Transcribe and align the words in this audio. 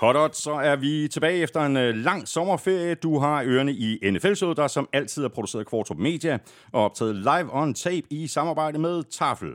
Hot 0.00 0.36
så 0.36 0.52
er 0.52 0.76
vi 0.76 1.08
tilbage 1.08 1.42
efter 1.42 1.60
en 1.60 1.76
øh, 1.76 1.94
lang 1.94 2.28
sommerferie. 2.28 2.94
Du 2.94 3.18
har 3.18 3.44
ørerne 3.44 3.72
i 3.72 4.10
nfl 4.10 4.28
der 4.28 4.68
som 4.68 4.88
altid 4.92 5.24
er 5.24 5.28
produceret 5.28 5.60
af 5.60 5.66
Kvartrup 5.66 5.98
Media 5.98 6.38
og 6.72 6.84
optaget 6.84 7.16
live 7.16 7.48
on 7.52 7.74
tape 7.74 8.06
i 8.10 8.26
samarbejde 8.26 8.78
med 8.78 9.02
Tafel. 9.02 9.52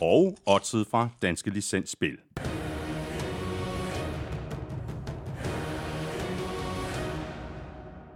Og 0.00 0.36
oddset 0.46 0.86
fra 0.86 1.08
Danske 1.22 1.50
Licensspil. 1.50 2.18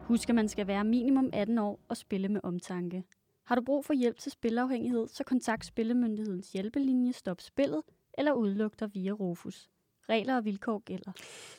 Husk, 0.06 0.28
at 0.28 0.34
man 0.34 0.48
skal 0.48 0.66
være 0.66 0.84
minimum 0.84 1.30
18 1.32 1.58
år 1.58 1.80
og 1.88 1.96
spille 1.96 2.28
med 2.28 2.40
omtanke. 2.44 3.02
Har 3.46 3.54
du 3.54 3.62
brug 3.66 3.84
for 3.84 3.92
hjælp 3.92 4.18
til 4.18 4.32
spilafhængighed, 4.32 5.08
så 5.08 5.24
kontakt 5.24 5.66
Spillemyndighedens 5.66 6.52
hjælpelinje 6.52 7.12
Stop 7.12 7.40
Spillet 7.40 7.82
eller 8.18 8.32
udluk 8.32 8.80
dig 8.80 8.88
via 8.94 9.10
Rufus. 9.10 9.68
Regler 10.08 10.36
og 10.36 10.44
vilkår 10.44 10.82
gælder. 10.84 11.12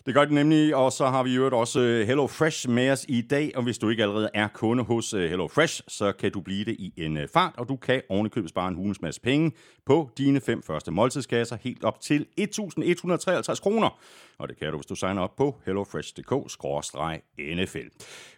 Det 0.05 0.13
gør 0.13 0.25
det 0.25 0.33
nemlig, 0.33 0.75
og 0.75 0.91
så 0.91 1.07
har 1.07 1.23
vi 1.23 1.35
jo 1.35 1.59
også 1.59 1.79
øh, 1.79 2.07
Hello 2.07 2.27
Fresh 2.27 2.69
med 2.69 2.91
os 2.91 3.05
i 3.09 3.21
dag, 3.21 3.51
og 3.55 3.63
hvis 3.63 3.77
du 3.77 3.89
ikke 3.89 4.03
allerede 4.03 4.29
er 4.33 4.47
kunde 4.47 4.83
hos 4.83 5.13
øh, 5.13 5.29
Hello 5.29 5.47
Fresh, 5.47 5.81
så 5.87 6.11
kan 6.11 6.31
du 6.31 6.41
blive 6.41 6.65
det 6.65 6.75
i 6.79 6.93
en 6.97 7.17
øh, 7.17 7.27
fart, 7.33 7.53
og 7.57 7.69
du 7.69 7.75
kan 7.75 8.01
ovenikøbet 8.09 8.49
spare 8.49 8.67
en 8.67 8.75
hulens 8.75 9.01
masse 9.01 9.21
penge 9.21 9.51
på 9.85 10.09
dine 10.17 10.41
fem 10.41 10.63
første 10.63 10.91
måltidskasser 10.91 11.57
helt 11.61 11.83
op 11.83 12.01
til 12.01 12.25
1.153 12.39 13.61
kroner. 13.61 13.99
Og 14.37 14.49
det 14.49 14.59
kan 14.59 14.71
du, 14.71 14.77
hvis 14.77 14.85
du 14.85 14.95
signer 14.95 15.21
op 15.21 15.35
på 15.35 15.61
hellofresh.dk-nfl. 15.65 17.89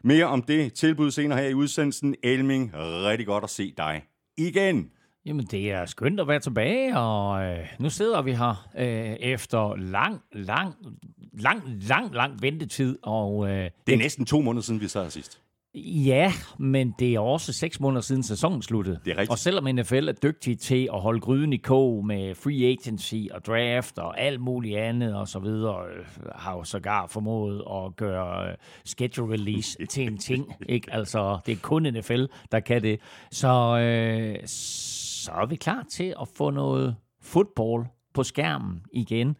Mere 0.03 0.25
om 0.25 0.41
det 0.41 0.73
tilbud 0.73 1.11
senere 1.11 1.41
her 1.41 1.49
i 1.49 1.53
udsendelsen. 1.53 2.15
Elming, 2.23 2.71
rigtig 2.75 3.27
godt 3.27 3.43
at 3.43 3.49
se 3.49 3.73
dig 3.77 4.05
igen. 4.37 4.91
Jamen, 5.25 5.45
det 5.45 5.71
er 5.71 5.85
skønt 5.85 6.19
at 6.19 6.27
være 6.27 6.39
tilbage, 6.39 6.97
og 6.97 7.43
øh, 7.43 7.65
nu 7.79 7.89
sidder 7.89 8.21
vi 8.21 8.33
her 8.33 8.69
øh, 8.77 9.15
efter 9.19 9.75
lang, 9.75 10.21
lang, 10.31 10.75
lang, 11.33 11.63
lang, 11.81 12.15
lang 12.15 12.41
ventetid. 12.41 12.97
Og, 13.03 13.49
øh, 13.49 13.69
det 13.87 13.93
er 13.93 13.97
næsten 13.97 14.25
to 14.25 14.41
måneder 14.41 14.63
siden, 14.63 14.81
vi 14.81 14.87
sad 14.87 15.01
her 15.03 15.09
sidst. 15.09 15.41
Ja, 15.75 16.33
men 16.57 16.95
det 16.99 17.15
er 17.15 17.19
også 17.19 17.53
seks 17.53 17.79
måneder 17.79 18.01
siden 18.01 18.23
sæsonen 18.23 18.61
sluttede. 18.61 18.99
Det 19.05 19.11
er 19.11 19.17
rigtigt. 19.17 19.31
Og 19.31 19.39
selvom 19.39 19.75
NFL 19.75 20.07
er 20.07 20.13
dygtig 20.23 20.59
til 20.59 20.89
at 20.93 21.01
holde 21.01 21.19
gryden 21.19 21.53
i 21.53 21.57
kog 21.57 22.05
med 22.05 22.35
free 22.35 22.65
agency 22.65 23.15
og 23.31 23.45
draft 23.45 23.97
og 23.97 24.19
alt 24.19 24.41
muligt 24.41 24.77
andet 24.77 25.15
og 25.15 25.27
så 25.27 25.39
videre, 25.39 25.85
øh, 25.85 26.05
har 26.35 26.53
jo 26.53 26.63
sågar 26.63 27.07
formået 27.07 27.63
at 27.71 27.95
gøre 27.95 28.49
øh, 28.49 28.55
schedule 28.85 29.33
release 29.33 29.85
til 29.85 30.07
en 30.07 30.17
ting. 30.17 30.53
Ikke? 30.69 30.93
Altså, 30.93 31.39
det 31.45 31.51
er 31.51 31.59
kun 31.61 31.83
NFL, 31.83 32.25
der 32.51 32.59
kan 32.59 32.81
det. 32.81 32.99
Så, 33.31 33.77
øh, 33.79 34.47
så 35.19 35.31
er 35.31 35.45
vi 35.45 35.55
klar 35.55 35.83
til 35.83 36.13
at 36.21 36.27
få 36.27 36.49
noget 36.49 36.95
fodbold 37.21 37.85
på 38.13 38.23
skærmen 38.23 38.81
igen. 38.93 39.35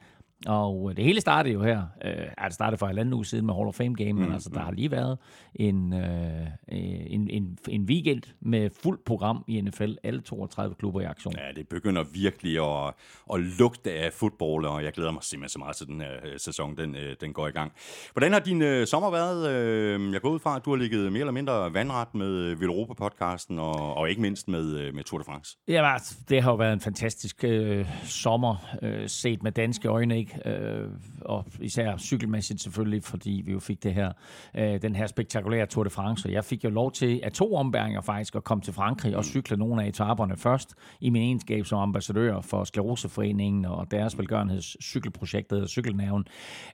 Og 0.47 0.97
det 0.97 1.05
hele 1.05 1.21
startede 1.21 1.53
jo 1.53 1.63
her, 1.63 1.83
øh, 2.05 2.45
det 2.45 2.53
startede 2.53 2.77
for 2.77 2.87
en 2.87 2.97
anden 2.97 3.13
uge 3.13 3.25
siden 3.25 3.45
med 3.45 3.53
Hall 3.53 3.67
of 3.67 3.75
Fame 3.75 3.95
Game, 3.95 4.13
mm, 4.13 4.19
men 4.19 4.31
altså 4.33 4.49
der 4.53 4.59
har 4.59 4.71
lige 4.71 4.91
været 4.91 5.17
en, 5.55 5.93
øh, 5.93 6.47
en, 6.67 7.29
en, 7.29 7.57
en 7.69 7.83
weekend 7.83 8.21
med 8.41 8.69
fuld 8.83 8.99
program 9.05 9.43
i 9.47 9.61
NFL, 9.61 9.93
alle 10.03 10.21
32 10.21 10.75
klubber 10.75 11.01
i 11.01 11.03
aktion. 11.03 11.33
Ja, 11.37 11.51
det 11.55 11.67
begynder 11.67 12.03
virkelig 12.13 12.59
at, 12.59 12.93
at 13.33 13.39
lugte 13.39 13.91
af 13.91 14.13
fodbold, 14.13 14.65
og 14.65 14.83
jeg 14.83 14.93
glæder 14.93 15.11
mig 15.11 15.23
simpelthen 15.23 15.49
så 15.49 15.59
meget 15.59 15.75
til 15.75 15.87
den 15.87 16.01
her 16.01 16.11
øh, 16.25 16.39
sæson, 16.39 16.77
den, 16.77 16.95
øh, 16.95 17.15
den 17.21 17.33
går 17.33 17.47
i 17.47 17.51
gang. 17.51 17.71
Hvordan 18.13 18.33
har 18.33 18.39
din 18.39 18.61
øh, 18.61 18.87
sommer 18.87 19.11
været? 19.11 19.49
Øh, 19.49 20.13
jeg 20.13 20.21
går 20.21 20.29
ud 20.29 20.39
fra, 20.39 20.55
at 20.55 20.65
du 20.65 20.69
har 20.69 20.77
ligget 20.77 21.11
mere 21.11 21.19
eller 21.19 21.31
mindre 21.31 21.73
vandret 21.73 22.15
med 22.15 22.55
Villeuropa-podcasten, 22.55 23.59
og, 23.59 23.97
og 23.97 24.09
ikke 24.09 24.21
mindst 24.21 24.47
med, 24.47 24.79
øh, 24.79 24.95
med 24.95 25.03
Tour 25.03 25.19
de 25.19 25.25
France. 25.25 25.57
Ja, 25.67 25.95
det 26.29 26.43
har 26.43 26.51
jo 26.51 26.55
været 26.55 26.73
en 26.73 26.79
fantastisk 26.79 27.43
øh, 27.43 27.85
sommer, 28.03 28.55
øh, 28.81 29.09
set 29.09 29.43
med 29.43 29.51
danske 29.51 29.87
øjne, 29.87 30.17
ikke? 30.17 30.28
Øh, 30.45 30.87
og 31.21 31.45
især 31.59 31.97
cykelmæssigt 31.97 32.61
selvfølgelig, 32.61 33.03
fordi 33.03 33.41
vi 33.45 33.51
jo 33.51 33.59
fik 33.59 33.83
det 33.83 33.93
her, 33.93 34.11
øh, 34.55 34.81
den 34.81 34.95
her 34.95 35.07
spektakulære 35.07 35.65
Tour 35.65 35.83
de 35.83 35.89
France. 35.89 36.29
Jeg 36.29 36.45
fik 36.45 36.63
jo 36.63 36.69
lov 36.69 36.91
til 36.91 37.19
at 37.23 37.33
to 37.33 37.55
ombæringer 37.55 38.01
faktisk 38.01 38.35
at 38.35 38.43
komme 38.43 38.61
til 38.61 38.73
Frankrig 38.73 39.15
og 39.15 39.25
cykle 39.25 39.57
nogle 39.57 39.83
af 39.83 39.87
etaperne 39.87 40.37
først 40.37 40.75
i 41.01 41.09
min 41.09 41.21
egenskab 41.21 41.65
som 41.65 41.79
ambassadør 41.79 42.41
for 42.41 42.63
Skleroseforeningen 42.63 43.65
og 43.65 43.91
deres 43.91 44.17
velgørenheds 44.17 44.83
cykelprojekt, 44.83 45.49
der 45.49 45.67
Cykelnerven. 45.67 46.25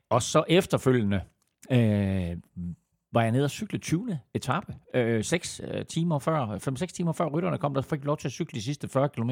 Og 0.10 0.22
så 0.22 0.44
efterfølgende 0.50 1.22
øh, 1.72 2.38
var 3.16 3.22
jeg 3.22 3.32
nede 3.32 3.44
og 3.44 3.50
cykle 3.50 3.80
20. 3.80 4.20
etape. 4.34 4.74
Øh, 4.96 5.24
6 5.24 5.62
øh, 5.64 5.86
timer 5.86 6.20
før, 6.20 6.58
5-6 6.70 6.86
timer 6.86 7.12
før 7.12 7.26
rytterne 7.26 7.58
kom, 7.58 7.74
der 7.74 7.82
fik 7.82 8.06
lov 8.06 8.18
til 8.18 8.28
at 8.28 8.32
cykle 8.32 8.58
de 8.60 8.64
sidste 8.64 8.88
40 8.88 9.10
km. 9.10 9.32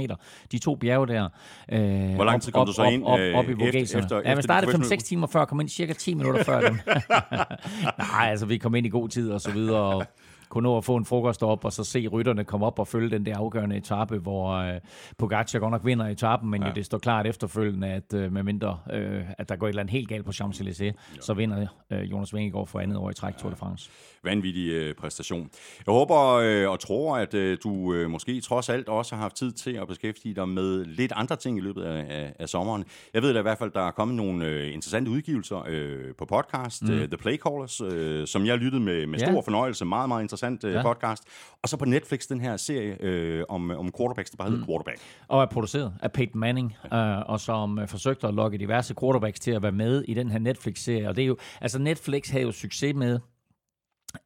De 0.51 0.59
to 0.59 0.75
bjerge 0.75 1.07
der. 1.07 1.29
Øh, 1.71 2.15
Hvor 2.15 2.23
lang 2.23 2.41
tid 2.41 2.51
kom 2.51 2.61
op, 2.61 2.67
du 2.67 2.73
så 2.73 2.83
ind? 2.83 3.03
Op, 3.03 3.19
op, 3.19 3.35
op, 3.35 3.45
op 3.45 3.75
i 3.75 3.81
efter, 3.81 3.99
efter, 3.99 4.21
ja, 4.25 4.35
vi 4.35 4.41
startede 4.41 4.71
5-6 4.71 4.95
timer 4.95 5.27
før, 5.27 5.45
kom 5.45 5.59
ind 5.59 5.69
cirka 5.69 5.93
10 5.93 6.13
minutter 6.13 6.43
før 6.43 6.61
dem. 6.61 6.79
Nej, 8.11 8.29
altså 8.29 8.45
vi 8.45 8.57
kom 8.57 8.75
ind 8.75 8.85
i 8.85 8.89
god 8.89 9.09
tid 9.09 9.31
og 9.31 9.41
så 9.41 9.51
videre. 9.51 9.81
Og, 9.81 10.05
kunne 10.53 10.63
nå 10.63 10.77
at 10.77 10.85
få 10.85 10.95
en 10.95 11.05
frokost 11.05 11.43
op, 11.43 11.65
og 11.65 11.73
så 11.73 11.83
se 11.83 12.07
rytterne 12.07 12.43
komme 12.43 12.65
op 12.65 12.79
og 12.79 12.87
følge 12.87 13.09
den 13.09 13.25
der 13.25 13.37
afgørende 13.37 13.75
etape, 13.75 14.17
hvor 14.17 14.51
øh, 14.51 14.79
Pogacar 15.17 15.59
godt 15.59 15.71
nok 15.71 15.85
vinder 15.85 16.05
etappen, 16.05 16.49
men 16.49 16.61
ja. 16.61 16.67
jo 16.67 16.73
det 16.73 16.85
står 16.85 16.97
klart 16.97 17.27
efterfølgende, 17.27 17.87
at 17.87 18.13
øh, 18.13 18.31
med 18.31 18.43
mindre, 18.43 18.79
øh, 18.91 19.23
at 19.37 19.49
der 19.49 19.55
går 19.55 19.67
et 19.67 19.69
eller 19.69 19.81
andet 19.81 19.91
helt 19.91 20.09
galt 20.09 20.25
på 20.25 20.31
Champs-Élysées, 20.31 20.93
så 21.21 21.33
vinder 21.33 21.67
øh, 21.91 22.11
Jonas 22.11 22.33
Vingegaard 22.33 22.67
for 22.67 22.79
andet 22.79 22.97
år 22.97 23.09
i 23.09 23.13
træk 23.13 23.37
Tour 23.37 23.49
de 23.49 23.55
France. 23.55 23.89
Vanvittig 24.23 24.69
øh, 24.69 24.95
præstation. 24.95 25.49
Jeg 25.87 25.93
håber 25.93 26.17
øh, 26.17 26.69
og 26.69 26.79
tror, 26.79 27.17
at 27.17 27.33
øh, 27.33 27.57
du 27.63 27.93
øh, 27.93 28.09
måske 28.09 28.41
trods 28.41 28.69
alt 28.69 28.89
også 28.89 29.15
har 29.15 29.21
haft 29.21 29.35
tid 29.35 29.51
til 29.51 29.71
at 29.71 29.87
beskæftige 29.87 30.35
dig 30.35 30.49
med 30.49 30.85
lidt 30.85 31.11
andre 31.15 31.35
ting 31.35 31.57
i 31.57 31.61
løbet 31.61 31.83
af, 31.83 32.05
af, 32.09 32.33
af 32.39 32.49
sommeren. 32.49 32.85
Jeg 33.13 33.21
ved 33.21 33.33
da 33.33 33.39
i 33.39 33.41
hvert 33.41 33.57
fald, 33.57 33.71
der 33.71 33.87
er 33.87 33.91
kommet 33.91 34.17
nogle 34.17 34.45
øh, 34.45 34.73
interessante 34.73 35.11
udgivelser 35.11 35.63
øh, 35.67 36.15
på 36.17 36.25
podcast, 36.25 36.83
mm. 36.83 36.87
The 36.87 37.17
Playcallers, 37.17 37.81
øh, 37.81 38.27
som 38.27 38.45
jeg 38.45 38.57
lyttede 38.57 38.83
med, 38.83 39.07
med 39.07 39.19
stor 39.19 39.31
ja. 39.31 39.39
fornøjelse. 39.39 39.85
Meget, 39.85 40.07
meget 40.07 40.21
interessant 40.21 40.63
øh, 40.63 40.73
ja. 40.73 40.81
podcast. 40.81 41.23
Og 41.63 41.69
så 41.69 41.77
på 41.77 41.85
Netflix 41.85 42.27
den 42.27 42.41
her 42.41 42.57
serie 42.57 42.97
øh, 43.01 43.43
om, 43.49 43.71
om 43.71 43.91
quarterbacks, 43.97 44.29
der 44.29 44.37
bare 44.37 44.49
hedder 44.49 44.63
mm. 44.63 44.67
Quarterback. 44.67 44.99
Og 45.27 45.41
er 45.41 45.45
produceret 45.45 45.93
af 46.01 46.11
Peyton 46.11 46.39
Manning, 46.39 46.75
ja. 46.91 46.97
øh, 46.97 47.29
og 47.29 47.39
som 47.39 47.79
øh, 47.79 47.87
forsøgte 47.87 48.27
at 48.27 48.33
lokke 48.33 48.57
diverse 48.57 48.95
quarterbacks 48.99 49.39
til 49.39 49.51
at 49.51 49.63
være 49.63 49.71
med 49.71 50.03
i 50.07 50.13
den 50.13 50.29
her 50.29 50.39
Netflix-serie. 50.39 51.09
Og 51.09 51.15
det 51.15 51.21
er 51.21 51.27
jo, 51.27 51.37
altså 51.61 51.79
Netflix 51.79 52.29
har 52.29 52.39
jo 52.39 52.51
succes 52.51 52.95
med 52.95 53.19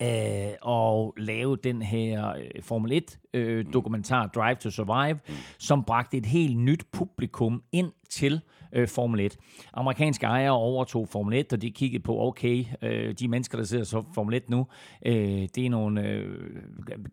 øh, 0.01 0.53
og 0.61 1.13
lave 1.17 1.55
den 1.55 1.81
her 1.81 2.29
øh, 2.29 2.63
Formel 2.63 2.91
1 2.91 3.19
øh, 3.33 3.65
dokumentar 3.73 4.27
Drive 4.27 4.55
to 4.55 4.69
Survive, 4.69 5.19
mm. 5.27 5.33
som 5.59 5.83
bragte 5.83 6.17
et 6.17 6.25
helt 6.25 6.57
nyt 6.57 6.83
publikum 6.91 7.63
ind 7.71 7.91
til 8.09 8.41
øh, 8.73 8.87
Formel 8.87 9.19
1. 9.19 9.37
Amerikanske 9.73 10.25
ejere 10.25 10.51
overtog 10.51 11.09
Formel 11.09 11.39
1, 11.39 11.53
og 11.53 11.61
de 11.61 11.71
kiggede 11.71 12.03
på, 12.03 12.21
okay, 12.21 12.65
øh, 12.81 13.13
de 13.13 13.27
mennesker, 13.27 13.57
der 13.57 13.65
sidder 13.65 13.83
så 13.83 14.03
Formel 14.15 14.35
1 14.35 14.49
nu, 14.49 14.67
øh, 15.05 15.47
det 15.55 15.57
er 15.65 15.69
nogle 15.69 16.07
øh, 16.07 16.49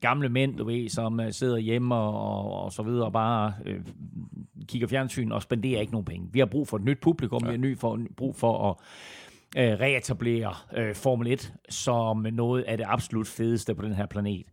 gamle 0.01 0.29
mænd, 0.29 0.57
du 0.57 0.65
ved, 0.65 0.89
som 0.89 1.21
øh, 1.21 1.33
sidder 1.33 1.57
hjemme 1.57 1.95
og, 1.95 2.15
og, 2.15 2.65
og 2.65 2.73
så 2.73 2.83
videre, 2.83 3.05
og 3.05 3.13
bare 3.13 3.53
øh, 3.67 3.81
kigger 4.69 4.89
fjernsyn 4.89 5.33
og 5.33 5.43
spenderer 5.43 5.81
ikke 5.81 5.93
nogen 5.93 6.05
penge. 6.05 6.29
Vi 6.33 6.39
har 6.39 6.47
brug 6.47 6.69
for 6.69 6.77
et 6.77 6.85
nyt 6.85 7.01
publikum, 7.01 7.41
ja. 7.45 7.47
vi 7.47 7.53
har 7.53 7.59
ny 7.59 7.79
for, 7.79 8.01
brug 8.17 8.37
for 8.37 8.71
at 8.71 8.77
øh, 9.57 9.73
reetablere 9.81 10.55
øh, 10.77 10.95
Formel 10.95 11.33
1 11.33 11.53
som 11.69 12.27
noget 12.33 12.63
af 12.63 12.77
det 12.77 12.87
absolut 12.89 13.27
fedeste 13.27 13.75
på 13.75 13.83
den 13.83 13.95
her 13.95 14.07
planet. 14.07 14.47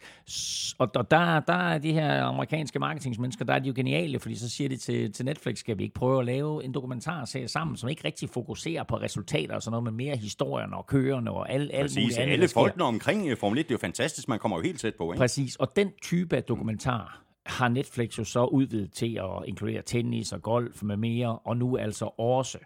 Og, 0.78 0.90
og 0.96 1.12
der, 1.12 1.40
der 1.40 1.54
er 1.54 1.78
de 1.78 1.94
her 1.94 2.24
amerikanske 2.24 2.80
marketingsmennesker, 2.80 3.46
der 3.46 3.54
er 3.54 3.60
de 3.60 3.68
jo 3.68 3.74
geniale, 3.76 4.20
fordi 4.20 4.36
så 4.36 4.50
siger 4.50 4.70
de 4.70 4.78
til, 4.78 5.14
til 5.14 5.26
Netflix, 5.26 5.58
skal 5.58 5.78
vi 5.78 5.84
ikke 5.84 5.96
prøve 5.96 6.20
at 6.20 6.26
lave 6.26 6.64
en 6.64 6.74
dokumentarserie 6.74 7.48
sammen, 7.48 7.78
som 7.78 7.90
ikke 7.90 8.06
rigtig 8.06 8.30
fokuserer 8.30 8.84
på 8.84 8.96
resultater 8.96 9.56
og 9.56 9.62
sådan 9.62 9.72
noget, 9.72 9.84
men 9.84 9.96
mere 9.96 10.16
historien 10.16 10.74
og 10.74 10.88
kørende 10.88 11.32
og 11.32 11.52
alle, 11.52 11.74
alle 11.74 11.92
mulige 11.96 12.22
andre, 12.22 12.34
alle 12.34 12.48
folkene 12.48 12.84
omkring 12.84 13.30
øh, 13.30 13.38
Formel 13.38 13.60
1, 13.60 13.66
det 13.66 13.72
er 13.72 13.76
jo 13.76 13.80
fantastisk, 13.80 14.28
man 14.28 14.40
kommer 14.40 14.58
jo 14.58 14.64
helt 14.64 14.80
tæt 14.80 14.96
på. 14.96 15.12
Ikke? 15.12 15.20
Præcis, 15.20 15.56
og 15.56 15.76
den 15.76 15.92
type 16.02 16.36
af 16.36 16.44
dokumentar, 16.44 17.24
har 17.46 17.70
Netflix 17.70 18.18
jo 18.18 18.24
så 18.24 18.46
udvidet 18.46 18.94
til 18.94 19.16
at 19.16 19.48
inkludere 19.48 19.82
tennis 19.82 20.32
og 20.32 20.42
golf 20.42 20.84
med 20.84 20.98
mere, 20.98 21.40
og 21.40 21.58
nu 21.58 21.78
altså 21.78 22.06
også 22.06 22.58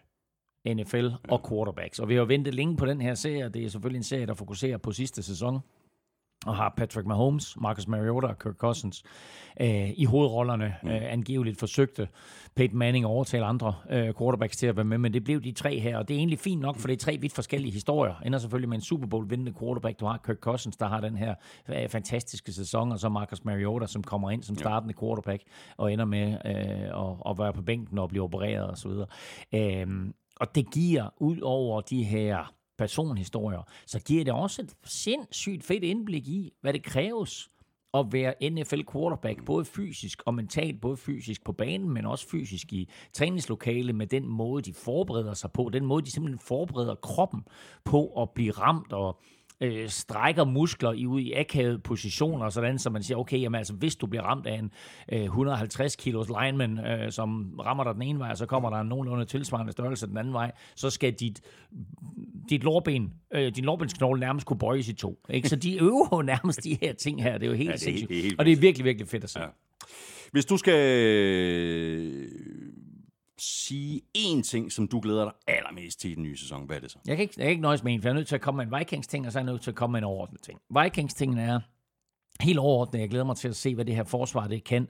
NFL 0.68 1.08
og 1.30 1.50
quarterbacks. 1.50 2.00
Og 2.00 2.10
vi 2.10 2.16
har 2.16 2.26
ventet 2.26 2.54
længe 2.54 2.78
på 2.78 2.86
den 2.86 3.02
her 3.02 3.14
serie. 3.14 3.50
Det 3.50 3.66
er 3.66 3.70
selvfølgelig 3.70 4.00
en 4.00 4.04
serie, 4.04 4.26
der 4.26 4.34
fokuserer 4.34 4.78
på 4.78 4.92
sidste 4.92 5.24
sæson 5.24 5.62
og 6.46 6.56
har 6.56 6.74
Patrick 6.78 7.08
Mahomes, 7.08 7.58
Marcus 7.58 7.88
Mariota 7.88 8.28
og 8.28 8.40
Kirk 8.40 8.56
Cousins 8.56 9.04
øh, 9.62 9.90
i 9.90 10.06
hovedrollerne. 10.06 10.76
Mm. 10.84 10.90
Øh, 10.90 11.14
angiveligt 11.14 11.60
forsøgte 11.60 12.08
Peyton 12.56 12.78
Manning 12.78 13.06
at 13.06 13.10
overtale 13.10 13.46
andre 13.46 13.76
øh, 13.90 14.14
quarterbacks 14.20 14.58
til 14.58 14.68
at 14.68 14.76
være 14.76 14.86
med, 14.86 14.98
men 14.98 15.14
det 15.14 15.24
blev 15.24 15.42
de 15.42 15.52
tre 15.52 15.80
her, 15.80 15.98
og 15.98 16.08
det 16.08 16.14
er 16.14 16.18
egentlig 16.18 16.40
fint 16.40 16.62
nok, 16.62 16.78
for 16.78 16.88
det 16.88 16.94
er 16.94 16.98
tre 16.98 17.18
vidt 17.18 17.34
forskellige 17.34 17.72
historier. 17.72 18.22
Ender 18.26 18.40
selvfølgelig 18.40 18.70
med 18.70 18.78
en 18.78 18.82
Super 18.82 19.08
Bowl 19.08 19.30
vindende 19.30 19.54
quarterback. 19.60 20.00
Du 20.00 20.06
har 20.06 20.22
Kirk 20.26 20.38
Cousins, 20.38 20.78
der 20.78 20.88
har 20.88 21.02
den 21.02 21.18
her 21.18 21.36
øh, 21.70 21.90
fantastiske 21.90 22.52
sæson, 22.52 22.92
og 22.92 23.00
så 23.00 23.10
Marcus 23.10 23.46
Mariota, 23.46 23.88
som 23.88 24.04
kommer 24.04 24.32
ind 24.32 24.44
som 24.44 24.58
startende 24.58 24.94
quarterback 25.00 25.44
og 25.78 25.94
ender 25.94 26.06
med 26.06 26.38
øh, 26.46 27.06
at, 27.06 27.32
at 27.32 27.38
være 27.38 27.54
på 27.54 27.62
bænken 27.62 28.00
og 28.00 28.10
blive 28.10 28.24
opereret 28.24 28.72
osv. 28.72 28.92
Øh, 29.54 29.88
og 30.36 30.56
det 30.56 30.72
giver, 30.72 31.10
ud 31.18 31.40
over 31.40 31.82
de 31.82 32.04
her 32.04 32.54
personhistorier, 32.78 33.62
så 33.86 34.00
giver 34.00 34.24
det 34.24 34.34
også 34.34 34.62
et 34.62 34.76
sindssygt 34.84 35.64
fedt 35.64 35.84
indblik 35.84 36.28
i, 36.28 36.54
hvad 36.62 36.74
det 36.74 36.84
kræves 36.84 37.50
at 37.94 38.06
være 38.12 38.50
NFL 38.50 38.82
quarterback, 38.92 39.46
både 39.46 39.66
fysisk 39.66 40.22
og 40.26 40.34
mentalt, 40.34 40.82
både 40.82 40.98
fysisk 40.98 41.44
på 41.44 41.52
banen, 41.52 41.90
men 41.90 42.06
også 42.06 42.30
fysisk 42.30 42.74
i 42.74 42.90
træningslokale, 43.14 43.94
med 43.94 44.08
den 44.08 44.28
måde, 44.28 44.62
de 44.62 44.74
forbereder 44.74 45.34
sig 45.34 45.52
på, 45.52 45.70
den 45.74 45.86
måde, 45.86 46.06
de 46.06 46.12
simpelthen 46.12 46.40
forbereder 46.40 46.96
kroppen 46.96 47.42
på 47.84 48.22
at 48.22 48.30
blive 48.30 48.52
ramt 48.52 48.94
og 48.94 49.20
øh, 49.62 49.90
strækker 49.90 50.44
muskler 50.44 50.92
i, 50.92 51.06
ud 51.06 51.22
i 51.22 51.34
akavede 51.34 51.80
positioner, 51.80 52.50
sådan 52.50 52.80
så 52.80 52.90
man 52.90 53.04
siger, 53.04 53.18
okay, 53.18 53.42
jamen, 53.42 53.58
altså, 53.58 53.74
hvis 53.74 53.96
du 53.96 54.08
bliver 54.08 54.24
ramt 54.24 54.48
af 54.48 54.58
en 54.58 54.72
øh, 55.12 55.24
150 55.24 55.96
kilos 55.96 56.28
lineman, 56.28 56.80
øh, 56.80 57.12
som 57.12 57.60
rammer 57.60 57.84
dig 57.84 57.94
den 57.94 58.02
ene 58.02 58.20
vej, 58.20 58.30
og 58.30 58.38
så 58.38 58.46
kommer 58.46 58.70
der 58.70 58.78
en 58.78 58.88
nogenlunde 58.88 59.26
tilsvarende 59.26 59.72
størrelse 59.72 60.08
den 60.08 60.18
anden 60.18 60.34
vej, 60.34 60.52
så 60.76 60.90
skal 60.90 61.14
dit, 61.14 61.42
dit 62.50 62.64
lårben, 62.64 63.14
øh, 63.34 63.52
din 63.56 63.66
lårbensknogle 63.66 64.20
nærmest 64.20 64.48
kunne 64.48 64.60
bøjes 64.60 64.90
i 64.90 64.94
to. 64.94 65.20
Ikke? 65.30 65.50
Så 65.50 65.56
de 65.56 65.78
øver 65.84 66.22
nærmest 66.22 66.64
de 66.64 66.78
her 66.82 66.94
ting 66.94 67.24
her. 67.24 67.38
Det 67.38 67.46
er 67.46 67.50
jo 67.50 67.56
helt 67.56 67.70
ja, 67.70 67.74
det 67.74 67.82
er, 67.82 67.84
sindssygt. 67.84 68.10
Det 68.10 68.18
er 68.18 68.24
helt 68.24 68.40
og 68.40 68.46
det 68.46 68.52
er 68.52 68.58
virkelig, 68.58 68.86
virkelig 68.86 69.08
fedt 69.08 69.24
at 69.24 69.30
se. 69.30 69.40
Ja. 69.40 69.48
Hvis 70.32 70.46
du 70.46 70.58
skal 70.58 70.80
sige 73.38 74.02
én 74.18 74.42
ting, 74.42 74.72
som 74.72 74.88
du 74.88 75.00
glæder 75.00 75.24
dig 75.24 75.34
allermest 75.48 76.00
til 76.00 76.12
i 76.12 76.16
den 76.16 76.24
nye 76.24 76.38
sæson, 76.38 76.66
hvad 76.66 76.76
er 76.76 76.80
det 76.82 76.92
så? 76.92 76.98
Jeg 77.08 77.16
kan 77.16 77.24
ikke, 77.24 77.34
jeg 77.38 77.44
kan 77.44 77.50
ikke 77.50 77.62
nøjes 77.62 77.84
med 77.84 77.94
en, 77.94 78.02
for 78.02 78.10
jeg 78.10 78.12
er 78.12 78.16
nødt 78.16 78.28
til 78.28 78.36
at 78.36 78.42
komme 78.42 78.66
med 78.66 78.74
en 78.74 78.80
Vikings-ting, 78.80 79.26
og 79.26 79.32
så 79.32 79.40
er 79.40 79.44
jeg 79.44 79.52
nødt 79.52 79.62
til 79.62 79.72
at 79.72 79.76
komme 79.76 79.92
med 79.92 80.00
en 80.00 80.04
overordnet 80.04 80.42
ting. 80.42 80.60
Vikings-tingen 80.70 81.38
er 81.38 81.60
helt 82.40 82.60
overordnet. 82.60 83.00
Jeg 83.00 83.10
glæder 83.10 83.26
mig 83.26 83.38
til 83.38 83.48
at 83.48 83.56
se, 83.56 83.76
hvad 83.76 83.86
det 83.86 83.96
her 83.96 84.04
forsvar 84.04 84.48
det 84.48 84.64
kan. 84.64 84.88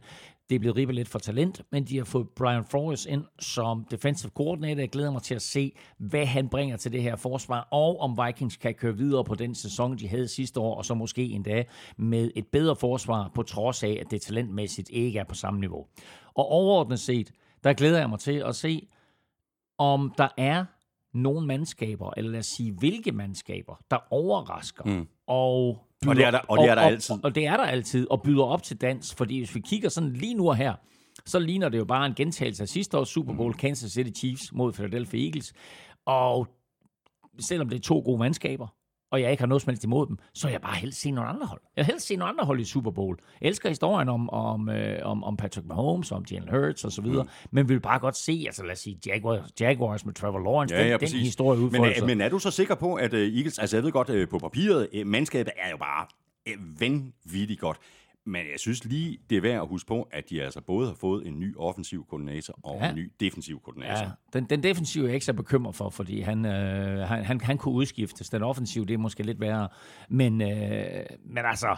Det 0.49 0.55
er 0.55 0.59
blevet 0.59 0.77
ribbet 0.77 0.95
lidt 0.95 1.07
for 1.07 1.19
talent, 1.19 1.61
men 1.71 1.83
de 1.83 1.97
har 1.97 2.05
fået 2.05 2.29
Brian 2.35 2.65
Flores 2.65 3.05
ind 3.05 3.23
som 3.39 3.85
defensive 3.91 4.31
coordinator. 4.35 4.79
Jeg 4.79 4.89
glæder 4.89 5.11
mig 5.11 5.21
til 5.21 5.35
at 5.35 5.41
se, 5.41 5.71
hvad 5.97 6.25
han 6.25 6.49
bringer 6.49 6.77
til 6.77 6.91
det 6.91 7.01
her 7.01 7.15
forsvar, 7.15 7.67
og 7.71 7.99
om 7.99 8.19
Vikings 8.25 8.57
kan 8.57 8.73
køre 8.73 8.97
videre 8.97 9.23
på 9.23 9.35
den 9.35 9.55
sæson, 9.55 9.97
de 9.97 10.07
havde 10.07 10.27
sidste 10.27 10.59
år, 10.59 10.75
og 10.75 10.85
så 10.85 10.93
måske 10.93 11.23
endda 11.23 11.63
med 11.97 12.31
et 12.35 12.47
bedre 12.47 12.75
forsvar, 12.75 13.31
på 13.35 13.43
trods 13.43 13.83
af, 13.83 13.97
at 14.01 14.11
det 14.11 14.21
talentmæssigt 14.21 14.89
ikke 14.89 15.19
er 15.19 15.23
på 15.23 15.35
samme 15.35 15.59
niveau. 15.59 15.85
Og 16.33 16.45
overordnet 16.45 16.99
set, 16.99 17.31
der 17.65 17.73
glæder 17.73 17.99
jeg 17.99 18.09
mig 18.09 18.19
til 18.19 18.43
at 18.45 18.55
se, 18.55 18.87
om 19.77 20.13
der 20.17 20.27
er 20.37 20.65
nogle 21.13 21.47
mandskaber, 21.47 22.13
eller 22.17 22.31
lad 22.31 22.39
os 22.39 22.45
sige, 22.45 22.71
hvilke 22.71 23.11
mandskaber, 23.11 23.75
der 23.91 23.97
overrasker. 24.09 24.83
Mm. 24.83 25.07
Og, 25.27 25.85
byder, 26.01 26.11
og 26.11 26.15
det 26.15 26.25
er 26.25 26.31
der, 26.31 26.39
og 26.39 26.57
det 26.57 26.69
er 26.69 26.75
der 26.75 26.81
og, 26.81 26.87
altid. 26.87 27.15
Og, 27.15 27.19
og 27.23 27.35
det 27.35 27.47
er 27.47 27.57
der 27.57 27.63
altid, 27.63 28.07
og 28.11 28.21
byder 28.21 28.43
op 28.43 28.63
til 28.63 28.81
dans. 28.81 29.15
Fordi 29.15 29.37
hvis 29.37 29.55
vi 29.55 29.59
kigger 29.59 29.89
sådan 29.89 30.13
lige 30.13 30.33
nu 30.33 30.49
og 30.49 30.55
her, 30.55 30.73
så 31.25 31.39
ligner 31.39 31.69
det 31.69 31.77
jo 31.77 31.85
bare 31.85 32.05
en 32.05 32.13
gentagelse 32.15 32.63
af 32.63 32.69
sidste 32.69 32.97
års 32.97 33.09
Super 33.09 33.33
Bowl, 33.33 33.51
mm. 33.51 33.57
Kansas 33.57 33.91
City 33.91 34.19
Chiefs 34.19 34.53
mod 34.53 34.73
Philadelphia 34.73 35.25
Eagles. 35.25 35.53
Og 36.05 36.47
selvom 37.39 37.69
det 37.69 37.75
er 37.77 37.81
to 37.81 38.01
gode 38.05 38.19
mandskaber, 38.19 38.67
og 39.15 39.21
jeg 39.21 39.31
ikke 39.31 39.41
har 39.41 39.47
noget 39.47 39.61
som 39.61 39.69
helst 39.69 39.83
imod 39.83 40.07
dem, 40.07 40.17
så 40.33 40.47
jeg 40.49 40.61
bare 40.61 40.75
helst 40.75 41.01
se 41.01 41.11
nogle 41.11 41.29
andre 41.29 41.45
hold. 41.45 41.61
Jeg 41.75 41.81
vil 41.81 41.85
helst 41.85 42.07
se 42.07 42.15
nogle 42.15 42.29
andre 42.29 42.45
hold 42.45 42.59
i 42.59 42.63
Super 42.63 42.91
Bowl. 42.91 43.17
Jeg 43.41 43.47
elsker 43.47 43.69
historien 43.69 44.09
om, 44.09 44.29
om, 44.29 44.69
øh, 44.69 44.99
om, 45.03 45.23
om 45.23 45.37
Patrick 45.37 45.67
Mahomes, 45.67 46.11
om 46.11 46.25
Jalen 46.31 46.49
Hurts 46.49 46.83
og 46.83 46.91
så 46.91 47.01
videre, 47.01 47.23
mm. 47.23 47.29
men 47.51 47.69
vil 47.69 47.79
bare 47.79 47.99
godt 47.99 48.17
se, 48.17 48.43
altså 48.45 48.63
lad 48.63 48.71
os 48.71 48.79
sige, 48.79 48.99
Jaguars, 49.05 49.49
Jaguars 49.59 50.05
med 50.05 50.13
Trevor 50.13 50.39
Lawrence, 50.39 50.75
ja, 50.75 50.87
ja, 50.87 50.97
den, 50.97 51.07
den 51.07 51.19
historie 51.19 51.59
men, 51.59 51.85
øh, 51.85 52.05
men 52.05 52.21
er 52.21 52.29
du 52.29 52.39
så 52.39 52.51
sikker 52.51 52.75
på, 52.75 52.93
at 52.93 53.13
uh, 53.13 53.19
Eagles, 53.19 53.59
altså 53.59 53.77
jeg 53.77 53.83
ved 53.83 53.91
godt, 53.91 54.09
uh, 54.09 54.27
på 54.29 54.39
papiret, 54.39 54.87
uh, 54.93 55.07
mandskabet 55.07 55.53
er 55.57 55.69
jo 55.69 55.77
bare 55.77 56.05
uh, 56.49 56.81
vanvittigt 56.81 57.59
godt. 57.59 57.77
Men 58.27 58.41
jeg 58.51 58.59
synes 58.59 58.85
lige, 58.85 59.17
det 59.29 59.37
er 59.37 59.41
værd 59.41 59.61
at 59.61 59.67
huske 59.67 59.87
på, 59.87 60.07
at 60.11 60.29
de 60.29 60.43
altså 60.43 60.61
både 60.61 60.87
har 60.87 60.95
fået 60.95 61.27
en 61.27 61.39
ny 61.39 61.57
offensiv 61.57 62.05
koordinator 62.09 62.59
og 62.63 62.77
ja. 62.81 62.89
en 62.89 62.95
ny 62.95 63.11
defensiv 63.19 63.61
koordinator. 63.61 64.03
Ja, 64.03 64.09
den, 64.33 64.45
den 64.45 64.63
defensive 64.63 65.03
er 65.03 65.07
jeg 65.07 65.13
ikke 65.13 65.25
så 65.25 65.33
bekymret 65.33 65.75
for, 65.75 65.89
fordi 65.89 66.21
han, 66.21 66.45
øh, 66.45 67.07
han, 67.07 67.25
han, 67.25 67.41
han 67.41 67.57
kunne 67.57 67.75
udskiftes. 67.75 68.29
Den 68.29 68.43
offensive, 68.43 68.85
det 68.85 68.93
er 68.93 68.97
måske 68.97 69.23
lidt 69.23 69.39
værre. 69.39 69.67
Men, 70.09 70.41
øh, 70.41 71.05
men 71.25 71.45
altså, 71.45 71.77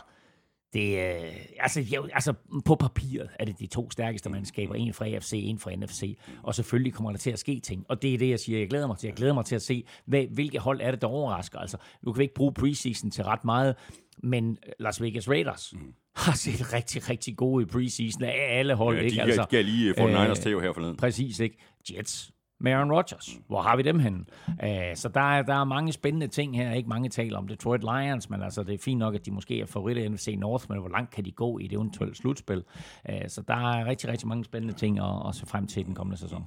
det, 0.73 0.99
øh, 0.99 1.35
altså, 1.59 1.81
jo, 1.81 2.07
altså, 2.13 2.33
på 2.65 2.75
papiret 2.75 3.29
er 3.39 3.45
det 3.45 3.59
de 3.59 3.67
to 3.67 3.91
stærkeste 3.91 4.29
mandskaber. 4.29 4.75
En 4.75 4.93
fra 4.93 5.05
AFC, 5.05 5.31
en 5.33 5.59
fra 5.59 5.75
NFC. 5.75 6.17
Og 6.43 6.55
selvfølgelig 6.55 6.93
kommer 6.93 7.11
der 7.11 7.17
til 7.17 7.31
at 7.31 7.39
ske 7.39 7.59
ting. 7.59 7.85
Og 7.89 8.01
det 8.01 8.13
er 8.13 8.17
det, 8.17 8.29
jeg 8.29 8.39
siger, 8.39 8.59
jeg 8.59 8.69
glæder 8.69 8.88
mig 8.88 8.97
til. 8.97 9.07
Jeg 9.07 9.15
glæder 9.15 9.33
mig 9.33 9.45
til 9.45 9.55
at 9.55 9.61
se, 9.61 9.85
hvad, 10.05 10.25
hvilke 10.33 10.59
hold 10.59 10.81
er 10.81 10.91
det, 10.91 11.01
der 11.01 11.07
overrasker. 11.07 11.59
Altså, 11.59 11.77
nu 12.01 12.11
kan 12.11 12.19
vi 12.19 12.23
ikke 12.23 12.35
bruge 12.35 12.53
preseason 12.53 13.11
til 13.11 13.23
ret 13.23 13.45
meget, 13.45 13.75
men 14.23 14.57
Las 14.79 15.01
Vegas 15.01 15.29
Raiders, 15.29 15.73
mm 15.73 15.93
har 16.17 16.33
set 16.33 16.73
rigtig, 16.73 17.09
rigtig 17.09 17.37
gode 17.37 17.63
i 17.63 17.65
preseason 17.65 18.23
af 18.23 18.59
alle 18.59 18.75
hold. 18.75 18.95
Ja, 18.95 19.01
de 19.01 19.07
ikke? 19.07 19.21
Altså, 19.21 19.45
gav 19.49 19.63
lige 19.63 19.93
for 19.97 20.07
øh, 20.07 20.09
Niners 20.09 20.39
til 20.39 20.61
her 20.61 20.73
forleden. 20.73 20.97
Præcis, 20.97 21.39
ikke? 21.39 21.57
Jets, 21.91 22.31
med 22.59 22.71
Aaron 22.71 22.91
Rodgers. 22.91 23.35
Mm. 23.35 23.43
Hvor 23.47 23.61
har 23.61 23.75
vi 23.75 23.83
dem 23.83 23.99
henne? 23.99 24.25
Uh, 24.47 24.95
så 24.95 25.09
der 25.13 25.37
er, 25.37 25.41
der 25.41 25.53
er 25.53 25.63
mange 25.63 25.91
spændende 25.91 26.27
ting 26.27 26.57
her. 26.57 26.73
Ikke 26.73 26.89
mange 26.89 27.09
taler 27.09 27.37
om 27.37 27.47
Detroit 27.47 27.81
Lions, 27.81 28.29
men 28.29 28.41
altså, 28.41 28.63
det 28.63 28.73
er 28.73 28.77
fint 28.77 28.99
nok, 28.99 29.15
at 29.15 29.25
de 29.25 29.31
måske 29.31 29.61
er 29.61 29.65
favoritter 29.65 30.03
i 30.03 30.07
NFC 30.07 30.35
North, 30.37 30.65
men 30.69 30.79
hvor 30.79 30.89
langt 30.89 31.11
kan 31.11 31.25
de 31.25 31.31
gå 31.31 31.59
i 31.59 31.63
det 31.63 31.73
eventuelle 31.73 32.15
slutspil? 32.15 32.63
Uh, 33.09 33.15
så 33.27 33.41
der 33.47 33.53
er 33.53 33.85
rigtig, 33.85 34.09
rigtig 34.09 34.27
mange 34.27 34.45
spændende 34.45 34.73
ting 34.73 34.99
at, 34.99 35.27
at 35.27 35.35
se 35.35 35.45
frem 35.45 35.67
til 35.67 35.85
den 35.85 35.95
kommende 35.95 36.17
sæson. 36.19 36.45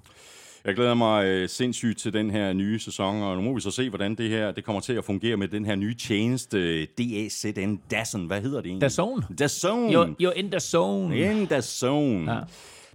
Jeg 0.64 0.74
glæder 0.74 0.94
mig 0.94 1.26
øh, 1.26 1.48
sindssygt 1.48 1.98
til 1.98 2.12
den 2.12 2.30
her 2.30 2.52
nye 2.52 2.78
sæson, 2.78 3.22
og 3.22 3.36
nu 3.36 3.42
må 3.42 3.54
vi 3.54 3.60
så 3.60 3.70
se, 3.70 3.88
hvordan 3.88 4.14
det 4.14 4.30
her 4.30 4.52
det 4.52 4.64
kommer 4.64 4.80
til 4.80 4.92
at 4.92 5.04
fungere 5.04 5.36
med 5.36 5.48
den 5.48 5.64
her 5.64 5.74
nye 5.74 5.94
tjeneste, 5.94 6.58
øh, 6.58 6.86
DAZN, 6.98 7.80
DAZN, 7.90 8.26
hvad 8.26 8.40
hedder 8.40 8.60
det 8.60 8.66
egentlig? 8.66 8.82
DAZN. 8.82 9.34
DAZN. 9.38 9.94
You're, 9.94 10.14
you're 10.22 10.38
in 10.38 10.50
the 10.50 10.60
zone. 10.60 11.18
In 11.18 11.46
the 11.46 11.62
zone. 11.62 12.32
Ja. 12.32 12.40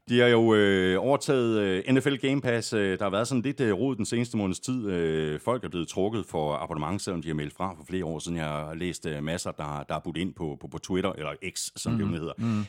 De 0.10 0.20
har 0.20 0.28
jo 0.28 0.54
øh, 0.54 1.04
overtaget 1.04 1.60
øh, 1.60 1.94
NFL 1.94 2.16
Game 2.16 2.42
Pass. 2.42 2.74
Øh, 2.74 3.00
der 3.00 3.06
har 3.06 3.10
været 3.10 3.28
sådan 3.28 3.42
lidt 3.42 3.62
øh, 3.62 3.74
rod 3.74 3.96
den 3.96 4.06
seneste 4.06 4.38
måneds 4.38 4.60
tid. 4.60 4.88
Øh, 4.88 5.40
folk 5.40 5.64
er 5.64 5.70
blevet 5.70 5.88
trukket 5.88 6.26
for 6.26 6.54
abonnement, 6.54 7.02
selvom 7.02 7.22
de 7.22 7.28
har 7.28 7.36
meldt 7.36 7.54
fra 7.54 7.74
for 7.78 7.84
flere 7.90 8.06
år 8.06 8.20
siden. 8.20 8.38
Jeg 8.38 8.46
har 8.46 8.74
læst 8.74 9.06
øh, 9.06 9.24
masser, 9.24 9.52
der, 9.52 9.86
der 9.90 9.96
er 9.96 10.00
budt 10.00 10.18
ind 10.18 10.34
på, 10.34 10.58
på, 10.62 10.68
på 10.68 10.78
Twitter, 10.78 11.12
eller 11.12 11.32
X, 11.50 11.70
som 11.76 11.92
mm. 11.92 11.98
det 11.98 12.06
jo 12.06 12.12
hedder. 12.12 12.34
Mm. 12.38 12.60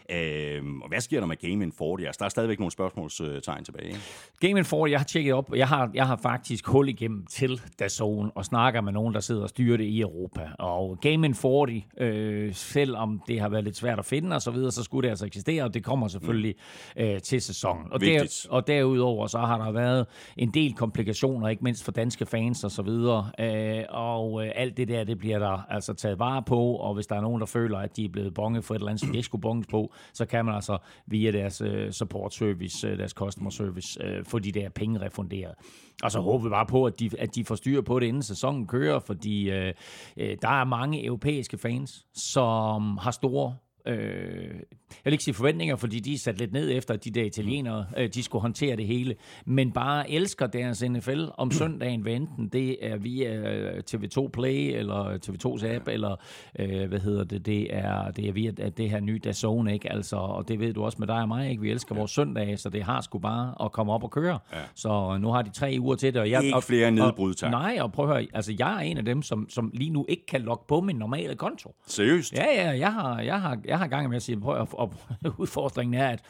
Øh, 0.70 0.80
og 0.82 0.88
hvad 0.88 1.00
sker 1.00 1.20
der 1.20 1.26
med 1.26 1.36
Game 1.36 1.72
40? 1.78 2.06
Altså, 2.06 2.18
der 2.18 2.24
er 2.24 2.28
stadigvæk 2.28 2.58
nogle 2.58 2.72
spørgsmålstegn 2.72 3.64
tilbage. 3.64 3.86
Ikke? 3.86 4.00
Game 4.40 4.64
40, 4.64 4.90
jeg 4.90 5.00
har 5.00 5.04
tjekket 5.04 5.34
op. 5.34 5.54
Jeg 5.56 5.68
har, 5.68 5.90
jeg 5.94 6.06
har 6.06 6.16
faktisk 6.22 6.66
hul 6.66 6.88
igennem 6.88 7.26
til 7.26 7.60
DAZN 7.78 8.30
og 8.34 8.44
snakker 8.44 8.80
med 8.80 8.92
nogen, 8.92 9.14
der 9.14 9.20
sidder 9.20 9.42
og 9.42 9.48
styrer 9.48 9.76
det 9.76 9.84
i 9.84 10.00
Europa. 10.00 10.50
Og 10.58 10.98
Game 11.00 11.34
40, 11.34 11.82
øh, 11.98 12.54
selvom 12.54 13.20
det 13.28 13.40
har 13.40 13.48
været 13.48 13.64
lidt 13.64 13.76
svært 13.76 13.98
at 13.98 14.04
finde 14.04 14.36
og 14.36 14.42
så 14.42 14.50
videre, 14.50 14.72
så 14.72 14.82
skulle 14.82 15.04
det 15.04 15.10
altså 15.10 15.26
eksistere, 15.26 15.64
og 15.64 15.74
det 15.74 15.84
kommer 15.84 16.08
selvfølgelig 16.08 16.54
mm. 16.96 17.02
øh, 17.02 17.20
til 17.26 17.43
sæsonen. 17.43 17.93
Og, 17.93 18.00
der, 18.00 18.46
og 18.50 18.67
derudover 18.67 19.26
så 19.26 19.38
har 19.38 19.58
der 19.58 19.73
været 19.73 20.06
en 20.37 20.50
del 20.55 20.75
komplikationer, 20.75 21.49
ikke 21.49 21.64
mindst 21.64 21.84
for 21.84 21.93
danske 21.93 22.26
fans 22.26 22.64
og 22.64 22.70
så 22.70 22.82
videre. 22.82 23.31
Øh, 23.40 23.84
og 23.88 24.46
øh, 24.46 24.52
alt 24.55 24.76
det 24.76 24.88
der, 24.88 25.05
det 25.05 25.19
bliver 25.19 25.38
der 25.38 25.67
altså 25.69 25.94
taget 25.94 26.19
vare 26.19 26.43
på, 26.43 26.75
og 26.75 26.94
hvis 26.94 27.06
der 27.06 27.16
er 27.16 27.21
nogen, 27.21 27.40
der 27.40 27.47
føler, 27.47 27.78
at 27.78 27.97
de 27.97 28.04
er 28.04 28.09
blevet 28.09 28.35
bonget 28.35 28.64
for 28.64 28.75
et 28.75 28.78
eller 28.78 28.88
andet, 28.88 29.00
som 29.00 29.11
de 29.11 29.16
ikke 29.16 29.26
skulle 29.26 29.42
bonges 29.42 29.66
på, 29.66 29.92
så 30.12 30.26
kan 30.26 30.45
man 30.45 30.54
altså 30.54 30.78
via 31.06 31.33
deres 31.33 31.61
øh, 31.61 31.92
support 31.92 32.35
service, 32.35 32.88
øh, 32.88 32.99
deres 32.99 33.12
customer 33.12 33.50
service, 33.50 34.02
øh, 34.04 34.25
få 34.25 34.38
de 34.38 34.52
der 34.52 34.68
penge 34.68 35.00
refunderet. 35.00 35.54
Og 36.02 36.11
så 36.11 36.21
håber 36.21 36.45
vi 36.45 36.50
bare 36.50 36.66
på, 36.66 36.85
at 36.85 37.00
de, 37.00 37.11
at 37.18 37.35
de 37.35 37.45
får 37.45 37.54
styr 37.54 37.80
på 37.80 38.00
det, 38.00 38.06
inden 38.06 38.23
sæsonen 38.23 38.66
kører, 38.66 38.99
fordi 38.99 39.50
øh, 39.50 39.73
øh, 40.16 40.37
der 40.42 40.61
er 40.61 40.64
mange 40.64 41.04
europæiske 41.04 41.59
fans, 41.59 42.06
som 42.14 42.99
har 42.99 43.11
store 43.11 43.56
øh, 43.87 44.61
jeg 44.88 45.05
vil 45.05 45.12
ikke 45.12 45.25
sige 45.25 45.35
forventninger, 45.35 45.76
fordi 45.76 46.00
de 46.00 46.14
er 46.14 46.19
sat 46.19 46.38
lidt 46.38 46.52
ned 46.52 46.71
efter, 46.71 46.95
at 46.95 47.05
de 47.05 47.11
der 47.11 47.25
italienere, 47.25 47.87
øh, 47.97 48.09
de 48.14 48.23
skulle 48.23 48.43
håndtere 48.43 48.76
det 48.76 48.87
hele, 48.87 49.14
men 49.45 49.73
bare 49.73 50.11
elsker 50.11 50.47
deres 50.47 50.83
NFL 50.83 51.25
om 51.38 51.50
søndagen, 51.50 52.00
hvad 52.00 52.12
enten 52.12 52.49
det 52.49 52.76
er 52.87 52.97
via 52.97 53.55
øh, 53.55 53.83
TV2 53.90 54.28
Play, 54.28 54.78
eller 54.78 55.19
TV2's 55.26 55.66
app, 55.66 55.88
eller 55.88 56.16
øh, 56.59 56.88
hvad 56.88 56.99
hedder 56.99 57.25
det, 57.25 57.47
det 57.47 57.76
er, 57.76 58.11
det 58.11 58.28
er 58.28 58.33
via 58.33 58.50
det 58.50 58.90
her 58.90 59.00
nye 59.00 59.19
DAZN, 59.19 59.69
ikke? 59.69 59.93
Altså, 59.93 60.16
og 60.16 60.49
det 60.49 60.61
ved 60.61 60.73
du 60.73 60.85
også 60.85 60.97
med 60.99 61.07
dig 61.07 61.21
og 61.21 61.28
mig, 61.28 61.50
ikke? 61.50 61.62
Vi 61.62 61.71
elsker 61.71 61.95
ja. 61.95 61.99
vores 61.99 62.11
søndage, 62.11 62.57
så 62.57 62.69
det 62.69 62.83
har 62.83 63.00
sgu 63.00 63.19
bare 63.19 63.55
at 63.64 63.73
komme 63.73 63.93
op 63.93 64.05
og 64.05 64.11
køre. 64.11 64.38
Ja. 64.52 64.59
Så 64.75 65.19
nu 65.21 65.28
har 65.28 65.43
de 65.43 65.50
tre 65.50 65.76
uger 65.81 65.97
til 65.97 66.14
det. 66.14 66.21
Og 66.21 66.31
jeg, 66.31 66.45
ikke 66.45 66.62
flere 66.62 66.90
nedbrud, 66.90 67.35
tak. 67.35 67.50
Nej, 67.50 67.78
og 67.81 67.93
prøv 67.93 68.09
at 68.09 68.16
høre, 68.16 68.26
altså 68.35 68.55
jeg 68.59 68.75
er 68.75 68.81
en 68.81 68.97
af 68.97 69.05
dem, 69.05 69.23
som, 69.23 69.47
som 69.49 69.71
lige 69.75 69.90
nu 69.90 70.07
ikke 70.09 70.26
kan 70.26 70.40
logge 70.40 70.64
på 70.69 70.81
min 70.81 70.97
normale 70.97 71.35
konto. 71.35 71.75
Seriøst? 71.87 72.33
Ja, 72.33 72.45
ja, 72.55 72.78
jeg 72.78 72.93
har, 72.93 73.21
jeg 73.21 73.40
har, 73.40 73.59
jeg 73.64 73.75
har 73.78 73.87
gang 73.87 74.09
med 74.09 74.16
at 74.16 74.23
sige, 74.23 74.40
prøv 74.40 74.61
at, 74.61 74.68
og 74.73 74.95
udfordringen 75.38 75.95
er, 75.95 76.09
at 76.09 76.23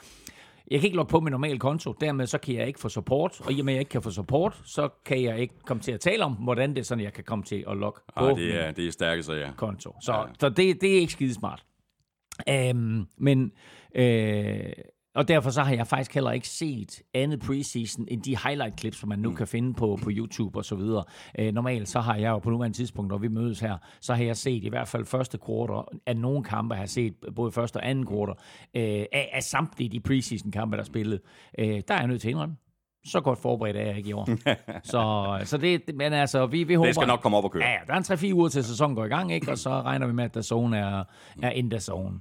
jeg 0.71 0.81
kan 0.81 0.87
ikke 0.87 0.97
logge 0.97 1.11
på 1.11 1.21
min 1.21 1.31
normale 1.31 1.59
konto, 1.59 1.93
dermed 1.93 2.27
så 2.27 2.39
kan 2.39 2.55
jeg 2.55 2.67
ikke 2.67 2.81
få 2.81 2.89
support, 2.89 3.41
og 3.41 3.53
i 3.53 3.61
og 3.61 3.65
med 3.65 3.73
at 3.73 3.77
jeg 3.77 3.81
ikke 3.81 3.91
kan 3.91 4.03
få 4.03 4.11
support, 4.11 4.61
så 4.65 4.89
kan 5.05 5.23
jeg 5.23 5.39
ikke 5.39 5.55
komme 5.65 5.83
til 5.83 5.93
at 5.93 6.01
tale 6.01 6.25
om, 6.25 6.33
hvordan 6.33 6.71
det 6.71 6.79
er 6.79 6.83
sådan, 6.83 7.05
jeg 7.05 7.13
kan 7.13 7.25
komme 7.25 7.45
til 7.45 7.65
at 7.69 7.77
logge 7.77 8.01
på 8.19 8.27
ah, 8.27 8.37
det 8.37 8.61
er, 8.61 8.71
det 8.71 8.87
er 8.87 8.93
stærke, 8.93 9.23
så 9.23 9.33
ja. 9.33 9.51
konto. 9.57 9.97
Så, 10.01 10.13
ja. 10.13 10.25
så 10.41 10.49
det, 10.49 10.81
det 10.81 10.97
er 10.97 11.01
ikke 11.01 11.13
skidesmart. 11.13 11.65
Um, 12.71 13.09
men 13.19 13.53
øh, 13.95 14.73
og 15.17 15.29
derfor 15.29 15.51
så 15.51 15.63
har 15.63 15.75
jeg 15.75 15.87
faktisk 15.87 16.15
heller 16.15 16.31
ikke 16.31 16.49
set 16.49 17.03
andet 17.15 17.41
preseason 17.41 18.05
end 18.09 18.23
de 18.23 18.37
highlight 18.37 18.81
clips, 18.81 18.99
som 18.99 19.09
man 19.09 19.19
nu 19.19 19.31
mm. 19.31 19.37
kan 19.37 19.47
finde 19.47 19.75
på, 19.75 19.99
på 20.03 20.11
YouTube 20.13 20.59
og 20.59 20.65
så 20.65 20.75
videre. 20.75 21.05
Øh, 21.39 21.55
normalt 21.55 21.89
så 21.89 22.01
har 22.01 22.17
jeg 22.17 22.31
jo 22.31 22.39
på 22.39 22.51
nuværende 22.51 22.77
tidspunkt, 22.77 23.11
når 23.11 23.19
vi 23.19 23.29
mødes 23.29 23.61
her, 23.61 23.77
så 24.01 24.15
har 24.15 24.25
jeg 24.25 24.37
set 24.37 24.65
i 24.65 24.69
hvert 24.69 24.89
fald 24.89 25.05
første 25.05 25.39
kvartal 25.39 25.99
af 26.07 26.17
nogle 26.17 26.45
kampe, 26.45 26.75
har 26.75 26.83
jeg 26.83 26.91
set 26.91 27.15
både 27.37 27.53
første 27.53 27.77
og 27.77 27.89
anden 27.89 28.07
kvartal, 28.07 28.35
øh, 28.77 29.07
af, 29.13 29.31
af 29.33 29.43
samtlige 29.43 29.89
de 29.89 30.01
preseason 30.01 30.51
kampe, 30.51 30.77
der 30.77 30.83
er 30.83 30.87
spillet. 30.87 31.21
Øh, 31.59 31.81
der 31.89 31.95
er 31.95 31.99
jeg 31.99 32.07
nødt 32.07 32.21
til 32.21 32.29
at 32.29 32.33
indrømme 32.33 32.57
så 33.07 33.21
godt 33.21 33.39
forberedt 33.39 33.77
er 33.77 33.81
jeg 33.81 33.97
ikke 33.97 34.11
i 34.11 34.13
år. 34.13 34.29
så, 34.93 35.39
så 35.45 35.57
det, 35.57 35.83
men 35.95 36.13
altså, 36.13 36.47
vi, 36.47 36.65
vi 36.65 36.75
håber... 36.75 36.87
Det 36.87 36.95
skal 36.95 37.07
nok 37.09 37.21
komme 37.21 37.39
op 37.39 37.45
og 37.45 37.51
køre. 37.51 37.65
Ja, 37.65 37.77
der 37.87 37.93
er 37.95 37.97
en 37.97 38.31
3-4 38.31 38.33
uger 38.33 38.49
til 38.49 38.65
sæsonen 38.65 38.97
går 38.97 39.05
i 39.05 39.09
gang, 39.09 39.33
ikke? 39.33 39.51
og 39.51 39.59
så 39.59 39.71
regner 39.71 40.07
vi 40.07 40.13
med, 40.13 40.25
at 40.25 40.35
der 40.35 40.43
zone 40.43 40.79
er, 40.79 41.05
er 41.43 41.51
in 41.51 41.71
the 41.71 41.81
zone. 41.81 42.21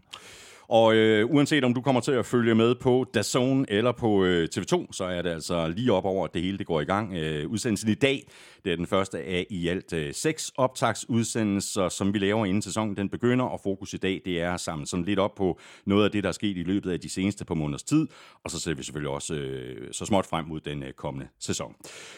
Og 0.67 0.95
øh, 0.95 1.29
uanset 1.29 1.63
om 1.63 1.74
du 1.74 1.81
kommer 1.81 2.01
til 2.01 2.12
at 2.12 2.25
følge 2.25 2.55
med 2.55 2.75
på 2.75 3.05
DAZN 3.13 3.65
eller 3.67 3.91
på 3.91 4.25
øh, 4.25 4.48
TV2, 4.55 4.88
så 4.91 5.03
er 5.03 5.22
det 5.22 5.29
altså 5.29 5.67
lige 5.67 5.93
op 5.93 6.05
over, 6.05 6.25
at 6.25 6.34
det 6.34 6.41
hele 6.41 6.57
det 6.57 6.67
går 6.67 6.81
i 6.81 6.86
gang. 6.86 7.13
Øh, 7.13 7.50
udsendelsen 7.50 7.89
i 7.89 7.93
dag, 7.93 8.27
det 8.65 8.72
er 8.72 8.75
den 8.75 8.88
første 8.88 9.19
af 9.19 9.48
i 9.50 9.67
alt 9.67 9.93
øh, 9.93 10.13
seks 10.13 10.51
optagsudsendelser, 10.57 11.89
som 11.89 12.13
vi 12.13 12.19
laver 12.19 12.45
inden 12.45 12.62
sæsonen 12.62 12.98
den 12.98 13.10
begynder, 13.10 13.45
og 13.45 13.60
fokus 13.63 13.93
i 13.93 13.98
dag, 13.98 14.22
det 14.25 14.41
er 14.41 14.53
at 14.53 14.60
samle 14.60 14.88
sådan 14.88 15.05
lidt 15.05 15.19
op 15.19 15.36
på 15.36 15.60
noget 15.86 16.05
af 16.05 16.12
det, 16.12 16.24
der 16.24 16.29
er 16.29 16.34
sket 16.34 16.57
i 16.57 16.63
løbet 16.63 16.91
af 16.91 17.00
de 17.00 17.10
seneste 17.10 17.45
par 17.45 17.55
måneders 17.55 17.84
tid, 17.84 18.07
og 18.43 18.51
så 18.51 18.60
ser 18.60 18.74
vi 18.74 18.84
selvfølgelig 18.84 19.10
også 19.10 19.34
øh, 19.34 19.88
så 19.91 20.05
småt 20.05 20.25
frem 20.25 20.45
mod 20.45 20.60
den 20.60 20.84
øh, 20.84 20.93
kommende 20.93 21.27
sæson. 21.39 21.75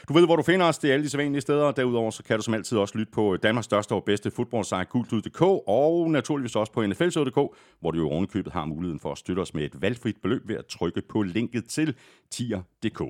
Du 0.08 0.14
ved, 0.14 0.26
hvor 0.26 0.36
du 0.36 0.44
finder 0.44 0.66
os, 0.66 0.78
det 0.78 0.90
er 0.90 0.94
alle 0.94 1.04
de 1.04 1.10
sædvanlige 1.10 1.42
steder, 1.42 1.72
derudover 1.72 2.12
så 2.12 2.24
kan 2.24 2.38
du 2.38 2.44
som 2.44 2.54
altid 2.54 2.78
også 2.78 2.98
lytte 2.98 3.12
på 3.12 3.38
Danmarks 3.38 3.66
største 3.66 3.94
og 3.94 4.04
bedste 4.04 4.32
fodboldsejr, 4.32 4.84
gultud.dk, 4.84 5.42
og 5.68 6.12
naturligvis 6.12 6.56
også 6.56 6.72
på 6.72 6.86
nflshow.dk, 6.86 7.58
hvor 7.80 7.92
du 7.92 7.98
jo 7.98 8.10
købet 8.38 8.54
har 8.54 8.66
muligheden 8.66 9.00
for 9.00 9.12
at 9.12 9.18
støtte 9.18 9.40
os 9.40 9.54
med 9.54 9.64
et 9.64 9.82
valgfrit 9.82 10.18
beløb 10.22 10.48
ved 10.48 10.56
at 10.56 10.66
trykke 10.66 11.02
på 11.02 11.22
linket 11.22 11.66
til 11.66 11.96
tier.dk. 12.32 13.04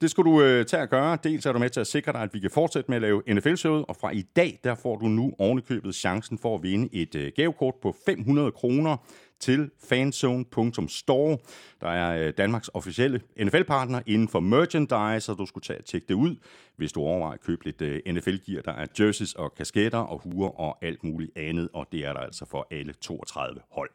Det 0.00 0.10
skal 0.10 0.24
du 0.24 0.42
øh, 0.42 0.66
tage 0.66 0.82
at 0.82 0.90
gøre. 0.90 1.18
Dels 1.24 1.46
er 1.46 1.52
du 1.52 1.58
med 1.58 1.70
til 1.70 1.80
at 1.80 1.86
sikre 1.86 2.12
dig, 2.12 2.20
at 2.20 2.34
vi 2.34 2.40
kan 2.40 2.50
fortsætte 2.50 2.90
med 2.90 2.96
at 2.96 3.02
lave 3.02 3.22
NFL-showet, 3.28 3.84
og 3.88 3.96
fra 3.96 4.10
i 4.10 4.22
dag, 4.22 4.60
der 4.64 4.74
får 4.74 4.96
du 4.96 5.06
nu 5.06 5.32
ovenikøbet 5.38 5.94
chancen 5.94 6.38
for 6.38 6.54
at 6.54 6.62
vinde 6.62 6.88
et 6.92 7.14
øh, 7.14 7.32
gavekort 7.36 7.74
på 7.82 7.94
500 8.06 8.52
kroner 8.52 8.96
til 9.40 9.70
fanzone.store. 9.88 11.38
Der 11.80 11.88
er 11.88 12.26
øh, 12.26 12.32
Danmarks 12.38 12.70
officielle 12.74 13.20
NFL-partner 13.42 14.00
inden 14.06 14.28
for 14.28 14.40
merchandise, 14.40 15.20
så 15.20 15.34
du 15.34 15.46
skulle 15.46 15.64
tage 15.64 15.78
og 15.78 15.84
tjekke 15.84 16.06
det 16.08 16.14
ud, 16.14 16.36
hvis 16.78 16.92
du 16.92 17.00
overvejer 17.00 17.32
at 17.32 17.40
købe 17.40 17.64
lidt 17.64 17.82
øh, 17.82 18.00
NFL-gear. 18.08 18.62
Der 18.62 18.72
er 18.72 18.86
jerseys 19.00 19.34
og 19.34 19.54
kasketter 19.54 19.98
og 19.98 20.20
huer 20.24 20.60
og 20.60 20.78
alt 20.82 21.04
muligt 21.04 21.38
andet, 21.38 21.68
og 21.72 21.86
det 21.92 22.06
er 22.06 22.12
der 22.12 22.20
altså 22.20 22.46
for 22.50 22.66
alle 22.70 22.94
32 23.00 23.60
hold. 23.70 23.90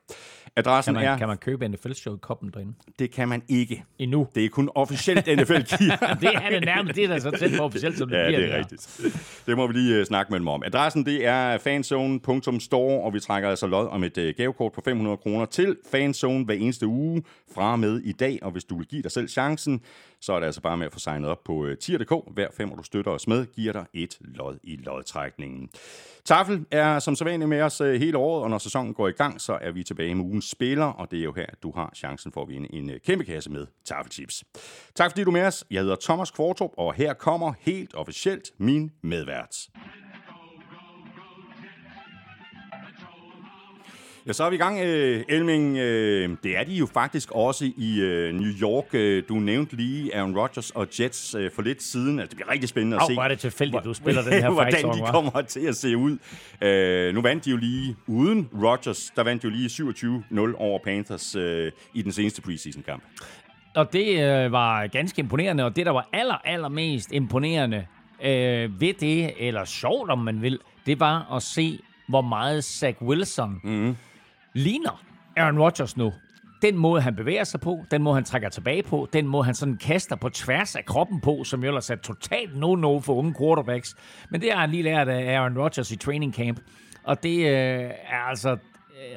Adressen 0.56 0.94
kan 0.94 1.04
man, 1.04 1.13
er... 1.13 1.18
Kan 1.18 1.28
man 1.28 1.38
købe 1.38 1.68
NFL-show-koppen 1.68 2.50
derinde? 2.54 2.74
Det 3.00 3.12
kan 3.12 3.28
man 3.28 3.44
ikke. 3.48 3.84
Endnu? 4.00 4.28
Det 4.36 4.46
er 4.46 4.50
kun 4.50 4.70
officielt 4.75 5.28
NFL-gear. 5.28 6.13
det 6.22 6.30
er 6.36 6.50
det 6.50 6.66
nærmest. 6.66 6.96
Det 6.96 7.04
er 7.04 7.08
da 7.08 7.20
så 7.20 7.32
tæt 7.32 7.52
på 7.58 7.63
officielt, 7.63 7.98
som 7.98 8.10
det 8.10 8.18
ja, 8.18 8.28
bliver. 8.28 8.40
det 8.40 8.54
er 8.54 8.58
rigtigt. 8.58 9.44
Det 9.46 9.58
må 9.58 9.68
vi 9.68 9.74
lige 9.74 10.00
uh, 10.00 10.06
snakke 10.06 10.32
med 10.32 10.40
dem 10.40 10.48
om. 10.48 10.63
Adressen 10.66 11.06
det 11.06 11.25
er 11.25 11.58
fanzone.store, 11.58 13.04
og 13.04 13.13
vi 13.13 13.20
trækker 13.20 13.50
altså 13.50 13.68
lod 13.68 13.88
om 13.88 14.04
et 14.04 14.18
uh, 14.18 14.30
gavekort 14.38 14.72
på 14.72 14.82
500 14.86 15.18
kroner 15.18 15.46
til 15.46 15.78
Fanzone 15.92 16.46
hver 16.46 16.56
eneste 16.56 16.88
uge 16.88 17.24
fra 17.54 17.75
med 17.75 18.00
i 18.00 18.12
dag. 18.12 18.40
Og 18.42 18.52
hvis 18.52 18.63
du 18.63 18.78
vil 18.78 18.88
give 18.88 19.02
dig 19.02 19.12
selv 19.12 19.28
chancen, 19.28 19.82
så 20.22 20.34
er 20.34 20.40
det 20.40 20.46
altså 20.46 20.62
bare 20.62 20.78
med 20.78 20.86
at 20.86 20.94
få 20.94 21.00
signet 21.00 21.30
op 21.30 21.44
på 21.44 21.68
tier.dk. 21.80 22.13
Hver 22.34 22.48
fem, 22.74 22.77
du 22.77 22.84
støtter 22.84 23.12
os 23.12 23.27
med, 23.27 23.46
giver 23.46 23.74
dig 23.74 23.86
et 23.94 24.18
lod 24.22 24.58
i 24.63 24.75
lodtrækningen. 24.75 25.70
Tafel 26.25 26.65
er 26.72 27.00
som 27.00 27.15
sædvanligt 27.15 27.50
med 27.50 27.62
os 27.62 27.82
øh, 27.82 28.00
hele 28.00 28.18
året, 28.18 28.44
og 28.44 28.50
når 28.50 28.58
sæsonen 28.58 28.94
går 28.94 29.08
i 29.08 29.12
gang, 29.12 29.42
så 29.42 29.58
er 29.62 29.72
vi 29.72 29.84
tilbage 29.84 30.15
med 30.15 30.25
ugens 30.25 30.50
spiller, 30.50 30.86
og 30.86 31.12
det 31.12 31.20
er 31.20 31.24
jo 31.24 31.34
her, 31.34 31.46
at 31.48 31.63
du 31.63 31.72
har 31.75 31.92
chancen 31.96 32.32
for 32.32 32.42
at 32.42 32.50
vinde 32.50 32.74
en 32.74 32.89
øh, 32.89 33.00
kæmpe 33.00 33.25
kasse 33.25 33.51
med 33.51 33.68
Tafelchips. 33.86 34.44
Tak 34.96 35.12
fordi 35.12 35.24
du 35.24 35.30
er 35.30 35.34
med 35.34 35.46
os. 35.46 35.65
Jeg 35.72 35.82
hedder 35.82 35.96
Thomas 36.01 36.32
Kvartrup, 36.32 36.72
og 36.77 36.94
her 36.94 37.13
kommer 37.13 37.53
helt 37.60 37.96
officielt 37.96 38.51
min 38.58 38.92
medvært. 39.01 39.68
Ja, 44.27 44.34
så 44.34 44.44
er 44.44 44.50
vi 44.50 44.56
i 44.56 44.60
gang, 44.60 44.80
øh, 44.80 45.24
Elming. 45.30 45.77
Øh, 45.77 46.38
det 46.44 46.58
er 46.58 46.63
de 46.63 46.74
jo 46.74 46.86
faktisk 46.86 47.32
også 47.32 47.72
i 47.77 48.01
øh, 48.01 48.34
New 48.34 48.51
York. 48.62 48.86
Øh, 48.94 49.24
du 49.30 49.34
nævnte 49.34 49.75
lige 49.75 50.15
Aaron 50.15 50.38
Rodgers 50.38 50.72
og 50.72 50.88
Jets 51.00 51.36
øh, 51.36 51.51
for 51.51 51.62
lidt 51.62 51.84
siden. 51.84 52.20
Altså, 52.20 52.30
det 52.30 52.38
bliver 52.38 52.51
rigtig 52.51 52.70
spændende 52.70 52.98
at 52.98 53.03
se. 53.08 53.13
Hvor 53.13 53.24
er 53.24 53.27
det 53.27 53.39
tilfældigt, 53.39 53.84
du 53.84 53.94
spiller 53.94 54.22
den 54.30 54.34
her 54.34 54.50
Hvordan 54.50 54.84
de 54.84 55.12
kommer 55.12 55.42
til 55.42 55.60
at 55.60 55.75
se 55.75 55.98
ud. 55.98 56.18
Øh, 56.62 57.13
nu 57.13 57.22
vandt 57.22 57.46
de 57.46 57.50
jo 57.50 57.58
lige 57.58 57.96
uden 58.08 58.50
Rodgers. 58.63 59.12
Der 59.15 59.24
vandt 59.24 59.44
de 59.44 59.48
jo 59.48 59.53
lige 59.53 59.68
27-0 60.50 60.58
over 60.58 60.80
Panthers 60.84 61.36
øh, 61.36 61.72
i 61.94 62.01
den 62.01 62.12
seneste 62.12 62.42
preseason-kamp. 62.42 63.03
Og 63.75 63.94
det 63.94 64.24
øh, 64.24 64.51
var 64.51 64.88
ganske 64.88 65.20
imponerende, 65.20 65.65
og 65.65 65.75
det, 65.75 65.86
der 65.86 65.92
var 65.92 66.10
aller, 66.13 66.38
aller 66.46 66.70
mest 66.70 67.12
imponerende 67.12 67.86
øh, 68.24 68.82
ved 68.82 68.94
det, 68.94 69.48
eller 69.48 69.65
sjovt 69.65 70.10
om 70.10 70.20
man 70.20 70.42
vil, 70.42 70.60
det 70.86 71.00
var 71.00 71.36
at 71.36 71.44
se, 71.44 71.80
hvor 72.08 72.22
meget 72.22 72.63
Zach 72.63 73.01
Wilson 73.01 73.60
mm. 73.63 73.96
Ligner 74.54 75.04
Aaron 75.38 75.60
Rodgers 75.60 75.98
nu. 75.98 76.14
Den 76.62 76.78
måde, 76.78 77.02
han 77.02 77.16
bevæger 77.16 77.44
sig 77.44 77.60
på, 77.60 77.86
den 77.92 78.04
måde, 78.04 78.16
han 78.16 78.24
trækker 78.24 78.50
tilbage 78.50 78.84
på, 78.84 79.08
den 79.14 79.28
måde, 79.28 79.44
han 79.44 79.54
sådan 79.54 79.78
kaster 79.78 80.16
på 80.16 80.30
tværs 80.30 80.76
af 80.76 80.86
kroppen 80.86 81.22
på, 81.22 81.44
som 81.44 81.64
jo 81.64 81.68
ellers 81.68 81.90
er 81.90 81.96
totalt 81.96 82.52
no-no 82.52 83.00
for 83.00 83.14
unge 83.14 83.36
quarterbacks. 83.40 83.96
Men 84.30 84.42
det 84.42 84.52
har 84.52 84.60
han 84.60 84.70
lige 84.70 84.84
lært 84.84 85.08
af 85.08 85.36
Aaron 85.36 85.58
Rodgers 85.58 85.92
i 85.92 85.96
training 85.96 86.34
camp. 86.34 86.60
Og 87.04 87.24
det 87.24 87.38
øh, 87.38 87.92
er 88.10 88.30
altså... 88.30 88.58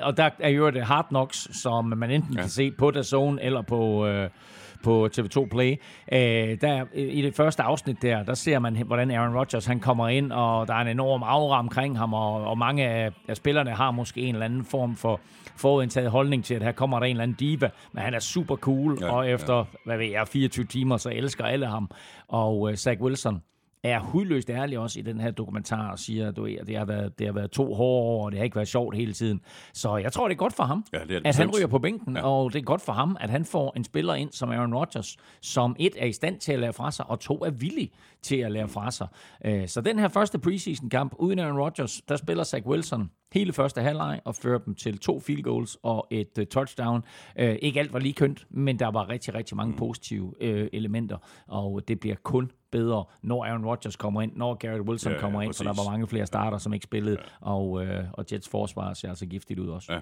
Og 0.02 0.16
der 0.16 0.30
er 0.38 0.48
jo 0.48 0.70
det 0.70 0.84
Hard 0.84 1.08
Knocks, 1.08 1.48
som 1.62 1.84
man 1.84 2.10
enten 2.10 2.34
ja. 2.34 2.40
kan 2.40 2.50
se 2.50 2.70
på 2.70 2.90
The 2.90 3.02
Zone 3.02 3.42
eller 3.42 3.62
på... 3.62 4.06
Øh, 4.06 4.30
på 4.86 5.08
TV2 5.18 5.46
Play. 5.48 5.76
Øh, 6.12 6.60
der, 6.60 6.84
I 6.94 7.22
det 7.22 7.34
første 7.34 7.62
afsnit 7.62 8.02
der, 8.02 8.22
der 8.22 8.34
ser 8.34 8.58
man, 8.58 8.76
hvordan 8.86 9.10
Aaron 9.10 9.36
Rodgers 9.36 9.66
han 9.66 9.80
kommer 9.80 10.08
ind, 10.08 10.32
og 10.32 10.68
der 10.68 10.74
er 10.74 10.80
en 10.80 10.88
enorm 10.88 11.22
aura 11.22 11.58
omkring 11.58 11.98
ham, 11.98 12.14
og, 12.14 12.44
og 12.44 12.58
mange 12.58 12.84
af, 12.88 13.10
af 13.28 13.36
spillerne 13.36 13.70
har 13.70 13.90
måske 13.90 14.20
en 14.20 14.34
eller 14.34 14.44
anden 14.44 14.64
form 14.64 14.96
for 14.96 15.20
forudindtaget 15.56 16.10
holdning 16.10 16.44
til, 16.44 16.54
at 16.54 16.62
her 16.62 16.72
kommer 16.72 16.98
der 16.98 17.06
en 17.06 17.10
eller 17.10 17.22
anden 17.22 17.36
diva, 17.40 17.70
men 17.92 18.02
han 18.02 18.14
er 18.14 18.18
super 18.18 18.56
cool, 18.56 18.98
ja, 19.00 19.12
og 19.12 19.28
efter, 19.28 19.56
ja. 19.56 19.64
hvad 19.84 19.98
ved 19.98 20.06
jeg, 20.06 20.28
24 20.28 20.66
timer, 20.66 20.96
så 20.96 21.10
elsker 21.10 21.44
alle 21.44 21.66
ham. 21.66 21.90
Og 22.28 22.60
uh, 22.60 22.74
Zach 22.74 23.00
Wilson, 23.00 23.42
er 23.86 24.00
hudløst 24.00 24.50
ærlig 24.50 24.78
også 24.78 24.98
i 24.98 25.02
den 25.02 25.20
her 25.20 25.30
dokumentar 25.30 25.90
og 25.90 25.98
siger, 25.98 26.28
at 26.28 26.36
det 26.66 26.76
har, 26.76 26.84
været, 26.84 27.18
det 27.18 27.26
har 27.26 27.34
været 27.34 27.50
to 27.50 27.74
hårde 27.74 28.06
år, 28.06 28.24
og 28.24 28.32
det 28.32 28.38
har 28.38 28.44
ikke 28.44 28.56
været 28.56 28.68
sjovt 28.68 28.96
hele 28.96 29.12
tiden. 29.12 29.40
Så 29.72 29.96
jeg 29.96 30.12
tror, 30.12 30.28
det 30.28 30.34
er 30.34 30.38
godt 30.38 30.52
for 30.52 30.64
ham, 30.64 30.84
ja, 30.92 30.98
det 30.98 31.08
det 31.08 31.26
at 31.26 31.36
han 31.36 31.50
ryger 31.56 31.66
på 31.66 31.78
bænken, 31.78 32.16
ja. 32.16 32.22
og 32.22 32.52
det 32.52 32.58
er 32.58 32.62
godt 32.62 32.80
for 32.80 32.92
ham, 32.92 33.16
at 33.20 33.30
han 33.30 33.44
får 33.44 33.72
en 33.76 33.84
spiller 33.84 34.14
ind 34.14 34.32
som 34.32 34.50
Aaron 34.50 34.74
Rodgers, 34.74 35.16
som 35.40 35.76
et 35.78 35.92
er 35.96 36.06
i 36.06 36.12
stand 36.12 36.40
til 36.40 36.52
at 36.52 36.58
lære 36.58 36.72
fra 36.72 36.90
sig, 36.90 37.10
og 37.10 37.20
to 37.20 37.34
er 37.44 37.50
villig 37.50 37.90
til 38.22 38.36
at 38.36 38.52
lære 38.52 38.68
fra 38.68 38.90
sig. 38.90 39.08
Øh, 39.44 39.68
så 39.68 39.80
den 39.80 39.98
her 39.98 40.08
første 40.08 40.38
preseason-kamp 40.38 41.14
uden 41.18 41.38
Aaron 41.38 41.58
Rodgers, 41.58 42.00
der 42.08 42.16
spiller 42.16 42.44
Zach 42.44 42.66
Wilson 42.66 43.10
hele 43.32 43.52
første 43.52 43.80
halvleg 43.80 44.20
og 44.24 44.34
fører 44.34 44.58
dem 44.58 44.74
til 44.74 44.98
to 44.98 45.20
field 45.20 45.42
goals 45.42 45.78
og 45.82 46.06
et 46.10 46.38
uh, 46.38 46.44
touchdown. 46.44 47.02
Uh, 47.42 47.54
ikke 47.62 47.80
alt 47.80 47.92
var 47.92 47.98
lige 47.98 48.12
kønt, 48.12 48.46
men 48.50 48.78
der 48.78 48.88
var 48.90 49.08
rigtig, 49.08 49.34
rigtig 49.34 49.56
mange 49.56 49.76
positive 49.76 50.24
uh, 50.26 50.66
elementer, 50.72 51.18
og 51.46 51.88
det 51.88 52.00
bliver 52.00 52.16
kun 52.22 52.50
bedre, 52.78 53.04
når 53.22 53.44
Aaron 53.44 53.64
Rodgers 53.64 53.96
kommer 53.96 54.22
ind, 54.22 54.32
når 54.36 54.54
Garrett 54.54 54.88
Wilson 54.88 55.12
ja, 55.12 55.18
kommer 55.18 55.40
ja, 55.40 55.46
ind, 55.46 55.54
for 55.54 55.64
der 55.64 55.72
var 55.72 55.90
mange 55.90 56.06
flere 56.06 56.26
starter, 56.26 56.58
som 56.58 56.74
ikke 56.74 56.84
spillede, 56.84 57.16
ja. 57.20 57.50
og, 57.52 57.84
øh, 57.84 58.04
og 58.12 58.24
Jets 58.32 58.48
forsvar 58.48 58.94
ser 58.94 59.08
altså 59.08 59.26
giftigt 59.26 59.58
ud 59.58 59.68
også. 59.68 59.92
Ja. 59.92 59.98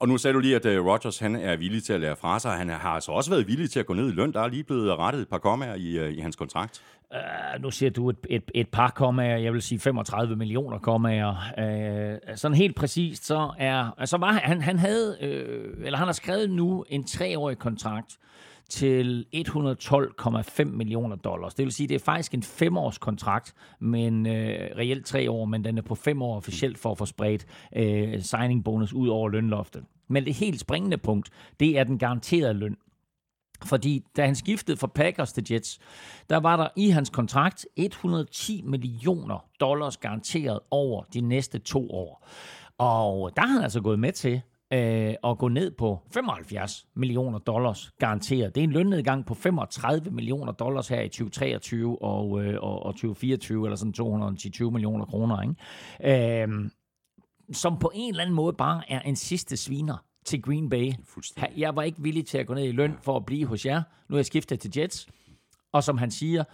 Og 0.00 0.08
nu 0.08 0.18
sagde 0.18 0.34
du 0.34 0.40
lige, 0.40 0.56
at 0.56 0.66
uh, 0.66 0.86
Rodgers 0.86 1.18
han 1.18 1.36
er 1.36 1.56
villig 1.56 1.84
til 1.84 1.92
at 1.92 2.00
lære 2.00 2.16
fra 2.16 2.38
sig. 2.38 2.52
Han 2.52 2.68
har 2.68 2.90
altså 2.90 3.12
også 3.12 3.30
været 3.30 3.48
villig 3.48 3.70
til 3.70 3.80
at 3.80 3.86
gå 3.86 3.94
ned 3.94 4.08
i 4.08 4.12
løn. 4.12 4.32
Der 4.32 4.40
er 4.40 4.48
lige 4.48 4.64
blevet 4.64 4.98
rettet 4.98 5.22
et 5.22 5.28
par 5.28 5.38
kommaer 5.38 5.74
i, 5.74 6.06
uh, 6.06 6.18
i 6.18 6.20
hans 6.20 6.36
kontrakt. 6.36 6.82
Uh, 7.10 7.62
nu 7.62 7.70
siger 7.70 7.90
du 7.90 8.10
et, 8.10 8.26
et, 8.30 8.50
et 8.54 8.68
par 8.68 8.90
kommaer, 8.90 9.36
jeg 9.36 9.52
vil 9.52 9.62
sige 9.62 9.78
35 9.78 10.36
millioner 10.36 10.78
kommaer. 10.78 11.34
Uh, 11.58 12.36
sådan 12.36 12.56
helt 12.56 12.76
præcist, 12.76 13.26
så 13.26 13.50
er, 13.58 13.94
altså 13.98 14.16
var 14.16 14.32
han, 14.32 14.62
han 14.62 14.78
havde, 14.78 15.16
uh, 15.22 15.86
eller 15.86 15.98
han 15.98 16.08
har 16.08 16.12
skrevet 16.12 16.50
nu 16.50 16.84
en 16.88 17.06
treårig 17.06 17.58
kontrakt, 17.58 18.18
til 18.68 19.26
112,5 19.34 20.64
millioner 20.64 21.16
dollars. 21.16 21.54
Det 21.54 21.64
vil 21.64 21.72
sige, 21.72 21.88
det 21.88 21.94
er 21.94 22.04
faktisk 22.04 22.34
en 22.34 22.42
femårskontrakt, 22.42 23.54
men 23.80 24.26
øh, 24.26 24.70
reelt 24.76 25.06
tre 25.06 25.30
år, 25.30 25.44
men 25.44 25.64
den 25.64 25.78
er 25.78 25.82
på 25.82 25.94
fem 25.94 26.22
år 26.22 26.36
officielt 26.36 26.78
for 26.78 26.90
at 26.90 26.98
få 26.98 27.06
spredt 27.06 27.46
øh, 27.76 28.22
signing 28.22 28.64
bonus 28.64 28.92
ud 28.92 29.08
over 29.08 29.28
lønloftet. 29.28 29.84
Men 30.08 30.24
det 30.24 30.34
helt 30.34 30.60
springende 30.60 30.98
punkt, 30.98 31.30
det 31.60 31.78
er 31.78 31.84
den 31.84 31.98
garanterede 31.98 32.54
løn. 32.54 32.76
Fordi 33.64 34.04
da 34.16 34.26
han 34.26 34.34
skiftede 34.34 34.76
fra 34.76 34.86
Packers 34.86 35.32
til 35.32 35.46
Jets, 35.50 35.78
der 36.30 36.36
var 36.36 36.56
der 36.56 36.68
i 36.76 36.88
hans 36.88 37.10
kontrakt 37.10 37.66
110 37.76 38.62
millioner 38.64 39.44
dollars 39.60 39.96
garanteret 39.96 40.60
over 40.70 41.02
de 41.02 41.20
næste 41.20 41.58
to 41.58 41.90
år. 41.90 42.26
Og 42.78 43.36
der 43.36 43.42
har 43.42 43.52
han 43.52 43.62
altså 43.62 43.80
gået 43.80 43.98
med 43.98 44.12
til 44.12 44.42
øh, 44.72 45.14
at 45.24 45.38
gå 45.38 45.48
ned 45.48 45.70
på 45.70 45.98
75 46.14 46.86
millioner 46.96 47.38
dollars 47.38 47.90
garanteret. 47.98 48.54
Det 48.54 48.60
er 48.60 48.64
en 48.64 48.72
lønnedgang 48.72 49.26
på 49.26 49.34
35 49.34 50.10
millioner 50.10 50.52
dollars 50.52 50.88
her 50.88 51.00
i 51.00 51.08
2023 51.08 52.02
og, 52.02 52.44
øh, 52.44 52.62
og, 52.62 52.82
og 52.82 52.94
2024, 52.94 53.66
eller 53.66 53.76
sådan 53.76 53.92
220 53.92 54.70
millioner 54.70 55.04
kroner. 55.04 55.42
Ikke? 55.42 56.42
Øh, 56.42 56.70
som 57.52 57.78
på 57.78 57.90
en 57.94 58.10
eller 58.10 58.22
anden 58.22 58.36
måde 58.36 58.52
bare 58.52 58.82
er 58.88 59.00
en 59.00 59.16
sidste 59.16 59.56
sviner 59.56 60.04
til 60.24 60.42
Green 60.42 60.68
Bay. 60.68 60.92
Jeg 61.56 61.76
var 61.76 61.82
ikke 61.82 62.02
villig 62.02 62.26
til 62.26 62.38
at 62.38 62.46
gå 62.46 62.54
ned 62.54 62.64
i 62.64 62.72
løn 62.72 62.94
for 63.02 63.16
at 63.16 63.26
blive 63.26 63.46
hos 63.46 63.66
jer. 63.66 63.82
Nu 64.08 64.14
er 64.14 64.18
jeg 64.18 64.26
skiftet 64.26 64.60
til 64.60 64.72
Jets. 64.76 65.08
Og 65.72 65.84
som 65.84 65.98
han 65.98 66.10
siger, 66.10 66.44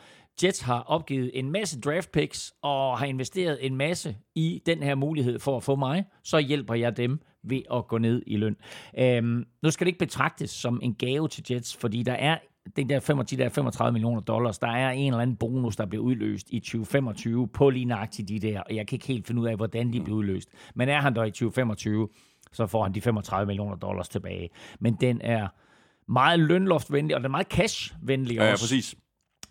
Jets 0.42 0.60
har 0.60 0.80
opgivet 0.80 1.30
en 1.34 1.52
masse 1.52 1.80
draft 1.80 2.12
picks 2.12 2.52
og 2.62 2.98
har 2.98 3.06
investeret 3.06 3.66
en 3.66 3.76
masse 3.76 4.16
i 4.34 4.62
den 4.66 4.82
her 4.82 4.94
mulighed 4.94 5.38
for 5.38 5.56
at 5.56 5.62
få 5.62 5.76
mig. 5.76 6.04
Så 6.24 6.38
hjælper 6.38 6.74
jeg 6.74 6.96
dem 6.96 7.20
ved 7.44 7.62
at 7.74 7.86
gå 7.88 7.98
ned 7.98 8.22
i 8.26 8.36
løn. 8.36 8.56
Øhm, 8.98 9.44
nu 9.62 9.70
skal 9.70 9.84
det 9.84 9.88
ikke 9.88 9.98
betragtes 9.98 10.50
som 10.50 10.80
en 10.82 10.94
gave 10.94 11.28
til 11.28 11.44
Jets, 11.50 11.76
fordi 11.76 12.02
der 12.02 12.12
er 12.12 12.38
den 12.76 12.88
der 12.88 13.00
25, 13.00 13.42
der 13.42 13.48
35 13.48 13.92
millioner 13.92 14.20
dollars, 14.20 14.58
der 14.58 14.68
er 14.68 14.90
en 14.90 15.12
eller 15.12 15.22
anden 15.22 15.36
bonus, 15.36 15.76
der 15.76 15.86
bliver 15.86 16.04
udløst 16.04 16.46
i 16.50 16.60
2025 16.60 17.48
på 17.48 17.70
lige 17.70 17.84
nøjagtigt 17.84 18.28
de 18.28 18.38
der, 18.38 18.60
og 18.60 18.74
jeg 18.74 18.86
kan 18.86 18.96
ikke 18.96 19.06
helt 19.06 19.26
finde 19.26 19.42
ud 19.42 19.46
af, 19.46 19.56
hvordan 19.56 19.92
de 19.92 20.00
bliver 20.00 20.18
udløst. 20.18 20.48
Men 20.74 20.88
er 20.88 21.00
han 21.00 21.14
der 21.14 21.24
i 21.24 21.30
2025, 21.30 22.08
så 22.52 22.66
får 22.66 22.82
han 22.82 22.94
de 22.94 23.00
35 23.00 23.46
millioner 23.46 23.76
dollars 23.76 24.08
tilbage. 24.08 24.50
Men 24.80 24.94
den 24.94 25.20
er 25.20 25.48
meget 26.08 26.40
lønloftvenlig, 26.40 27.16
og 27.16 27.20
den 27.20 27.24
er 27.24 27.30
meget 27.30 27.46
cashvenlig 27.46 28.36
Ja, 28.36 28.44
ja, 28.44 28.52
også 28.52 28.64
præcis. 28.64 28.94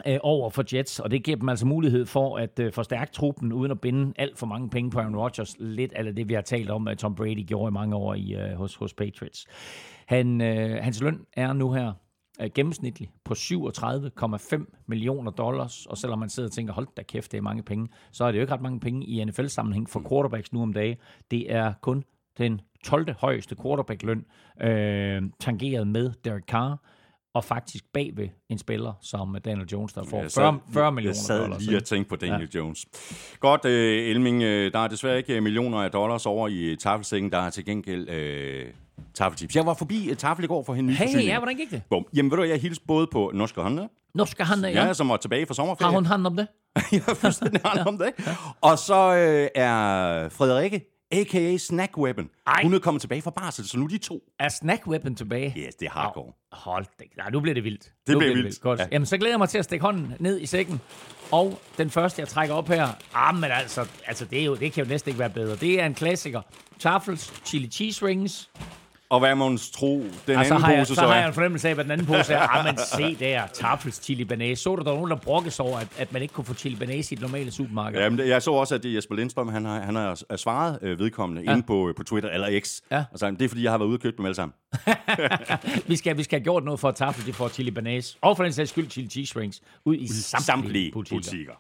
Øh, 0.07 0.19
over 0.23 0.50
for 0.50 0.75
Jets, 0.75 1.00
og 1.00 1.12
det 1.12 1.23
giver 1.23 1.38
dem 1.38 1.50
altså 1.50 1.65
mulighed 1.65 2.05
for 2.05 2.38
at 2.38 2.59
øh, 2.59 2.73
forstærke 2.73 3.12
truppen, 3.12 3.53
uden 3.53 3.71
at 3.71 3.81
binde 3.81 4.13
alt 4.15 4.38
for 4.38 4.45
mange 4.45 4.69
penge 4.69 4.91
på 4.91 5.00
Aaron 5.00 5.15
Rodgers. 5.15 5.55
Lidt 5.59 5.93
af 5.93 6.15
det, 6.15 6.29
vi 6.29 6.33
har 6.33 6.41
talt 6.41 6.69
om, 6.69 6.88
at 6.88 6.97
Tom 6.97 7.15
Brady 7.15 7.45
gjorde 7.47 7.69
i 7.69 7.73
mange 7.73 7.95
år 7.95 8.13
i, 8.13 8.33
øh, 8.33 8.55
hos, 8.55 8.75
hos 8.75 8.93
Patriots. 8.93 9.45
Han, 10.05 10.41
øh, 10.41 10.83
hans 10.83 11.01
løn 11.01 11.25
er 11.33 11.53
nu 11.53 11.71
her 11.71 11.93
øh, 12.41 12.50
gennemsnitlig 12.55 13.09
på 13.25 13.33
37,5 13.33 14.83
millioner 14.88 15.31
dollars, 15.31 15.85
og 15.85 15.97
selvom 15.97 16.19
man 16.19 16.29
sidder 16.29 16.50
og 16.50 16.53
tænker, 16.53 16.73
hold 16.73 16.88
da 16.97 17.03
kæft, 17.03 17.31
det 17.31 17.38
er 17.38 17.41
mange 17.41 17.63
penge, 17.63 17.88
så 18.12 18.23
er 18.23 18.31
det 18.31 18.38
jo 18.38 18.41
ikke 18.41 18.53
ret 18.53 18.62
mange 18.62 18.79
penge 18.79 19.05
i 19.05 19.23
NFL-sammenhæng 19.25 19.89
for 19.89 20.03
quarterbacks 20.09 20.53
nu 20.53 20.62
om 20.62 20.73
dagen. 20.73 20.97
Det 21.31 21.53
er 21.53 21.73
kun 21.81 22.03
den 22.38 22.62
12. 22.83 23.13
højeste 23.19 23.55
quarterback-løn, 23.62 24.25
øh, 24.62 25.21
tangeret 25.39 25.88
med 25.88 26.12
Derek 26.25 26.43
Carr, 26.43 26.81
og 27.34 27.44
faktisk 27.44 27.84
bagved 27.94 28.28
en 28.50 28.58
spiller 28.58 28.94
som 29.02 29.38
Daniel 29.46 29.68
Jones, 29.72 29.94
der 29.94 30.04
får 30.06 30.22
Jeg 30.22 30.32
40, 30.32 30.60
40 30.74 30.92
millioner 30.92 31.10
Jeg 31.10 31.16
sad 31.16 31.42
dollars. 31.42 31.66
lige 31.66 31.78
og 31.78 31.84
tænkte 31.84 32.10
på 32.10 32.16
Daniel 32.16 32.50
ja. 32.54 32.60
Jones. 32.60 32.86
Godt, 33.40 33.66
øh, 33.66 34.10
Elming, 34.10 34.44
øh, 34.44 34.74
der 34.74 34.80
er 34.80 34.88
desværre 34.88 35.18
ikke 35.18 35.36
øh, 35.36 35.44
millioner 35.44 35.78
af 35.78 35.92
dollars 35.92 36.25
over 36.25 36.48
i 36.48 36.75
tafelsækken. 36.75 37.32
Der 37.32 37.38
er 37.38 37.50
til 37.50 37.66
gengæld 37.66 38.10
øh, 38.10 38.66
tafeltips. 39.13 39.56
Jeg 39.56 39.66
var 39.66 39.74
forbi 39.74 40.10
øh, 40.10 40.16
tafel 40.16 40.44
i 40.44 40.48
går 40.48 40.63
for 40.63 40.74
hende 40.74 40.90
nye 40.90 40.96
Hey, 40.96 41.25
ja, 41.25 41.38
hvordan 41.38 41.56
gik 41.58 41.72
det? 41.72 41.82
Bum. 41.90 42.06
Jamen 42.13 42.32
ved 42.32 42.38
du, 42.38 42.44
jeg 42.44 42.60
hilste 42.62 42.86
både 42.88 43.08
på 43.08 43.32
Norske 43.34 43.62
Håndler, 43.62 43.88
Nu 44.13 44.25
skal 44.25 44.46
han, 44.46 44.60
ja. 44.60 44.86
ja. 44.86 44.94
som 44.94 45.10
var 45.10 45.18
tilbage 45.18 45.46
fra 45.46 45.52
Har 45.52 45.54
sommerferie. 45.54 45.94
hun 45.94 46.06
hand 46.06 46.28
om 46.28 46.36
det? 46.36 46.48
jeg 46.92 47.02
har 47.06 47.13
fuldstændig 47.13 47.62
ja. 47.75 47.84
om 47.86 47.98
det. 47.98 48.12
Og 48.62 48.80
så 48.80 49.16
øh, 49.16 49.48
er 49.56 50.30
Frederikke, 50.30 50.92
a.k.a. 51.13 51.58
Snack 51.58 51.98
Weapon. 51.98 52.29
Ej. 52.48 52.63
Hun 52.63 52.74
er 52.74 52.79
kommet 52.79 53.01
tilbage 53.01 53.22
fra 53.22 53.32
barsel, 53.32 53.67
så 53.67 53.77
nu 53.77 53.84
er 53.84 53.89
de 53.89 53.98
to. 53.98 54.24
Er 54.39 54.50
Snack 54.50 54.88
Weapon 54.88 55.15
tilbage? 55.15 55.53
Yes, 55.58 55.75
det 55.75 55.86
er 55.86 55.89
hardcore. 55.91 56.34
Hold 56.51 56.86
da. 57.00 57.03
Nej, 57.17 57.29
nu 57.29 57.39
bliver 57.39 57.53
det 57.53 57.63
vildt. 57.63 57.91
nu 58.10 58.17
bliver 58.20 58.34
vildt. 58.36 58.62
Godt. 58.62 58.79
Ja. 58.79 58.84
Ja. 58.84 58.89
Jamen, 58.91 59.05
så 59.05 59.17
glæder 59.17 59.32
jeg 59.34 59.39
mig 59.39 59.50
til 59.50 59.58
at 59.58 59.65
stikke 59.65 59.86
hånden 59.86 60.13
ned 60.20 60.39
i 60.41 60.46
sækken. 60.46 60.82
Og 61.32 61.60
den 61.77 61.89
første, 61.89 62.20
jeg 62.22 62.27
trækker 62.27 62.55
op 62.55 62.67
her, 62.67 62.88
ah, 63.13 63.36
men 63.36 63.51
altså, 63.51 63.88
altså 64.05 64.25
det, 64.25 64.39
er 64.41 64.46
jo, 64.46 64.55
det 64.55 64.74
kan 64.74 64.84
jo 64.84 64.89
næsten 64.89 65.10
ikke 65.10 65.20
være 65.20 65.29
bedre. 65.29 65.55
Det 65.55 65.82
er 65.82 65.86
en 65.86 65.93
klassiker. 65.93 66.41
Tafels 66.79 67.41
chili 67.46 67.67
cheese 67.67 68.05
rings. 68.05 68.50
Og 69.13 69.20
hvad 69.20 69.36
må 69.36 69.50
man 69.50 69.58
tro, 69.74 70.05
den 70.27 70.38
Og 70.38 70.46
så 70.46 70.53
anden 70.53 70.62
har, 70.63 70.72
jeg, 70.72 70.79
pose 70.79 70.96
så 70.96 71.01
så 71.01 71.08
har 71.08 71.15
jeg 71.15 71.27
en 71.27 71.34
fornemmelse 71.34 71.70
af, 71.70 71.74
hvad 71.74 71.84
den 71.84 71.91
anden 71.91 72.08
pose 72.08 72.34
er. 72.34 72.39
Ah, 72.39 72.65
men 72.65 72.77
se 72.77 73.15
der, 73.25 73.48
Tafels 73.48 74.03
chili 74.03 74.24
banase. 74.24 74.63
Så 74.63 74.75
der 74.75 74.84
var 74.84 74.93
nogen, 74.93 75.10
der 75.10 75.15
brokkes 75.15 75.60
over, 75.60 75.79
at, 75.79 75.88
at 75.98 76.13
man 76.13 76.22
ikke 76.22 76.34
kunne 76.34 76.46
få 76.46 76.53
chili 76.53 76.75
banase 76.75 77.13
i 77.13 77.15
et 77.15 77.22
normalt 77.22 77.53
supermarked? 77.53 78.00
Jamen, 78.01 78.27
jeg 78.27 78.41
så 78.41 78.51
også, 78.51 78.75
at 78.75 78.84
det 78.84 78.91
er 78.91 78.96
Jesper 78.96 79.15
Lindstrøm, 79.15 79.48
han 79.48 79.65
har, 79.65 79.79
han 79.79 79.96
har 79.96 80.36
svaret 80.36 80.79
øh, 80.82 81.00
vedkommende 81.00 81.43
ja. 81.46 81.51
inde 81.51 81.63
på, 81.63 81.93
på 81.98 82.03
Twitter 82.03 82.29
eller 82.29 82.60
X. 82.60 82.79
Ja. 82.91 83.03
Altså, 83.12 83.32
det 83.32 83.41
er, 83.41 83.48
fordi 83.50 83.63
jeg 83.63 83.72
har 83.72 83.77
været 83.77 83.88
ude 83.88 83.96
og 83.96 84.01
købt 84.01 84.17
dem 84.17 84.25
alle 84.25 84.36
sammen. 84.36 84.53
Vi 85.88 85.96
skal, 85.96 86.17
vi 86.17 86.24
skal 86.24 86.39
have 86.39 86.43
gjort 86.43 86.63
noget 86.63 86.79
for, 86.79 86.89
at 86.89 86.96
Tafel 86.96 87.25
de 87.25 87.34
får 87.34 87.50
chili 87.50 87.72
banase. 87.72 88.17
Og 88.22 88.38
for 88.38 88.43
den 88.43 88.53
sags 88.53 88.70
skyld 88.70 88.89
chili 88.89 89.10
cheese 89.10 89.39
rings. 89.39 89.62
Ud 89.86 89.96
i 89.96 90.08
samtlige, 90.08 90.46
Samtlige 90.46 90.91
butikker. 90.91 91.17
butikker. 91.17 91.53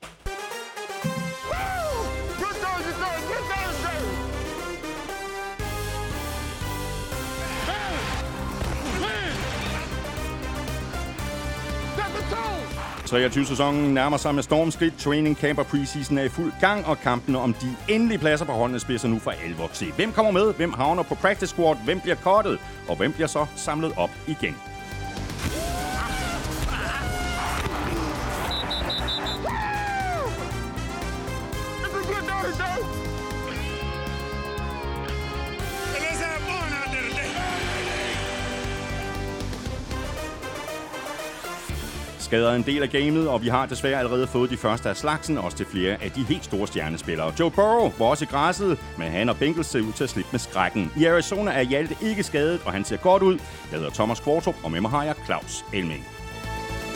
23 13.13 13.45
sæsonen 13.45 13.93
nærmer 13.93 14.17
sig 14.17 14.35
med 14.35 14.43
stormskridt. 14.43 14.97
Training 14.97 15.37
camp 15.37 15.59
og 15.59 15.67
preseason 15.67 16.17
er 16.17 16.23
i 16.23 16.29
fuld 16.29 16.51
gang, 16.59 16.85
og 16.85 16.99
kampene 16.99 17.39
om 17.39 17.53
de 17.53 17.93
endelige 17.93 18.19
pladser 18.19 18.45
på 18.45 18.51
holdene 18.51 18.79
spidser 18.79 19.07
nu 19.07 19.19
for 19.19 19.31
alvor 19.31 19.67
til. 19.67 19.91
Hvem 19.91 20.11
kommer 20.11 20.31
med? 20.31 20.53
Hvem 20.53 20.73
havner 20.73 21.03
på 21.03 21.15
practice 21.15 21.47
squad? 21.47 21.75
Hvem 21.85 21.99
bliver 21.99 22.15
kottet? 22.15 22.59
Og 22.89 22.95
hvem 22.95 23.11
bliver 23.11 23.27
så 23.27 23.45
samlet 23.55 23.93
op 23.97 24.09
igen? 24.27 24.55
Skader 42.33 42.51
er 42.51 42.55
en 42.55 42.63
del 42.63 42.83
af 42.83 42.89
gamet, 42.89 43.29
og 43.29 43.41
vi 43.41 43.47
har 43.47 43.65
desværre 43.65 43.99
allerede 43.99 44.27
fået 44.27 44.49
de 44.49 44.57
første 44.57 44.89
af 44.89 44.97
slagsen, 44.97 45.37
også 45.37 45.57
til 45.57 45.65
flere 45.65 46.03
af 46.03 46.11
de 46.11 46.23
helt 46.23 46.45
store 46.45 46.67
stjernespillere. 46.67 47.33
Joe 47.39 47.51
Burrow 47.51 47.91
var 47.99 48.05
også 48.05 48.25
i 48.25 48.27
græsset, 48.27 48.79
men 48.97 49.11
han 49.11 49.29
og 49.29 49.37
Bengals 49.37 49.67
ser 49.67 49.81
ud 49.81 49.91
til 49.91 50.03
at 50.03 50.09
slippe 50.09 50.29
med 50.31 50.39
skrækken. 50.39 50.91
I 50.97 51.05
Arizona 51.05 51.51
er 51.51 51.61
Hjalte 51.61 51.95
ikke 52.01 52.23
skadet, 52.23 52.61
og 52.65 52.71
han 52.71 52.83
ser 52.83 52.97
godt 52.97 53.23
ud. 53.23 53.33
Jeg 53.71 53.79
hedder 53.79 53.89
Thomas 53.89 54.19
Kvartrup, 54.19 54.55
og 54.63 54.71
med 54.71 54.81
mig 54.81 54.91
har 54.91 55.03
jeg 55.03 55.15
Claus 55.25 55.65
Elming. 55.73 56.03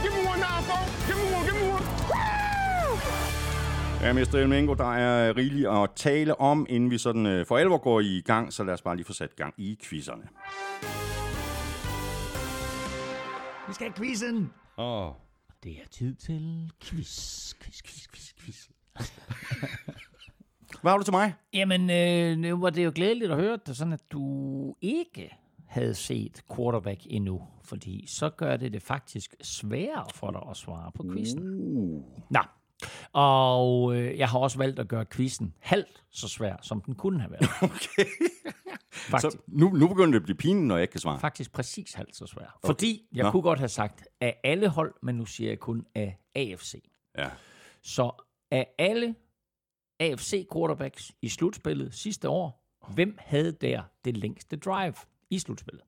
Give 0.02 0.13
me 0.13 0.30
one 0.32 0.39
now, 0.39 0.60
folks. 0.69 1.08
Give 1.08 1.17
me 1.17 1.36
one, 1.38 1.45
give 1.50 1.65
me 1.65 1.73
one. 1.73 1.86
Woo! 2.12 2.97
Ja, 4.08 4.13
Mr. 4.13 4.36
Elmingo, 4.36 4.73
der 4.73 4.93
er 4.93 5.38
rigeligt 5.38 5.67
at 5.67 5.89
tale 5.95 6.41
om, 6.41 6.65
inden 6.69 6.91
vi 6.91 6.97
sådan 6.97 7.26
øh, 7.26 7.45
for 7.45 7.58
alvor 7.58 7.78
går 7.78 8.00
i 8.00 8.21
gang, 8.26 8.54
så 8.54 8.63
lad 8.63 8.73
os 8.73 8.82
bare 8.82 8.95
lige 8.95 9.06
få 9.06 9.13
sat 9.13 9.36
gang 9.36 9.54
i 9.58 9.78
quizzerne. 9.84 10.23
Vi 13.67 13.73
skal 13.73 13.88
have 13.88 13.93
quizzen. 13.97 14.52
Åh, 14.78 15.08
oh. 15.08 15.27
Det 15.67 15.75
er 15.84 15.88
tid 15.91 16.15
til 16.15 16.71
quiz, 16.82 17.53
quiz, 17.53 17.82
quiz, 17.84 18.08
quiz, 18.08 18.34
quiz. 18.39 18.67
Hvad 20.82 20.91
har 20.91 20.97
du 20.97 21.03
til 21.03 21.13
mig? 21.13 21.34
Jamen, 21.53 21.89
øh, 21.89 22.38
nu 22.38 22.58
var 22.58 22.69
det 22.69 22.86
jo 22.86 22.91
glædeligt 22.95 23.32
at 23.32 23.38
høre, 23.38 23.60
det 23.65 23.77
sådan, 23.77 23.93
at 23.93 24.12
du 24.12 24.75
ikke 24.82 25.38
havde 25.65 25.93
set 25.93 26.41
quarterback 26.56 27.01
endnu, 27.06 27.41
fordi 27.63 28.06
så 28.08 28.30
gør 28.30 28.58
det 28.58 28.73
det 28.73 28.82
faktisk 28.82 29.36
sværere 29.41 30.06
for 30.15 30.32
dig 30.32 30.41
at 30.49 30.58
svare 30.58 30.91
på 30.91 31.06
quizzen. 31.13 31.43
Uh. 31.43 32.03
Nå, 32.30 32.39
og 33.13 33.96
øh, 33.96 34.18
jeg 34.18 34.30
har 34.30 34.40
også 34.40 34.58
valgt 34.58 34.80
at 34.80 34.88
gøre 34.88 35.06
quizzen 35.06 35.54
halvt 35.60 36.04
så 36.10 36.28
svær, 36.28 36.56
som 36.62 36.82
den 36.82 36.96
kunne 36.96 37.20
have 37.20 37.32
været. 37.32 37.50
Okay. 37.62 38.06
Faktisk, 38.92 39.32
Så 39.32 39.38
nu, 39.48 39.70
nu 39.70 39.88
begynder 39.88 40.12
det 40.12 40.16
at 40.16 40.24
blive 40.24 40.38
pinligt, 40.38 40.68
når 40.68 40.76
jeg 40.76 40.82
ikke 40.82 40.92
kan 40.92 41.00
svare. 41.02 41.20
faktisk 41.20 41.52
præcis 41.52 41.94
halvt 41.94 42.16
så 42.16 42.26
svær. 42.26 42.60
Fordi 42.66 43.08
jeg 43.13 43.24
Nå. 43.24 43.32
kunne 43.32 43.42
godt 43.42 43.60
have 43.60 43.70
sagt 43.70 44.08
af 44.22 44.40
alle 44.44 44.68
hold, 44.70 44.94
men 45.02 45.16
nu 45.16 45.26
siger 45.26 45.50
jeg 45.50 45.60
kun 45.60 45.86
af 45.96 46.18
AFC. 46.36 46.92
Ja. 47.18 47.30
Så 47.84 48.12
af 48.52 48.68
alle 48.78 49.16
AFC 50.00 50.48
quarterbacks 50.54 51.12
i 51.22 51.30
slutspillet 51.30 51.94
sidste 51.94 52.30
år, 52.30 52.63
hvem 52.94 53.18
havde 53.20 53.52
der 53.52 53.84
det 54.06 54.18
længste 54.18 54.56
drive 54.56 54.94
i 55.30 55.40
slutspillet? 55.40 55.84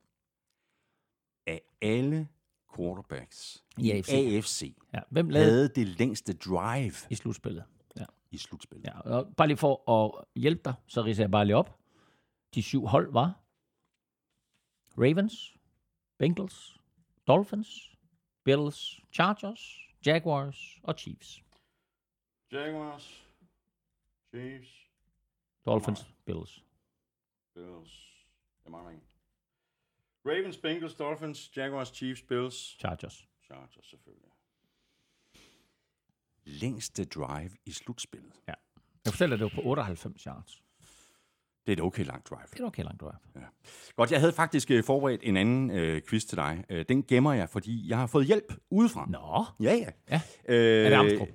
Af 1.47 1.62
alle 1.82 2.28
quarterbacks 2.75 3.63
I 3.77 3.91
AFC. 3.91 4.10
AFC 4.13 4.75
Ja, 4.93 4.99
hvem 5.10 5.29
lavede 5.29 5.49
havde 5.51 5.69
det 5.69 5.88
længste 5.88 6.34
drive 6.34 6.93
i 7.10 7.15
slutspillet? 7.15 7.63
Ja. 7.99 8.05
i 8.32 8.38
slutspillet. 8.38 8.86
ja. 8.86 8.99
Og 8.99 9.36
bare 9.38 9.47
lige 9.47 9.58
for 9.58 9.91
at 9.91 10.25
hjælpe 10.36 10.62
dig, 10.65 10.73
så 10.88 11.01
ridser 11.01 11.23
jeg 11.23 11.32
bare 11.32 11.45
lige 11.45 11.55
op. 11.55 11.79
De 12.55 12.63
syv 12.63 12.86
hold 12.88 13.12
var 13.12 13.41
Ravens, 14.97 15.58
Bengals, 16.17 16.79
Dolphins, 17.27 17.95
Bills, 18.43 18.99
Chargers, 19.13 19.79
Jaguars 20.05 20.79
og 20.84 20.93
Chiefs. 20.97 21.43
Jaguars, 22.51 23.25
Chiefs, 24.34 24.89
Dolphins, 25.65 26.13
Bills. 26.25 26.63
Bills. 27.53 28.25
Jeg 28.63 28.71
mangler 28.71 28.91
en. 28.91 29.01
Ravens, 30.29 30.57
Bengals, 30.57 30.93
Dolphins, 30.95 31.51
Jaguars, 31.57 31.87
Chiefs, 31.87 32.21
Bills, 32.21 32.55
Chargers. 32.79 33.27
Chargers 33.45 33.85
selvfølgelig. 33.89 34.29
Længste 36.45 37.05
drive 37.05 37.49
i 37.65 37.71
slutspillet. 37.71 38.33
Ja. 38.47 38.53
Jeg 39.05 39.13
fortæller, 39.13 39.35
at 39.35 39.39
det 39.39 39.43
var 39.55 39.61
på 39.61 39.69
98 39.69 40.23
yards. 40.23 40.61
Det 41.65 41.71
er 41.71 41.73
et 41.73 41.81
okay 41.81 42.05
langt 42.05 42.29
drive. 42.29 42.41
Det 42.53 42.59
er 42.59 42.65
okay 42.65 42.83
langt 42.83 43.01
drive. 43.01 43.13
Godt, 43.95 44.11
jeg 44.11 44.19
havde 44.19 44.33
faktisk 44.33 44.71
øh, 44.71 44.83
forberedt 44.83 45.21
en 45.23 45.37
anden 45.37 45.71
øh, 45.71 46.01
quiz 46.09 46.23
til 46.25 46.37
dig. 46.37 46.65
Øh, 46.69 46.85
den 46.89 47.03
gemmer 47.03 47.33
jeg, 47.33 47.49
fordi 47.49 47.89
jeg 47.89 47.97
har 47.97 48.07
fået 48.07 48.25
hjælp 48.25 48.53
udefra. 48.69 49.05
Nå, 49.09 49.45
Ja, 49.65 49.73
ja. 49.75 49.89
Ja. 50.09 50.21
Øh, 50.47 50.85
er 50.85 50.89
det 50.89 50.95
Amstrup? 50.95 51.27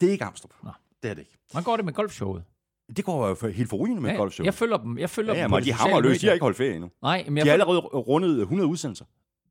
Det 0.00 0.08
er 0.08 0.12
ikke 0.12 0.24
Amstrup. 0.24 0.54
Nå. 0.62 0.70
Det 1.02 1.10
er 1.10 1.14
det 1.14 1.20
ikke. 1.22 1.38
Hvordan 1.50 1.64
går 1.64 1.76
det 1.76 1.84
med 1.84 1.92
golfshowet? 1.92 2.44
Det 2.96 3.04
går 3.04 3.28
jo 3.28 3.48
helt 3.50 3.68
forrygende 3.68 4.02
med 4.02 4.10
ja, 4.10 4.16
golfshow. 4.16 4.44
jeg 4.44 4.54
følger 4.54 4.76
dem. 4.76 4.98
Jeg 4.98 5.10
følger 5.10 5.32
Ja, 5.32 5.38
ja, 5.38 5.42
dem 5.44 5.50
på 5.50 5.56
men 5.56 5.64
de 5.64 5.68
de 5.68 5.74
hammer 5.74 6.00
løs. 6.00 6.20
De 6.20 6.26
har 6.26 6.32
ikke 6.34 6.44
holdt 6.44 6.56
ferie 6.56 6.74
endnu. 6.74 6.90
Nej, 7.02 7.24
men 7.28 7.36
De 7.36 7.38
jeg 7.38 7.52
har 7.52 7.52
følger... 7.52 7.64
allerede 7.64 7.80
rundet 7.80 8.40
100 8.40 8.68
udsendelser. 8.68 9.04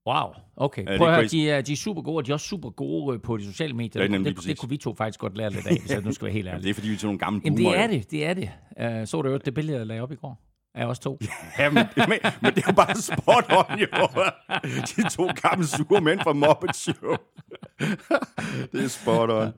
Wow, 0.08 0.34
okay. 0.56 0.98
Prøv 0.98 1.08
at 1.08 1.16
høre, 1.16 1.28
de 1.28 1.50
er, 1.50 1.62
de 1.62 1.72
er 1.72 1.76
super 1.78 2.02
gode, 2.02 2.18
og 2.18 2.26
de 2.26 2.32
er 2.32 2.34
også 2.34 2.48
super 2.48 2.70
gode 2.70 3.16
øh, 3.16 3.22
på 3.22 3.38
de 3.38 3.46
sociale 3.46 3.74
medier. 3.74 4.08
Det 4.08 4.26
det, 4.26 4.44
det 4.46 4.58
kunne 4.60 4.70
vi 4.70 4.78
to 4.78 4.96
faktisk 4.96 5.20
godt 5.20 5.38
lære 5.38 5.50
lidt 5.50 5.68
af, 5.68 5.78
hvis 5.80 5.92
jeg 5.92 6.02
nu 6.02 6.12
skal 6.12 6.26
være 6.26 6.34
helt 6.34 6.48
ærlig. 6.48 6.64
det 6.64 6.70
er 6.70 6.74
fordi, 6.74 6.88
vi 6.88 6.94
er 6.94 6.98
sådan 6.98 7.08
nogle 7.08 7.20
gamle 7.20 7.42
Jamen, 7.46 7.58
boomer. 7.64 7.72
det 7.72 7.84
er 7.84 7.88
det, 7.88 8.12
det 8.12 8.26
er 8.26 8.34
det. 8.34 9.02
Uh, 9.02 9.08
så 9.08 9.22
du 9.22 9.30
jo 9.30 9.38
det 9.46 9.54
billede, 9.54 9.78
jeg 9.78 9.88
lagde 9.88 10.02
op 10.02 10.12
i 10.12 10.16
går 10.16 10.42
af 10.74 10.86
os 10.86 11.00
to. 11.00 11.20
Ja, 11.60 11.70
men, 11.70 11.86
men, 11.98 12.20
men 12.42 12.56
det 12.56 12.64
er 12.64 12.68
jo 12.68 12.76
bare 12.76 12.96
spot 12.96 13.46
on, 13.50 13.80
jo. 13.80 13.88
De 14.96 15.10
to 15.10 15.30
gamle 15.42 15.68
sure 15.68 16.02
mænd 16.02 16.20
fra 16.20 16.34
Muppet 16.34 16.76
Show. 16.76 17.16
det 18.72 18.84
er 18.84 18.88
spot 18.88 19.30
on. 19.30 19.54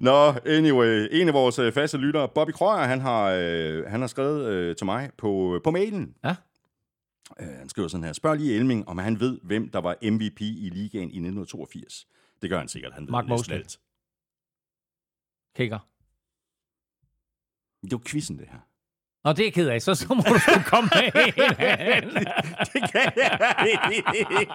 Nå, 0.00 0.32
anyway. 0.46 1.08
En 1.12 1.28
af 1.28 1.34
vores 1.34 1.58
øh, 1.58 1.72
faste 1.72 1.98
lyttere, 1.98 2.28
Bobby 2.34 2.50
Krøyer, 2.50 2.84
han 2.86 3.00
har, 3.00 3.30
øh, 3.38 3.84
han 3.86 4.00
har 4.00 4.06
skrevet 4.08 4.46
øh, 4.46 4.76
til 4.76 4.84
mig 4.84 5.10
på, 5.18 5.60
på 5.64 5.70
mailen. 5.70 6.14
Ja. 6.24 6.34
Øh, 7.40 7.48
han 7.48 7.68
skriver 7.68 7.88
sådan 7.88 8.04
her. 8.04 8.12
Spørg 8.12 8.36
lige 8.36 8.54
Elming, 8.54 8.88
om 8.88 8.98
han 8.98 9.20
ved, 9.20 9.38
hvem 9.42 9.68
der 9.68 9.78
var 9.80 9.96
MVP 10.02 10.40
i 10.40 10.70
ligaen 10.72 11.10
i 11.10 11.18
1982. 11.18 12.06
Det 12.42 12.50
gør 12.50 12.58
han 12.58 12.68
sikkert. 12.68 12.92
Han 12.92 13.02
ved 13.06 13.10
Mark 13.10 13.26
Mosley. 13.26 13.62
Kicker. 15.56 15.78
Det 17.82 17.92
var 17.92 18.02
quizzen, 18.06 18.38
det 18.38 18.48
her. 18.50 18.58
Nå, 19.26 19.32
det 19.32 19.46
er 19.46 19.50
ked 19.50 19.68
af. 19.68 19.82
Så, 19.82 19.94
så 19.94 20.14
må 20.14 20.22
du 20.28 20.38
sgu 20.38 20.60
komme 20.66 20.90
med 20.94 21.22
en 21.36 21.54
anden. 21.58 22.10
det 22.72 22.82
kan 22.92 23.12
jeg 23.16 23.68
ikke. 23.68 24.52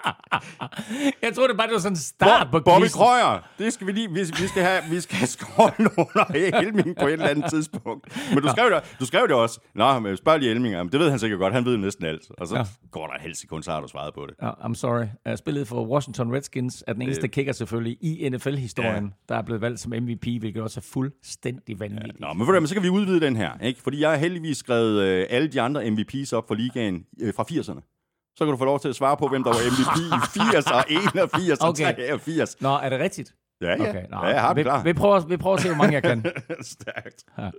Jeg 1.21 1.33
troede 1.33 1.49
det 1.49 1.57
bare, 1.57 1.67
det 1.67 1.73
var 1.73 1.79
sådan 1.79 1.93
en 1.93 1.99
start 1.99 2.47
på 2.51 2.59
Bobby 2.59 2.81
quizzen. 2.81 2.99
Krøyer, 3.01 3.49
det 3.59 3.73
skal 3.73 3.87
vi 3.87 3.91
lige, 3.91 4.09
vi, 4.09 4.19
vi 4.19 4.47
skal 4.47 4.63
have, 4.63 4.81
vi 4.89 4.99
skal 5.01 5.17
have 5.17 5.27
skåret 5.27 5.73
under 5.97 6.25
Elming 6.59 6.95
på 6.99 7.07
et 7.07 7.13
eller 7.13 7.27
andet 7.27 7.45
tidspunkt. 7.49 8.29
Men 8.33 8.43
du 8.43 8.49
skrev 8.49 8.69
det, 8.69 8.95
du 8.99 9.05
skrev 9.05 9.27
det 9.27 9.35
også. 9.35 9.59
Nå, 9.75 9.99
men 9.99 10.17
spørg 10.17 10.39
lige 10.39 10.51
Elming, 10.51 10.73
Jamen, 10.73 10.91
det 10.91 10.99
ved 10.99 11.09
han 11.09 11.19
sikkert 11.19 11.39
godt, 11.39 11.53
han 11.53 11.65
ved 11.65 11.77
næsten 11.77 12.05
alt. 12.05 12.21
Og 12.37 12.47
så 12.47 12.55
Ja. 12.55 12.59
ja. 12.59 12.65
går 12.91 13.07
der 13.07 13.13
en 13.13 13.21
halv 13.21 13.35
sekund, 13.35 13.63
så 13.63 13.71
har 13.71 13.81
du 13.81 13.87
svaret 13.87 14.13
på 14.13 14.25
det. 14.25 14.35
Ja, 14.41 14.49
I'm 14.49 14.73
sorry. 14.73 15.05
Jeg 15.25 15.37
spillede 15.37 15.65
for 15.65 15.85
Washington 15.87 16.33
Redskins, 16.33 16.83
er 16.87 16.93
den 16.93 17.01
eneste 17.01 17.27
kicker 17.27 17.51
selvfølgelig 17.53 17.97
i 18.01 18.29
NFL-historien, 18.29 19.03
ja. 19.03 19.33
der 19.33 19.39
er 19.39 19.41
blevet 19.41 19.61
valgt 19.61 19.79
som 19.79 19.93
MVP, 20.01 20.23
hvilket 20.39 20.61
også 20.63 20.79
er 20.79 20.85
fuldstændig 20.93 21.79
vanvittigt. 21.79 22.19
Nå, 22.19 22.27
men, 22.33 22.39
du 22.45 22.51
hvad, 22.51 22.59
men 22.61 22.67
så 22.67 22.73
kan 22.73 22.83
vi 22.83 22.89
udvide 22.89 23.21
den 23.21 23.35
her, 23.35 23.51
ikke? 23.63 23.81
Fordi 23.81 24.01
jeg 24.01 24.09
har 24.09 24.17
heldigvis 24.17 24.60
skrevet 24.61 25.01
øh, 25.01 25.25
alle 25.29 25.47
de 25.47 25.61
andre 25.61 25.81
MVP's 25.83 26.33
op 26.33 26.47
for 26.47 26.55
ligaen 26.55 27.05
øh, 27.21 27.33
fra 27.33 27.43
80'erne. 27.51 27.81
Så 28.35 28.45
kan 28.45 28.51
du 28.51 28.57
få 28.57 28.65
lov 28.65 28.79
til 28.79 28.89
at 28.89 28.95
svare 28.95 29.17
på, 29.17 29.27
hvem 29.27 29.43
der 29.43 29.49
var 29.49 29.59
MVP 29.71 29.97
i 29.97 30.17
80 30.53 30.65
og 30.71 30.83
81 30.89 31.59
og 31.59 31.69
Okay. 31.69 31.95
83. 31.95 32.61
Nå, 32.61 32.69
er 32.69 32.89
det 32.89 32.99
rigtigt? 32.99 33.33
Ja, 33.61 33.67
ja. 33.69 33.89
Okay, 33.89 34.05
nå, 34.11 34.17
ja 34.17 34.27
jeg 34.27 34.41
har 34.41 34.53
vi, 34.53 34.63
klar. 34.63 34.83
vi, 34.83 34.93
prøver, 34.93 35.19
vi 35.19 35.37
prøver 35.37 35.55
at 35.55 35.61
se, 35.61 35.67
hvor 35.67 35.77
mange 35.77 35.93
jeg 35.93 36.03
kan. 36.03 36.25
Stærkt. 36.75 37.23
Ja. 37.37 37.49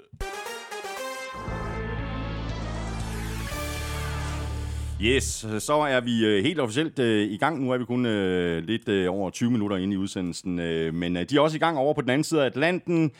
Yes, 5.04 5.46
så 5.58 5.72
er 5.74 6.00
vi 6.00 6.24
øh, 6.26 6.44
helt 6.44 6.60
officielt 6.60 6.98
øh, 6.98 7.30
i 7.30 7.36
gang. 7.36 7.60
Nu 7.64 7.70
er 7.70 7.78
vi 7.78 7.84
kun 7.84 8.06
øh, 8.06 8.62
lidt 8.64 9.08
over 9.08 9.30
20 9.30 9.50
minutter 9.50 9.76
inde 9.76 9.94
i 9.94 9.96
udsendelsen, 9.96 10.54
men 10.94 11.16
de 11.16 11.36
er 11.36 11.40
også 11.40 11.56
i 11.56 11.58
gang 11.58 11.78
over 11.78 11.94
på 11.94 12.00
den 12.00 12.10
anden 12.10 12.24
side 12.24 12.42
af 12.42 12.46
Atlanten, 12.46 13.10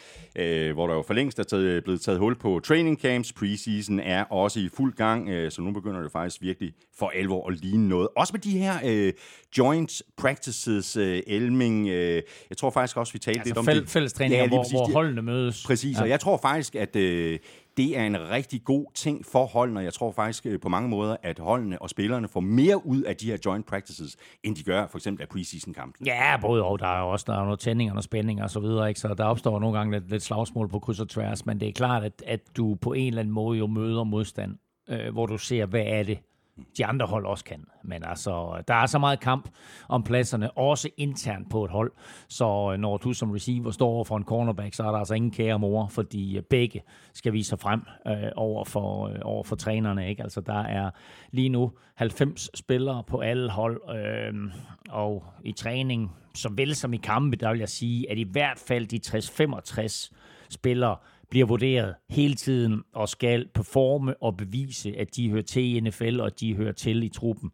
hvor 0.75 0.87
der 0.87 0.95
jo 0.95 1.03
for 1.07 1.15
længst 1.15 1.39
er 1.39 1.43
taget, 1.43 1.85
blevet 1.85 2.01
taget 2.01 2.19
hul 2.19 2.35
på 2.39 2.61
training 2.65 3.01
camps. 3.01 3.33
Preseason 3.33 4.01
er 4.01 4.25
også 4.25 4.61
i 4.61 4.69
fuld 4.77 4.95
gang, 4.95 5.53
så 5.53 5.63
nu 5.63 5.73
begynder 5.73 6.03
det 6.03 6.13
faktisk 6.13 6.43
virkelig 6.43 6.73
for 6.99 7.13
alvor 7.15 7.49
at 7.51 7.61
ligne 7.61 7.89
noget. 7.89 8.09
Også 8.17 8.33
med 8.33 8.41
de 8.41 8.59
her 8.59 8.75
øh, 8.85 9.13
joint 9.59 10.03
practices, 10.17 10.97
øh, 10.97 11.23
Elming. 11.27 11.89
Øh, 11.89 12.23
jeg 12.51 12.57
tror 12.57 12.71
faktisk 12.71 12.97
også, 12.97 13.13
vi 13.13 13.19
talte 13.19 13.41
Altså 13.41 13.49
lidt 13.51 13.59
om 13.59 13.65
fæl, 13.65 13.81
det. 13.81 13.89
fællestræninger, 13.91 14.45
lige 14.45 14.49
hvor, 14.49 14.63
præcis. 14.63 14.73
hvor 14.73 14.87
De- 14.87 14.93
holdene 14.93 15.23
mødes. 15.23 15.65
Præcis, 15.67 15.97
ja. 15.97 16.03
og 16.03 16.09
jeg 16.09 16.21
tror 16.21 16.37
faktisk, 16.43 16.75
at 16.75 16.97
øh, 16.97 17.39
det 17.77 17.99
er 17.99 18.07
en 18.07 18.31
rigtig 18.31 18.65
god 18.65 18.87
ting 18.95 19.27
for 19.27 19.47
holdene, 19.47 19.81
og 19.81 19.85
jeg 19.85 19.93
tror 19.93 20.13
faktisk 20.13 20.47
øh, 20.47 20.61
på 20.61 20.69
mange 20.69 20.89
måder, 20.89 21.17
at 21.23 21.39
holdene 21.39 21.83
og 21.83 21.91
spillerne 21.91 22.29
får 22.29 22.41
mere 22.41 22.87
ud 22.87 23.03
af 23.03 23.17
de 23.17 23.27
her 23.27 23.39
joint 23.47 23.67
practices, 23.67 24.17
end 24.43 24.57
de 24.57 24.63
gør 24.63 24.87
for 24.87 24.99
eksempel 24.99 25.23
af 25.23 25.29
preseason-kampen. 25.29 26.07
Ja, 26.07 26.37
både 26.41 26.65
og. 26.65 26.79
Der 26.79 26.87
er 26.87 27.01
jo 27.01 27.09
også 27.09 27.25
der 27.29 27.39
er 27.39 27.45
noget 27.45 27.61
tænding 27.61 27.91
og 27.91 27.95
noget 27.95 28.05
spænding 28.05 28.43
og 28.43 28.51
så 28.51 28.61
videre, 28.61 28.89
ikke? 28.89 29.01
så 29.01 29.15
der 29.15 29.25
opstår 29.25 29.59
nogle 29.59 29.79
gange 29.79 29.93
lidt, 29.93 30.11
lidt 30.11 30.23
slagsmål 30.23 30.69
på 30.69 30.79
kryds 30.79 31.01
og 31.01 31.09
tværs, 31.09 31.47
men 31.47 31.61
det 31.61 31.69
er 31.69 31.73
klart, 31.73 32.05
at, 32.05 32.23
at 32.27 32.41
du 32.57 32.75
på 32.75 32.93
en 32.93 33.07
eller 33.07 33.21
anden 33.21 33.35
måde 33.35 33.59
jo 33.59 33.67
møder 33.67 34.05
modstand, 34.05 34.59
øh, 34.89 35.13
hvor 35.13 35.27
du 35.27 35.39
ser, 35.39 35.67
hvad 35.67 35.85
er 35.87 36.03
det, 36.03 36.19
de 36.79 36.87
andre 36.87 37.07
hold 37.07 37.27
også 37.27 37.45
kan. 37.45 37.65
Men 37.85 38.05
altså, 38.05 38.63
der 38.69 38.75
er 38.75 38.87
så 38.87 38.99
meget 38.99 39.21
kamp 39.21 39.49
om 39.89 40.03
pladserne, 40.03 40.51
også 40.51 40.89
internt 40.97 41.51
på 41.51 41.65
et 41.65 41.71
hold. 41.71 41.93
Så 42.29 42.71
øh, 42.73 42.79
når 42.79 42.97
du 42.97 43.13
som 43.13 43.31
receiver 43.31 43.71
står 43.71 43.89
over 43.89 44.05
for 44.05 44.17
en 44.17 44.25
cornerback, 44.25 44.75
så 44.75 44.83
er 44.83 44.91
der 44.91 44.99
altså 44.99 45.15
ingen 45.15 45.31
kære 45.31 45.59
mor, 45.59 45.87
fordi 45.87 46.37
øh, 46.37 46.43
begge 46.43 46.83
skal 47.15 47.33
vise 47.33 47.49
sig 47.49 47.59
frem 47.59 47.83
øh, 48.07 48.31
over, 48.37 48.65
for, 48.65 49.09
øh, 49.09 49.19
over 49.23 49.45
for 49.45 49.57
trænerne. 49.57 50.09
Ikke? 50.09 50.23
Altså, 50.23 50.41
der 50.41 50.61
er 50.61 50.91
lige 51.31 51.49
nu 51.49 51.73
90 51.95 52.59
spillere 52.59 53.03
på 53.07 53.21
alle 53.21 53.51
hold, 53.51 53.81
øh, 53.97 54.35
og 54.91 55.25
i 55.45 55.53
træning, 55.53 56.13
såvel 56.35 56.75
som 56.75 56.95
i 56.95 56.97
kampe, 56.97 57.37
der 57.37 57.51
vil 57.51 57.59
jeg 57.59 57.69
sige, 57.69 58.11
at 58.11 58.19
i 58.19 58.27
hvert 58.31 58.59
fald 58.59 58.87
de 58.87 59.01
60-65 59.07 60.13
spillere 60.51 60.97
bliver 61.33 61.47
vurderet 61.47 61.95
hele 62.11 62.35
tiden 62.35 62.83
og 62.95 63.09
skal 63.09 63.49
performe 63.55 64.23
og 64.23 64.37
bevise, 64.37 64.95
at 64.99 65.17
de 65.17 65.31
hører 65.31 65.43
til 65.43 65.77
i 65.77 65.81
NFL, 65.81 66.21
og 66.21 66.27
at 66.27 66.41
de 66.41 66.57
hører 66.57 66.73
til 66.73 67.03
i 67.03 67.09
truppen. 67.09 67.51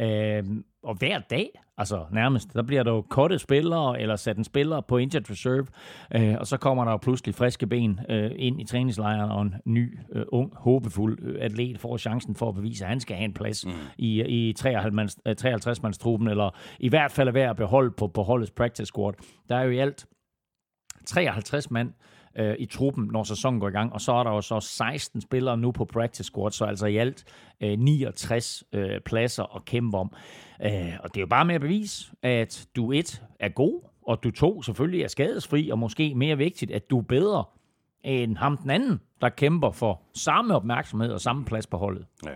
Øhm, 0.00 0.64
og 0.82 0.94
hver 0.94 1.18
dag, 1.18 1.50
altså 1.78 2.04
nærmest, 2.12 2.54
der 2.54 2.62
bliver 2.62 2.82
der 2.82 2.92
jo 2.92 3.00
kottet 3.10 3.40
spillere, 3.40 4.00
eller 4.00 4.16
sat 4.16 4.36
en 4.36 4.44
spiller 4.44 4.80
på 4.80 4.98
injured 4.98 5.30
reserve, 5.30 5.66
øh, 6.14 6.36
og 6.40 6.46
så 6.46 6.56
kommer 6.56 6.84
der 6.84 6.90
jo 6.90 6.96
pludselig 6.96 7.34
friske 7.34 7.66
ben 7.66 8.00
øh, 8.08 8.30
ind 8.36 8.60
i 8.60 8.64
træningslejren, 8.64 9.30
og 9.30 9.42
en 9.42 9.54
ny, 9.64 9.98
øh, 10.12 10.24
ung, 10.28 10.52
håbefuld 10.56 11.18
øh, 11.22 11.36
atlet 11.40 11.78
får 11.78 11.96
chancen 11.96 12.34
for 12.34 12.48
at 12.48 12.54
bevise, 12.54 12.84
at 12.84 12.88
han 12.88 13.00
skal 13.00 13.16
have 13.16 13.24
en 13.24 13.34
plads 13.34 13.66
mm. 13.66 13.72
i, 13.98 14.22
i 14.22 14.54
53-mands, 14.58 15.16
øh, 15.26 15.36
53-mandstruppen, 15.44 16.30
eller 16.30 16.50
i 16.80 16.88
hvert 16.88 17.12
fald 17.12 17.28
er 17.28 17.32
værd 17.32 17.50
at 17.50 17.56
beholde 17.56 17.90
på, 17.90 18.06
på 18.08 18.22
holdets 18.22 18.50
practice 18.50 18.86
squad. 18.86 19.12
Der 19.48 19.56
er 19.56 19.62
jo 19.62 19.70
i 19.70 19.78
alt 19.78 20.06
53 21.06 21.70
mand 21.70 21.88
øh, 21.88 22.15
Øh, 22.38 22.56
i 22.58 22.66
truppen, 22.66 23.08
når 23.12 23.22
sæsonen 23.22 23.60
går 23.60 23.68
i 23.68 23.72
gang, 23.72 23.92
og 23.92 24.00
så 24.00 24.12
er 24.12 24.22
der 24.22 24.30
jo 24.30 24.40
så 24.40 24.60
16 24.60 25.20
spillere 25.20 25.56
nu 25.56 25.72
på 25.72 25.84
practice 25.84 26.24
squad, 26.24 26.50
så 26.50 26.64
altså 26.64 26.86
i 26.86 26.96
alt 26.96 27.24
øh, 27.60 27.78
69 27.78 28.64
øh, 28.72 29.00
pladser 29.00 29.56
at 29.56 29.64
kæmpe 29.64 29.98
om. 29.98 30.12
Øh, 30.64 30.92
og 31.00 31.14
det 31.14 31.16
er 31.16 31.20
jo 31.20 31.26
bare 31.26 31.44
med 31.44 31.54
at 31.54 31.60
bevise, 31.60 32.12
at 32.22 32.66
du 32.76 32.92
et 32.92 33.22
er 33.40 33.48
god, 33.48 33.80
og 34.06 34.24
du 34.24 34.30
to 34.30 34.62
selvfølgelig 34.62 35.02
er 35.02 35.08
skadesfri, 35.08 35.70
og 35.70 35.78
måske 35.78 36.14
mere 36.14 36.36
vigtigt, 36.36 36.70
at 36.70 36.90
du 36.90 36.98
er 36.98 37.02
bedre 37.02 37.44
end 38.04 38.36
ham 38.36 38.56
den 38.56 38.70
anden, 38.70 39.00
der 39.20 39.28
kæmper 39.28 39.70
for 39.70 40.02
samme 40.14 40.54
opmærksomhed 40.54 41.12
og 41.12 41.20
samme 41.20 41.44
plads 41.44 41.66
på 41.66 41.76
holdet. 41.76 42.06
Ja. 42.24 42.30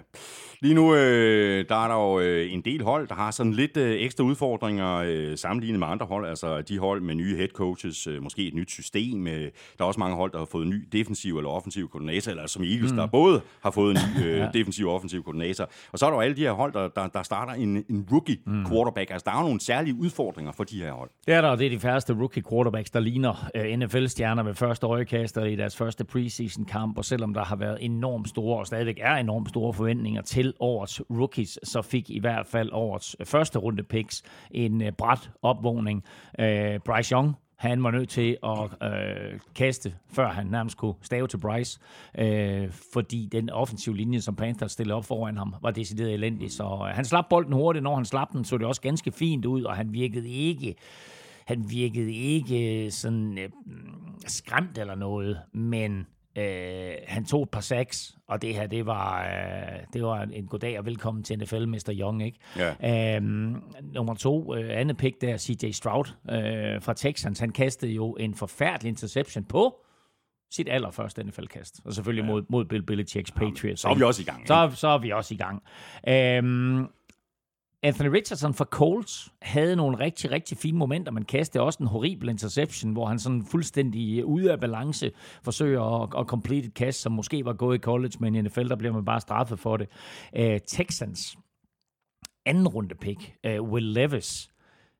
Lige 0.62 0.74
nu 0.74 0.94
øh, 0.94 1.64
der 1.68 1.84
er 1.84 1.88
der 1.88 1.94
jo 1.94 2.20
øh, 2.20 2.52
en 2.52 2.60
del 2.60 2.82
hold, 2.82 3.08
der 3.08 3.14
har 3.14 3.30
sådan 3.30 3.52
lidt 3.52 3.76
øh, 3.76 4.00
ekstra 4.00 4.24
udfordringer 4.24 4.96
øh, 5.06 5.38
sammenlignet 5.38 5.78
med 5.78 5.86
andre 5.88 6.06
hold. 6.06 6.26
Altså 6.26 6.62
de 6.62 6.78
hold 6.78 7.00
med 7.00 7.14
nye 7.14 7.36
head 7.36 7.48
coaches, 7.48 8.06
øh, 8.06 8.22
måske 8.22 8.48
et 8.48 8.54
nyt 8.54 8.70
system. 8.70 9.26
Øh, 9.26 9.40
der 9.42 9.50
er 9.78 9.84
også 9.84 10.00
mange 10.00 10.16
hold, 10.16 10.32
der 10.32 10.38
har 10.38 10.44
fået 10.44 10.66
ny 10.66 10.88
defensiv 10.92 11.36
eller 11.36 11.50
offensiv 11.50 11.88
koordinator, 11.88 12.30
eller 12.30 12.46
som 12.46 12.62
Eagles, 12.62 12.90
mm. 12.90 12.96
der 12.96 13.06
både 13.06 13.40
har 13.62 13.70
fået 13.70 13.96
en 13.96 14.02
ny 14.16 14.24
øh, 14.26 14.52
defensiv 14.54 14.86
og 14.86 14.94
offensiv 14.94 15.22
koordinator. 15.22 15.68
Og 15.92 15.98
så 15.98 16.06
er 16.06 16.10
der 16.10 16.16
jo 16.16 16.20
alle 16.20 16.36
de 16.36 16.40
her 16.40 16.52
hold, 16.52 16.72
der, 16.72 16.88
der, 16.88 17.06
der 17.06 17.22
starter 17.22 17.52
en, 17.52 17.84
en 17.88 18.08
rookie 18.12 18.38
mm. 18.46 18.66
quarterback. 18.66 19.10
Altså 19.10 19.24
der 19.24 19.36
er 19.36 19.40
jo 19.40 19.44
nogle 19.44 19.60
særlige 19.60 19.94
udfordringer 19.94 20.52
for 20.52 20.64
de 20.64 20.82
her 20.82 20.92
hold. 20.92 21.10
Det 21.26 21.34
er 21.34 21.40
der, 21.40 21.48
og 21.48 21.58
det 21.58 21.66
er 21.66 21.70
de 21.70 21.80
færreste 21.80 22.14
rookie 22.14 22.42
quarterbacks, 22.50 22.90
der 22.90 23.00
ligner 23.00 23.50
øh, 23.54 23.78
NFL-stjerner 23.78 24.42
ved 24.42 24.54
første 24.54 24.86
øjekast 24.86 25.36
i 25.36 25.56
deres 25.56 25.76
første 25.76 26.04
preseason 26.04 26.64
kamp, 26.70 26.98
og 26.98 27.04
selvom 27.04 27.34
der 27.34 27.44
har 27.44 27.56
været 27.56 27.78
enormt 27.80 28.28
store, 28.28 28.58
og 28.58 28.66
stadigvæk 28.66 28.98
er 29.00 29.16
enormt 29.16 29.48
store 29.48 29.74
forventninger 29.74 30.22
til 30.22 30.54
årets 30.60 31.02
rookies, 31.10 31.58
så 31.62 31.82
fik 31.82 32.10
i 32.10 32.18
hvert 32.20 32.46
fald 32.46 32.70
årets 32.72 33.16
første 33.24 33.58
runde 33.58 33.82
picks 33.82 34.22
en 34.50 34.82
øh, 34.82 34.92
bræt 34.92 35.30
opvågning. 35.42 36.04
Øh, 36.38 36.80
Bryce 36.84 37.12
Young, 37.12 37.34
han 37.56 37.82
var 37.82 37.90
nødt 37.90 38.08
til 38.08 38.36
at 38.42 38.92
øh, 38.92 39.40
kaste, 39.54 39.94
før 40.12 40.28
han 40.28 40.46
nærmest 40.46 40.76
kunne 40.76 40.94
stave 41.02 41.28
til 41.28 41.38
Bryce, 41.38 41.80
øh, 42.18 42.70
fordi 42.92 43.28
den 43.32 43.50
offensive 43.50 43.96
linje, 43.96 44.20
som 44.20 44.36
Panthers 44.36 44.72
stillede 44.72 44.96
op 44.96 45.04
foran 45.04 45.36
ham, 45.36 45.54
var 45.62 45.70
decideret 45.70 46.14
elendig. 46.14 46.52
Så 46.52 46.64
øh, 46.64 46.94
han 46.94 47.04
slap 47.04 47.24
bolden 47.30 47.52
hurtigt, 47.52 47.82
når 47.82 47.94
han 47.94 48.04
slap 48.04 48.32
den, 48.32 48.44
så 48.44 48.58
det 48.58 48.66
også 48.66 48.80
ganske 48.80 49.12
fint 49.12 49.44
ud, 49.46 49.62
og 49.62 49.76
han 49.76 49.92
virkede 49.92 50.28
ikke 50.28 50.76
han 51.46 51.70
virkede 51.70 52.12
ikke 52.12 52.90
sådan 52.90 53.38
øh, 53.38 53.48
skræmt 54.26 54.78
eller 54.78 54.94
noget, 54.94 55.40
men 55.52 56.06
øh, 56.40 56.92
han 57.06 57.24
tog 57.24 57.42
et 57.42 57.50
par 57.50 57.60
sacks, 57.60 58.14
og 58.28 58.42
det 58.42 58.54
her, 58.54 58.66
det 58.66 58.86
var, 58.86 59.24
øh, 59.24 59.78
det 59.92 60.02
var 60.02 60.22
en 60.22 60.46
goddag 60.46 60.78
og 60.78 60.86
velkommen 60.86 61.24
til 61.24 61.38
NFL, 61.38 61.66
Mr. 61.66 61.92
Young, 62.00 62.24
ikke? 62.24 62.38
Ja. 62.56 63.16
Øhm, 63.16 63.62
nummer 63.82 64.14
to, 64.14 64.54
øh, 64.54 64.80
andet 64.80 64.96
pick 64.96 65.20
der, 65.20 65.38
CJ 65.38 65.70
Stroud 65.70 66.04
øh, 66.30 66.82
fra 66.82 66.94
Texans, 66.94 67.38
han 67.38 67.50
kastede 67.52 67.92
jo 67.92 68.12
en 68.12 68.34
forfærdelig 68.34 68.88
interception 68.88 69.44
på 69.44 69.84
sit 70.52 70.68
allerførste 70.68 71.22
NFL-kast. 71.22 71.80
Og 71.84 71.92
selvfølgelig 71.92 72.22
ja. 72.22 72.32
mod, 72.32 72.42
mod 72.48 72.64
Bill 72.64 72.84
Belichick's 72.90 73.32
Patriots. 73.36 73.80
Så 73.80 73.88
er 73.88 73.94
vi 73.94 74.02
også 74.02 74.22
i 74.22 74.24
gang. 74.24 74.40
ikke? 74.40 74.48
Så, 74.48 74.70
så 74.74 74.88
er 74.88 74.98
vi 74.98 75.10
også 75.10 75.34
i 75.34 75.36
gang. 75.36 75.62
Øhm, 76.08 76.86
Anthony 77.82 78.08
Richardson 78.08 78.54
fra 78.54 78.64
Colts 78.64 79.32
havde 79.42 79.76
nogle 79.76 79.98
rigtig, 79.98 80.30
rigtig 80.30 80.58
fine 80.58 80.78
momenter, 80.78 81.12
men 81.12 81.24
kastede 81.24 81.64
også 81.64 81.78
en 81.82 81.86
horribel 81.86 82.28
interception, 82.28 82.92
hvor 82.92 83.06
han 83.06 83.18
sådan 83.18 83.44
fuldstændig 83.44 84.18
øh, 84.18 84.26
ude 84.26 84.52
af 84.52 84.60
balance 84.60 85.12
forsøger 85.42 86.02
at, 86.02 86.20
at 86.20 86.26
complete 86.26 86.66
et 86.66 86.74
kast, 86.74 87.00
som 87.00 87.12
måske 87.12 87.44
var 87.44 87.52
gået 87.52 87.78
i 87.78 87.80
college, 87.80 88.12
men 88.20 88.34
i 88.34 88.42
NFL, 88.42 88.68
der 88.68 88.76
bliver 88.76 88.92
man 88.92 89.04
bare 89.04 89.20
straffet 89.20 89.58
for 89.58 89.76
det. 89.76 89.88
Uh, 90.38 90.58
Texans 90.66 91.36
anden 92.46 92.68
runde 92.68 92.94
pick, 92.94 93.34
uh, 93.46 93.70
Will 93.70 93.92
Levis, 93.92 94.50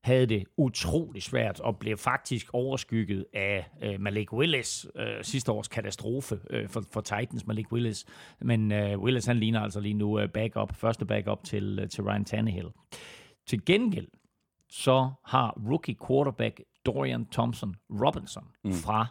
havde 0.03 0.27
det 0.27 0.45
utrolig 0.57 1.23
svært 1.23 1.61
og 1.61 1.79
blev 1.79 1.97
faktisk 1.97 2.51
overskygget 2.53 3.27
af 3.35 3.71
øh, 3.83 4.01
Malik 4.01 4.33
Willis, 4.33 4.87
øh, 4.97 5.25
sidste 5.25 5.53
års 5.53 5.69
katastrofe 5.69 6.41
øh, 6.51 6.69
for, 6.69 6.85
for 6.93 7.01
Titans, 7.01 7.47
Malik 7.47 7.73
Willis. 7.73 8.07
Men 8.41 8.73
øh, 8.73 8.99
Willis 8.99 9.27
han 9.27 9.37
ligner 9.37 9.61
altså 9.61 9.81
lige 9.81 9.95
nu 9.95 10.21
øh, 10.21 10.29
backup, 10.29 10.75
første 10.75 11.05
backup 11.05 11.45
til, 11.45 11.79
øh, 11.83 11.89
til 11.89 12.05
Ryan 12.05 12.25
Tannehill. 12.25 12.69
Til 13.47 13.65
gengæld 13.65 14.09
så 14.69 15.11
har 15.27 15.61
rookie 15.69 15.97
quarterback 16.07 16.61
Dorian 16.87 17.27
Thompson 17.33 17.77
Robinson 17.91 18.45
mm. 18.65 18.73
fra 18.73 19.07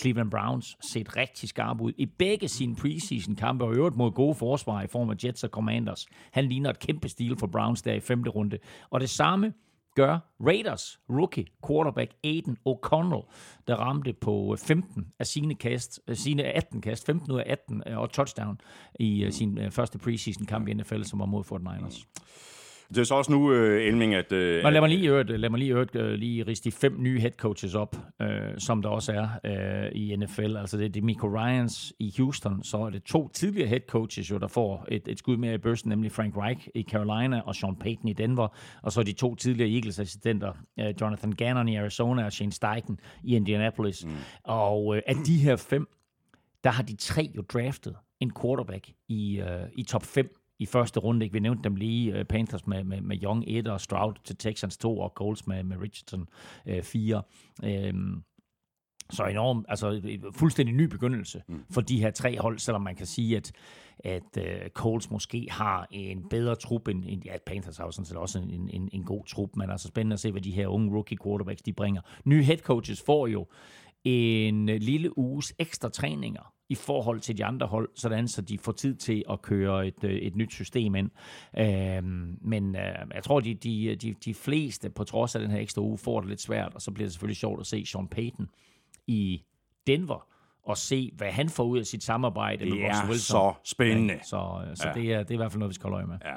Cleveland 0.00 0.30
Browns 0.30 0.76
set 0.92 1.16
rigtig 1.16 1.48
skarp 1.48 1.80
ud 1.80 1.92
i 1.98 2.06
begge 2.06 2.48
sine 2.48 2.76
preseason-kampe, 2.76 3.64
og 3.64 3.72
i 3.72 3.76
øvrigt 3.76 3.96
mod 3.96 4.10
gode 4.10 4.34
forsvar 4.34 4.82
i 4.82 4.86
form 4.86 5.10
af 5.10 5.14
Jets 5.24 5.44
og 5.44 5.50
Commanders. 5.50 6.06
Han 6.32 6.44
ligner 6.44 6.70
et 6.70 6.78
kæmpe 6.78 7.08
stil 7.08 7.36
for 7.36 7.46
Browns 7.46 7.82
der 7.82 7.92
i 7.92 8.00
femte 8.00 8.30
runde. 8.30 8.58
Og 8.90 9.00
det 9.00 9.10
samme 9.10 9.52
gør 9.94 10.18
Raiders 10.46 11.00
rookie 11.10 11.46
quarterback 11.66 12.12
Aiden 12.24 12.56
O'Connell, 12.68 13.26
der 13.66 13.76
ramte 13.76 14.12
på 14.12 14.52
øh, 14.52 14.58
15 14.58 15.12
af 15.18 15.26
sine, 15.26 15.54
kast, 15.54 16.00
øh, 16.08 16.16
sine 16.16 16.42
18 16.42 16.80
kast, 16.80 17.06
15 17.06 17.32
ud 17.32 17.38
af 17.38 17.44
18 17.46 17.82
øh, 17.86 17.98
og 17.98 18.10
touchdown 18.10 18.60
i 19.00 19.28
sin 19.30 19.70
første 19.70 19.98
preseason 19.98 20.46
kamp 20.46 20.68
i 20.68 20.74
NFL, 20.74 21.02
som 21.02 21.18
var 21.18 21.26
mod 21.26 21.44
49ers. 21.44 22.06
Det 22.94 23.00
er 23.00 23.04
så 23.04 23.14
også 23.14 23.32
nu, 23.32 23.52
øh, 23.52 23.86
Elming, 23.86 24.14
at... 24.14 24.32
Øh, 24.32 24.64
Men 24.64 24.72
lad 24.72 24.80
mig 24.80 24.90
lige, 24.90 25.08
øvrigt, 25.08 25.40
lad 25.40 25.50
mig 25.50 25.58
lige, 25.58 25.72
øvrigt, 25.72 25.96
øh, 25.96 26.12
lige 26.12 26.42
riste 26.42 26.70
de 26.70 26.72
fem 26.72 26.96
nye 26.98 27.20
head 27.20 27.32
coaches 27.32 27.74
op, 27.74 27.96
øh, 28.22 28.28
som 28.58 28.82
der 28.82 28.88
også 28.88 29.12
er 29.12 29.28
øh, 29.84 29.92
i 29.92 30.16
NFL. 30.16 30.56
Altså 30.56 30.76
det 30.76 30.84
er 30.84 30.88
Demico 30.88 31.26
Ryans 31.26 31.92
i 31.98 32.14
Houston, 32.16 32.64
så 32.64 32.76
er 32.76 32.90
det 32.90 33.02
to 33.02 33.28
tidligere 33.28 33.68
head 33.68 33.80
coaches, 33.88 34.30
jo, 34.30 34.38
der 34.38 34.48
får 34.48 34.86
et, 34.88 35.08
et 35.08 35.18
skud 35.18 35.36
mere 35.36 35.54
i 35.54 35.58
børsen, 35.58 35.88
nemlig 35.88 36.12
Frank 36.12 36.36
Reich 36.36 36.68
i 36.74 36.82
Carolina 36.82 37.40
og 37.40 37.54
Sean 37.54 37.76
Payton 37.76 38.08
i 38.08 38.12
Denver. 38.12 38.48
Og 38.82 38.92
så 38.92 39.00
er 39.00 39.04
de 39.04 39.12
to 39.12 39.34
tidligere 39.34 39.70
Eagles-assistenter, 39.70 40.52
øh, 40.80 40.94
Jonathan 41.00 41.32
Gannon 41.32 41.68
i 41.68 41.76
Arizona 41.76 42.24
og 42.24 42.32
Shane 42.32 42.52
Steichen 42.52 42.98
i 43.24 43.36
Indianapolis. 43.36 44.04
Mm. 44.04 44.12
Og 44.44 44.96
øh, 44.96 45.02
af 45.06 45.14
de 45.26 45.38
her 45.38 45.56
fem, 45.56 45.88
der 46.64 46.70
har 46.70 46.82
de 46.82 46.96
tre 46.96 47.30
jo 47.36 47.42
draftet 47.42 47.96
en 48.20 48.32
quarterback 48.42 48.90
i, 49.08 49.40
øh, 49.40 49.68
i 49.72 49.82
top 49.82 50.02
5 50.02 50.41
i 50.58 50.66
første 50.66 51.00
runde. 51.00 51.24
Ikke? 51.26 51.32
Vi 51.32 51.40
nævnte 51.40 51.64
dem 51.64 51.76
lige, 51.76 52.20
uh, 52.20 52.26
Panthers 52.26 52.66
med, 52.66 52.84
med, 52.84 53.00
med 53.00 53.22
Young 53.22 53.44
1 53.46 53.68
og 53.68 53.80
Stroud 53.80 54.14
til 54.24 54.36
Texans 54.36 54.76
2 54.76 54.98
og 54.98 55.12
Colts 55.16 55.46
med, 55.46 55.62
med 55.62 55.76
Richardson 55.76 56.28
uh, 56.66 56.82
4. 56.82 57.22
Um, 57.92 58.24
så 59.10 59.24
enormt, 59.24 59.66
altså 59.68 60.18
fuldstændig 60.34 60.74
ny 60.74 60.82
begyndelse 60.82 61.42
mm. 61.48 61.64
for 61.70 61.80
de 61.80 62.00
her 62.00 62.10
tre 62.10 62.38
hold, 62.38 62.58
selvom 62.58 62.82
man 62.82 62.96
kan 62.96 63.06
sige, 63.06 63.36
at, 63.36 63.52
at 63.98 64.38
uh, 64.38 64.68
Colts 64.68 65.10
måske 65.10 65.46
har 65.50 65.86
en 65.90 66.28
bedre 66.28 66.54
trup 66.54 66.88
end, 66.88 67.04
end 67.06 67.24
ja, 67.24 67.32
Panthers 67.46 67.76
har 67.76 67.84
jo 67.84 67.90
sådan 67.90 68.06
set 68.06 68.16
også 68.16 68.38
en, 68.38 68.70
en, 68.72 68.88
en 68.92 69.04
god 69.04 69.24
trup, 69.24 69.56
men 69.56 69.70
altså 69.70 69.88
spændende 69.88 70.14
at 70.14 70.20
se, 70.20 70.32
hvad 70.32 70.42
de 70.42 70.50
her 70.50 70.66
unge 70.66 70.94
rookie 70.94 71.18
quarterbacks, 71.24 71.62
de 71.62 71.72
bringer. 71.72 72.00
Nye 72.24 72.42
head 72.42 72.58
coaches 72.58 73.02
får 73.06 73.26
jo 73.26 73.46
en 74.04 74.66
lille 74.66 75.18
uges 75.18 75.54
ekstra 75.58 75.88
træninger 75.88 76.52
i 76.72 76.74
forhold 76.74 77.20
til 77.20 77.38
de 77.38 77.44
andre 77.44 77.66
hold, 77.66 77.88
sådan 77.94 78.28
så 78.28 78.42
de 78.42 78.58
får 78.58 78.72
tid 78.72 78.94
til 78.94 79.24
at 79.30 79.42
køre 79.42 79.86
et, 79.86 80.04
øh, 80.04 80.10
et 80.10 80.36
nyt 80.36 80.52
system 80.52 80.94
ind. 80.94 81.10
Øhm, 81.58 82.38
men 82.40 82.76
øh, 82.76 82.94
jeg 83.14 83.22
tror, 83.22 83.40
de, 83.40 83.54
de, 83.54 83.96
de, 83.96 84.14
de 84.24 84.34
fleste, 84.34 84.90
på 84.90 85.04
trods 85.04 85.34
af 85.34 85.40
den 85.40 85.50
her 85.50 85.58
ekstra 85.58 85.82
uge, 85.82 85.98
får 85.98 86.20
det 86.20 86.28
lidt 86.28 86.40
svært, 86.40 86.74
og 86.74 86.82
så 86.82 86.90
bliver 86.90 87.06
det 87.06 87.12
selvfølgelig 87.12 87.36
sjovt 87.36 87.60
at 87.60 87.66
se 87.66 87.86
Sean 87.86 88.08
Payton 88.08 88.48
i 89.06 89.42
Denver, 89.86 90.26
og 90.62 90.76
se, 90.78 91.10
hvad 91.16 91.30
han 91.30 91.48
får 91.48 91.64
ud 91.64 91.78
af 91.78 91.86
sit 91.86 92.04
samarbejde 92.04 92.64
det 92.64 92.76
med 92.76 92.88
Russell 92.88 93.08
Wilson. 93.08 93.54
så 93.54 93.54
spændende. 93.64 94.14
Ja, 94.14 94.22
så 94.22 94.62
så 94.74 94.88
ja. 94.88 94.94
det, 94.94 95.12
er, 95.12 95.18
det 95.18 95.30
er 95.30 95.34
i 95.34 95.36
hvert 95.36 95.52
fald 95.52 95.58
noget, 95.58 95.70
vi 95.70 95.74
skal 95.74 95.90
holde 95.90 95.96
øje 95.96 96.06
med. 96.06 96.18
Ja. 96.24 96.36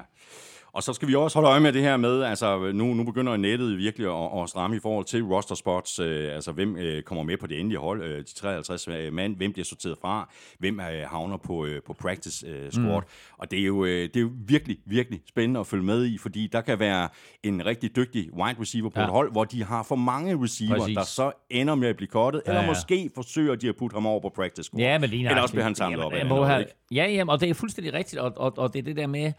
Og 0.75 0.83
så 0.83 0.93
skal 0.93 1.07
vi 1.07 1.15
også 1.15 1.37
holde 1.37 1.49
øje 1.49 1.59
med 1.59 1.73
det 1.73 1.81
her 1.81 1.97
med, 1.97 2.23
altså 2.23 2.71
nu, 2.73 2.93
nu 2.93 3.03
begynder 3.03 3.37
nettet 3.37 3.77
virkelig 3.77 4.07
at, 4.07 4.41
at 4.43 4.49
stramme 4.49 4.75
i 4.75 4.79
forhold 4.79 5.05
til 5.05 5.23
roster 5.23 5.55
spots, 5.55 5.99
øh, 5.99 6.35
altså 6.35 6.51
hvem 6.51 6.77
øh, 6.77 7.03
kommer 7.03 7.23
med 7.23 7.37
på 7.37 7.47
det 7.47 7.59
endelige 7.59 7.79
hold, 7.79 8.03
øh, 8.03 8.17
de 8.17 8.33
53 8.35 8.87
øh, 8.87 9.13
mand, 9.13 9.35
hvem 9.35 9.53
bliver 9.53 9.65
sorteret 9.65 9.97
fra, 10.01 10.29
hvem 10.59 10.79
øh, 10.79 11.07
havner 11.07 11.37
på, 11.37 11.65
øh, 11.65 11.81
på 11.87 11.93
practice 11.93 12.47
øh, 12.47 12.71
squad. 12.71 13.01
Mm. 13.01 13.07
Og 13.37 13.51
det 13.51 13.59
er, 13.59 13.63
jo, 13.63 13.85
øh, 13.85 14.03
det 14.03 14.15
er 14.15 14.21
jo 14.21 14.29
virkelig, 14.47 14.77
virkelig 14.85 15.21
spændende 15.29 15.59
at 15.59 15.67
følge 15.67 15.83
med 15.83 16.05
i, 16.05 16.17
fordi 16.17 16.47
der 16.47 16.61
kan 16.61 16.79
være 16.79 17.09
en 17.43 17.65
rigtig 17.65 17.95
dygtig 17.95 18.33
wide 18.33 18.61
receiver 18.61 18.89
på 18.89 18.99
ja. 18.99 19.05
et 19.05 19.11
hold, 19.11 19.31
hvor 19.31 19.43
de 19.43 19.63
har 19.63 19.83
for 19.83 19.95
mange 19.95 20.43
receiver, 20.43 20.77
Præcis. 20.77 20.95
der 20.95 21.03
så 21.03 21.31
ender 21.49 21.75
med 21.75 21.87
at 21.87 21.95
blive 21.95 22.07
kottet, 22.07 22.41
ja, 22.45 22.51
eller 22.51 22.65
måske 22.67 23.09
forsøger 23.15 23.55
de 23.55 23.69
at 23.69 23.75
putte 23.75 23.93
ham 23.93 24.05
over 24.05 24.19
på 24.19 24.29
practice 24.35 24.63
squad. 24.63 24.81
Ja, 24.81 24.97
men 24.97 25.13
Eller 25.13 25.41
også 25.41 25.53
bliver 25.53 25.63
han 25.63 25.75
samlet 25.75 25.97
jamen, 25.97 26.05
op. 26.05 26.13
Jamen, 26.13 26.27
noget, 26.27 26.49
her, 26.49 26.63
ja, 26.91 27.11
jamen, 27.11 27.29
og 27.29 27.41
det 27.41 27.49
er 27.49 27.53
fuldstændig 27.53 27.93
rigtigt, 27.93 28.21
og, 28.21 28.33
og, 28.35 28.53
og 28.57 28.73
det 28.73 28.79
er 28.79 28.83
det 28.83 28.95
der 28.95 29.07
med, 29.07 29.31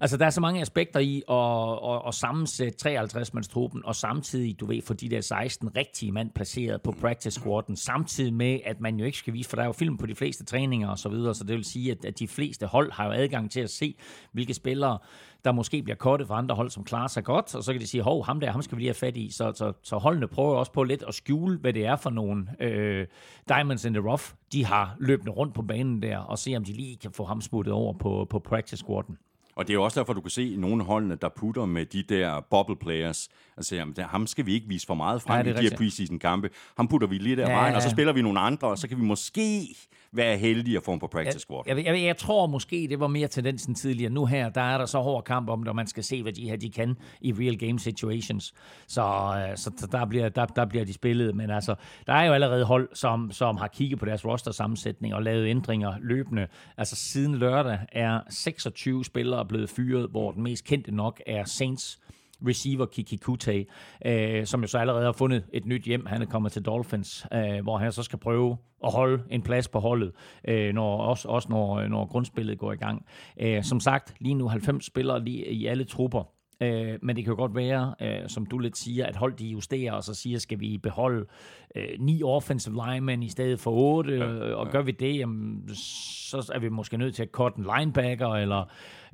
Altså, 0.00 0.16
der 0.16 0.26
er 0.26 0.30
så 0.30 0.40
mange 0.40 0.60
aspekter 0.60 1.00
i 1.00 1.22
at, 1.28 1.94
at, 1.94 2.02
at 2.08 2.14
sammensætte 2.14 2.88
53-mandstruppen, 2.88 3.80
og 3.84 3.94
samtidig, 3.94 4.60
du 4.60 4.66
ved, 4.66 4.82
få 4.82 4.94
de 4.94 5.08
der 5.08 5.20
16 5.20 5.76
rigtige 5.76 6.12
mand 6.12 6.30
placeret 6.30 6.82
på 6.82 6.94
practice 7.00 7.40
squaden, 7.40 7.76
samtidig 7.76 8.34
med, 8.34 8.60
at 8.64 8.80
man 8.80 8.96
jo 8.96 9.04
ikke 9.04 9.18
skal 9.18 9.32
vise, 9.32 9.48
for 9.48 9.56
der 9.56 9.62
er 9.62 9.66
jo 9.66 9.72
film 9.72 9.96
på 9.96 10.06
de 10.06 10.14
fleste 10.14 10.44
træninger 10.44 10.88
og 10.88 10.98
så 10.98 11.08
videre, 11.08 11.34
så 11.34 11.44
det 11.44 11.56
vil 11.56 11.64
sige, 11.64 11.90
at, 11.90 12.04
at 12.04 12.18
de 12.18 12.28
fleste 12.28 12.66
hold 12.66 12.92
har 12.92 13.04
jo 13.04 13.10
adgang 13.12 13.50
til 13.50 13.60
at 13.60 13.70
se, 13.70 13.94
hvilke 14.32 14.54
spillere, 14.54 14.98
der 15.44 15.52
måske 15.52 15.82
bliver 15.82 15.96
kottet 15.96 16.28
fra 16.28 16.38
andre 16.38 16.54
hold, 16.54 16.70
som 16.70 16.84
klarer 16.84 17.08
sig 17.08 17.24
godt, 17.24 17.54
og 17.54 17.64
så 17.64 17.72
kan 17.72 17.80
de 17.80 17.86
sige, 17.86 18.02
hov, 18.02 18.24
ham 18.24 18.40
der, 18.40 18.50
ham 18.50 18.62
skal 18.62 18.76
vi 18.76 18.82
lige 18.82 18.88
have 18.88 18.94
fat 18.94 19.16
i. 19.16 19.30
Så, 19.32 19.52
så, 19.54 19.72
så 19.82 19.96
holdene 19.96 20.28
prøver 20.28 20.56
også 20.56 20.72
på 20.72 20.82
lidt 20.82 21.04
at 21.08 21.14
skjule, 21.14 21.58
hvad 21.58 21.72
det 21.72 21.86
er 21.86 21.96
for 21.96 22.10
nogle 22.10 22.46
øh, 22.60 23.06
diamonds 23.48 23.84
in 23.84 23.94
the 23.94 24.02
rough, 24.08 24.22
de 24.52 24.64
har 24.64 24.96
løbende 25.00 25.32
rundt 25.32 25.54
på 25.54 25.62
banen 25.62 26.02
der, 26.02 26.18
og 26.18 26.38
se, 26.38 26.54
om 26.56 26.64
de 26.64 26.72
lige 26.72 26.96
kan 26.96 27.12
få 27.12 27.24
ham 27.24 27.40
smuttet 27.40 27.74
over 27.74 27.92
på, 27.92 28.26
på 28.30 28.38
practice 28.38 28.76
squaden. 28.76 29.18
Og 29.58 29.68
det 29.68 29.74
er 29.74 29.78
også 29.78 30.00
derfor, 30.00 30.12
du 30.12 30.20
kan 30.20 30.30
se 30.30 30.56
nogle 30.56 30.84
holdene, 30.84 31.14
der 31.14 31.28
putter 31.28 31.66
med 31.66 31.86
de 31.86 32.02
der 32.02 32.40
bubble 32.50 32.76
players, 32.76 33.28
og 33.56 33.64
siger, 33.64 33.80
jamen, 33.80 33.94
ham 33.98 34.26
skal 34.26 34.46
vi 34.46 34.54
ikke 34.54 34.68
vise 34.68 34.86
for 34.86 34.94
meget 34.94 35.22
frem 35.22 35.46
ja, 35.46 35.52
i 35.52 35.56
de 35.56 35.62
her 35.62 35.76
preseason 35.76 36.18
kampe. 36.18 36.50
Ham 36.76 36.88
putter 36.88 37.08
vi 37.08 37.18
lige 37.18 37.36
der 37.36 37.50
ja, 37.50 37.56
vejen, 37.56 37.74
og 37.74 37.82
så 37.82 37.90
spiller 37.90 38.12
vi 38.12 38.22
nogle 38.22 38.40
andre, 38.40 38.68
og 38.68 38.78
så 38.78 38.88
kan 38.88 38.96
vi 38.96 39.02
måske 39.02 39.76
være 40.12 40.36
heldige 40.36 40.76
at 40.76 40.82
få 40.82 40.90
ham 40.90 40.98
på 40.98 41.06
practice 41.06 41.38
squad. 41.38 41.62
Jeg, 41.66 41.76
jeg, 41.76 41.86
jeg, 41.86 42.02
jeg 42.02 42.16
tror 42.16 42.46
måske, 42.46 42.86
det 42.90 43.00
var 43.00 43.06
mere 43.06 43.28
tendensen 43.28 43.74
tidligere. 43.74 44.10
Nu 44.10 44.26
her, 44.26 44.48
der 44.48 44.60
er 44.60 44.78
der 44.78 44.86
så 44.86 44.98
hård 44.98 45.24
kamp 45.24 45.48
om 45.48 45.60
det, 45.60 45.68
og 45.68 45.76
man 45.76 45.86
skal 45.86 46.04
se, 46.04 46.22
hvad 46.22 46.32
de 46.32 46.48
her 46.48 46.56
de 46.56 46.70
kan 46.70 46.96
i 47.20 47.32
real 47.32 47.58
game 47.58 47.78
situations. 47.78 48.54
Så, 48.86 49.02
øh, 49.02 49.56
så 49.56 49.88
der, 49.92 50.06
bliver, 50.06 50.28
der, 50.28 50.46
der 50.46 50.64
bliver 50.64 50.84
de 50.84 50.92
spillet. 50.92 51.36
Men 51.36 51.50
altså, 51.50 51.74
der 52.06 52.12
er 52.12 52.24
jo 52.24 52.32
allerede 52.32 52.64
hold, 52.64 52.88
som, 52.94 53.30
som 53.32 53.56
har 53.56 53.68
kigget 53.68 53.98
på 53.98 54.06
deres 54.06 54.24
roster-sammensætning 54.24 55.14
og 55.14 55.22
lavet 55.22 55.46
ændringer 55.46 55.94
løbende. 56.00 56.46
Altså 56.76 56.96
siden 56.96 57.34
lørdag 57.34 57.78
er 57.92 58.20
26 58.30 59.04
spillere 59.04 59.44
blevet 59.48 59.70
fyret, 59.70 60.10
hvor 60.10 60.32
den 60.32 60.42
mest 60.42 60.64
kendte 60.64 60.94
nok 60.94 61.22
er 61.26 61.44
Saints 61.44 62.00
receiver 62.46 62.86
Kiki 62.86 63.16
Kute, 63.16 63.66
øh, 64.06 64.46
som 64.46 64.60
jo 64.60 64.66
så 64.66 64.78
allerede 64.78 65.04
har 65.04 65.12
fundet 65.12 65.44
et 65.52 65.66
nyt 65.66 65.82
hjem. 65.82 66.06
Han 66.06 66.22
er 66.22 66.26
kommet 66.26 66.52
til 66.52 66.62
Dolphins, 66.62 67.26
øh, 67.32 67.62
hvor 67.62 67.78
han 67.78 67.92
så 67.92 68.02
skal 68.02 68.18
prøve 68.18 68.56
at 68.84 68.92
holde 68.92 69.22
en 69.30 69.42
plads 69.42 69.68
på 69.68 69.78
holdet, 69.80 70.12
øh, 70.48 70.74
når, 70.74 70.96
også, 70.96 71.28
også 71.28 71.48
når, 71.48 71.86
når 71.86 72.06
grundspillet 72.06 72.58
går 72.58 72.72
i 72.72 72.76
gang. 72.76 73.06
Øh, 73.40 73.62
som 73.64 73.80
sagt, 73.80 74.14
lige 74.20 74.34
nu 74.34 74.48
90 74.48 74.86
spillere 74.86 75.24
lige 75.24 75.46
i 75.46 75.66
alle 75.66 75.84
trupper. 75.84 76.37
Øh, 76.60 76.98
men 77.02 77.16
det 77.16 77.24
kan 77.24 77.30
jo 77.32 77.36
godt 77.36 77.54
være, 77.54 77.94
øh, 78.00 78.28
som 78.28 78.46
du 78.46 78.58
lidt 78.58 78.76
siger, 78.76 79.06
at 79.06 79.16
hold 79.16 79.32
de 79.32 79.46
justerer, 79.46 79.92
og 79.92 80.04
så 80.04 80.14
siger, 80.14 80.38
skal 80.38 80.60
vi 80.60 80.78
beholde 80.78 81.26
øh, 81.74 81.88
ni 81.98 82.22
offensive 82.22 82.74
linemen 82.86 83.22
i 83.22 83.28
stedet 83.28 83.60
for 83.60 83.70
otte, 83.70 84.12
ja, 84.12 84.32
ja. 84.32 84.54
og 84.54 84.70
gør 84.70 84.82
vi 84.82 84.92
det, 84.92 85.18
jamen, 85.18 85.68
så 85.74 86.52
er 86.54 86.58
vi 86.58 86.68
måske 86.68 86.96
nødt 86.96 87.14
til 87.14 87.22
at 87.22 87.28
cut 87.32 87.54
en 87.54 87.66
linebacker, 87.76 88.28
eller, 88.28 88.64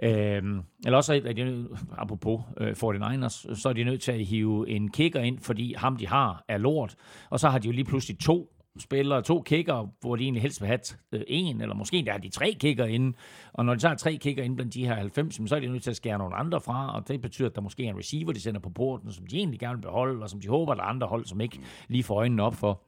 øh, 0.03 0.43
eller 0.85 0.97
også 0.97 1.15
er 1.25 1.33
de, 1.33 1.69
apropos 1.99 2.41
øh, 2.61 2.71
49ers, 2.71 3.55
så 3.55 3.69
er 3.69 3.73
de 3.73 3.85
nødt 3.85 4.01
til 4.01 4.13
at 4.13 4.25
hive 4.25 4.69
en 4.69 4.91
kicker 4.91 5.21
ind, 5.21 5.39
fordi 5.39 5.75
ham 5.77 5.97
de 5.97 6.07
har 6.07 6.45
er 6.49 6.59
lort, 6.59 6.95
og 7.31 7.41
så 7.41 7.49
har 7.49 7.59
de 7.59 7.69
jo 7.69 7.73
lige 7.73 7.85
pludselig 7.85 8.19
to 8.19 8.54
spillere, 8.79 9.23
to 9.23 9.43
kicker, 9.43 9.89
hvor 10.01 10.17
de 10.17 10.23
egentlig 10.23 10.43
helst 10.43 10.61
vil 10.61 10.67
have 10.67 10.81
øh, 11.13 11.21
en, 11.27 11.61
eller 11.61 11.75
måske 11.75 12.03
der 12.07 12.13
har 12.13 12.19
de 12.19 12.29
tre 12.29 12.57
kicker 12.61 12.85
inde. 12.85 13.17
Og 13.53 13.65
når 13.65 13.75
de 13.75 13.81
tager 13.81 13.95
tre 13.95 14.17
kicker 14.17 14.43
inde 14.43 14.57
blandt 14.57 14.75
de 14.75 14.87
her 14.87 14.95
90, 14.95 15.49
så 15.49 15.57
er 15.57 15.61
de 15.61 15.67
nødt 15.67 15.83
til 15.83 15.91
at 15.91 15.97
skære 15.97 16.19
nogle 16.19 16.37
andre 16.37 16.61
fra, 16.61 16.97
og 16.97 17.09
det 17.09 17.21
betyder, 17.21 17.49
at 17.49 17.55
der 17.55 17.61
måske 17.61 17.87
er 17.87 17.91
en 17.91 17.99
receiver, 17.99 18.33
de 18.33 18.41
sender 18.41 18.61
på 18.61 18.71
porten, 18.71 19.13
som 19.13 19.27
de 19.27 19.37
egentlig 19.37 19.61
gerne 19.61 19.77
vil 19.77 19.83
beholde, 19.83 20.23
og 20.23 20.31
som 20.31 20.41
de 20.41 20.49
håber, 20.49 20.75
der 20.75 20.83
er 20.83 20.87
andre 20.87 21.07
hold, 21.07 21.25
som 21.25 21.41
ikke 21.41 21.61
lige 21.89 22.03
får 22.03 22.15
øjnene 22.15 22.43
op 22.43 22.55
for. 22.55 22.83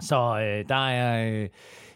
Så 0.00 0.16
øh, 0.16 0.68
der 0.68 0.88
er... 0.88 1.42
Øh, 1.42 1.48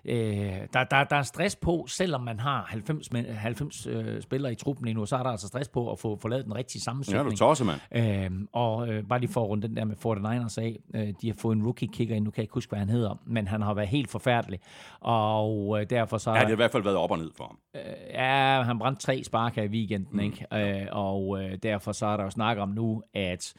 øh, 0.05 0.53
der, 0.73 0.85
der, 0.85 1.05
der 1.05 1.17
er 1.17 1.23
stress 1.23 1.57
på, 1.57 1.85
selvom 1.89 2.21
man 2.21 2.41
har 2.41 2.65
90, 2.69 3.09
90 3.29 3.87
øh, 3.87 4.23
spillere 4.23 4.53
i 4.53 4.55
truppen 4.55 4.89
endnu, 4.89 5.07
så 5.07 5.17
er 5.17 5.23
der 5.23 5.31
altså 5.31 5.49
stress 5.49 5.69
på 5.69 5.93
at 5.93 5.99
få, 5.99 6.17
få 6.17 6.29
lavet 6.29 6.45
den 6.45 6.55
rigtige 6.55 6.83
sammensætning. 6.83 7.25
Ja, 7.25 7.31
du 7.31 7.37
tosser, 7.37 7.65
mand. 7.65 7.81
Øh, 7.95 8.47
og 8.53 8.89
øh, 8.89 9.05
bare 9.05 9.21
lige 9.21 9.33
for 9.33 9.43
at 9.43 9.49
runde 9.49 9.69
den 9.69 9.77
der 9.77 9.85
med 9.85 9.97
49ers 9.97 10.63
af, 10.63 10.79
øh, 10.95 11.15
de 11.23 11.27
har 11.27 11.35
fået 11.39 11.57
en 11.57 11.63
rookie-kicker 11.63 12.15
ind, 12.15 12.25
nu 12.25 12.31
kan 12.31 12.39
jeg 12.39 12.45
ikke 12.45 12.55
huske, 12.55 12.71
hvad 12.71 12.79
han 12.79 12.89
hedder, 12.89 13.21
men 13.27 13.49
han 13.49 13.63
har 13.63 13.75
været 13.75 13.89
helt 13.89 14.11
forfærdelig, 14.11 14.61
og 15.01 15.81
øh, 15.81 15.87
derfor 15.91 16.19
så... 16.19 16.31
Ja, 16.31 16.39
det 16.39 16.47
har 16.47 16.53
i 16.53 16.57
hvert 16.57 16.73
fald 16.73 16.83
været 16.83 16.97
op 16.97 17.11
og 17.11 17.19
ned 17.19 17.31
for 17.37 17.45
ham. 17.45 17.59
Øh, 17.75 17.83
ja, 18.11 18.63
han 18.63 18.79
brændte 18.79 19.03
tre 19.03 19.25
sparker 19.25 19.63
i 19.63 19.69
weekenden, 19.69 20.09
mm. 20.13 20.21
ikke? 20.21 20.47
Øh, 20.81 20.87
og 20.93 21.43
øh, 21.43 21.59
derfor 21.63 21.93
så 21.93 22.07
er 22.07 22.17
der 22.17 22.25
jo 22.25 22.31
snak 22.31 22.59
om 22.59 22.69
nu, 22.69 23.03
at 23.15 23.55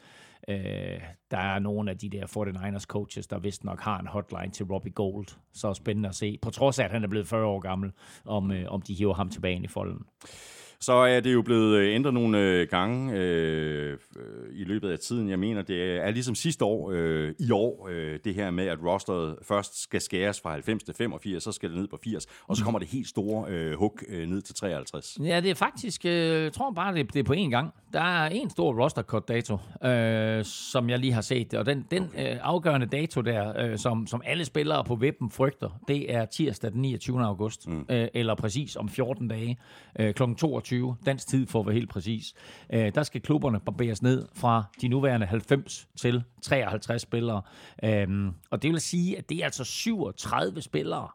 Øh, 0.48 1.00
der 1.30 1.38
er 1.38 1.58
nogle 1.58 1.90
af 1.90 1.98
de 1.98 2.10
der 2.10 2.26
49ers 2.26 2.84
coaches, 2.84 3.26
der 3.26 3.38
vist 3.38 3.64
nok 3.64 3.80
har 3.80 3.98
en 3.98 4.06
hotline 4.06 4.50
til 4.52 4.66
Robbie 4.66 4.92
Gold. 4.92 5.26
Så 5.52 5.74
spændende 5.74 6.08
at 6.08 6.14
se, 6.14 6.38
på 6.42 6.50
trods 6.50 6.78
af, 6.78 6.84
at 6.84 6.90
han 6.90 7.04
er 7.04 7.08
blevet 7.08 7.28
40 7.28 7.46
år 7.46 7.60
gammel, 7.60 7.92
om, 8.24 8.52
øh, 8.52 8.64
om 8.68 8.82
de 8.82 8.94
hiver 8.94 9.14
ham 9.14 9.28
tilbage 9.28 9.54
ind 9.54 9.64
i 9.64 9.68
folden. 9.68 10.02
Så 10.80 10.92
er 10.92 11.20
det 11.20 11.32
jo 11.32 11.42
blevet 11.42 11.76
øh, 11.76 11.94
ændret 11.94 12.14
nogle 12.14 12.38
øh, 12.38 12.68
gange 12.68 13.12
øh, 13.14 13.98
i 14.52 14.64
løbet 14.64 14.90
af 14.90 14.98
tiden. 14.98 15.28
Jeg 15.28 15.38
mener, 15.38 15.62
det 15.62 16.06
er 16.06 16.10
ligesom 16.10 16.34
sidste 16.34 16.64
år, 16.64 16.90
øh, 16.94 17.34
i 17.38 17.50
år, 17.50 17.88
øh, 17.90 18.18
det 18.24 18.34
her 18.34 18.50
med, 18.50 18.66
at 18.66 18.78
rosteret 18.82 19.36
først 19.42 19.82
skal 19.82 20.00
skæres 20.00 20.40
fra 20.40 20.50
90 20.50 20.84
til 20.84 20.94
85, 20.94 21.42
så 21.42 21.52
skal 21.52 21.70
det 21.70 21.78
ned 21.78 21.88
på 21.88 21.98
80, 22.04 22.26
og 22.46 22.56
så 22.56 22.64
kommer 22.64 22.78
det 22.78 22.88
helt 22.88 23.08
store 23.08 23.50
øh, 23.50 23.78
hug 23.78 23.98
øh, 24.08 24.28
ned 24.28 24.42
til 24.42 24.54
53. 24.54 25.18
Ja, 25.24 25.40
det 25.40 25.50
er 25.50 25.54
faktisk, 25.54 26.04
øh, 26.04 26.42
jeg 26.42 26.52
tror 26.52 26.70
bare, 26.70 26.94
det, 26.94 27.14
det 27.14 27.20
er 27.20 27.24
på 27.24 27.32
én 27.32 27.50
gang. 27.50 27.74
Der 27.92 28.00
er 28.00 28.28
en 28.28 28.50
stor 28.50 28.82
roster 28.82 29.02
cut 29.02 29.28
dato, 29.28 29.58
øh, 29.84 30.44
som 30.44 30.90
jeg 30.90 30.98
lige 30.98 31.12
har 31.12 31.20
set, 31.20 31.54
og 31.54 31.66
den, 31.66 31.86
den 31.90 32.02
øh, 32.02 32.36
afgørende 32.42 32.86
dato 32.86 33.20
der, 33.20 33.60
øh, 33.60 33.78
som, 33.78 34.06
som 34.06 34.22
alle 34.24 34.44
spillere 34.44 34.84
på 34.84 34.94
vippen 34.94 35.30
frygter, 35.30 35.80
det 35.88 36.14
er 36.14 36.24
tirsdag 36.24 36.72
den 36.72 36.80
29. 36.80 37.24
august, 37.24 37.68
mm. 37.68 37.86
øh, 37.88 38.08
eller 38.14 38.34
præcis 38.34 38.76
om 38.76 38.88
14 38.88 39.28
dage, 39.28 39.58
øh, 39.98 40.14
kl. 40.14 40.22
22, 40.38 40.73
dansk 41.06 41.26
tid 41.28 41.46
for 41.46 41.60
at 41.60 41.66
være 41.66 41.74
helt 41.74 41.90
præcis. 41.90 42.34
Øh, 42.72 42.94
der 42.94 43.02
skal 43.02 43.20
klubberne 43.20 43.60
barberes 43.60 44.02
ned 44.02 44.26
fra 44.34 44.64
de 44.80 44.88
nuværende 44.88 45.26
90 45.26 45.88
til 45.96 46.22
53 46.42 47.02
spillere, 47.02 47.42
øh, 47.84 48.08
og 48.50 48.62
det 48.62 48.72
vil 48.72 48.80
sige, 48.80 49.18
at 49.18 49.28
det 49.28 49.38
er 49.38 49.44
altså 49.44 49.64
37 49.64 50.62
spillere, 50.62 51.08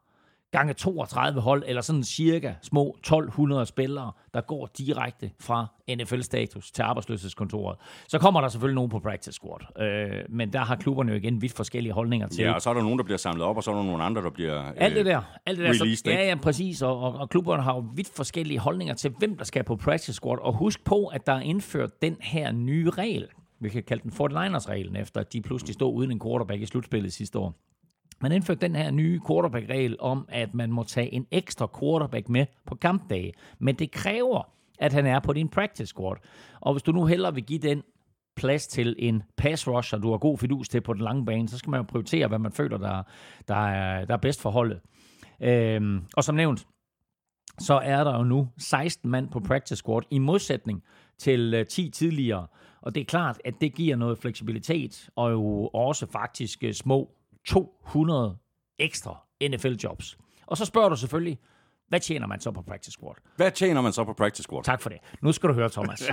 gange 0.51 0.73
32 0.73 1.41
hold, 1.41 1.63
eller 1.67 1.81
sådan 1.81 2.03
cirka 2.03 2.53
små 2.61 2.95
1200 2.99 3.65
spillere, 3.65 4.11
der 4.33 4.41
går 4.41 4.69
direkte 4.77 5.31
fra 5.39 5.67
NFL-status 5.95 6.71
til 6.71 6.81
arbejdsløshedskontoret. 6.81 7.77
Så 8.07 8.19
kommer 8.19 8.41
der 8.41 8.47
selvfølgelig 8.47 8.75
nogen 8.75 8.89
på 8.89 8.99
practice 8.99 9.31
squad, 9.31 9.81
øh, 9.87 10.23
men 10.29 10.53
der 10.53 10.59
har 10.59 10.75
klubberne 10.75 11.11
jo 11.11 11.17
igen 11.17 11.41
vidt 11.41 11.53
forskellige 11.53 11.93
holdninger 11.93 12.27
til. 12.27 12.43
Ja, 12.43 12.53
og 12.53 12.61
så 12.61 12.69
er 12.69 12.73
der 12.73 12.81
nogen, 12.81 12.97
der 12.99 13.03
bliver 13.03 13.17
samlet 13.17 13.43
op, 13.43 13.57
og 13.57 13.63
så 13.63 13.71
er 13.71 13.75
der 13.75 13.83
nogle 13.83 14.03
andre, 14.03 14.21
der 14.21 14.29
bliver 14.29 14.61
øh, 14.61 14.73
Alt 14.77 14.95
det 14.95 15.05
der. 15.05 15.21
Alt 15.45 15.57
det 15.57 15.65
der. 15.65 15.71
released, 15.71 15.95
Så, 15.95 16.11
ja, 16.11 16.27
ja, 16.27 16.35
præcis. 16.35 16.81
Og, 16.81 16.99
og, 16.99 17.13
og 17.13 17.29
klubberne 17.29 17.63
har 17.63 17.75
jo 17.75 17.85
vidt 17.95 18.09
forskellige 18.15 18.59
holdninger 18.59 18.93
til, 18.93 19.11
hvem 19.19 19.37
der 19.37 19.43
skal 19.43 19.63
på 19.63 19.75
practice 19.75 20.13
squad. 20.13 20.39
Og 20.41 20.53
husk 20.53 20.83
på, 20.83 21.05
at 21.05 21.25
der 21.27 21.33
er 21.33 21.41
indført 21.41 22.01
den 22.01 22.17
her 22.21 22.51
nye 22.51 22.89
regel. 22.89 23.27
Vi 23.59 23.69
kan 23.69 23.83
kalde 23.83 24.03
den 24.03 24.11
49ers-reglen, 24.11 24.95
efter 24.95 25.21
at 25.21 25.33
de 25.33 25.41
pludselig 25.41 25.73
stod 25.73 25.95
uden 25.95 26.11
en 26.11 26.19
quarterback 26.19 26.61
i 26.61 26.65
slutspillet 26.65 27.13
sidste 27.13 27.39
år. 27.39 27.55
Man 28.21 28.31
indførte 28.31 28.61
den 28.61 28.75
her 28.75 28.91
nye 28.91 29.19
quarterback-regel 29.27 29.95
om, 29.99 30.25
at 30.29 30.53
man 30.53 30.71
må 30.71 30.83
tage 30.83 31.13
en 31.13 31.27
ekstra 31.31 31.67
quarterback 31.79 32.29
med 32.29 32.45
på 32.65 32.75
kampdage. 32.75 33.33
Men 33.59 33.75
det 33.75 33.91
kræver, 33.91 34.43
at 34.79 34.93
han 34.93 35.05
er 35.05 35.19
på 35.19 35.33
din 35.33 35.49
practice 35.49 35.85
squad. 35.85 36.15
Og 36.59 36.73
hvis 36.73 36.83
du 36.83 36.91
nu 36.91 37.05
hellere 37.05 37.33
vil 37.33 37.43
give 37.43 37.59
den 37.59 37.83
plads 38.35 38.67
til 38.67 38.95
en 38.99 39.23
pass 39.37 39.67
rusher, 39.67 39.99
du 39.99 40.11
har 40.11 40.17
god 40.17 40.37
fidus 40.37 40.69
til 40.69 40.81
på 40.81 40.93
den 40.93 41.01
lange 41.01 41.25
bane, 41.25 41.49
så 41.49 41.57
skal 41.57 41.71
man 41.71 41.79
jo 41.79 41.85
prioritere, 41.89 42.27
hvad 42.27 42.39
man 42.39 42.51
føler, 42.51 42.77
der, 42.77 43.03
der, 43.47 43.67
er, 43.67 44.05
der 44.05 44.13
er 44.13 44.17
bedst 44.17 44.41
for 44.41 44.49
holdet. 44.49 44.79
Øhm, 45.41 46.01
og 46.17 46.23
som 46.23 46.35
nævnt, 46.35 46.67
så 47.59 47.73
er 47.73 48.03
der 48.03 48.17
jo 48.17 48.23
nu 48.23 48.49
16 48.57 49.11
mand 49.11 49.29
på 49.29 49.39
practice 49.39 49.75
squad, 49.75 50.01
i 50.11 50.19
modsætning 50.19 50.83
til 51.17 51.53
øh, 51.53 51.65
10 51.65 51.89
tidligere. 51.89 52.47
Og 52.81 52.95
det 52.95 53.01
er 53.01 53.05
klart, 53.05 53.41
at 53.45 53.53
det 53.61 53.75
giver 53.75 53.95
noget 53.95 54.17
fleksibilitet, 54.17 55.09
og 55.15 55.31
jo 55.31 55.67
også 55.67 56.05
faktisk 56.11 56.63
øh, 56.63 56.73
små 56.73 57.11
200 57.47 58.37
ekstra 58.79 59.17
NFL-jobs. 59.43 60.17
Og 60.47 60.57
så 60.57 60.65
spørger 60.65 60.89
du 60.89 60.95
selvfølgelig, 60.95 61.39
hvad 61.87 61.99
tjener 61.99 62.27
man 62.27 62.39
så 62.39 62.51
på 62.51 62.61
practice 62.61 62.91
squad? 62.91 63.13
Hvad 63.35 63.51
tjener 63.51 63.81
man 63.81 63.93
så 63.93 64.03
på 64.03 64.13
practice 64.13 64.43
squad? 64.43 64.63
Tak 64.63 64.81
for 64.81 64.89
det. 64.89 64.97
Nu 65.21 65.31
skal 65.31 65.49
du 65.49 65.53
høre, 65.53 65.69
Thomas. 65.69 66.01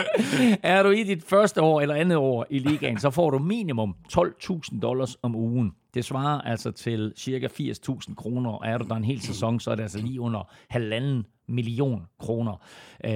er 0.62 0.82
du 0.82 0.90
i 0.90 1.02
dit 1.02 1.24
første 1.24 1.62
år 1.62 1.80
eller 1.80 1.94
andet 1.94 2.16
år 2.16 2.46
i 2.50 2.58
ligaen, 2.58 2.98
så 2.98 3.10
får 3.10 3.30
du 3.30 3.38
minimum 3.38 3.96
12.000 4.12 4.80
dollars 4.80 5.16
om 5.22 5.34
ugen. 5.34 5.72
Det 5.94 6.04
svarer 6.04 6.40
altså 6.40 6.70
til 6.70 7.12
cirka 7.16 7.46
80.000 7.46 8.14
kroner, 8.14 8.50
og 8.50 8.66
er 8.66 8.78
du 8.78 8.88
der 8.88 8.94
en 8.94 9.04
hel 9.04 9.20
sæson, 9.20 9.60
så 9.60 9.70
er 9.70 9.74
det 9.74 9.82
altså 9.82 9.98
lige 9.98 10.20
under 10.20 10.50
halvanden 10.68 11.26
million 11.48 12.06
kroner. 12.18 12.52
Øh, 13.04 13.12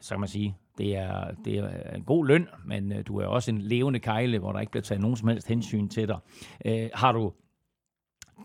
så 0.00 0.14
kan 0.14 0.20
man 0.20 0.28
sige, 0.28 0.56
det 0.78 0.96
er, 0.96 1.30
det 1.44 1.58
er 1.58 1.94
en 1.94 2.02
god 2.02 2.26
løn, 2.26 2.48
men 2.64 2.92
øh, 2.92 3.06
du 3.06 3.18
er 3.18 3.26
også 3.26 3.50
en 3.50 3.58
levende 3.58 3.98
kejle, 3.98 4.38
hvor 4.38 4.52
der 4.52 4.60
ikke 4.60 4.70
bliver 4.70 4.82
taget 4.82 5.00
nogen 5.00 5.16
som 5.16 5.28
helst 5.28 5.48
hensyn 5.48 5.88
til 5.88 6.08
dig. 6.08 6.18
Øh, 6.64 6.88
har 6.94 7.12
du 7.12 7.32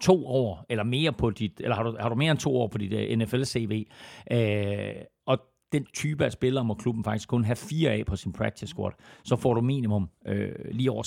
to 0.02 0.28
år 0.28 0.66
eller 0.70 0.84
mere 0.84 1.14
på 1.14 1.30
dit, 1.30 1.60
eller 1.60 1.76
har 1.76 1.84
du, 1.84 1.98
har 2.00 2.10
du 2.10 2.16
mere 2.16 2.32
end 2.32 2.40
to 2.40 2.58
år 2.58 2.68
på 2.68 2.78
dit 2.78 2.94
uh, 2.94 3.20
NFL-CV, 3.20 3.86
øh, 4.32 4.94
den 5.76 5.86
type 5.94 6.26
af 6.26 6.32
spillere 6.32 6.66
må 6.66 6.74
klubben 6.74 7.04
faktisk 7.04 7.30
kun 7.30 7.44
have 7.44 7.56
fire 7.56 7.92
af 7.92 8.06
på 8.06 8.16
sin 8.16 8.34
practice 8.34 8.68
squad, 8.68 8.92
så 9.24 9.36
får 9.36 9.54
du 9.54 9.62
minimum 9.62 10.10
øh, 10.28 10.52
lige 10.72 10.92
over 10.92 11.04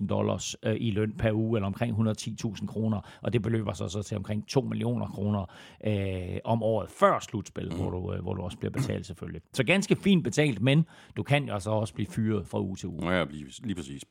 16.000 0.00 0.06
dollars 0.06 0.56
øh, 0.62 0.76
i 0.80 0.90
løn 0.90 1.12
per 1.18 1.32
uge, 1.32 1.58
eller 1.58 1.66
omkring 1.66 2.10
110.000 2.10 2.66
kroner, 2.66 3.00
og 3.22 3.32
det 3.32 3.42
beløber 3.42 3.72
sig 3.72 3.90
så 3.90 4.02
til 4.02 4.16
omkring 4.16 4.48
2 4.48 4.60
millioner 4.60 5.06
kroner 5.06 5.46
øh, 5.86 6.38
om 6.44 6.62
året 6.62 6.90
før 6.90 7.18
slutspil, 7.20 7.72
hvor 7.74 7.90
du, 7.90 8.12
øh, 8.12 8.22
hvor 8.22 8.34
du 8.34 8.42
også 8.42 8.58
bliver 8.58 8.70
betalt 8.70 9.06
selvfølgelig. 9.06 9.42
Så 9.52 9.64
ganske 9.64 9.96
fint 9.96 10.24
betalt, 10.24 10.62
men 10.62 10.86
du 11.16 11.22
kan 11.22 11.44
jo 11.44 11.52
altså 11.54 11.70
også 11.70 11.94
blive 11.94 12.06
fyret 12.06 12.46
fra 12.46 12.60
uge 12.60 12.76
til 12.76 12.88
uge. 12.88 13.12
Ja, 13.12 13.24
lige, 13.24 13.46
lige 13.64 13.74
præcis. 13.74 14.02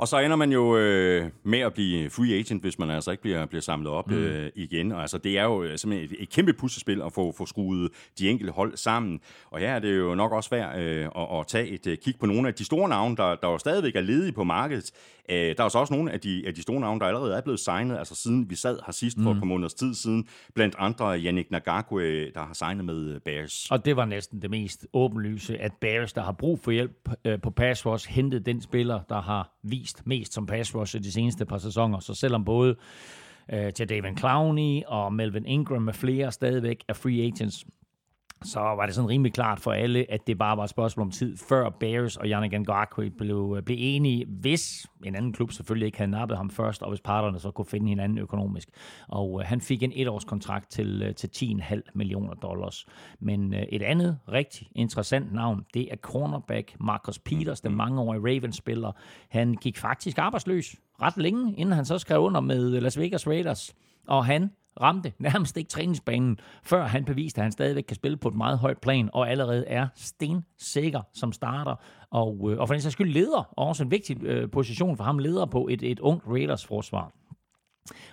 Og 0.00 0.08
så 0.08 0.18
ender 0.18 0.36
man 0.36 0.52
jo 0.52 0.76
øh, 0.76 1.30
med 1.42 1.58
at 1.58 1.74
blive 1.74 2.10
free 2.10 2.38
agent, 2.38 2.62
hvis 2.62 2.78
man 2.78 2.90
altså 2.90 3.10
ikke 3.10 3.22
bliver, 3.22 3.46
bliver 3.46 3.62
samlet 3.62 3.92
op 3.92 4.10
mm. 4.10 4.16
øh, 4.16 4.50
igen. 4.54 4.92
Og 4.92 5.00
altså, 5.00 5.18
det 5.18 5.38
er 5.38 5.44
jo 5.44 5.76
simpelthen 5.76 6.10
et, 6.10 6.22
et 6.22 6.30
kæmpe 6.30 6.52
puslespil 6.52 7.02
at 7.02 7.12
få, 7.12 7.32
få 7.32 7.46
skruet 7.46 7.90
de 8.18 8.28
enkelte 8.28 8.52
hold 8.52 8.76
sammen. 8.76 9.20
Og 9.50 9.58
her 9.58 9.70
er 9.70 9.78
det 9.78 9.98
jo 9.98 10.14
nok 10.14 10.32
også 10.32 10.50
værd 10.50 10.78
øh, 10.78 11.08
at, 11.16 11.38
at 11.38 11.46
tage 11.46 11.68
et 11.68 11.86
øh, 11.86 11.98
kig 11.98 12.14
på 12.20 12.26
nogle 12.26 12.48
af 12.48 12.54
de 12.54 12.64
store 12.64 12.88
navne, 12.88 13.16
der, 13.16 13.34
der 13.34 13.48
jo 13.48 13.58
stadigvæk 13.58 13.96
er 13.96 14.00
ledige 14.00 14.32
på 14.32 14.44
markedet. 14.44 14.90
Øh, 15.30 15.56
der 15.58 15.64
er 15.64 15.68
så 15.68 15.78
også 15.78 15.94
nogle 15.94 16.12
af 16.12 16.20
de, 16.20 16.44
af 16.46 16.54
de 16.54 16.62
store 16.62 16.80
navne, 16.80 17.00
der 17.00 17.06
allerede 17.06 17.34
er 17.34 17.40
blevet 17.40 17.60
signet, 17.60 17.98
altså 17.98 18.14
siden 18.14 18.50
vi 18.50 18.54
sad 18.54 18.78
her 18.86 18.92
sidst 18.92 19.16
for 19.22 19.32
mm. 19.32 19.36
et 19.36 19.40
par 19.40 19.46
måneders 19.46 19.74
tid 19.74 19.94
siden. 19.94 20.28
Blandt 20.54 20.74
andre 20.78 21.18
Yannick 21.18 21.50
Nagakwe, 21.50 22.30
der 22.30 22.40
har 22.40 22.54
signet 22.54 22.84
med 22.84 23.20
Bears. 23.20 23.70
Og 23.70 23.84
det 23.84 23.96
var 23.96 24.04
næsten 24.04 24.42
det 24.42 24.50
mest 24.50 24.86
åbenlyse, 24.92 25.58
at 25.58 25.72
Bears, 25.80 26.12
der 26.12 26.22
har 26.22 26.32
brug 26.32 26.60
for 26.60 26.70
hjælp 26.70 27.08
øh, 27.24 27.40
på 27.40 27.50
pass 27.50 27.86
rush, 27.86 28.10
hentede 28.10 28.44
den 28.44 28.62
spiller, 28.62 29.00
der 29.08 29.20
har 29.20 29.50
vist 29.62 30.06
mest 30.06 30.32
som 30.32 30.46
pass 30.46 30.74
rush 30.74 30.98
de 30.98 31.12
seneste 31.12 31.44
par 31.44 31.58
sæsoner. 31.58 32.00
Så 32.00 32.14
selvom 32.14 32.44
både 32.44 32.76
øh, 33.52 33.72
til 33.72 33.88
David 33.88 34.16
Clowney 34.18 34.82
og 34.86 35.12
Melvin 35.12 35.46
Ingram 35.46 35.82
med 35.82 35.92
flere 35.92 36.32
stadigvæk 36.32 36.84
er 36.88 36.92
free 36.92 37.22
agents, 37.22 37.64
så 38.44 38.60
var 38.60 38.86
det 38.86 38.94
sådan 38.94 39.10
rimelig 39.10 39.32
klart 39.32 39.60
for 39.60 39.72
alle, 39.72 40.06
at 40.10 40.26
det 40.26 40.38
bare 40.38 40.56
var 40.56 40.64
et 40.64 40.70
spørgsmål 40.70 41.06
om 41.06 41.10
tid, 41.10 41.36
før 41.36 41.70
Bears 41.70 42.16
og 42.16 42.26
Yannick 42.26 42.60
Ngakwe 42.60 43.10
blev, 43.10 43.62
blev 43.66 43.76
enige, 43.80 44.26
hvis 44.26 44.86
en 45.04 45.14
anden 45.14 45.32
klub 45.32 45.52
selvfølgelig 45.52 45.86
ikke 45.86 45.98
havde 45.98 46.10
nappet 46.10 46.36
ham 46.36 46.50
først, 46.50 46.82
og 46.82 46.88
hvis 46.88 47.00
parterne 47.00 47.40
så 47.40 47.50
kunne 47.50 47.66
finde 47.66 47.88
hinanden 47.88 48.18
økonomisk. 48.18 48.68
Og 49.08 49.32
uh, 49.32 49.40
han 49.40 49.60
fik 49.60 49.82
en 49.82 49.92
etårskontrakt 49.94 50.70
til, 50.70 51.08
uh, 51.08 51.14
til 51.14 51.30
10,5 51.36 51.80
millioner 51.94 52.34
dollars. 52.34 52.86
Men 53.20 53.54
uh, 53.54 53.60
et 53.68 53.82
andet 53.82 54.18
rigtig 54.28 54.70
interessant 54.74 55.32
navn, 55.32 55.64
det 55.74 55.92
er 55.92 55.96
cornerback 55.96 56.76
Marcus 56.80 57.18
Peters, 57.18 57.60
den 57.60 57.74
mangeårige 57.74 58.20
Ravens-spiller. 58.20 58.92
Han 59.28 59.54
gik 59.54 59.78
faktisk 59.78 60.18
arbejdsløs 60.18 60.76
ret 61.02 61.16
længe, 61.16 61.54
inden 61.56 61.74
han 61.74 61.84
så 61.84 61.98
skrev 61.98 62.20
under 62.20 62.40
med 62.40 62.80
Las 62.80 62.98
Vegas 62.98 63.26
Raiders. 63.26 63.74
Og 64.06 64.26
han 64.26 64.50
ramte 64.80 65.12
nærmest 65.18 65.56
ikke 65.56 65.68
træningsbanen, 65.68 66.38
før 66.62 66.86
han 66.86 67.04
beviste, 67.04 67.38
at 67.38 67.42
han 67.42 67.52
stadigvæk 67.52 67.82
kan 67.82 67.94
spille 67.94 68.16
på 68.16 68.28
et 68.28 68.34
meget 68.34 68.58
højt 68.58 68.78
plan, 68.78 69.10
og 69.12 69.30
allerede 69.30 69.66
er 69.66 69.88
stensikker 69.96 71.00
som 71.14 71.32
starter, 71.32 71.74
og, 72.10 72.50
øh, 72.50 72.58
og 72.58 72.68
for 72.68 72.74
den 72.74 72.82
sags 72.82 72.92
skyld 72.92 73.12
leder, 73.12 73.52
og 73.56 73.66
også 73.66 73.82
en 73.82 73.90
vigtig 73.90 74.22
øh, 74.22 74.50
position 74.50 74.96
for 74.96 75.04
ham, 75.04 75.18
leder 75.18 75.46
på 75.46 75.68
et, 75.70 75.82
et 75.82 76.00
ungt 76.00 76.24
Raiders 76.26 76.66
forsvar. 76.66 77.12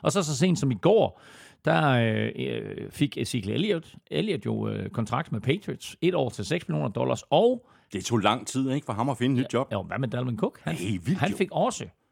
Og 0.01 0.11
så 0.11 0.23
så 0.23 0.37
sent 0.37 0.59
som 0.59 0.71
i 0.71 0.75
går, 0.75 1.21
der 1.65 1.89
øh, 2.35 2.91
fik 2.91 3.17
Ezekiel 3.17 3.53
Elliott, 3.53 3.95
Elliott 4.11 4.45
jo 4.45 4.69
øh, 4.69 4.89
kontrakt 4.89 5.31
med 5.31 5.41
Patriots, 5.41 5.97
et 6.01 6.15
år 6.15 6.29
til 6.29 6.45
6 6.45 6.67
millioner 6.67 6.89
dollars, 6.89 7.23
og... 7.29 7.69
Det 7.93 8.05
tog 8.05 8.17
lang 8.17 8.47
tid, 8.47 8.71
ikke, 8.71 8.85
for 8.85 8.93
ham 8.93 9.09
at 9.09 9.17
finde 9.17 9.35
et 9.35 9.39
nyt 9.39 9.53
job. 9.53 9.73
Jo, 9.73 9.83
hvad 9.83 9.99
med 9.99 10.07
Dalvin 10.07 10.37
Cook? 10.37 10.59
Han, 10.61 10.75
er 10.75 10.99
vildt, 10.99 11.19
han 11.19 11.31
jo. 11.31 11.37
fik 11.37 11.49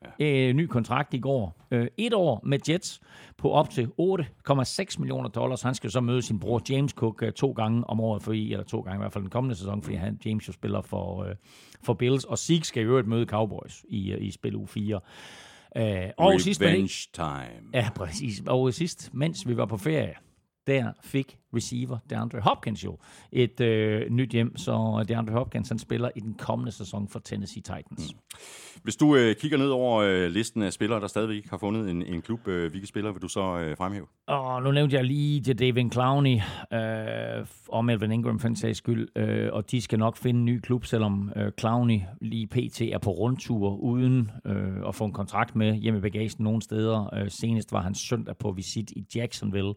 også 0.06 0.24
øh, 0.26 0.54
ny 0.54 0.66
kontrakt 0.66 1.14
i 1.14 1.20
går. 1.20 1.68
Øh, 1.72 1.88
et 1.98 2.14
år 2.14 2.42
med 2.44 2.60
Jets 2.70 3.02
på 3.38 3.52
op 3.52 3.70
til 3.70 3.90
8,6 4.02 5.00
millioner 5.00 5.30
dollars. 5.30 5.62
Han 5.62 5.76
skal 5.76 5.92
så 5.92 6.02
møde 6.02 6.22
sin 6.22 6.40
bror 6.40 6.62
James 6.70 6.92
Cook 6.92 7.24
øh, 7.24 7.32
to 7.32 7.52
gange 7.52 7.90
om 7.90 8.00
året, 8.00 8.24
fordi, 8.24 8.52
eller 8.52 8.66
to 8.66 8.82
gange 8.82 8.98
i 8.98 9.02
hvert 9.02 9.14
fald 9.14 9.24
den 9.24 9.32
kommende 9.32 9.56
sæson, 9.56 9.82
fordi 9.82 9.96
han, 9.96 10.20
James 10.26 10.48
jo 10.48 10.54
spiller 10.54 10.82
for, 10.82 11.24
øh, 11.24 11.36
for 11.84 11.94
Bills, 11.94 12.24
og 12.24 12.40
Zeke 12.40 12.68
skal 12.68 12.84
i 12.84 12.86
øvrigt 12.86 13.08
møde 13.08 13.26
Cowboys 13.26 13.86
i, 13.90 14.12
øh, 14.12 14.22
i 14.22 14.32
spil 14.32 14.56
u 14.56 14.66
4. 14.66 15.00
Øh, 15.78 16.10
og 16.18 16.42
sidst, 16.42 16.62
men 16.62 16.70
Revenge 16.70 17.10
time. 17.14 17.70
ja, 17.74 17.90
præcis. 17.96 18.44
Og 18.48 18.74
sidst, 18.74 19.14
mens 19.14 19.48
vi 19.48 19.58
var 19.58 19.66
på 19.66 19.78
ferie, 19.78 20.14
der 20.68 20.92
fik 21.04 21.38
receiver 21.56 21.98
DeAndre 22.10 22.40
Hopkins 22.40 22.84
jo 22.84 22.98
et 23.32 23.62
øh, 23.62 24.10
nyt 24.10 24.30
hjem, 24.30 24.58
så 24.58 25.06
DeAndre 25.08 25.34
Hopkins 25.34 25.70
han 25.70 25.80
spiller 25.80 26.10
i 26.16 26.20
den 26.20 26.34
kommende 26.34 26.72
sæson 26.72 27.08
for 27.08 27.20
Tennessee 27.20 27.62
Titans. 27.62 28.14
Mm. 28.14 28.20
Hvis 28.84 28.96
du 28.96 29.16
øh, 29.16 29.36
kigger 29.36 29.58
ned 29.58 29.70
over 29.70 30.02
øh, 30.02 30.30
listen 30.30 30.62
af 30.62 30.74
spillere, 30.74 31.00
der 31.00 31.08
stadigvæk 31.08 31.36
ikke 31.36 31.50
har 31.50 31.58
fundet 31.58 31.90
en, 31.90 32.02
en 32.02 32.22
klub, 32.22 32.48
øh, 32.48 32.70
hvilke 32.72 32.88
spillere 32.88 33.14
vil 33.14 33.22
du 33.22 33.28
så 33.28 33.60
øh, 33.60 33.78
fremhæve? 33.78 34.06
Og 34.28 34.64
nu 34.64 34.72
nævnte 34.72 34.96
jeg 34.96 35.04
lige 35.04 35.42
til 35.42 35.60
David 35.60 35.92
Clowney 35.92 36.40
øh, 36.74 37.46
og 37.68 37.86
Melvin 37.86 38.12
Ingram 38.12 38.40
for 38.40 38.48
en 38.48 38.56
sags 38.56 38.78
skyld, 38.78 39.08
øh, 39.16 39.50
og 39.54 39.72
de 39.72 39.82
skal 39.82 40.00
nok 40.00 40.18
finde 40.18 40.40
en 40.40 40.46
ny 40.46 40.60
klub, 40.60 40.86
selvom 40.86 41.32
øh, 41.36 41.52
Clowney 41.60 42.00
lige 42.22 42.48
pt. 42.48 42.82
er 42.82 42.98
på 42.98 43.12
rundtur 43.12 43.76
uden 43.76 44.32
øh, 44.46 44.88
at 44.88 44.96
få 44.96 45.06
en 45.06 45.12
kontrakt 45.12 45.56
med 45.56 45.76
hjemme 45.76 46.00
i 46.00 46.02
bagagen 46.02 46.36
nogle 46.40 46.62
steder. 46.62 47.14
Øh, 47.14 47.32
senest 47.32 47.72
var 47.72 47.82
han 47.82 47.96
søndag 47.96 48.38
på 48.38 48.52
visit 48.52 48.92
i 48.92 49.06
Jacksonville, 49.16 49.74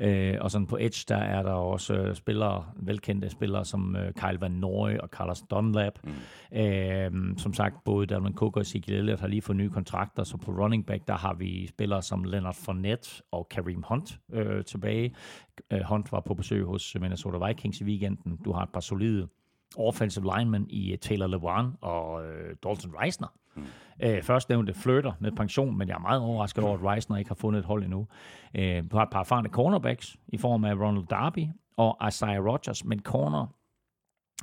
øh, 0.00 0.34
og 0.40 0.50
sådan 0.50 0.66
på 0.66 0.76
edge 0.80 1.04
der 1.08 1.16
er 1.16 1.42
der 1.42 1.52
også 1.52 1.94
øh, 1.94 2.14
spillere, 2.14 2.64
velkendte 2.76 3.30
spillere 3.30 3.64
som 3.64 3.96
øh, 3.96 4.12
Kyle 4.12 4.40
Van 4.40 4.50
Noy 4.50 4.96
og 4.98 5.08
Carlos 5.08 5.42
Dunlap. 5.50 5.98
Mm. 6.04 6.58
Øh, 6.58 7.38
som 7.38 7.54
sagt, 7.54 7.84
både 7.84 8.06
Dalvin 8.06 8.34
Cook 8.34 8.56
og 8.56 8.62
Ezekiel 8.62 8.98
Elliott 8.98 9.20
har 9.20 9.28
lige 9.28 9.42
fået 9.42 9.56
nye 9.56 9.70
kontrakter, 9.70 10.24
så 10.24 10.36
på 10.36 10.50
running 10.50 10.86
back, 10.86 11.08
der 11.08 11.14
har 11.14 11.34
vi 11.34 11.66
spillere 11.66 12.02
som 12.02 12.24
Leonard 12.24 12.54
Fournette 12.54 13.22
og 13.30 13.48
Kareem 13.48 13.82
Hunt 13.82 14.20
øh, 14.32 14.64
tilbage. 14.64 15.14
Øh, 15.72 15.80
Hunt 15.80 16.12
var 16.12 16.20
på 16.20 16.34
besøg 16.34 16.64
hos 16.64 16.96
Minnesota 17.00 17.46
Vikings 17.46 17.80
i 17.80 17.84
weekenden. 17.84 18.36
Du 18.44 18.52
har 18.52 18.62
et 18.62 18.72
par 18.72 18.80
solide 18.80 19.28
offensive 19.76 20.24
linemen 20.36 20.66
i 20.70 20.92
uh, 20.92 20.98
Taylor 20.98 21.26
Lewan 21.26 21.72
og 21.80 22.12
uh, 22.12 22.28
Dalton 22.64 22.94
Reisner. 23.00 23.28
Mm. 23.54 23.62
Uh, 24.06 24.22
først 24.22 24.48
nævnte 24.48 24.74
flirter 24.74 25.12
med 25.20 25.32
pension, 25.32 25.78
men 25.78 25.88
jeg 25.88 25.94
er 25.94 25.98
meget 25.98 26.20
overrasket 26.20 26.64
over, 26.64 26.78
at 26.78 26.84
Reisner 26.84 27.16
ikke 27.16 27.30
har 27.30 27.34
fundet 27.34 27.58
et 27.58 27.66
hold 27.66 27.84
endnu. 27.84 28.06
Uh, 28.58 28.90
du 28.90 28.96
har 28.96 29.02
et 29.02 29.10
par 29.10 29.20
erfarne 29.20 29.48
cornerbacks 29.48 30.16
i 30.28 30.36
form 30.36 30.64
af 30.64 30.74
Ronald 30.74 31.06
Darby 31.06 31.46
og 31.76 32.08
Isaiah 32.08 32.44
Rodgers, 32.44 32.84
men 32.84 33.00
corner 33.00 33.46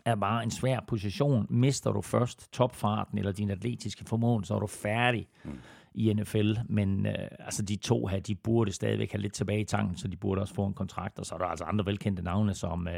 er 0.05 0.15
bare 0.15 0.43
en 0.43 0.51
svær 0.51 0.80
position. 0.88 1.47
Mister 1.49 1.91
du 1.91 2.01
først 2.01 2.51
topfarten 2.53 3.17
eller 3.17 3.32
din 3.32 3.49
atletiske 3.49 4.05
formåen, 4.05 4.43
så 4.43 4.55
er 4.55 4.59
du 4.59 4.67
færdig 4.67 5.28
mm. 5.43 5.59
i 5.93 6.13
NFL. 6.13 6.53
Men 6.69 7.05
uh, 7.05 7.13
altså 7.39 7.61
de 7.61 7.76
to 7.76 8.05
her, 8.05 8.19
de 8.19 8.36
burde 8.36 8.71
stadigvæk 8.71 9.11
have 9.11 9.21
lidt 9.21 9.34
tilbage 9.34 9.61
i 9.61 9.65
tanken, 9.65 9.97
så 9.97 10.07
de 10.07 10.17
burde 10.17 10.41
også 10.41 10.53
få 10.53 10.65
en 10.65 10.73
kontrakt. 10.73 11.19
Og 11.19 11.26
så 11.26 11.36
er 11.36 11.39
der 11.39 11.45
altså 11.45 11.65
andre 11.65 11.86
velkendte 11.86 12.23
navne 12.23 12.53
som... 12.53 12.88
Uh, 12.88 12.93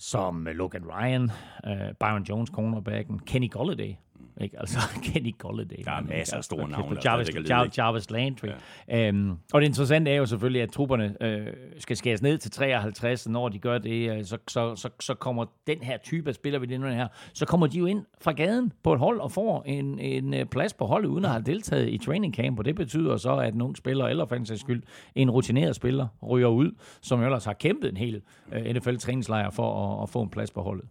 som 0.00 0.48
Logan 0.54 0.84
Ryan, 0.84 1.30
uh, 1.64 1.92
Byron 2.00 2.24
Jones, 2.24 2.50
cornerbacken, 2.50 3.20
Kenny 3.26 3.48
Golladay. 3.48 3.98
Ikke? 4.40 4.60
Altså 4.60 4.78
Kenny 5.04 5.38
Golladay. 5.38 5.84
Der 5.84 5.92
er 5.92 6.00
masser 6.00 6.36
af 6.36 6.44
store 6.44 6.68
navne, 6.68 6.94
der 6.96 7.02
Jarvis, 7.04 7.26
stadigvæk 7.26 7.50
Jar, 7.50 7.64
ledige. 7.64 7.84
Jarvis 7.84 8.10
Landry. 8.10 8.48
Ja. 8.88 9.08
Um, 9.08 9.38
og 9.52 9.60
det 9.60 9.66
interessante 9.66 10.10
er 10.10 10.16
jo 10.16 10.26
selvfølgelig, 10.26 10.62
at 10.62 10.70
trupperne 10.70 11.16
øh, 11.20 11.46
skal 11.78 11.96
skæres 11.96 12.22
ned 12.22 12.38
til 12.38 12.50
53, 12.50 13.26
og 13.26 13.32
når 13.32 13.48
de 13.48 13.58
gør 13.58 13.78
det, 13.78 14.18
øh, 14.18 14.24
så, 14.24 14.38
så, 14.48 14.76
så, 14.76 14.88
så 15.00 15.14
kommer 15.14 15.44
den 15.66 15.78
her 15.82 15.98
type 15.98 16.28
af 16.28 16.34
spillere, 16.34 16.60
vi 16.60 16.66
det 16.66 16.94
her, 16.94 17.08
så 17.34 17.46
kommer 17.46 17.66
de 17.66 17.78
jo 17.78 17.86
ind 17.86 18.04
fra 18.20 18.32
gaden 18.32 18.72
på 18.82 18.92
et 18.92 18.98
hold 18.98 19.20
og 19.20 19.32
får 19.32 19.62
en, 19.66 19.98
en 19.98 20.34
øh, 20.34 20.46
plads 20.46 20.74
på 20.74 20.86
holdet, 20.86 21.08
uden 21.08 21.24
at 21.24 21.30
have 21.30 21.42
deltaget 21.42 21.88
i 21.88 21.98
training 21.98 22.34
camp, 22.34 22.58
og 22.58 22.64
det 22.64 22.74
betyder 22.74 23.16
så, 23.16 23.36
at 23.36 23.54
ung 23.54 23.76
spiller, 23.76 24.06
eller 24.06 24.26
for 24.26 24.36
en 24.36 24.46
skyld, 24.46 24.82
en 25.14 25.30
rutineret 25.30 25.76
spiller, 25.76 26.06
ryger 26.28 26.48
ud, 26.48 26.72
som 27.00 27.20
jo 27.20 27.24
ellers 27.24 27.44
har 27.44 27.52
kæmpet 27.52 27.90
en 27.90 27.96
hel 27.96 28.22
øh, 28.52 28.74
NFL-træningslejr 28.74 29.50
for 29.50 29.96
at, 29.96 30.02
at 30.02 30.08
få 30.08 30.22
en 30.22 30.30
plads 30.30 30.50
på 30.50 30.62
holdet. 30.62 30.84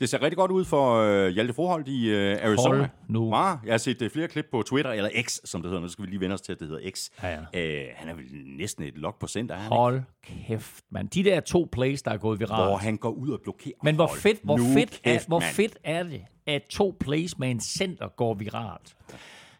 Det 0.00 0.08
ser 0.08 0.22
rigtig 0.22 0.36
godt 0.36 0.50
ud 0.50 0.64
for 0.64 0.94
øh, 0.94 1.28
Hjalte 1.28 1.54
Froholt 1.54 1.88
i 1.88 2.08
øh, 2.08 2.44
Arizona. 2.44 2.76
Hold 2.78 2.88
nu. 3.08 3.34
Ah, 3.34 3.58
jeg 3.64 3.72
har 3.72 3.78
set 3.78 4.02
øh, 4.02 4.10
flere 4.10 4.28
klip 4.28 4.46
på 4.50 4.62
Twitter, 4.62 4.92
eller 4.92 5.10
X, 5.22 5.38
som 5.44 5.62
det 5.62 5.68
hedder. 5.68 5.82
Nu 5.82 5.88
skal 5.88 6.04
vi 6.04 6.10
lige 6.10 6.20
vende 6.20 6.34
os 6.34 6.40
til, 6.40 6.52
at 6.52 6.60
det 6.60 6.68
hedder 6.68 6.90
X. 6.90 7.08
Ja, 7.22 7.28
ja. 7.54 7.82
Øh, 7.84 7.88
han 7.94 8.08
er 8.08 8.14
vel 8.14 8.24
næsten 8.44 8.84
et 8.84 8.98
lok 8.98 9.20
på 9.20 9.26
center, 9.26 9.54
er 9.54 9.58
han 9.58 9.66
ikke? 9.66 9.76
Hold 9.76 10.02
kæft, 10.46 10.84
mand. 10.90 11.08
De 11.08 11.24
der 11.24 11.40
to 11.40 11.68
plays, 11.72 12.02
der 12.02 12.10
er 12.10 12.16
gået 12.16 12.40
viralt. 12.40 12.68
Hvor 12.68 12.76
han 12.76 12.96
går 12.96 13.10
ud 13.10 13.30
og 13.30 13.40
blokerer. 13.42 13.74
Men 13.82 13.94
hvor 13.94 14.06
Hold 14.06 14.20
fedt, 14.20 14.40
hvor, 14.42 14.56
fedt, 14.56 15.00
er, 15.04 15.12
kæft, 15.12 15.26
hvor 15.28 15.40
mand. 15.40 15.54
fedt 15.54 15.78
er 15.84 16.02
det, 16.02 16.22
at 16.46 16.62
to 16.70 16.96
plays 17.00 17.38
med 17.38 17.50
en 17.50 17.60
center 17.60 18.08
går 18.08 18.34
viralt. 18.34 18.96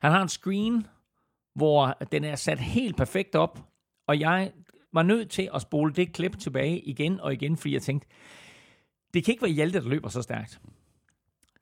Han 0.00 0.12
har 0.12 0.22
en 0.22 0.28
screen, 0.28 0.86
hvor 1.54 1.98
den 2.12 2.24
er 2.24 2.36
sat 2.36 2.58
helt 2.58 2.96
perfekt 2.96 3.34
op, 3.34 3.58
og 4.08 4.20
jeg 4.20 4.50
var 4.92 5.02
nødt 5.02 5.30
til 5.30 5.50
at 5.54 5.62
spole 5.62 5.92
det 5.92 6.12
klip 6.12 6.38
tilbage 6.38 6.80
igen 6.80 7.20
og 7.20 7.32
igen, 7.32 7.56
fordi 7.56 7.74
jeg 7.74 7.82
tænkte, 7.82 8.08
det 9.14 9.24
kan 9.24 9.32
ikke 9.32 9.42
være 9.42 9.50
Hjalte, 9.52 9.80
der 9.80 9.88
løber 9.88 10.08
så 10.08 10.22
stærkt. 10.22 10.60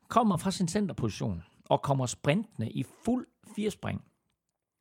Kommer 0.09 0.37
fra 0.37 0.51
sin 0.51 0.69
centerposition 0.69 1.43
og 1.65 1.83
kommer 1.83 2.07
sprintende 2.07 2.71
i 2.71 2.85
fuld 3.05 3.27
firespring 3.57 4.05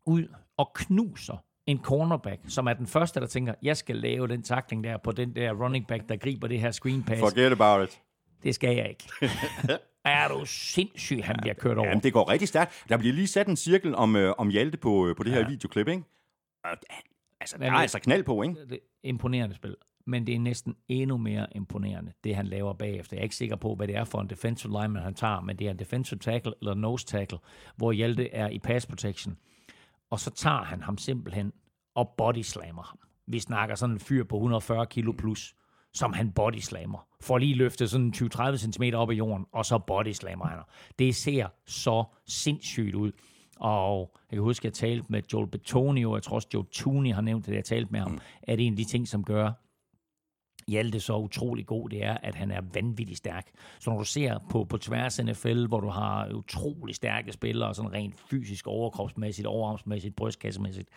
ud 0.05 0.27
og 0.57 0.71
knuser 0.75 1.43
en 1.65 1.79
cornerback, 1.83 2.41
som 2.47 2.67
er 2.67 2.73
den 2.73 2.87
første, 2.87 3.19
der 3.19 3.27
tænker, 3.27 3.53
jeg 3.61 3.77
skal 3.77 3.95
lave 3.95 4.27
den 4.27 4.43
takling 4.43 4.83
der 4.83 4.97
på 4.97 5.11
den 5.11 5.35
der 5.35 5.51
running 5.53 5.87
back, 5.87 6.09
der 6.09 6.15
griber 6.17 6.47
det 6.47 6.59
her 6.59 6.71
screen 6.71 7.03
pass. 7.03 7.19
Forget 7.19 7.51
about 7.51 7.89
it. 7.89 8.01
Det 8.43 8.55
skal 8.55 8.75
jeg 8.75 8.89
ikke. 8.89 9.03
er 10.05 10.27
du 10.27 10.45
sindssyg, 10.45 11.23
han 11.23 11.35
bliver 11.41 11.53
kørt 11.53 11.77
over. 11.77 11.87
Jamen, 11.87 12.03
det 12.03 12.13
går 12.13 12.29
rigtig 12.29 12.47
stærkt. 12.47 12.83
Der 12.89 12.97
bliver 12.97 13.13
lige 13.13 13.27
sat 13.27 13.47
en 13.47 13.55
cirkel 13.55 13.95
om, 13.95 14.15
øh, 14.15 14.33
om 14.37 14.49
Hjalte 14.49 14.77
på, 14.77 15.07
øh, 15.07 15.15
på 15.15 15.23
det 15.23 15.31
her 15.33 15.39
Ja. 15.39 15.47
videoklip, 15.47 15.87
ikke? 15.87 16.03
Og, 16.63 16.69
altså, 17.41 17.57
der 17.57 17.65
er 17.65 17.71
altså 17.71 17.99
knald 17.99 18.23
på, 18.23 18.43
ikke? 18.43 18.55
Det 18.69 18.73
er 18.73 18.77
imponerende 19.03 19.55
spil. 19.55 19.75
Men 20.07 20.27
det 20.27 20.35
er 20.35 20.39
næsten 20.39 20.75
endnu 20.87 21.17
mere 21.17 21.47
imponerende, 21.55 22.11
det 22.23 22.35
han 22.35 22.47
laver 22.47 22.73
bagefter. 22.73 23.15
Jeg 23.15 23.21
er 23.21 23.23
ikke 23.23 23.35
sikker 23.35 23.55
på, 23.55 23.75
hvad 23.75 23.87
det 23.87 23.95
er 23.95 24.03
for 24.03 24.21
en 24.21 24.29
defensive 24.29 24.81
lineman, 24.81 25.03
han 25.03 25.13
tager, 25.13 25.41
men 25.41 25.59
det 25.59 25.67
er 25.67 25.71
en 25.71 25.79
defensive 25.79 26.19
tackle 26.19 26.53
eller 26.61 26.73
nose 26.73 27.05
tackle, 27.05 27.37
hvor 27.75 27.91
Hjalte 27.91 28.33
er 28.33 28.49
i 28.49 28.59
pass 28.59 28.85
protection. 28.85 29.37
Og 30.09 30.19
så 30.19 30.31
tager 30.31 30.63
han 30.63 30.81
ham 30.81 30.97
simpelthen 30.97 31.53
og 31.95 32.09
bodyslammer 32.17 32.83
ham. 32.83 32.99
Vi 33.27 33.39
snakker 33.39 33.75
sådan 33.75 33.95
en 33.95 33.99
fyr 33.99 34.23
på 34.23 34.35
140 34.35 34.85
kilo 34.85 35.11
plus, 35.11 35.55
som 35.93 36.13
han 36.13 36.31
bodyslammer. 36.31 37.07
Får 37.21 37.37
lige 37.37 37.55
løftet 37.55 37.89
sådan 37.89 38.13
20-30 38.15 38.57
cm 38.57 38.83
op 38.93 39.11
i 39.11 39.15
jorden, 39.15 39.45
og 39.51 39.65
så 39.65 39.79
bodyslammer 39.79 40.45
han. 40.47 40.59
Det 40.99 41.15
ser 41.15 41.47
så 41.65 42.03
sindssygt 42.27 42.95
ud. 42.95 43.11
Og 43.59 44.11
jeg 44.31 44.37
kan 44.37 44.43
huske, 44.43 44.61
at 44.61 44.65
jeg 44.65 44.73
talte 44.73 45.05
med 45.09 45.21
Joel 45.33 45.47
Betonio, 45.47 46.11
og 46.11 46.15
jeg 46.15 46.23
tror 46.23 46.35
også, 46.35 46.47
Joe 46.53 46.65
Tooney 46.71 47.13
har 47.13 47.21
nævnt 47.21 47.45
det, 47.45 47.55
jeg 47.55 47.65
talte 47.65 47.91
med 47.91 47.99
ham, 47.99 48.11
mm. 48.11 48.19
at 48.43 48.59
en 48.59 48.73
af 48.73 48.77
de 48.77 48.85
ting, 48.85 49.07
som 49.07 49.23
gør 49.23 49.51
Hjalte 50.67 50.99
så 50.99 51.17
utrolig 51.17 51.65
god, 51.65 51.89
det 51.89 52.05
er, 52.05 52.17
at 52.23 52.35
han 52.35 52.51
er 52.51 52.61
vanvittigt 52.73 53.17
stærk. 53.17 53.47
Så 53.79 53.89
når 53.89 53.97
du 53.97 54.03
ser 54.03 54.39
på, 54.49 54.63
på 54.63 54.77
tværs 54.77 55.19
af 55.19 55.25
NFL, 55.25 55.65
hvor 55.65 55.79
du 55.79 55.89
har 55.89 56.33
utrolig 56.33 56.95
stærke 56.95 57.31
spillere, 57.31 57.75
sådan 57.75 57.93
rent 57.93 58.15
fysisk, 58.29 58.67
overkropsmæssigt, 58.67 59.47
overarmsmæssigt, 59.47 60.15
brystkassemæssigt, 60.15 60.89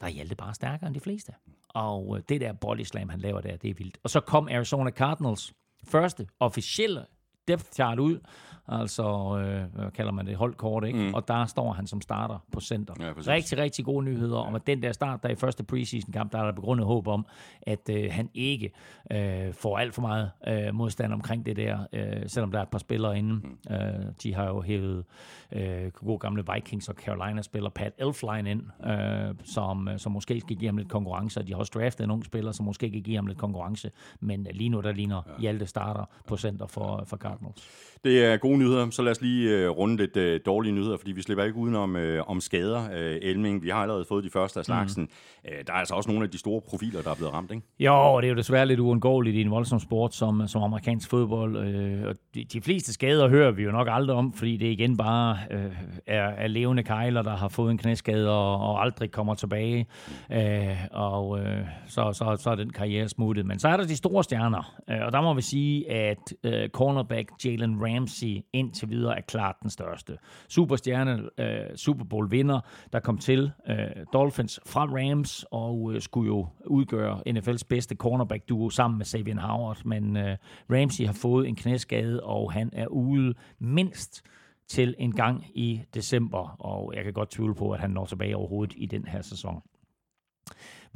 der 0.00 0.06
er 0.06 0.10
Hjalte 0.10 0.34
bare 0.34 0.54
stærkere 0.54 0.86
end 0.86 0.94
de 0.94 1.00
fleste. 1.00 1.32
Og 1.68 2.16
øh, 2.16 2.22
det 2.28 2.40
der 2.40 2.52
body 2.52 2.82
slam, 2.82 3.08
han 3.08 3.20
laver 3.20 3.40
der, 3.40 3.56
det 3.56 3.70
er 3.70 3.74
vildt. 3.74 3.98
Og 4.02 4.10
så 4.10 4.20
kom 4.20 4.48
Arizona 4.48 4.90
Cardinals 4.90 5.52
første 5.84 6.26
officielle 6.40 7.06
depth 7.48 7.72
chart 7.72 7.98
ud, 7.98 8.20
altså, 8.68 9.02
øh, 9.38 9.74
hvad 9.74 9.90
kalder 9.90 10.12
man 10.12 10.26
det, 10.26 10.36
holdkort, 10.36 10.84
ikke? 10.84 10.98
Mm. 10.98 11.14
Og 11.14 11.28
der 11.28 11.46
står 11.46 11.72
han 11.72 11.86
som 11.86 12.00
starter 12.00 12.38
på 12.52 12.60
center. 12.60 12.94
Ja, 13.00 13.12
præcis. 13.12 13.28
rigtig, 13.28 13.58
rigtig 13.58 13.84
gode 13.84 14.04
nyheder 14.04 14.38
om, 14.38 14.54
at 14.54 14.66
den 14.66 14.82
der 14.82 14.92
start, 14.92 15.22
der 15.22 15.28
i 15.28 15.34
første 15.34 15.64
preseason 15.64 16.12
kamp, 16.12 16.32
der 16.32 16.38
er 16.38 16.44
der 16.44 16.52
begrundet 16.52 16.86
håb 16.86 17.06
om, 17.06 17.26
at 17.62 17.90
øh, 17.90 18.08
han 18.10 18.30
ikke 18.34 18.70
øh, 19.12 19.52
får 19.52 19.78
alt 19.78 19.94
for 19.94 20.02
meget 20.02 20.30
øh, 20.48 20.74
modstand 20.74 21.12
omkring 21.12 21.46
det 21.46 21.56
der, 21.56 21.78
øh, 21.92 22.22
selvom 22.26 22.50
der 22.50 22.58
er 22.58 22.62
et 22.62 22.68
par 22.68 22.78
spillere 22.78 23.18
inde. 23.18 23.34
Mm. 23.34 23.74
Øh, 23.74 24.04
de 24.22 24.34
har 24.34 24.46
jo 24.46 24.60
hævet 24.60 25.04
øh, 25.52 25.90
gode 25.90 26.18
gamle 26.18 26.44
Vikings 26.54 26.88
og 26.88 26.94
Carolina-spiller 26.94 27.70
Pat 27.70 27.92
Elfline 27.98 28.50
ind, 28.50 28.62
øh, 28.86 29.34
som, 29.44 29.88
øh, 29.88 29.98
som 29.98 30.12
måske 30.12 30.40
skal 30.40 30.56
give 30.56 30.68
ham 30.68 30.76
lidt 30.76 30.88
konkurrence, 30.88 31.40
og 31.40 31.46
de 31.46 31.52
har 31.52 31.58
også 31.58 31.72
draftet 31.74 32.04
en 32.04 32.10
ung 32.10 32.24
spiller, 32.24 32.52
som 32.52 32.66
måske 32.66 32.90
kan 32.90 33.02
give 33.02 33.16
ham 33.16 33.26
lidt 33.26 33.38
konkurrence, 33.38 33.90
men 34.20 34.46
øh, 34.46 34.52
lige 34.54 34.68
nu, 34.68 34.80
der 34.80 34.92
ligner 34.92 35.22
ja. 35.26 35.40
Hjalte 35.40 35.66
starter 35.66 36.04
på 36.26 36.36
center 36.36 36.66
for, 36.66 37.04
for 37.06 37.16
Cardinals. 37.16 37.68
Det 38.04 38.24
er 38.24 38.36
gode 38.36 38.55
nyheder. 38.56 38.90
Så 38.90 39.02
lad 39.02 39.12
os 39.12 39.20
lige 39.20 39.50
øh, 39.50 39.70
runde 39.70 39.96
lidt 39.96 40.16
øh, 40.16 40.40
dårlige 40.46 40.72
nyheder, 40.72 40.96
fordi 40.96 41.12
vi 41.12 41.22
slipper 41.22 41.44
ikke 41.44 41.56
udenom 41.56 41.96
øh, 41.96 42.30
om 42.30 42.40
skader. 42.40 42.82
Øh, 42.94 43.16
Elming, 43.22 43.62
vi 43.62 43.68
har 43.68 43.78
allerede 43.78 44.04
fået 44.08 44.24
de 44.24 44.30
første 44.30 44.58
af 44.58 44.64
slagsen. 44.64 45.02
Mm. 45.02 45.50
Øh, 45.52 45.64
der 45.66 45.72
er 45.72 45.76
altså 45.76 45.94
også 45.94 46.10
nogle 46.10 46.24
af 46.24 46.30
de 46.30 46.38
store 46.38 46.60
profiler, 46.60 47.02
der 47.02 47.10
er 47.10 47.14
blevet 47.14 47.34
ramt, 47.34 47.50
ikke? 47.50 47.62
Jo, 47.78 48.20
det 48.20 48.26
er 48.26 48.30
jo 48.30 48.36
desværre 48.36 48.66
lidt 48.66 48.80
uundgåeligt 48.80 49.36
i 49.36 49.40
en 49.40 49.50
voldsom 49.50 49.80
sport 49.80 50.14
som, 50.14 50.42
som 50.46 50.62
amerikansk 50.62 51.10
fodbold. 51.10 51.56
Øh, 51.56 52.08
og 52.08 52.14
de, 52.34 52.44
de 52.44 52.60
fleste 52.60 52.92
skader 52.92 53.28
hører 53.28 53.50
vi 53.50 53.62
jo 53.62 53.70
nok 53.70 53.88
aldrig 53.90 54.16
om, 54.16 54.32
fordi 54.32 54.56
det 54.56 54.66
igen 54.66 54.96
bare 54.96 55.38
øh, 55.50 55.72
er, 56.06 56.22
er 56.22 56.46
levende 56.46 56.82
kejler, 56.82 57.22
der 57.22 57.36
har 57.36 57.48
fået 57.48 57.70
en 57.70 57.78
knæskade 57.78 58.30
og, 58.30 58.60
og 58.60 58.82
aldrig 58.82 59.10
kommer 59.10 59.34
tilbage. 59.34 59.86
Øh, 60.32 60.76
og 60.90 61.38
øh, 61.40 61.60
så, 61.86 62.12
så, 62.12 62.36
så 62.40 62.50
er 62.50 62.54
den 62.54 62.70
karriere 62.70 63.08
smuttet. 63.08 63.46
Men 63.46 63.58
så 63.58 63.68
er 63.68 63.76
der 63.76 63.84
de 63.84 63.96
store 63.96 64.24
stjerner, 64.24 64.74
øh, 64.90 65.06
og 65.06 65.12
der 65.12 65.20
må 65.20 65.34
vi 65.34 65.42
sige, 65.42 65.90
at 65.90 66.34
øh, 66.44 66.68
cornerback 66.68 67.30
Jalen 67.44 67.78
Ramsey 67.82 68.42
indtil 68.52 68.90
videre 68.90 69.16
er 69.16 69.20
klart 69.20 69.56
den 69.62 69.70
største. 69.70 70.18
Superstjerne, 70.48 71.28
øh, 71.38 71.76
Super 71.76 72.04
Bowl 72.04 72.30
vinder, 72.30 72.60
der 72.92 73.00
kom 73.00 73.18
til 73.18 73.52
øh, 73.68 73.76
Dolphins 74.12 74.60
fra 74.66 74.84
Rams 74.84 75.44
og 75.50 75.92
øh, 75.94 76.00
skulle 76.00 76.26
jo 76.26 76.48
udgøre 76.66 77.22
NFL's 77.28 77.62
bedste 77.68 77.94
cornerback 77.94 78.48
duo 78.48 78.70
sammen 78.70 78.98
med 78.98 79.06
Savian 79.06 79.38
Howard, 79.38 79.84
men 79.84 80.16
øh, 80.16 80.36
Ramsey 80.70 81.06
har 81.06 81.12
fået 81.12 81.48
en 81.48 81.56
knæskade, 81.56 82.22
og 82.22 82.52
han 82.52 82.70
er 82.72 82.86
ude 82.86 83.34
mindst 83.58 84.22
til 84.68 84.94
en 84.98 85.12
gang 85.12 85.44
i 85.54 85.82
december, 85.94 86.56
og 86.60 86.92
jeg 86.96 87.04
kan 87.04 87.12
godt 87.12 87.30
tvivle 87.30 87.54
på, 87.54 87.70
at 87.70 87.80
han 87.80 87.90
når 87.90 88.04
tilbage 88.04 88.36
overhovedet 88.36 88.74
i 88.76 88.86
den 88.86 89.04
her 89.04 89.22
sæson. 89.22 89.62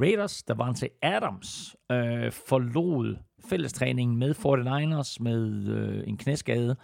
Raiders, 0.01 0.43
der 0.43 0.55
var 0.55 0.73
til 0.73 0.89
Adams, 1.03 1.77
øh, 1.93 2.33
forlod 2.33 3.17
fællestræningen 3.49 4.19
med 4.19 4.35
49ers 4.35 5.17
med 5.21 5.69
øh, 5.69 6.05
en 6.07 6.17
knæskade. 6.17 6.77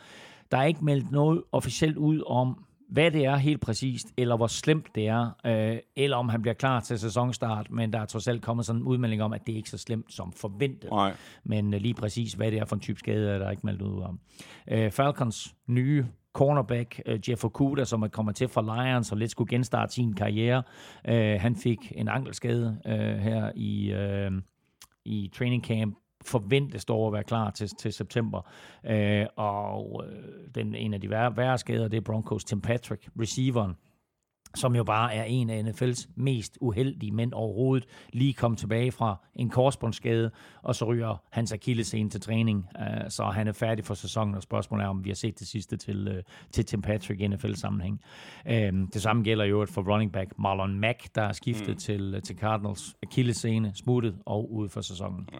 Der 0.50 0.58
er 0.58 0.64
ikke 0.64 0.84
meldt 0.84 1.10
noget 1.10 1.42
officielt 1.52 1.96
ud 1.96 2.22
om, 2.26 2.64
hvad 2.88 3.10
det 3.10 3.24
er 3.24 3.36
helt 3.36 3.60
præcist, 3.60 4.06
eller 4.16 4.36
hvor 4.36 4.46
slemt 4.46 4.94
det 4.94 5.08
er, 5.08 5.30
øh, 5.46 5.78
eller 5.96 6.16
om 6.16 6.28
han 6.28 6.42
bliver 6.42 6.54
klar 6.54 6.80
til 6.80 6.98
sæsonstart, 6.98 7.70
men 7.70 7.92
der 7.92 8.00
er 8.00 8.04
trods 8.04 8.28
alt 8.28 8.42
kommet 8.42 8.66
sådan 8.66 8.82
en 8.82 8.86
udmelding 8.86 9.22
om, 9.22 9.32
at 9.32 9.46
det 9.46 9.52
ikke 9.52 9.66
er 9.66 9.70
så 9.70 9.78
slemt 9.78 10.12
som 10.12 10.32
forventet. 10.32 10.90
Nej. 10.90 11.14
Men 11.44 11.74
øh, 11.74 11.80
lige 11.80 11.94
præcis, 11.94 12.32
hvad 12.32 12.50
det 12.50 12.58
er 12.58 12.64
for 12.64 12.76
en 12.76 12.80
type 12.80 12.98
skade, 12.98 13.30
er 13.30 13.38
der 13.38 13.50
ikke 13.50 13.66
meldt 13.66 13.82
ud 13.82 14.02
om. 14.02 14.20
Øh, 14.68 14.90
Falcons 14.90 15.54
nye 15.66 16.06
cornerback, 16.32 17.02
øh, 17.06 17.20
Jeff 17.28 17.44
Okuda, 17.44 17.84
som 17.84 18.02
er 18.02 18.08
kommet 18.08 18.36
til 18.36 18.48
fra 18.48 18.86
Lions 18.86 19.12
og 19.12 19.18
lidt 19.18 19.30
skulle 19.30 19.50
genstarte 19.50 19.92
sin 19.92 20.14
karriere. 20.14 20.62
Øh, 21.08 21.40
han 21.40 21.56
fik 21.56 21.92
en 21.96 22.08
ankelskade 22.08 22.78
øh, 22.86 23.16
her 23.16 23.52
i... 23.56 23.92
Øh, 23.92 24.32
i 25.08 25.30
training 25.34 25.64
camp 25.64 25.98
forventes 26.26 26.84
dog 26.84 27.06
at 27.06 27.12
være 27.12 27.24
klar 27.24 27.50
til, 27.50 27.68
til 27.68 27.92
september. 27.92 28.50
Øh, 28.86 29.26
og 29.36 30.04
øh, 30.06 30.54
den, 30.54 30.74
en 30.74 30.94
af 30.94 31.00
de 31.00 31.10
værre, 31.10 31.36
værre 31.36 31.58
skader, 31.58 31.88
det 31.88 31.96
er 31.96 32.00
Broncos 32.00 32.44
Tim 32.44 32.60
Patrick, 32.60 33.08
receiveren, 33.20 33.76
som 34.56 34.76
jo 34.76 34.84
bare 34.84 35.14
er 35.14 35.24
en 35.24 35.50
af 35.50 35.62
NFL's 35.62 36.08
mest 36.14 36.58
uheldige 36.60 37.12
mænd 37.12 37.32
overhovedet, 37.32 37.88
lige 38.12 38.34
kom 38.34 38.56
tilbage 38.56 38.92
fra 38.92 39.16
en 39.34 39.50
korsbåndsskade, 39.50 40.30
og 40.62 40.74
så 40.74 40.84
ryger 40.84 41.16
hans 41.30 41.52
akillescene 41.52 42.10
til 42.10 42.20
træning, 42.20 42.66
uh, 42.78 43.08
så 43.08 43.24
han 43.24 43.48
er 43.48 43.52
færdig 43.52 43.84
for 43.84 43.94
sæsonen, 43.94 44.34
og 44.34 44.42
spørgsmålet 44.42 44.84
er, 44.84 44.88
om 44.88 45.04
vi 45.04 45.10
har 45.10 45.14
set 45.14 45.38
det 45.38 45.48
sidste 45.48 45.76
til, 45.76 46.08
uh, 46.08 46.14
til 46.52 46.64
Tim 46.64 46.82
Patrick 46.82 47.20
i 47.20 47.26
NFL-sammenhæng. 47.26 48.00
Uh, 48.46 48.52
det 48.92 49.02
samme 49.02 49.22
gælder 49.22 49.44
jo 49.44 49.66
for 49.70 49.92
running 49.92 50.12
back 50.12 50.38
Marlon 50.38 50.80
Mack, 50.80 51.14
der 51.14 51.22
er 51.22 51.32
skiftet 51.32 51.74
mm. 51.74 51.76
til, 51.76 52.20
til 52.24 52.36
Cardinals 52.36 52.96
akillescene, 53.02 53.72
smuttet 53.74 54.16
og 54.26 54.52
ude 54.52 54.68
for 54.68 54.80
sæsonen. 54.80 55.28
Ja. 55.32 55.38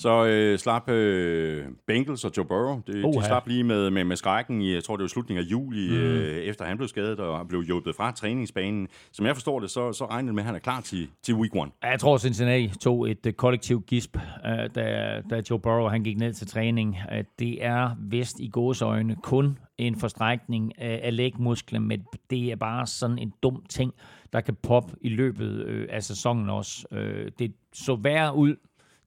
Så 0.00 0.26
øh, 0.26 0.58
slap 0.58 0.88
øh, 0.88 1.64
Bengals 1.86 2.24
og 2.24 2.32
Joe 2.36 2.44
Burrow. 2.44 2.80
Det, 2.86 2.94
de 2.94 3.24
slap 3.24 3.46
lige 3.46 3.64
med, 3.64 3.90
med, 3.90 4.04
med 4.04 4.16
skrækken 4.16 4.62
i, 4.62 4.74
jeg 4.74 4.84
tror 4.84 4.96
det 4.96 5.02
var 5.02 5.08
slutningen 5.08 5.46
af 5.46 5.50
juli, 5.50 5.88
mm. 5.88 5.96
øh, 5.96 6.36
efter 6.36 6.64
han 6.64 6.76
blev 6.76 6.88
skadet 6.88 7.20
og 7.20 7.48
blev 7.48 7.62
hjulpet 7.62 7.94
fra 7.96 8.12
træningsbanen. 8.12 8.88
Som 9.12 9.26
jeg 9.26 9.36
forstår 9.36 9.60
det, 9.60 9.70
så, 9.70 9.92
så 9.92 10.06
regner 10.06 10.26
det 10.26 10.34
med, 10.34 10.42
at 10.42 10.46
han 10.46 10.54
er 10.54 10.58
klar 10.58 10.80
til, 10.80 11.08
til 11.22 11.34
week 11.34 11.54
one. 11.54 11.70
Jeg 11.82 12.00
tror, 12.00 12.18
Cincinnati 12.18 12.68
tog 12.80 13.10
et 13.10 13.26
uh, 13.26 13.32
kollektivt 13.32 13.86
gisp, 13.86 14.16
uh, 14.16 14.50
da, 14.74 15.20
da 15.30 15.42
Joe 15.50 15.58
Burrow 15.58 15.88
han 15.88 16.02
gik 16.02 16.18
ned 16.18 16.32
til 16.32 16.46
træning. 16.46 16.96
Uh, 17.12 17.18
det 17.38 17.64
er 17.64 17.90
vist 18.00 18.40
i 18.40 18.48
gåsøjne 18.48 19.16
kun 19.22 19.58
en 19.78 19.96
forstrækning 19.96 20.78
af, 20.78 21.00
af 21.02 21.16
lægmusklen, 21.16 21.88
men 21.88 22.04
det 22.30 22.52
er 22.52 22.56
bare 22.56 22.86
sådan 22.86 23.18
en 23.18 23.32
dum 23.42 23.64
ting, 23.68 23.94
der 24.32 24.40
kan 24.40 24.54
poppe 24.62 24.94
i 25.00 25.08
løbet 25.08 25.64
øh, 25.66 25.88
af 25.90 26.02
sæsonen 26.02 26.50
også. 26.50 26.86
Øh, 26.92 27.30
det 27.38 27.52
så 27.72 27.98
værre 28.02 28.34
ud 28.34 28.56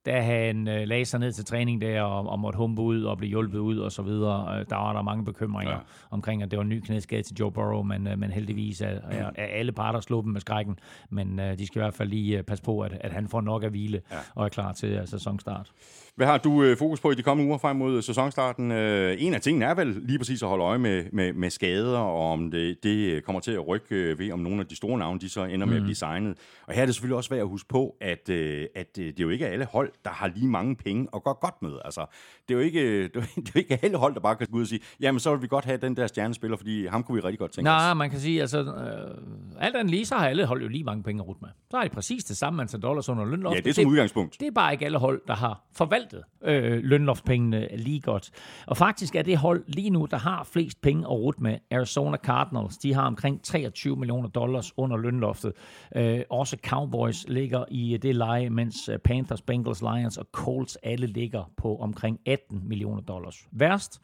da 0.06 0.20
han 0.20 0.68
øh, 0.68 0.88
lagde 0.88 1.04
sig 1.04 1.20
ned 1.20 1.32
til 1.32 1.44
træning 1.44 1.80
der 1.80 2.02
og, 2.02 2.30
og 2.30 2.38
måtte 2.38 2.56
humpe 2.56 2.82
ud 2.82 3.02
og 3.02 3.18
blive 3.18 3.28
hjulpet 3.28 3.58
ud 3.58 3.78
og 3.78 3.92
så 3.92 4.02
videre. 4.02 4.58
Øh, 4.58 4.66
der 4.70 4.76
var 4.76 4.92
der 4.92 5.02
mange 5.02 5.24
bekymringer 5.24 5.72
ja. 5.72 5.78
omkring, 6.10 6.42
at 6.42 6.50
det 6.50 6.56
var 6.56 6.62
en 6.62 6.68
ny 6.68 6.80
knæskade 6.80 7.22
til 7.22 7.36
Joe 7.36 7.52
Burrow, 7.52 7.82
men, 7.82 8.06
øh, 8.06 8.18
men 8.18 8.30
heldigvis 8.30 8.80
er, 8.80 8.86
er, 8.86 9.30
er 9.34 9.46
alle 9.46 9.72
parter 9.72 10.20
dem 10.22 10.32
med 10.32 10.40
skrækken. 10.40 10.78
Men 11.10 11.40
øh, 11.40 11.58
de 11.58 11.66
skal 11.66 11.78
i 11.78 11.82
hvert 11.82 11.94
fald 11.94 12.08
lige 12.08 12.38
øh, 12.38 12.44
passe 12.44 12.64
på, 12.64 12.80
at, 12.80 12.92
at 13.00 13.12
han 13.12 13.28
får 13.28 13.40
nok 13.40 13.64
at 13.64 13.70
hvile 13.70 14.00
ja. 14.10 14.16
og 14.34 14.44
er 14.44 14.48
klar 14.48 14.72
til 14.72 15.00
uh, 15.00 15.08
sæsonstart. 15.08 15.72
Hvad 16.16 16.26
har 16.26 16.38
du 16.38 16.62
øh, 16.62 16.76
fokus 16.76 17.00
på 17.00 17.10
i 17.10 17.14
de 17.14 17.22
kommende 17.22 17.48
uger 17.48 17.58
frem 17.58 17.76
mod 17.76 18.02
sæsonstarten? 18.02 18.72
Øh, 18.72 19.16
en 19.18 19.34
af 19.34 19.40
tingene 19.40 19.64
er 19.64 19.74
vel 19.74 19.86
lige 19.86 20.18
præcis 20.18 20.42
at 20.42 20.48
holde 20.48 20.64
øje 20.64 20.78
med, 20.78 21.04
med, 21.12 21.32
med 21.32 21.50
skader, 21.50 21.98
og 21.98 22.32
om 22.32 22.50
det, 22.50 22.82
det 22.82 23.24
kommer 23.24 23.40
til 23.40 23.52
at 23.52 23.68
rykke 23.68 23.94
øh, 23.94 24.18
ved, 24.18 24.32
om 24.32 24.38
nogle 24.38 24.60
af 24.60 24.66
de 24.66 24.76
store 24.76 24.98
navne, 24.98 25.20
de 25.20 25.28
så 25.28 25.44
ender 25.44 25.66
med 25.66 25.66
mm. 25.66 25.76
at 25.76 25.82
blive 25.82 25.94
signet. 25.94 26.38
Og 26.66 26.74
her 26.74 26.82
er 26.82 26.86
det 26.86 26.94
selvfølgelig 26.94 27.16
også 27.16 27.30
værd 27.30 27.40
at 27.40 27.48
huske 27.48 27.68
på, 27.68 27.96
at, 28.00 28.28
øh, 28.28 28.66
at 28.74 28.98
øh, 28.98 29.06
det 29.06 29.20
er 29.20 29.22
jo 29.22 29.28
ikke 29.28 29.46
alle 29.46 29.64
hold, 29.64 29.92
der 30.04 30.10
har 30.10 30.28
lige 30.34 30.46
mange 30.46 30.76
penge 30.76 31.08
og 31.12 31.22
går 31.22 31.40
godt 31.40 31.62
med. 31.62 31.78
Altså, 31.84 32.06
det 32.48 32.54
er 32.54 32.58
jo 32.58 32.64
ikke, 32.64 33.02
det 33.02 33.16
er 33.16 33.42
jo 33.54 33.58
ikke 33.58 33.78
alle 33.82 33.96
hold, 33.96 34.14
der 34.14 34.20
bare 34.20 34.36
kan 34.36 34.46
gå 34.50 34.56
ud 34.56 34.62
og 34.62 34.68
sige, 34.68 34.80
jamen 35.00 35.20
så 35.20 35.30
vil 35.34 35.42
vi 35.42 35.46
godt 35.46 35.64
have 35.64 35.78
den 35.78 35.96
der 35.96 36.06
stjernespiller, 36.06 36.56
fordi 36.56 36.86
ham 36.86 37.02
kunne 37.02 37.14
vi 37.14 37.20
rigtig 37.20 37.38
godt 37.38 37.52
tænke 37.52 37.64
Nej, 37.64 37.90
os. 37.90 37.96
man 37.96 38.10
kan 38.10 38.20
sige, 38.20 38.40
altså, 38.40 38.58
øh, 38.60 39.64
alt 39.64 39.76
andet 39.76 39.90
lige, 39.90 40.06
så 40.06 40.14
har 40.14 40.28
alle 40.28 40.46
hold 40.46 40.62
jo 40.62 40.68
lige 40.68 40.84
mange 40.84 41.02
penge 41.02 41.24
at 41.28 41.36
med. 41.40 41.48
Så 41.70 41.76
har 41.76 41.84
de 41.84 41.90
præcis 41.90 42.24
det 42.24 42.36
samme 42.36 42.62
antal 42.62 42.80
dollars 42.80 43.08
under 43.08 43.24
lønloftet. 43.24 43.56
Ja, 43.56 43.62
det 43.62 43.78
er 43.78 43.82
som 43.82 43.90
udgangspunkt. 43.90 44.36
Det 44.40 44.46
er 44.46 44.52
bare 44.52 44.72
ikke 44.72 44.84
alle 44.84 44.98
hold, 44.98 45.22
der 45.26 45.34
har 45.34 45.64
forvaltet 45.76 46.01
øh, 46.42 46.84
lønloftspengene 46.84 47.68
lige 47.76 48.00
godt. 48.00 48.30
Og 48.66 48.76
faktisk 48.76 49.14
er 49.14 49.22
det 49.22 49.36
hold 49.36 49.64
lige 49.66 49.90
nu, 49.90 50.06
der 50.10 50.16
har 50.16 50.44
flest 50.44 50.80
penge 50.80 51.02
at 51.04 51.10
rute 51.10 51.42
med, 51.42 51.58
Arizona 51.70 52.16
Cardinals. 52.16 52.78
De 52.78 52.94
har 52.94 53.06
omkring 53.06 53.42
23 53.44 53.96
millioner 53.96 54.28
dollars 54.28 54.72
under 54.76 54.96
lønloftet. 54.96 55.52
Øh, 55.96 56.20
også 56.30 56.56
Cowboys 56.66 57.28
ligger 57.28 57.64
i 57.70 57.94
øh, 57.94 58.02
det 58.02 58.16
leje, 58.16 58.50
mens 58.50 58.88
øh, 58.88 58.98
Panthers, 58.98 59.42
Bengals, 59.42 59.82
Lions 59.82 60.18
og 60.18 60.26
Colts 60.32 60.76
alle 60.82 61.06
ligger 61.06 61.50
på 61.56 61.76
omkring 61.76 62.20
18 62.26 62.68
millioner 62.68 63.02
dollars. 63.02 63.46
Værst 63.52 64.00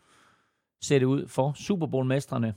ser 0.83 0.99
det 0.99 1.07
ud 1.07 1.29
for 1.29 1.53
Super 1.57 1.87
Bowl-mestrene 1.87 2.55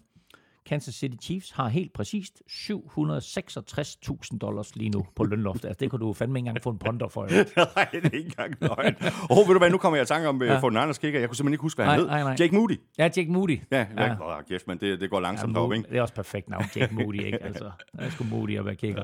Kansas 0.66 0.96
City 0.96 1.16
Chiefs 1.22 1.52
har 1.52 1.68
helt 1.68 1.94
præcist 1.94 2.42
766.000 2.50 4.38
dollars 4.38 4.76
lige 4.76 4.90
nu 4.90 5.06
på 5.16 5.24
lønloftet. 5.24 5.68
Altså, 5.68 5.80
det 5.80 5.92
kunne 5.92 6.00
du 6.00 6.14
fandme 6.14 6.40
ikke 6.40 6.48
engang 6.48 6.64
få 6.64 6.70
en 6.70 6.78
ponder 6.78 7.08
for. 7.08 7.22
Jo. 7.24 7.28
nej, 7.76 7.88
det 7.92 8.06
er 8.06 8.18
ikke 8.18 8.20
engang 8.20 8.56
løgn. 8.62 8.96
Åh, 9.30 9.38
oh, 9.38 9.48
ved 9.48 9.54
du 9.54 9.58
hvad, 9.58 9.70
nu 9.70 9.78
kommer 9.78 9.98
jeg 9.98 10.04
i 10.04 10.06
tanke 10.06 10.30
om 10.30 10.42
øh, 10.42 10.48
ja. 10.48 10.58
for 10.58 10.70
den 10.70 10.78
anden 10.78 10.96
kicker. 11.02 11.20
Jeg 11.20 11.30
kunne 11.30 11.36
simpelthen 11.36 11.54
ikke 11.54 11.62
huske, 11.62 11.78
hvad 11.78 11.86
han 11.86 12.00
hed. 12.00 12.08
Nej, 12.08 12.24
nej. 12.24 12.36
Jake 12.40 12.56
Moody. 12.56 12.80
Ja, 12.98 13.04
Jake 13.04 13.32
Moody. 13.32 13.60
Ja, 13.72 13.86
ja. 13.98 14.04
ja. 14.04 14.16
Oh, 14.22 14.44
kæft, 14.50 14.68
men 14.68 14.78
det, 14.78 15.02
det 15.02 15.10
går 15.10 15.20
langsomt 15.20 15.56
ja, 15.56 15.60
Moody, 15.60 15.76
ikke? 15.76 15.90
Det 15.90 15.98
er 15.98 16.02
også 16.02 16.14
perfekt 16.14 16.50
navn, 16.50 16.66
Jake 16.76 16.96
Moody, 16.96 17.24
ikke? 17.26 17.44
Altså, 17.52 17.72
det 17.92 18.06
er 18.06 18.10
sgu 18.10 18.24
Moody 18.24 18.58
at 18.58 18.66
være 18.66 18.76
kicker. 18.76 19.04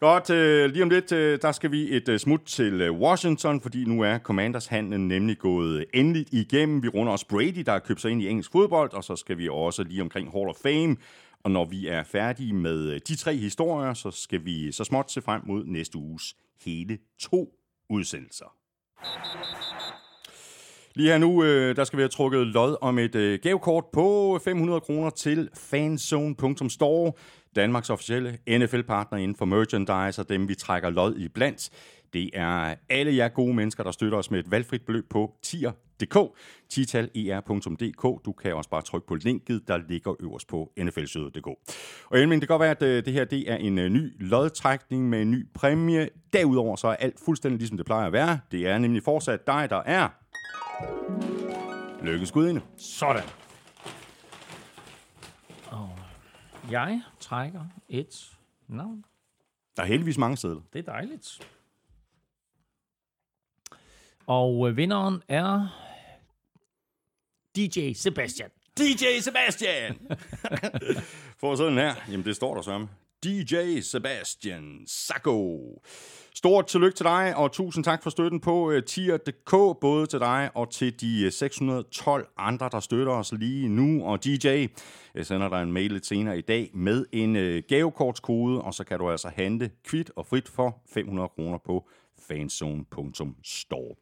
Godt, 0.00 0.30
øh, 0.30 0.70
lige 0.70 0.82
om 0.82 0.90
lidt, 0.90 1.12
øh, 1.12 1.38
der 1.42 1.52
skal 1.52 1.70
vi 1.70 1.96
et 1.96 2.08
øh, 2.08 2.18
smut 2.18 2.40
til 2.46 2.80
øh, 2.80 2.92
Washington, 2.92 3.60
fordi 3.60 3.84
nu 3.84 4.02
er 4.02 4.18
Commanders-handlen 4.18 5.08
nemlig 5.08 5.38
gået 5.38 5.84
endeligt 5.94 6.28
igennem. 6.32 6.82
Vi 6.82 6.88
runder 6.88 7.12
også 7.12 7.26
Brady, 7.28 7.62
der 7.66 7.72
har 7.72 7.78
købt 7.78 8.00
sig 8.00 8.10
ind 8.10 8.22
i 8.22 8.28
engelsk 8.28 8.52
fodbold, 8.52 8.92
og 8.92 9.04
så 9.04 9.16
skal 9.16 9.38
vi 9.38 9.48
også 9.48 9.82
lige 9.82 10.02
omkring 10.02 10.32
Hall 10.32 10.48
of 10.48 10.56
Fame. 10.62 10.96
Og 11.44 11.50
når 11.50 11.64
vi 11.64 11.88
er 11.88 12.02
færdige 12.02 12.52
med 12.52 12.92
øh, 12.92 13.00
de 13.08 13.16
tre 13.16 13.36
historier, 13.36 13.94
så 13.94 14.10
skal 14.10 14.44
vi 14.44 14.72
så 14.72 14.84
småt 14.84 15.10
se 15.10 15.22
frem 15.22 15.42
mod 15.46 15.64
næste 15.64 15.98
uges 15.98 16.36
hele 16.64 16.98
to 17.20 17.48
udsendelser. 17.90 18.54
Lige 20.94 21.10
her 21.10 21.18
nu, 21.18 21.44
øh, 21.44 21.76
der 21.76 21.84
skal 21.84 21.96
vi 21.96 22.02
have 22.02 22.08
trukket 22.08 22.46
lod 22.46 22.76
om 22.80 22.98
et 22.98 23.14
øh, 23.14 23.38
gavekort 23.42 23.84
på 23.92 24.38
500 24.44 24.80
kroner 24.80 25.10
til 25.10 25.48
fanzone.store. 25.54 27.12
Danmarks 27.58 27.90
officielle 27.90 28.38
NFL-partner 28.48 29.18
inden 29.18 29.36
for 29.36 29.44
merchandise, 29.44 30.22
og 30.22 30.28
dem 30.28 30.48
vi 30.48 30.54
trækker 30.54 30.90
lod 30.90 31.16
i 31.16 31.28
blandt. 31.28 31.70
Det 32.12 32.30
er 32.32 32.74
alle 32.88 33.16
jer 33.16 33.28
gode 33.28 33.54
mennesker, 33.54 33.82
der 33.84 33.90
støtter 33.90 34.18
os 34.18 34.30
med 34.30 34.38
et 34.38 34.50
valgfrit 34.50 34.82
beløb 34.82 35.10
på 35.10 35.34
tier.dk, 35.42 36.18
titaler.dk. 36.68 38.24
Du 38.24 38.32
kan 38.32 38.54
også 38.54 38.70
bare 38.70 38.82
trykke 38.82 39.06
på 39.06 39.14
linket, 39.14 39.68
der 39.68 39.78
ligger 39.88 40.14
øverst 40.20 40.48
på 40.48 40.72
nflsøde.dk. 40.76 41.46
Og 42.06 42.18
Elming, 42.18 42.40
det 42.40 42.48
kan 42.48 42.54
godt 42.58 42.62
være, 42.62 42.70
at 42.70 42.82
øh, 42.82 43.04
det 43.04 43.12
her 43.12 43.24
det 43.24 43.50
er 43.52 43.56
en 43.56 43.78
øh, 43.78 43.88
ny 43.88 44.28
lodtrækning 44.28 45.08
med 45.08 45.22
en 45.22 45.30
ny 45.30 45.46
præmie. 45.54 46.08
Derudover 46.32 46.76
så 46.76 46.88
er 46.88 46.94
alt 46.94 47.20
fuldstændig 47.24 47.58
ligesom 47.58 47.76
det 47.76 47.86
plejer 47.86 48.06
at 48.06 48.12
være. 48.12 48.40
Det 48.52 48.66
er 48.66 48.78
nemlig 48.78 49.02
fortsat 49.02 49.46
dig, 49.46 49.70
der 49.70 49.82
er... 49.86 50.08
Lykkesgudinde. 52.02 52.60
Sådan. 52.76 53.22
Jeg 56.70 57.02
trækker 57.20 57.64
et 57.88 58.38
navn. 58.68 59.04
Der 59.76 59.82
er 59.82 59.86
heldigvis 59.86 60.18
mange 60.18 60.36
sædler. 60.36 60.60
Det 60.72 60.78
er 60.78 60.82
dejligt. 60.92 61.48
Og 64.26 64.68
øh, 64.68 64.76
vinderen 64.76 65.22
er 65.28 65.68
DJ 67.56 67.92
Sebastian. 67.92 68.50
DJ 68.78 69.04
Sebastian! 69.20 69.98
For 71.40 71.54
sådan 71.56 71.78
her. 71.78 71.94
Jamen, 72.10 72.26
det 72.26 72.36
står 72.36 72.54
der 72.54 72.62
så. 72.62 72.86
DJ 73.24 73.80
Sebastian 73.80 74.84
Sacco. 74.86 75.58
Stort 76.34 76.66
tillykke 76.66 76.96
til 76.96 77.04
dig, 77.04 77.36
og 77.36 77.52
tusind 77.52 77.84
tak 77.84 78.02
for 78.02 78.10
støtten 78.10 78.40
på 78.40 78.68
uh, 78.68 78.82
tier.dk, 78.82 79.80
både 79.80 80.06
til 80.06 80.18
dig 80.18 80.50
og 80.54 80.70
til 80.70 81.00
de 81.00 81.22
øh, 81.24 81.32
612 81.32 82.28
andre, 82.36 82.68
der 82.72 82.80
støtter 82.80 83.12
os 83.12 83.32
lige 83.32 83.68
nu. 83.68 84.04
Og 84.04 84.24
DJ, 84.24 84.66
jeg 85.14 85.26
sender 85.26 85.48
dig 85.48 85.62
en 85.62 85.72
mail 85.72 85.92
lidt 85.92 86.06
senere 86.06 86.38
i 86.38 86.40
dag 86.40 86.70
med 86.74 87.06
en 87.12 87.36
uh, 87.36 87.62
gavekortskode, 87.68 88.62
og 88.62 88.74
så 88.74 88.84
kan 88.84 88.98
du 88.98 89.10
altså 89.10 89.28
handle 89.28 89.70
kvit 89.84 90.10
og 90.16 90.26
frit 90.26 90.48
for 90.48 90.82
500 90.94 91.28
kroner 91.28 91.58
på 91.66 91.88
fanzone.store. 92.28 93.94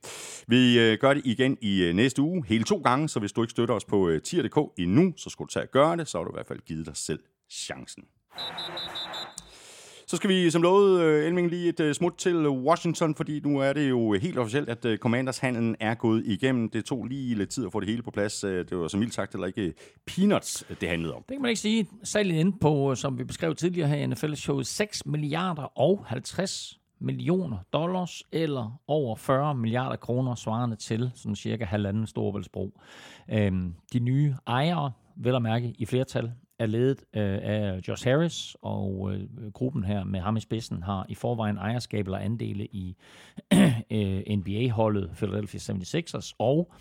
Vi 0.47 0.97
gør 0.97 1.15
det 1.15 1.27
igen 1.27 1.59
i 1.63 1.93
næste 1.95 2.23
uge, 2.23 2.45
hele 2.47 2.65
to 2.65 2.77
gange, 2.77 3.09
så 3.09 3.21
hvis 3.21 3.33
du 3.33 3.43
ikke 3.43 3.51
støtter 3.51 3.75
os 3.75 3.85
på 3.85 4.11
tier.dk 4.25 4.59
endnu, 4.79 5.13
så 5.17 5.31
skulle 5.31 5.47
du 5.47 5.53
tage 5.53 5.63
at 5.63 5.71
gøre 5.71 5.97
det, 5.97 6.09
så 6.09 6.19
har 6.19 6.25
du 6.25 6.31
i 6.31 6.37
hvert 6.37 6.47
fald 6.47 6.61
givet 6.61 6.87
dig 6.87 6.97
selv 6.97 7.21
chancen. 7.51 8.05
Så 10.09 10.17
skal 10.17 10.31
vi 10.31 10.51
som 10.51 10.63
lovet, 10.63 11.01
øh, 11.01 11.27
Elming, 11.27 11.51
lige 11.51 11.69
et 11.69 11.81
øh, 11.81 11.95
smut 11.95 12.15
til 12.19 12.49
Washington, 12.49 13.15
fordi 13.15 13.41
nu 13.41 13.59
er 13.59 13.73
det 13.73 13.91
jo 13.91 14.13
helt 14.13 14.39
officielt, 14.39 14.69
at 14.69 14.85
øh, 14.85 14.99
Commanders-handlen 14.99 15.77
er 15.81 15.95
gået 15.95 16.23
igennem. 16.27 16.71
Det 16.71 16.85
tog 16.85 17.05
lige 17.05 17.35
lidt 17.35 17.51
tid 17.51 17.67
at 17.67 17.73
få 17.73 17.81
det 17.81 17.89
hele 17.89 18.03
på 18.03 18.11
plads. 18.11 18.41
Det 18.41 18.79
var 18.79 18.89
som 18.89 19.01
mildt 19.01 19.15
sagt 19.15 19.33
heller 19.33 19.47
ikke 19.47 19.75
peanuts, 20.07 20.65
det 20.81 20.89
handlede 20.89 21.15
om. 21.15 21.23
Det 21.29 21.35
kan 21.35 21.43
man 21.43 21.49
ikke 21.49 21.61
sige. 21.61 21.89
Salget 22.05 22.35
ind 22.35 22.53
på, 22.61 22.95
som 22.95 23.19
vi 23.19 23.25
beskrev 23.25 23.55
tidligere 23.55 23.89
her 23.89 23.97
i 23.97 24.07
NFL-showet, 24.07 24.67
6 24.67 25.07
milliarder 25.07 25.79
og 25.79 26.05
50 26.07 26.79
millioner 27.01 27.59
dollars, 27.73 28.23
eller 28.33 28.81
over 28.89 29.17
40 29.17 29.55
milliarder 29.55 29.97
kroner, 29.97 30.35
svarende 30.35 30.77
til 30.77 31.11
sådan 31.15 31.37
cirka 31.37 31.65
halvanden 31.65 32.07
storvældsbrug. 32.07 32.81
Øhm, 33.31 33.75
de 33.93 33.99
nye 33.99 34.35
ejere, 34.47 34.93
vel 35.17 35.35
at 35.35 35.43
mærke 35.43 35.75
i 35.79 35.87
flertal, 35.87 36.33
er 36.59 36.67
ledet 36.67 37.05
øh, 37.15 37.39
af 37.43 37.81
Josh 37.89 38.09
Harris, 38.09 38.57
og 38.63 39.13
øh, 39.13 39.53
gruppen 39.53 39.85
her 39.85 40.05
med 40.05 40.21
ham 40.21 40.37
i 40.37 40.41
spidsen 40.41 40.83
har 40.83 41.07
i 41.09 41.15
forvejen 41.15 41.57
ejerskab 41.57 42.07
eller 42.07 42.19
andele 42.19 42.67
i 42.67 42.97
øh, 43.91 44.23
NBA-holdet 44.29 45.11
Philadelphia 45.17 45.61
76ers, 45.61 46.33
og 46.39 46.73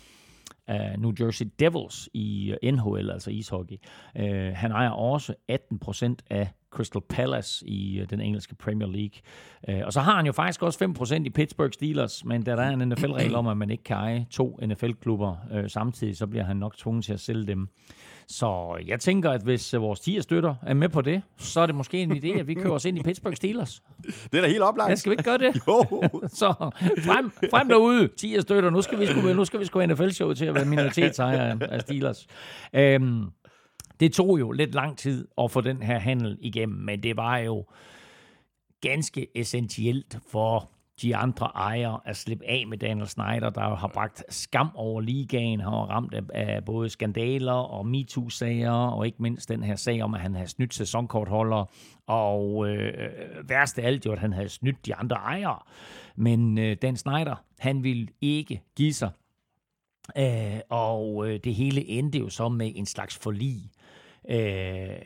øh, 0.70 0.98
New 0.98 1.12
Jersey 1.20 1.46
Devils 1.58 2.08
i 2.14 2.54
øh, 2.62 2.72
NHL, 2.72 3.10
altså 3.10 3.30
ishockey. 3.30 3.76
Øh, 4.16 4.52
han 4.54 4.72
ejer 4.72 4.90
også 4.90 5.34
18 5.48 5.78
procent 5.78 6.22
af 6.30 6.48
Crystal 6.70 7.02
Palace 7.08 7.68
i 7.68 8.00
øh, 8.00 8.10
den 8.10 8.20
engelske 8.20 8.54
Premier 8.54 8.88
League. 8.88 9.20
Øh, 9.68 9.86
og 9.86 9.92
så 9.92 10.00
har 10.00 10.16
han 10.16 10.26
jo 10.26 10.32
faktisk 10.32 10.62
også 10.62 10.78
5 10.78 10.94
procent 10.94 11.26
i 11.26 11.30
Pittsburgh 11.30 11.72
Steelers, 11.72 12.24
men 12.24 12.42
da 12.42 12.56
der 12.56 12.62
er 12.62 12.70
en 12.70 12.88
NFL-regel 12.88 13.34
om, 13.34 13.46
at 13.46 13.56
man 13.56 13.70
ikke 13.70 13.84
kan 13.84 13.96
eje 13.96 14.26
to 14.30 14.58
NFL-klubber 14.62 15.36
øh, 15.52 15.70
samtidig, 15.70 16.16
så 16.16 16.26
bliver 16.26 16.44
han 16.44 16.56
nok 16.56 16.76
tvunget 16.76 17.04
til 17.04 17.12
at 17.12 17.20
sælge 17.20 17.46
dem. 17.46 17.68
Så 18.28 18.78
jeg 18.86 19.00
tænker, 19.00 19.30
at 19.30 19.42
hvis 19.42 19.74
øh, 19.74 19.80
vores 19.80 20.00
10 20.00 20.22
støtter 20.22 20.54
er 20.62 20.74
med 20.74 20.88
på 20.88 21.00
det, 21.02 21.22
så 21.38 21.60
er 21.60 21.66
det 21.66 21.74
måske 21.74 22.02
en 22.02 22.12
idé, 22.12 22.38
at 22.40 22.46
vi 22.48 22.54
kører 22.54 22.72
os 22.74 22.84
ind 22.84 22.98
i 22.98 23.02
Pittsburgh 23.02 23.36
Steelers. 23.36 23.82
Det 24.32 24.38
er 24.38 24.40
da 24.40 24.48
helt 24.48 24.62
oplagt. 24.62 24.90
Ja, 24.90 24.94
skal 24.94 25.10
vi 25.10 25.12
ikke 25.14 25.22
gøre 25.22 25.38
det? 25.38 25.60
Jo. 25.68 26.02
Så 26.28 26.54
frem, 26.98 27.30
frem 27.50 27.68
derude, 27.68 28.08
10 28.08 28.40
støtter. 28.40 28.70
Nu 28.70 28.82
skal 28.82 28.98
vi 29.00 29.06
sgu, 29.06 29.20
nu 29.20 29.44
skal 29.44 29.60
vi 29.60 29.64
sgu 29.64 29.86
NFL-show 29.86 30.32
til 30.32 30.44
at 30.44 30.54
være 30.54 30.64
minoritetsejer 30.64 31.40
af- 31.52 31.56
af 31.70 31.80
Steelers. 31.80 32.26
Øhm, 32.72 33.24
det 34.00 34.12
tog 34.12 34.38
jo 34.40 34.50
lidt 34.52 34.74
lang 34.74 34.98
tid 34.98 35.28
at 35.42 35.50
få 35.50 35.60
den 35.60 35.82
her 35.82 35.98
handel 35.98 36.38
igennem, 36.40 36.78
men 36.78 37.02
det 37.02 37.16
var 37.16 37.38
jo 37.38 37.64
ganske 38.80 39.26
essentielt 39.34 40.18
for 40.32 40.70
de 41.02 41.16
andre 41.16 41.46
ejere 41.46 42.00
at 42.04 42.16
slippe 42.16 42.44
af 42.46 42.64
med 42.66 42.78
Daniel 42.78 43.06
Snyder, 43.06 43.50
der 43.50 43.74
har 43.74 43.88
bragt 43.88 44.24
skam 44.28 44.70
over 44.74 45.00
ligaen, 45.00 45.60
har 45.60 45.70
ramt 45.70 46.14
af, 46.14 46.22
af 46.34 46.64
både 46.64 46.88
skandaler 46.88 47.52
og 47.52 47.86
MeToo-sager, 47.86 48.72
og 48.72 49.06
ikke 49.06 49.22
mindst 49.22 49.48
den 49.48 49.62
her 49.62 49.76
sag 49.76 50.02
om, 50.02 50.14
at 50.14 50.20
han 50.20 50.34
havde 50.34 50.48
snydt 50.48 50.74
sæsonkortholder, 50.74 51.64
og 52.06 52.68
øh, 52.68 53.10
værst 53.48 53.78
af 53.78 53.86
alt 53.86 54.06
jo, 54.06 54.12
at 54.12 54.18
han 54.18 54.32
havde 54.32 54.48
snydt 54.48 54.86
de 54.86 54.94
andre 54.94 55.16
ejere. 55.16 55.58
Men 56.16 56.58
øh, 56.58 56.76
Dan 56.82 56.96
Snyder, 56.96 57.44
han 57.58 57.84
ville 57.84 58.06
ikke 58.20 58.62
give 58.76 58.92
sig, 58.92 59.10
øh, 60.18 60.60
og 60.68 61.28
øh, 61.28 61.40
det 61.44 61.54
hele 61.54 61.88
endte 61.88 62.18
jo 62.18 62.28
så 62.28 62.48
med 62.48 62.72
en 62.74 62.86
slags 62.86 63.18
forlig. 63.18 63.70
Øh, 64.28 64.96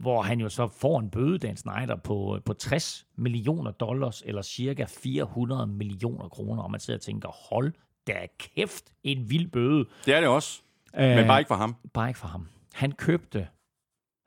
hvor 0.00 0.22
han 0.22 0.40
jo 0.40 0.48
så 0.48 0.68
får 0.68 1.00
en 1.00 1.10
bøde, 1.10 1.38
Dan 1.38 1.56
Snyder, 1.56 1.96
på, 1.96 2.38
på 2.44 2.52
60 2.52 3.06
millioner 3.16 3.70
dollars, 3.70 4.22
eller 4.26 4.42
cirka 4.42 4.84
400 4.88 5.66
millioner 5.66 6.28
kroner, 6.28 6.62
og 6.62 6.70
man 6.70 6.80
sidder 6.80 6.98
og 6.98 7.02
tænker, 7.02 7.28
hold 7.28 7.72
da 8.06 8.26
kæft, 8.38 8.84
en 9.02 9.30
vild 9.30 9.50
bøde. 9.50 9.84
Det 10.06 10.14
er 10.14 10.20
det 10.20 10.28
også. 10.28 10.60
Men 10.94 11.18
Øh, 11.18 11.26
bare 11.26 11.38
ikke 11.40 11.48
for 11.48 11.54
ham. 11.54 11.76
Bare 11.94 12.08
ikke 12.08 12.18
for 12.20 12.28
ham. 12.28 12.48
Han 12.74 12.92
købte, 12.92 13.46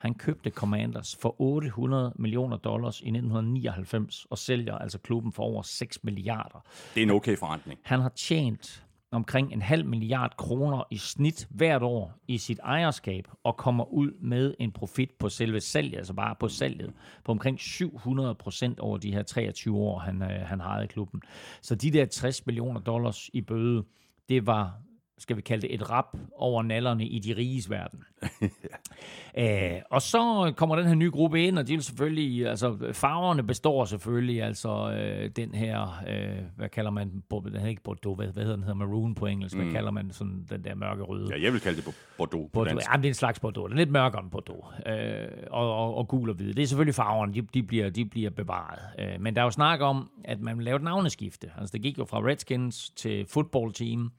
han 0.02 0.14
købte 0.14 0.50
Commanders 0.50 1.18
for 1.22 1.36
800 1.42 2.14
millioner 2.16 2.58
dollars 2.58 3.00
i 3.02 3.08
1999, 3.08 4.26
og 4.30 4.38
sælger 4.38 4.78
altså 4.78 4.98
klubben 5.00 5.34
for 5.34 5.44
over 5.44 5.62
6 5.62 6.04
milliarder. 6.04 6.64
Det 6.94 7.02
er 7.02 7.06
en 7.06 7.12
okay 7.12 7.38
forretning. 7.38 7.80
Han 7.84 8.00
har 8.00 8.10
tjent 8.10 8.83
omkring 9.14 9.54
en 9.54 9.62
halv 9.62 9.86
milliard 9.86 10.38
kroner 10.38 10.84
i 10.92 10.98
snit 10.98 11.48
hvert 11.50 11.84
år 11.84 12.14
i 12.28 12.38
sit 12.38 12.60
ejerskab, 12.60 13.28
og 13.44 13.58
kommer 13.58 13.94
ud 13.94 14.12
med 14.20 14.54
en 14.60 14.72
profit 14.72 15.12
på 15.20 15.30
selve 15.30 15.60
salget, 15.60 15.98
altså 15.98 16.14
bare 16.14 16.36
på 16.40 16.48
salget, 16.48 16.94
på 17.24 17.32
omkring 17.32 17.60
700 17.60 18.36
procent 18.36 18.80
over 18.80 18.98
de 18.98 19.14
her 19.14 19.24
23 19.24 19.78
år, 19.78 20.00
han, 20.00 20.22
øh, 20.22 20.30
han 20.30 20.60
har 20.60 20.70
ejet 20.70 20.90
klubben. 20.90 21.22
Så 21.62 21.76
de 21.76 21.92
der 21.92 22.06
60 22.06 22.46
millioner 22.46 22.80
dollars 22.80 23.30
i 23.34 23.42
bøde, 23.42 23.84
det 24.30 24.48
var 24.48 24.78
skal 25.18 25.36
vi 25.36 25.42
kalde 25.42 25.62
det, 25.62 25.74
et 25.74 25.90
rap 25.90 26.18
over 26.36 26.64
nallerne 26.64 27.06
i 27.06 27.20
de 27.20 27.34
riges 27.38 27.70
verden. 27.70 28.04
Æh, 29.38 29.82
og 29.90 30.02
så 30.02 30.54
kommer 30.56 30.76
den 30.76 30.86
her 30.86 30.96
nye 30.96 31.12
gruppe 31.12 31.44
ind, 31.48 31.60
og 31.60 31.68
de 31.68 31.74
vil 31.74 31.84
selvfølgelig, 31.84 32.48
altså 32.50 32.78
farverne 32.94 33.44
består 33.44 33.86
selvfølgelig, 33.86 34.44
altså 34.44 34.92
øh, 34.92 35.30
den 35.36 35.56
her, 35.56 36.04
øh, 36.08 36.38
hvad 36.56 36.70
kalder 36.70 36.92
man, 36.92 37.10
den? 37.10 37.24
Hedder 37.46 37.68
ikke 37.68 37.84
Bordeaux, 37.84 38.18
hvad, 38.18 38.28
hvad 38.28 38.44
hedder 38.44 38.56
den, 38.56 38.64
hedder 38.64 38.78
maroon 38.78 39.16
på 39.16 39.26
engelsk, 39.26 39.56
hvad 39.56 39.72
kalder 39.72 39.92
man 39.92 40.12
sådan 40.12 40.46
den 40.50 40.64
der 40.64 40.76
mørke 40.76 41.04
røde? 41.04 41.28
Ja, 41.36 41.44
jeg 41.44 41.54
vil 41.54 41.62
kalde 41.62 41.78
det 41.78 41.96
Bordeaux 42.18 42.46
på 42.46 42.50
Bordeaux. 42.54 42.84
Jamen, 42.92 43.02
det 43.04 43.08
er 43.08 43.12
en 43.12 43.14
slags 43.14 43.40
Bordeaux. 43.40 43.70
Den 43.70 43.78
er 43.78 43.78
lidt 43.78 43.92
mørkere 43.92 44.22
end 44.22 44.32
Bordeaux. 44.32 44.66
Øh, 44.86 45.28
og, 45.52 45.76
og, 45.76 45.96
og 45.96 46.08
gul 46.08 46.30
og 46.30 46.36
hvid. 46.36 46.54
Det 46.54 46.64
er 46.64 46.68
selvfølgelig 46.68 46.96
farverne, 46.96 47.34
de, 47.34 47.42
de, 47.42 47.64
bliver, 47.64 47.90
de 47.90 48.06
bliver 48.06 48.30
bevaret. 48.30 48.80
Øh, 49.00 49.22
men 49.22 49.36
der 49.36 49.42
er 49.42 49.46
jo 49.46 49.52
snak 49.52 49.82
om, 49.82 50.10
at 50.26 50.42
man 50.42 50.58
vil 50.58 50.66
lave 50.66 50.76
et 50.76 50.84
navneskifte. 50.84 51.52
Altså, 51.58 51.74
det 51.74 51.82
gik 51.82 51.98
jo 51.98 52.06
fra 52.06 52.20
Redskins 52.20 52.90
til 52.90 53.26
football 53.26 53.74
team 53.74 54.12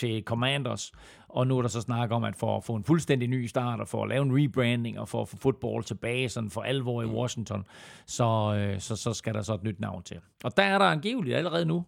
til 0.00 0.22
Commanders, 0.24 0.92
og 1.28 1.46
nu 1.46 1.58
er 1.58 1.62
der 1.62 1.68
så 1.68 1.80
snak 1.80 2.10
om, 2.10 2.24
at 2.24 2.36
for 2.36 2.56
at 2.56 2.64
få 2.64 2.74
en 2.74 2.84
fuldstændig 2.84 3.28
ny 3.28 3.46
start, 3.46 3.80
og 3.80 3.88
for 3.88 4.02
at 4.02 4.08
lave 4.08 4.22
en 4.22 4.44
rebranding, 4.44 4.98
og 4.98 5.08
for 5.08 5.22
at 5.22 5.28
få 5.28 5.36
football 5.36 5.84
tilbage 5.84 6.28
sådan 6.28 6.50
for 6.50 6.62
alvor 6.62 7.02
i 7.02 7.06
Washington, 7.06 7.64
så, 8.06 8.54
øh, 8.56 8.80
så, 8.80 8.96
så 8.96 9.12
skal 9.12 9.34
der 9.34 9.42
så 9.42 9.54
et 9.54 9.62
nyt 9.62 9.80
navn 9.80 10.02
til. 10.02 10.20
Og 10.44 10.56
der 10.56 10.62
er 10.62 10.78
der 10.78 10.86
angiveligt 10.86 11.36
allerede 11.36 11.64
nu 11.64 11.84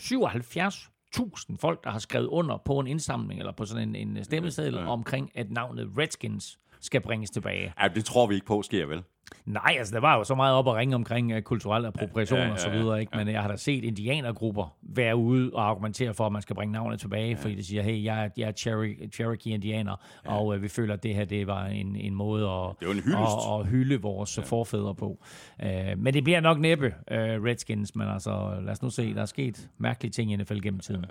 77.000 0.00 1.56
folk, 1.60 1.84
der 1.84 1.90
har 1.90 1.98
skrevet 1.98 2.26
under 2.26 2.56
på 2.56 2.78
en 2.78 2.86
indsamling, 2.86 3.40
eller 3.40 3.52
på 3.52 3.64
sådan 3.64 3.94
en, 3.94 4.16
en 4.16 4.24
stemmeseddel 4.24 4.74
ja. 4.74 4.86
omkring, 4.86 5.30
at 5.34 5.50
navnet 5.50 5.90
Redskins 5.98 6.58
skal 6.80 7.00
bringes 7.00 7.30
tilbage. 7.30 7.72
Ja, 7.82 7.88
det 7.88 8.04
tror 8.04 8.26
vi 8.26 8.34
ikke 8.34 8.46
på 8.46 8.62
sker, 8.62 8.86
vel? 8.86 9.02
Nej, 9.44 9.76
altså 9.78 9.94
der 9.94 10.00
var 10.00 10.16
jo 10.16 10.24
så 10.24 10.34
meget 10.34 10.54
op 10.54 10.68
at 10.68 10.74
ringe 10.74 10.94
omkring 10.94 11.36
uh, 11.36 11.40
kulturel 11.40 11.84
appropriation 11.84 12.38
Ja, 12.38 12.44
ja, 12.44 12.48
ja, 12.48 12.54
og 12.54 12.60
så 12.60 12.68
ja, 12.68 12.76
videre, 12.76 13.00
ikke? 13.00 13.16
men 13.16 13.28
jeg 13.28 13.42
har 13.42 13.48
da 13.48 13.56
set 13.56 13.84
indianergrupper 13.84 14.76
være 14.82 15.16
ude 15.16 15.50
og 15.54 15.68
argumentere 15.68 16.14
for, 16.14 16.26
at 16.26 16.32
man 16.32 16.42
skal 16.42 16.56
bringe 16.56 16.72
navnet 16.72 17.00
tilbage, 17.00 17.28
ja. 17.28 17.34
fordi 17.34 17.54
de 17.54 17.64
siger, 17.64 17.82
hey, 17.82 18.04
jeg 18.04 18.24
er, 18.24 18.28
jeg 18.36 18.48
er 18.48 18.52
Cherokee, 18.52 19.08
Cherokee 19.08 19.54
indianer, 19.54 19.96
ja. 20.24 20.34
og 20.34 20.46
uh, 20.46 20.62
vi 20.62 20.68
føler, 20.68 20.94
at 20.94 21.02
det 21.02 21.14
her 21.14 21.24
det 21.24 21.46
var 21.46 21.66
en, 21.66 21.96
en 21.96 22.14
måde 22.14 22.48
at, 22.48 22.74
Det 22.80 22.88
var 22.88 22.94
en 22.94 23.58
at, 23.58 23.60
at 23.60 23.66
hylde 23.66 24.00
vores 24.00 24.38
ja. 24.38 24.42
forfædre 24.42 24.94
på. 24.94 25.18
Uh, 25.62 25.68
men 25.96 26.14
det 26.14 26.24
bliver 26.24 26.40
nok 26.40 26.60
næppe 26.60 26.86
uh, 26.86 27.16
Redskins, 27.16 27.96
men 27.96 28.08
altså 28.08 28.60
lad 28.62 28.72
os 28.72 28.82
nu 28.82 28.90
se, 28.90 29.14
der 29.14 29.22
er 29.22 29.26
sket 29.26 29.68
mærkelige 29.78 30.12
ting 30.12 30.32
i 30.32 30.36
NFL 30.36 30.60
gennem 30.62 30.80
tiden. 30.80 31.06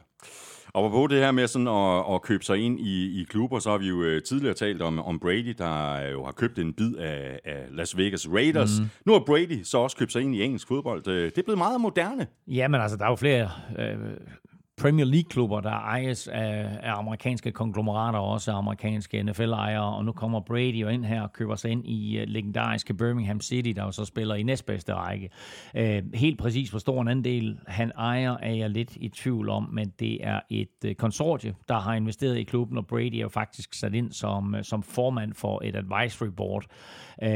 Og 0.77 0.91
på 0.91 1.07
det 1.07 1.17
her 1.17 1.31
med 1.31 1.47
sådan 1.47 1.67
at, 1.67 2.13
at 2.15 2.21
købe 2.21 2.43
sig 2.43 2.57
ind 2.57 2.79
i, 2.79 3.21
i 3.21 3.23
klubber, 3.23 3.59
så 3.59 3.69
har 3.69 3.77
vi 3.77 3.87
jo 3.87 4.01
øh, 4.03 4.21
tidligere 4.23 4.53
talt 4.53 4.81
om, 4.81 4.99
om 4.99 5.19
Brady, 5.19 5.55
der 5.57 6.01
jo 6.11 6.25
har 6.25 6.31
købt 6.31 6.59
en 6.59 6.73
bid 6.73 6.95
af, 6.95 7.39
af 7.45 7.63
Las 7.71 7.97
Vegas 7.97 8.27
Raiders. 8.33 8.79
Mm. 8.79 8.89
Nu 9.05 9.13
har 9.13 9.19
Brady 9.19 9.63
så 9.63 9.77
også 9.77 9.97
købt 9.97 10.11
sig 10.11 10.21
ind 10.21 10.35
i 10.35 10.43
engelsk 10.43 10.67
fodbold. 10.67 11.07
Øh, 11.07 11.25
Det 11.25 11.37
er 11.37 11.43
blevet 11.43 11.57
meget 11.57 11.81
moderne. 11.81 12.27
Ja, 12.47 12.67
men 12.67 12.81
altså, 12.81 12.97
der 12.97 13.05
er 13.05 13.09
jo 13.09 13.15
flere 13.15 13.49
øh, 13.79 13.95
Premier 14.81 15.05
League-klubber, 15.05 15.61
der 15.61 15.69
ejes 15.69 16.27
af, 16.27 16.77
af 16.83 16.93
amerikanske 16.97 17.51
konglomerater, 17.51 18.19
og 18.19 18.29
også 18.29 18.51
af 18.51 18.57
amerikanske 18.57 19.23
NFL-ejere, 19.23 19.95
og 19.95 20.05
nu 20.05 20.11
kommer 20.11 20.39
Brady 20.39 20.73
jo 20.73 20.87
ind 20.87 21.05
her 21.05 21.21
og 21.21 21.33
køber 21.33 21.55
sig 21.55 21.71
ind 21.71 21.87
i 21.87 22.21
uh, 22.21 22.27
legendariske 22.27 22.93
Birmingham 22.93 23.41
City, 23.41 23.69
der 23.69 23.83
jo 23.83 23.91
så 23.91 24.05
spiller 24.05 24.35
i 24.35 24.43
næstbedste 24.43 24.93
række. 24.93 25.29
Uh, 25.79 26.13
helt 26.13 26.39
præcis 26.39 26.69
hvor 26.69 26.79
stor 26.79 27.01
en 27.01 27.07
andel 27.07 27.59
han 27.67 27.91
ejer, 27.97 28.37
er 28.37 28.53
jeg 28.53 28.69
lidt 28.69 28.95
i 28.95 29.09
tvivl 29.09 29.49
om, 29.49 29.69
men 29.73 29.93
det 29.99 30.27
er 30.27 30.39
et 30.49 30.67
øh, 30.85 30.89
uh, 30.89 30.95
konsortie, 30.95 31.55
der 31.67 31.79
har 31.79 31.93
investeret 31.93 32.37
i 32.37 32.43
klubben, 32.43 32.77
og 32.77 32.87
Brady 32.87 33.15
er 33.15 33.21
jo 33.21 33.29
faktisk 33.29 33.73
sat 33.73 33.93
ind 33.93 34.11
som, 34.11 34.53
uh, 34.53 34.61
som 34.61 34.83
formand 34.83 35.33
for 35.33 35.61
et 35.63 35.75
advisory 35.75 36.29
board. 36.29 36.65
Uh, 37.21 37.27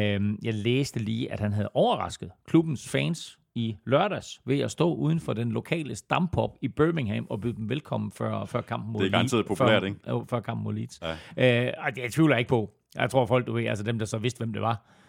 jeg 0.45 0.53
læste 0.53 0.99
lige, 0.99 1.31
at 1.31 1.39
han 1.39 1.53
havde 1.53 1.69
overrasket 1.73 2.31
klubbens 2.47 2.89
fans 2.89 3.37
i 3.55 3.77
lørdags 3.85 4.41
ved 4.45 4.59
at 4.59 4.71
stå 4.71 4.93
uden 4.93 5.19
for 5.19 5.33
den 5.33 5.51
lokale 5.51 5.95
stampop 5.95 6.57
i 6.61 6.67
Birmingham 6.67 7.27
og 7.29 7.41
byde 7.41 7.55
dem 7.55 7.69
velkommen 7.69 8.11
før, 8.11 8.45
før 8.45 8.61
kampen 8.61 8.91
mod 8.93 9.01
Det 9.01 9.07
er 9.07 9.11
garanteret 9.11 9.39
Leeds. 9.39 9.47
populært, 9.47 9.81
før, 9.81 9.87
ikke? 9.87 9.99
Jo, 10.09 10.25
før 10.29 10.39
kampen 10.39 10.63
mod 10.63 10.73
Leeds. 10.73 11.01
Ja. 11.37 11.67
Øh, 11.67 11.73
det 11.95 12.01
jeg 12.01 12.11
tvivler 12.11 12.35
jeg 12.35 12.39
ikke 12.39 12.49
på. 12.49 12.71
Jeg 12.95 13.09
tror 13.09 13.25
folk, 13.25 13.47
du 13.47 13.53
ved, 13.53 13.65
altså 13.65 13.83
dem, 13.83 13.99
der 13.99 14.05
så 14.05 14.17
vidste, 14.17 14.37
hvem 14.37 14.53
det 14.53 14.61
var, 14.61 14.71
øh, 14.71 15.00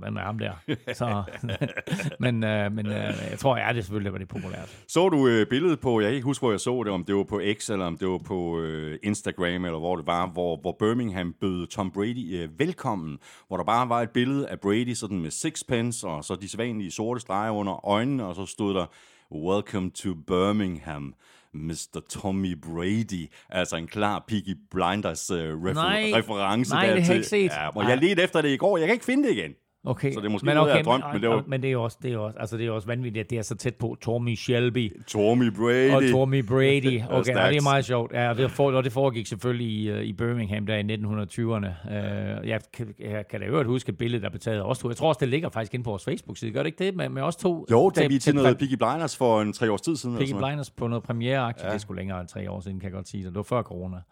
hvem 0.00 0.16
er 0.16 0.20
ham 0.20 0.38
der? 0.38 0.52
Så, 0.94 1.22
men 2.24 2.44
øh, 2.44 2.72
men 2.72 2.86
øh, 2.86 3.14
jeg 3.30 3.38
tror, 3.38 3.56
ja, 3.56 3.72
det 3.72 3.84
selvfølgelig 3.84 4.12
var 4.12 4.18
det 4.18 4.28
populært. 4.28 4.84
Så 4.88 5.08
du 5.08 5.28
øh, 5.28 5.46
billedet 5.46 5.80
på, 5.80 6.00
jeg 6.00 6.08
kan 6.08 6.14
ikke 6.14 6.24
huske, 6.24 6.42
hvor 6.42 6.50
jeg 6.50 6.60
så 6.60 6.82
det, 6.82 6.92
om 6.92 7.04
det 7.04 7.14
var 7.14 7.24
på 7.24 7.40
X, 7.58 7.70
eller 7.70 7.86
om 7.86 7.98
det 7.98 8.08
var 8.08 8.18
på 8.18 8.60
øh, 8.60 8.98
Instagram, 9.02 9.64
eller 9.64 9.78
hvor 9.78 9.96
det 9.96 10.06
var, 10.06 10.26
hvor, 10.26 10.60
hvor 10.60 10.76
Birmingham 10.78 11.34
bød 11.40 11.66
Tom 11.66 11.90
Brady 11.90 12.42
øh, 12.42 12.58
velkommen, 12.58 13.18
hvor 13.48 13.56
der 13.56 13.64
bare 13.64 13.88
var 13.88 14.02
et 14.02 14.10
billede 14.10 14.48
af 14.48 14.60
Brady 14.60 14.92
sådan 14.92 15.20
med 15.20 15.30
sixpence, 15.30 16.06
og 16.06 16.24
så 16.24 16.34
de 16.34 16.48
sædvanlige 16.48 16.90
sorte 16.90 17.20
streger 17.20 17.50
under 17.50 17.86
øjnene, 17.88 18.26
og 18.26 18.34
så 18.34 18.46
stod 18.46 18.74
der, 18.74 18.86
Welcome 19.32 19.90
to 19.90 20.14
Birmingham. 20.14 21.14
Mr. 21.54 22.00
Tommy 22.10 22.54
Brady. 22.62 23.30
Altså 23.50 23.76
en 23.76 23.86
klar 23.86 24.24
Peaky 24.28 24.56
Blinders 24.70 25.30
uh, 25.30 25.36
refer- 25.36 25.72
Nej. 25.74 26.10
reference 26.14 26.70
Nej, 26.74 26.80
det 26.86 26.88
har 26.90 26.96
jeg 26.96 26.96
dertil. 26.96 27.14
ikke 27.16 27.28
set. 27.28 27.50
Ja, 27.60 27.68
og 27.76 27.88
jeg 27.88 27.98
ledte 27.98 28.22
efter 28.22 28.40
det 28.40 28.48
i 28.48 28.56
går. 28.56 28.76
Jeg 28.78 28.86
kan 28.86 28.92
ikke 28.94 29.04
finde 29.04 29.28
det 29.28 29.36
igen. 29.36 29.50
Okay. 29.84 30.12
Så 30.12 30.20
det 30.20 30.26
er 30.26 30.30
måske 30.30 30.46
noget, 30.46 30.68
jeg 30.68 30.76
har 30.76 30.82
drømt, 30.82 31.04
men 31.12 31.22
det 31.22 31.30
var- 31.30 31.44
men 31.46 31.62
det 31.62 31.72
er 31.72 31.76
også, 31.76 31.98
det 32.02 32.12
er 32.12 32.18
også, 32.18 32.38
altså 32.38 32.56
det 32.56 32.66
er 32.66 32.70
også 32.70 32.86
vanvittigt, 32.86 33.24
at 33.24 33.30
det 33.30 33.38
er 33.38 33.42
så 33.42 33.54
tæt 33.54 33.74
på 33.74 33.96
Tommy 34.00 34.34
Shelby 34.34 35.02
Tommy 35.06 35.50
Brady. 35.56 35.90
og 35.90 36.02
Tommy 36.12 36.42
Brady. 36.44 37.00
Okay, 37.10 37.18
og 37.18 37.24
det 37.26 37.56
er 37.56 37.62
meget 37.62 37.84
sjovt. 37.84 38.12
Ja, 38.12 38.28
og 38.30 38.36
det, 38.36 38.50
for, 38.50 38.72
og 38.72 38.84
det 38.84 38.92
foregik 38.92 39.26
selvfølgelig 39.26 39.66
i, 39.66 39.88
øh, 39.90 40.02
i 40.02 40.12
Birmingham 40.12 40.66
der 40.66 40.76
i 40.76 40.82
1920'erne. 40.82 41.88
Uh, 42.40 42.48
jeg, 42.48 42.60
kan, 42.72 42.94
jeg 42.98 43.28
kan 43.28 43.40
da 43.40 43.46
øvrigt 43.46 43.68
huske 43.68 43.88
et 43.90 43.98
billede, 43.98 44.22
der 44.22 44.28
blev 44.30 44.40
taget 44.40 44.58
af 44.58 44.62
os 44.62 44.78
to. 44.78 44.88
Jeg 44.88 44.96
tror 44.96 45.08
også, 45.08 45.18
det 45.18 45.28
ligger 45.28 45.48
faktisk 45.48 45.74
inde 45.74 45.84
på 45.84 45.90
vores 45.90 46.04
Facebook-side. 46.04 46.52
Gør 46.52 46.60
det 46.62 46.66
ikke 46.66 46.84
det 46.84 46.94
med, 46.96 47.08
med 47.08 47.22
os 47.22 47.36
to? 47.36 47.66
Jo, 47.70 47.90
da 47.90 48.06
vi 48.06 48.18
til 48.18 48.34
noget 48.34 48.58
Peaky 48.58 48.74
Blinders 48.74 49.16
for 49.16 49.42
en 49.42 49.52
tre 49.52 49.72
års 49.72 49.80
tid 49.80 49.96
siden. 49.96 50.14
noget. 50.14 50.36
Blinders 50.36 50.70
på 50.70 50.86
noget 50.86 51.02
premiereaktie. 51.02 51.64
Ja. 51.66 51.70
Det 51.70 51.74
er 51.74 51.78
sgu 51.80 51.92
længere 51.92 52.20
end 52.20 52.28
tre 52.28 52.50
år 52.50 52.60
siden, 52.60 52.80
kan 52.80 52.84
jeg 52.86 52.92
godt 52.92 53.08
sige. 53.08 53.24
Det 53.24 53.34
var 53.34 53.42
før 53.42 53.62
corona. 53.62 53.96
Uh, 53.96 54.02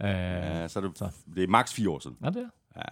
ja. 0.00 0.60
Ja, 0.60 0.68
så 0.68 0.78
er 0.78 0.82
det, 0.82 1.10
det 1.34 1.42
er 1.44 1.48
maks 1.48 1.74
fire 1.74 1.90
år 1.90 1.98
siden. 1.98 2.16
Er 2.24 2.30
det? 2.30 2.44
Ja. 2.76 2.82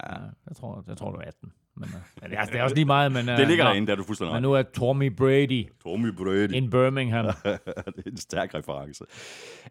Jeg 0.47 0.55
tror, 0.59 0.83
jeg 0.87 0.97
tror, 0.97 1.09
det 1.11 1.17
var 1.19 1.23
18. 1.25 1.51
Men, 1.81 1.89
øh, 2.23 2.29
men 2.29 2.37
altså, 2.39 2.51
det 2.53 2.59
er 2.59 2.63
også 2.63 2.75
lige 2.75 2.85
meget, 2.85 3.11
men... 3.11 3.29
Øh, 3.29 3.37
Det 3.37 3.47
ligger 3.47 3.63
nå, 3.63 3.69
derinde, 3.69 3.87
der 3.87 3.93
er 3.93 3.97
du 3.97 4.03
fuldstændig 4.03 4.33
Men 4.33 4.43
nu 4.43 4.53
er 4.53 4.61
Tommy 4.61 5.07
Brady 5.17 5.65
Tommy 5.83 6.11
Brady. 6.17 6.51
in 6.53 6.69
Birmingham. 6.69 7.25
det 7.25 8.05
er 8.05 8.11
en 8.11 8.17
stærk 8.17 8.53
reference. 8.55 9.03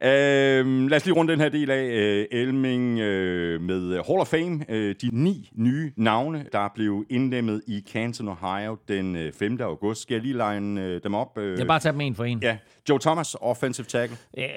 Øhm, 0.03 0.89
lad 0.89 0.97
os 0.97 1.05
lige 1.05 1.15
runde 1.15 1.33
den 1.33 1.41
her 1.41 1.49
del 1.49 1.71
af 1.71 1.83
øh, 1.85 2.27
Elming 2.41 2.99
øh, 2.99 3.61
med 3.61 3.93
Hall 4.07 4.21
of 4.21 4.27
Fame. 4.27 4.65
Øh, 4.69 4.95
de 5.03 5.09
ni 5.13 5.51
nye 5.55 5.93
navne, 5.97 6.47
der 6.53 6.69
blev 6.75 7.05
indlemmet 7.11 7.63
i 7.67 7.85
Canton, 7.93 8.29
Ohio 8.29 8.79
den 8.89 9.17
øh, 9.17 9.33
5. 9.33 9.61
august. 9.61 10.03
Skal 10.03 10.15
jeg 10.15 10.23
lige 10.23 10.51
line 10.53 10.83
øh, 10.83 11.01
dem 11.05 11.15
op? 11.15 11.39
Øh, 11.39 11.59
Jeg 11.59 11.67
bare 11.67 11.81
tage 11.81 11.93
dem 11.93 12.01
en 12.01 12.15
for 12.15 12.25
en. 12.25 12.39
Ja, 12.43 12.57
Joe 12.89 12.99
Thomas, 12.99 13.37
offensive 13.41 13.85
tackle. 13.87 14.17
Ja, 14.37 14.51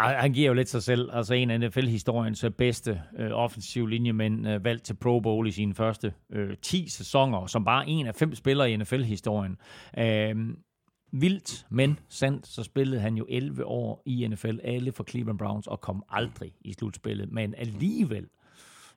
han 0.00 0.32
giver 0.32 0.46
jo 0.46 0.54
lidt 0.54 0.68
sig 0.68 0.82
selv. 0.82 1.10
Altså 1.12 1.34
en 1.34 1.50
af 1.50 1.60
NFL-historiens 1.60 2.44
øh, 2.44 2.50
bedste 2.50 3.00
øh, 3.18 3.30
offensive 3.32 3.90
linjemænd, 3.90 4.48
øh, 4.48 4.64
valgt 4.64 4.84
til 4.84 4.94
Pro 4.94 5.20
Bowl 5.20 5.48
i 5.48 5.50
sine 5.50 5.74
første 5.74 6.12
øh, 6.32 6.50
10 6.62 6.88
sæsoner, 6.98 7.46
som 7.46 7.64
bare 7.64 7.88
en 7.88 8.06
af 8.06 8.14
fem 8.14 8.34
spillere 8.34 8.70
i 8.72 8.76
NFL-historien. 8.76 9.56
Øh, 9.98 10.36
vildt, 11.12 11.66
men 11.70 11.98
sandt, 12.08 12.46
så 12.46 12.62
spillede 12.62 13.00
han 13.00 13.16
jo 13.16 13.26
11 13.28 13.64
år 13.64 14.02
i 14.06 14.26
NFL, 14.28 14.58
alle 14.64 14.92
for 14.92 15.04
Cleveland 15.04 15.38
Browns, 15.38 15.66
og 15.66 15.80
kom 15.80 16.02
aldrig 16.08 16.52
i 16.60 16.72
slutspillet. 16.72 17.32
Men 17.32 17.54
alligevel 17.54 18.26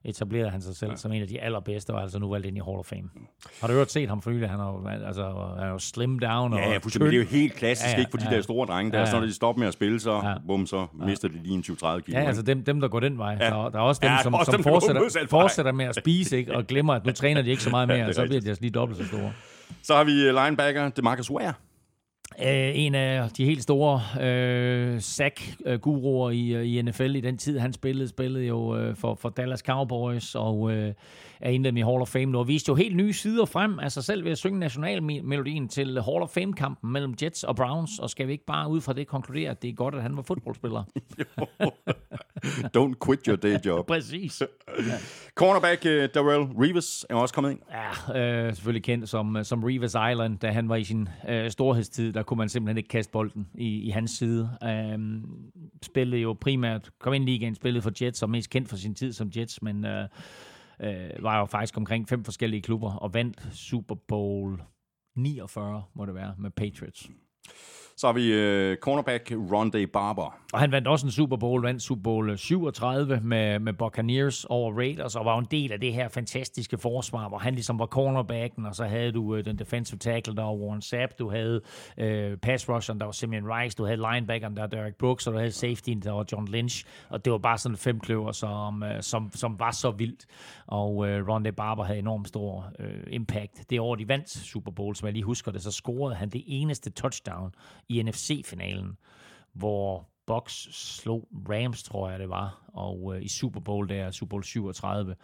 etablerede 0.06 0.50
han 0.50 0.62
sig 0.62 0.76
selv 0.76 0.92
ja. 0.92 0.96
som 0.98 1.12
en 1.12 1.22
af 1.22 1.28
de 1.28 1.42
allerbedste, 1.42 1.92
og 1.92 2.02
altså 2.02 2.20
nu 2.20 2.30
valgt 2.30 2.48
ind 2.48 2.58
i 2.58 2.62
Hall 2.66 2.78
of 2.80 2.86
Fame. 2.86 3.10
Har 3.62 3.68
du 3.68 3.74
hørt 3.74 3.92
set 3.92 4.10
ham 4.10 4.22
for 4.22 4.32
nylig? 4.32 4.50
Han 4.50 4.60
er 4.60 4.66
jo, 4.66 4.88
altså, 5.08 5.24
han 5.58 5.68
er 5.68 5.72
jo 5.72 5.80
slim 5.80 6.20
down. 6.20 6.54
Ja, 6.54 6.66
og 6.66 6.72
ja, 6.72 6.78
fuldstændig. 6.78 7.12
Det 7.12 7.18
er 7.18 7.22
jo 7.22 7.28
helt 7.28 7.54
klassisk, 7.54 7.86
Ja, 7.86 7.90
ja, 7.92 7.96
ja, 7.96 8.00
ikke 8.00 8.12
for 8.12 8.18
de 8.18 8.26
ja. 8.30 8.36
der 8.36 8.42
store 8.42 8.68
drenge. 8.68 8.92
Der, 8.92 8.98
Ja, 8.98 9.02
ja, 9.04 9.08
ja. 9.08 9.12
så 9.12 9.20
når 9.20 9.26
de 9.28 9.34
stopper 9.34 9.60
med 9.60 9.68
at 9.68 9.74
spille, 9.74 10.00
så, 10.00 10.12
Ja. 10.12 10.30
ja. 10.30 10.36
bum, 10.48 10.66
så 10.66 10.88
mister 11.06 11.28
de 11.28 11.44
lige 11.44 11.54
en 11.56 11.62
20-30 11.62 12.00
kilo. 12.00 12.18
Ja, 12.20 12.26
altså 12.26 12.42
dem, 12.42 12.64
dem 12.64 12.80
der 12.82 12.88
går 12.88 13.00
den 13.00 13.18
vej. 13.18 13.38
Ja. 13.40 13.46
Ja. 13.46 13.50
Der, 13.64 13.70
der 13.70 13.78
er 13.80 13.84
også 13.84 14.00
dem, 14.04 14.10
Ja, 14.10 14.18
som, 14.24 14.34
også 14.34 14.52
som 14.52 14.56
dem, 14.56 14.64
fortsætter, 14.64 15.28
fortsætter 15.30 15.72
med 15.72 15.86
at 15.86 15.96
spise, 15.96 16.38
ikke? 16.38 16.56
og 16.56 16.68
glemmer, 16.68 16.94
at 16.94 17.06
nu 17.06 17.12
træner 17.12 17.42
de 17.42 17.50
ikke 17.50 17.64
så 17.64 17.70
meget 17.70 17.88
mere, 17.88 17.98
er 17.98 18.08
og 18.08 18.14
så 18.16 18.26
bliver 18.26 18.42
de 18.42 18.48
altså 18.48 18.62
lige 18.62 18.72
dobbelt 18.72 19.00
så 19.00 19.08
store. 19.08 19.34
Så 19.84 19.96
har 19.96 20.04
vi 20.04 20.12
øh, 20.28 20.36
linebacker 20.44 20.90
DeMarcus 20.90 21.32
Ware. 21.32 21.54
Øh, 22.40 22.72
en 22.76 22.96
af 22.96 23.30
de 23.30 23.46
helt 23.46 23.64
store 23.64 24.02
øh, 24.22 25.02
sack-guruer 25.02 26.30
i, 26.30 26.54
øh, 26.54 26.66
i 26.66 26.82
NFL 26.82 27.16
i 27.16 27.22
den 27.22 27.38
tid, 27.38 27.60
han 27.60 27.74
spillede, 27.74 28.08
spillede 28.08 28.46
jo 28.46 28.78
øh, 28.78 28.96
for, 28.96 29.16
for 29.16 29.30
Dallas 29.30 29.60
Cowboys 29.60 30.36
og 30.36 30.72
øh, 30.72 30.94
er 31.42 31.50
indledt 31.50 31.78
i 31.78 31.82
Hall 31.82 32.02
of 32.02 32.08
Fame 32.08 32.26
nu, 32.26 32.40
og 32.40 32.48
viste 32.48 32.70
jo 32.70 32.76
helt 32.76 32.96
nye 32.96 33.14
sider 33.14 33.46
frem 33.46 33.80
af 33.80 33.92
sig 33.92 34.04
selv 34.04 34.24
ved 34.24 34.32
at 34.32 34.38
synge 34.38 34.60
nationalmelodien 34.60 35.68
til 35.68 36.02
Hall 36.02 36.22
of 36.22 36.30
Fame-kampen 36.30 36.92
mellem 36.92 37.16
Jets 37.22 37.44
og 37.44 37.56
Browns, 37.56 38.00
og 38.00 38.10
skal 38.10 38.28
vi 38.28 38.32
ikke 38.32 38.46
bare 38.46 38.70
ud 38.70 38.82
fra 38.82 38.94
det 38.94 39.08
konkludere, 39.08 39.52
at 39.52 39.62
det 39.62 39.70
er 39.70 39.74
godt, 39.74 39.96
at 39.96 40.02
han 40.02 40.16
var 40.18 40.22
fodboldspiller? 40.22 40.84
Don't 42.78 42.96
quit 43.06 43.26
your 43.26 43.36
day 43.36 43.58
job. 43.66 43.88
Præcis. 43.94 44.44
Cornerback 45.36 45.86
uh, 45.86 45.92
Darrell 45.92 46.44
Reeves 46.44 47.06
er 47.10 47.16
også 47.16 47.34
kommet 47.34 47.52
ind. 47.52 47.60
Ja, 47.72 48.46
øh, 48.46 48.54
selvfølgelig 48.56 48.84
kendt 48.84 49.10
som, 49.10 49.36
øh, 49.38 49.46
som 49.46 49.64
Reeves 49.64 49.96
Island, 50.12 50.40
da 50.40 50.52
han 50.52 50.70
var 50.70 50.76
i 50.76 50.84
sin 50.84 51.10
øh, 51.30 51.52
storhedstid, 51.52 52.14
der 52.14 52.24
kunne 52.24 52.38
man 52.38 52.50
simpelthen 52.50 52.78
ikke 52.78 52.90
kaste 52.90 53.12
bolden 53.12 53.48
i, 53.54 53.82
i 53.82 53.90
hans 53.90 54.12
side. 54.12 54.50
Øh, 54.64 55.00
spillede 55.84 56.22
jo 56.22 56.38
primært, 56.42 56.90
kom 57.00 57.14
ind 57.14 57.30
i 57.30 57.32
ligaen, 57.32 57.56
spillede 57.56 57.82
for 57.82 57.92
Jets, 58.02 58.24
og 58.24 58.30
mest 58.30 58.50
kendt 58.50 58.70
for 58.70 58.76
sin 58.76 58.96
tid 58.96 59.14
som 59.14 59.30
Jets, 59.36 59.62
men 59.62 59.86
øh, 59.86 60.08
øh, 60.82 61.24
var 61.24 61.40
jo 61.40 61.46
faktisk 61.46 61.78
omkring 61.78 62.10
fem 62.10 62.24
forskellige 62.24 62.62
klubber, 62.62 62.94
og 62.96 63.14
vandt 63.14 63.48
Super 63.54 63.96
Bowl 64.08 64.62
49, 65.16 65.84
må 65.96 66.06
det 66.06 66.16
være, 66.16 66.36
med 66.38 66.50
Patriots. 66.50 67.10
Så 68.02 68.08
har 68.08 68.14
vi 68.14 68.34
øh, 68.34 68.78
cornerback 68.78 69.32
Rondé 69.32 69.86
Barber. 69.86 70.38
Og 70.54 70.60
han 70.60 70.72
vandt 70.72 70.88
også 70.88 71.06
en 71.06 71.12
Super 71.12 71.38
Bowl, 71.38 71.62
vandt 71.62 71.82
Super 71.82 72.04
Bowl 72.04 72.30
øh, 72.30 72.38
37 72.38 73.20
med, 73.24 73.60
med 73.60 73.74
Buccaneers 73.74 74.46
over 74.46 74.74
Raiders, 74.74 75.16
og 75.16 75.26
var 75.26 75.40
en 75.40 75.48
del 75.52 75.72
af 75.72 75.80
det 75.80 75.94
her 75.94 76.10
fantastiske 76.10 76.78
forsvar, 76.78 77.30
hvor 77.30 77.38
han 77.38 77.54
ligesom 77.54 77.80
var 77.80 77.86
cornerbacken, 77.86 78.66
og 78.66 78.76
så 78.76 78.84
havde 78.84 79.12
du 79.12 79.36
øh, 79.36 79.46
den 79.46 79.60
defensive 79.60 80.00
tackle, 80.00 80.36
der 80.36 80.44
var 80.44 80.54
Warren 80.54 80.82
Sapp, 80.82 81.20
du 81.20 81.30
havde 81.30 81.62
øh, 81.98 82.38
pass 82.38 82.70
rusheren, 82.70 83.00
der 83.00 83.06
var 83.06 83.12
Simeon 83.12 83.44
Rice, 83.54 83.78
du 83.78 83.86
havde 83.86 83.98
linebackeren, 84.12 84.56
der 84.56 84.62
var 84.62 84.68
Derek 84.68 84.96
Brooks, 84.96 85.28
og 85.28 85.34
du 85.34 85.38
havde 85.38 85.52
safetyen, 85.52 86.02
der 86.02 86.12
var 86.12 86.26
John 86.32 86.48
Lynch, 86.48 86.86
og 87.10 87.26
det 87.26 87.32
var 87.32 87.38
bare 87.40 87.58
sådan 87.58 87.78
fem 87.78 88.00
kløver, 88.00 88.32
som, 88.32 88.84
øh, 88.84 89.02
som, 89.02 89.32
som 89.34 89.60
var 89.60 89.72
så 89.72 89.92
vildt, 89.92 90.26
og 90.68 91.10
øh, 91.10 91.28
Rondé 91.28 91.52
Barber 91.52 91.84
havde 91.84 92.00
enormt 92.00 92.28
stor 92.28 92.72
øh, 92.80 93.04
impact. 93.08 93.70
Det 93.70 93.80
år, 93.80 93.96
de 93.96 94.08
vandt 94.08 94.30
Super 94.30 94.72
Bowl, 94.72 94.96
som 94.96 95.06
jeg 95.06 95.14
lige 95.14 95.24
husker 95.24 95.52
det, 95.52 95.62
så 95.62 95.72
scorede 95.72 96.16
han 96.16 96.30
det 96.30 96.44
eneste 96.48 96.90
touchdown 96.90 97.54
i 97.92 98.04
NFC-finalen, 98.04 98.98
hvor 99.54 100.10
Bucks 100.28 100.76
slog 100.76 101.28
Rams, 101.50 101.84
tror 101.84 102.10
jeg 102.10 102.20
det 102.20 102.30
var, 102.30 102.64
og 102.68 103.16
øh, 103.16 103.24
i 103.24 103.28
Super 103.28 103.60
Bowl 103.60 103.90
der, 103.90 104.12
Super 104.12 104.30
Bowl 104.30 104.44
37 104.44 105.16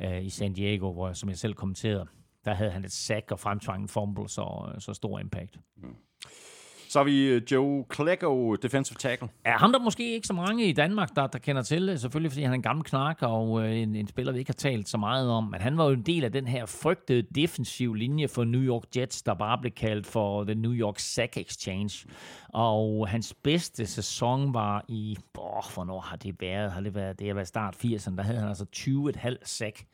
øh, 0.00 0.24
i 0.24 0.30
San 0.30 0.52
Diego, 0.52 0.92
hvor 0.92 1.12
som 1.12 1.28
jeg 1.28 1.38
selv 1.38 1.54
kommenterede, 1.54 2.06
der 2.44 2.54
havde 2.54 2.70
han 2.70 2.84
et 2.84 2.92
sack 2.92 3.32
og 3.32 3.40
fremtvang 3.40 3.82
en 3.82 3.88
fumble, 3.88 4.28
så, 4.28 4.70
øh, 4.74 4.80
så 4.80 4.94
stor 4.94 5.18
impact. 5.18 5.60
Mm. 5.76 5.96
Så 6.94 6.98
har 6.98 7.04
vi 7.04 7.36
uh, 7.36 7.42
Joe 7.52 7.84
Klecko, 7.88 8.54
defensive 8.54 8.96
tackle. 8.96 9.28
Er 9.44 9.58
ham 9.58 9.72
der 9.72 9.78
måske 9.78 10.14
ikke 10.14 10.26
så 10.26 10.32
mange 10.32 10.66
i 10.66 10.72
Danmark, 10.72 11.08
der, 11.16 11.26
der 11.26 11.38
kender 11.38 11.62
til 11.62 11.88
det, 11.88 12.00
selvfølgelig 12.00 12.32
fordi 12.32 12.42
han 12.42 12.50
er 12.50 12.54
en 12.54 12.62
gammel 12.62 12.84
knak 12.84 13.18
og 13.20 13.62
øh, 13.62 13.76
en, 13.76 13.94
en 13.94 14.08
spiller, 14.08 14.32
vi 14.32 14.38
ikke 14.38 14.48
har 14.48 14.54
talt 14.70 14.88
så 14.88 14.98
meget 14.98 15.30
om, 15.30 15.44
men 15.44 15.60
han 15.60 15.78
var 15.78 15.84
jo 15.84 15.90
en 15.90 16.02
del 16.02 16.24
af 16.24 16.32
den 16.32 16.46
her 16.46 16.66
frygtede 16.66 17.22
defensiv 17.22 17.94
linje 17.94 18.28
for 18.28 18.44
New 18.44 18.60
York 18.60 18.82
Jets, 18.96 19.22
der 19.22 19.34
bare 19.34 19.58
blev 19.58 19.72
kaldt 19.72 20.06
for 20.06 20.44
The 20.44 20.54
New 20.54 20.72
York 20.72 20.98
Sack 20.98 21.36
Exchange. 21.36 22.06
Og 22.48 23.08
hans 23.08 23.34
bedste 23.42 23.86
sæson 23.86 24.54
var 24.54 24.84
i, 24.88 25.18
åh, 25.38 25.62
hvornår 25.74 26.00
har 26.00 26.16
det 26.16 26.36
været? 26.40 26.72
Har 26.72 26.80
det 26.80 26.94
været, 26.94 27.18
det 27.18 27.26
har 27.26 27.34
været 27.34 27.48
start 27.48 27.76
80'erne, 27.84 28.16
der 28.16 28.22
havde 28.22 28.38
han 28.38 28.48
altså 28.48 28.66
20,5 28.76 29.36
sack. 29.42 29.84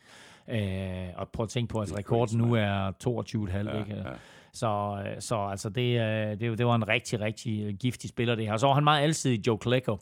Øh, 0.48 1.08
og 1.16 1.28
prøv 1.28 1.44
at 1.44 1.50
tænke 1.50 1.72
på, 1.72 1.78
at 1.78 1.82
altså, 1.82 1.96
rekorden 1.96 2.38
nu 2.38 2.54
er 2.54 2.90
22,5, 2.90 3.56
ja, 3.56 3.78
ikke? 3.78 3.96
ja. 3.96 4.02
Så, 4.52 5.02
øh, 5.06 5.20
så 5.20 5.36
altså 5.36 5.68
det, 5.68 6.00
øh, 6.00 6.40
det, 6.40 6.58
det 6.58 6.66
var 6.66 6.74
en 6.74 6.88
rigtig, 6.88 7.20
rigtig 7.20 7.64
øh, 7.66 7.74
giftig 7.74 8.10
spiller 8.10 8.34
det 8.34 8.46
her. 8.46 8.56
Så 8.56 8.66
var 8.66 8.74
han 8.74 8.84
meget 8.84 9.02
altid 9.02 9.38
Joe 9.46 9.58
Klecko. 9.58 9.98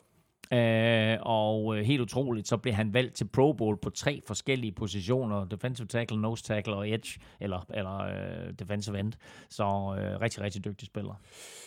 Øh, 0.53 1.17
og 1.21 1.77
øh, 1.77 1.85
helt 1.85 2.01
utroligt, 2.01 2.47
så 2.47 2.57
blev 2.57 2.73
han 2.73 2.93
valgt 2.93 3.15
til 3.15 3.27
Pro 3.27 3.53
Bowl 3.53 3.77
på 3.81 3.89
tre 3.89 4.21
forskellige 4.27 4.71
positioner. 4.71 5.45
Defensive 5.45 5.87
tackle, 5.87 6.21
nose 6.21 6.43
tackle 6.43 6.75
og 6.75 6.89
edge, 6.89 7.19
eller, 7.39 7.65
eller 7.73 7.97
øh, 7.99 8.53
defensive 8.59 8.99
end. 8.99 9.13
Så 9.49 9.63
øh, 9.63 10.21
rigtig, 10.21 10.41
rigtig 10.41 10.65
dygtig 10.65 10.85
spiller. 10.87 11.13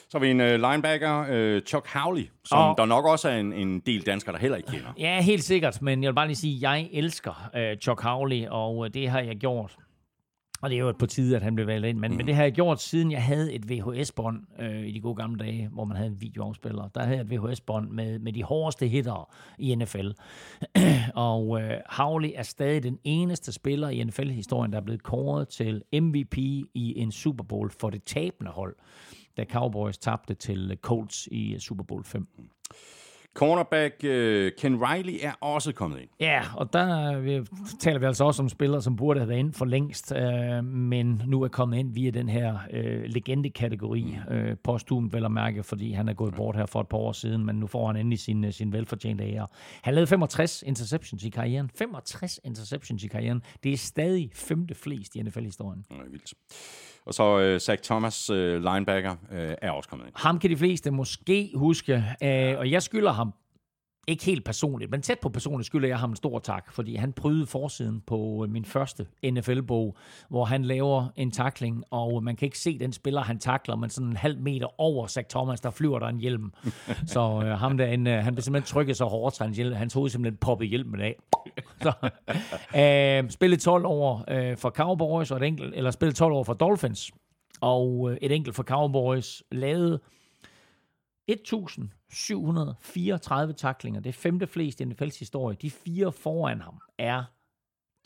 Så 0.09 0.19
har 0.19 0.25
vi 0.25 0.31
en 0.31 0.41
uh, 0.41 0.47
linebacker, 0.47 1.21
uh, 1.57 1.63
Chuck 1.63 1.89
Howley, 1.95 2.31
som 2.45 2.59
Og- 2.59 2.75
der 2.79 2.85
nok 2.85 3.05
også 3.07 3.29
er 3.29 3.37
en, 3.39 3.53
en 3.53 3.81
del 3.81 4.07
danskere, 4.07 4.33
der 4.35 4.39
heller 4.41 4.57
ikke 4.57 4.71
kender. 4.73 4.93
Ja, 4.99 5.21
helt 5.21 5.45
sikkert, 5.45 5.83
men 5.83 6.03
jeg 6.03 6.09
vil 6.09 6.15
bare 6.15 6.27
lige 6.27 6.37
sige, 6.37 6.57
at 6.57 6.63
jeg 6.63 6.89
elsker 6.93 7.51
øh, 7.57 7.77
Chuck 7.77 8.01
Howley, 8.03 8.47
og 8.49 8.85
øh, 8.87 8.95
det 8.95 9.09
har 9.11 9.21
jeg 9.21 9.37
gjort. 9.37 9.77
Og 10.63 10.71
det 10.71 10.77
er 10.77 10.81
jo 10.81 10.93
på 10.93 11.07
tide, 11.07 11.37
at 11.37 11.43
han 11.43 11.55
blev 11.55 11.67
valgt 11.67 11.87
ind, 11.87 11.99
men, 11.99 12.11
mm. 12.11 12.17
men 12.17 12.27
det 12.27 12.35
har 12.35 12.43
jeg 12.43 12.53
gjort, 12.53 12.81
siden 12.81 13.13
jeg 13.13 13.23
havde 13.23 13.53
et 13.53 13.71
VHS-bånd 13.71 14.61
øh, 14.61 14.87
i 14.87 14.93
de 14.93 15.01
gode 15.01 15.15
gamle 15.15 15.39
dage, 15.39 15.69
hvor 15.69 15.85
man 15.85 15.97
havde 15.97 16.11
en 16.11 16.21
videoafspiller. 16.21 16.89
Der 16.89 17.03
havde 17.03 17.17
jeg 17.17 17.25
et 17.25 17.31
VHS-bånd 17.31 17.91
med, 17.91 18.19
med 18.19 18.33
de 18.33 18.43
hårdeste 18.43 18.87
hitter 18.87 19.35
i 19.59 19.75
NFL. 19.75 20.11
og 21.15 21.63
øh, 21.63 21.81
Howley 21.87 22.31
er 22.35 22.43
stadig 22.43 22.83
den 22.83 22.99
eneste 23.05 23.53
spiller 23.53 23.89
i 23.89 24.05
NFL-historien, 24.05 24.73
der 24.73 24.79
er 24.79 24.85
blevet 24.85 25.03
kåret 25.03 25.49
til 25.49 25.83
MVP 25.93 26.39
i 26.75 26.95
en 26.97 27.13
Super 27.13 27.45
Bowl 27.45 27.71
for 27.71 27.91
det 27.91 28.05
tabende 28.05 28.51
hold, 28.51 28.77
da 29.37 29.45
Cowboys 29.45 29.99
tabte 29.99 30.35
til 30.35 30.79
Colts 30.83 31.29
i 31.31 31.57
Super 31.59 31.85
Bowl 31.85 32.05
5. 32.05 32.27
Cornerback 33.35 33.95
uh, 34.05 34.49
Ken 34.59 34.83
Riley 34.85 35.19
er 35.23 35.33
også 35.41 35.73
kommet 35.73 36.01
ind. 36.01 36.09
Ja, 36.21 36.43
og 36.57 36.73
der 36.73 37.19
øh, 37.19 37.47
taler 37.81 37.99
vi 37.99 38.07
altså 38.07 38.25
også 38.25 38.43
om 38.43 38.49
spillere, 38.49 38.83
som 38.83 38.97
burde 38.97 39.21
have 39.21 39.29
været 39.29 39.39
ind 39.39 39.53
for 39.53 39.65
længst, 39.65 40.13
øh, 40.17 40.65
men 40.65 41.23
nu 41.27 41.43
er 41.43 41.49
kommet 41.49 41.79
ind 41.79 41.95
via 41.95 42.11
den 42.11 42.29
her 42.29 42.59
øh, 42.73 43.03
legende-kategori, 43.05 44.19
øh, 44.31 44.57
posthum 44.65 45.13
vel 45.13 45.25
at 45.25 45.33
mærke, 45.33 45.63
fordi 45.63 45.93
han 45.93 46.09
er 46.09 46.13
gået 46.13 46.35
bort 46.35 46.57
her 46.57 46.67
for 46.67 46.81
et 46.81 46.89
par 46.89 46.99
år 46.99 47.13
siden, 47.13 47.47
men 47.47 47.57
nu 47.57 47.67
får 47.67 47.87
han 47.87 47.97
endelig 47.97 48.19
sin, 48.19 48.45
øh, 48.45 48.53
sin 48.53 48.73
velfortjente 48.73 49.25
ære. 49.25 49.47
Han 49.83 49.95
lavede 49.95 50.07
65 50.07 50.63
interceptions 50.67 51.25
i 51.25 51.29
karrieren. 51.29 51.71
65 51.79 52.41
interceptions 52.45 53.05
i 53.05 53.07
karrieren. 53.07 53.43
Det 53.63 53.73
er 53.73 53.77
stadig 53.77 54.31
femte 54.35 54.75
flest 54.75 55.15
i 55.17 55.23
NFL-historien. 55.23 55.85
Det 55.89 55.97
er 55.97 56.11
vildt. 56.11 56.35
Og 57.07 57.15
så 57.15 57.39
øh, 57.41 57.61
Zach 57.61 57.83
Thomas, 57.83 58.31
øh, 58.31 58.63
linebacker, 58.63 59.17
øh, 59.33 59.55
er 59.63 59.71
også 59.71 59.89
kommet 59.89 60.07
ind. 60.07 60.15
Ham 60.17 60.39
kan 60.39 60.51
de 60.51 60.57
fleste 60.57 60.91
måske 60.91 61.53
huske, 61.55 62.05
øh, 62.23 62.59
og 62.59 62.71
jeg 62.71 62.83
skylder 62.83 63.13
ham 63.13 63.33
ikke 64.09 64.25
helt 64.25 64.45
personligt, 64.45 64.91
men 64.91 65.03
tæt 65.03 65.19
på 65.19 65.29
personligt 65.29 65.67
skylder 65.67 65.89
jeg 65.89 65.99
ham 65.99 66.11
en 66.11 66.17
stor 66.17 66.39
tak, 66.39 66.73
fordi 66.73 66.97
han 66.97 67.13
prøvede 67.13 67.47
forsiden 67.47 68.01
på 68.07 68.45
øh, 68.45 68.51
min 68.51 68.65
første 68.65 69.07
NFL-bog, 69.25 69.97
hvor 70.29 70.45
han 70.45 70.65
laver 70.65 71.07
en 71.17 71.31
takling, 71.31 71.85
og 71.91 72.25
man 72.25 72.37
kan 72.37 72.47
ikke 72.47 72.59
se 72.59 72.79
den 72.79 72.93
spiller, 72.93 73.21
han 73.21 73.39
takler, 73.39 73.77
men 73.77 73.91
sådan 73.91 74.09
en 74.09 74.17
halv 74.17 74.39
meter 74.39 74.81
over 74.81 75.07
Zach 75.07 75.29
Thomas, 75.29 75.61
der 75.61 75.71
flyver 75.71 75.99
der 75.99 76.07
en 76.07 76.19
hjelm. 76.19 76.53
Så 77.07 77.43
øh, 77.45 77.59
ham 77.59 77.79
derinde, 77.79 78.11
øh, 78.11 78.19
han 78.19 78.35
blev 78.35 78.43
simpelthen 78.43 78.75
trykket 78.75 78.97
så 78.97 79.05
hårdt, 79.05 79.37
så 79.37 79.45
hans, 79.45 79.57
hjelm, 79.57 79.75
hans 79.75 79.95
hoved 79.95 80.11
simpelthen 80.11 80.37
poppede 80.37 80.69
hjelmen 80.69 81.01
af. 81.01 81.17
så, 81.83 81.93
øh, 82.81 83.31
spillet 83.31 83.61
12 83.61 83.87
år 83.87 84.25
øh, 84.29 84.57
for 84.57 84.71
Cowboys, 84.71 85.31
og 85.31 85.37
et 85.37 85.43
enkelt, 85.43 85.75
eller 85.75 85.91
spillet 85.91 86.17
12 86.17 86.33
år 86.33 86.45
for 86.45 86.55
Dolphins, 86.55 87.11
og 87.61 88.11
øh, 88.11 88.17
et 88.23 88.33
enkelt 88.33 88.57
for 88.57 88.63
Cowboys, 88.63 89.43
lavede 89.53 90.01
1.734 91.33 93.53
taklinger. 93.53 94.01
Det 94.01 94.09
er 94.09 94.13
femte 94.13 94.47
flest 94.47 94.81
i 94.81 94.85
NFL's 94.85 95.19
historie. 95.19 95.57
De 95.63 95.71
fire 95.71 96.13
foran 96.13 96.61
ham 96.61 96.81
er 96.99 97.25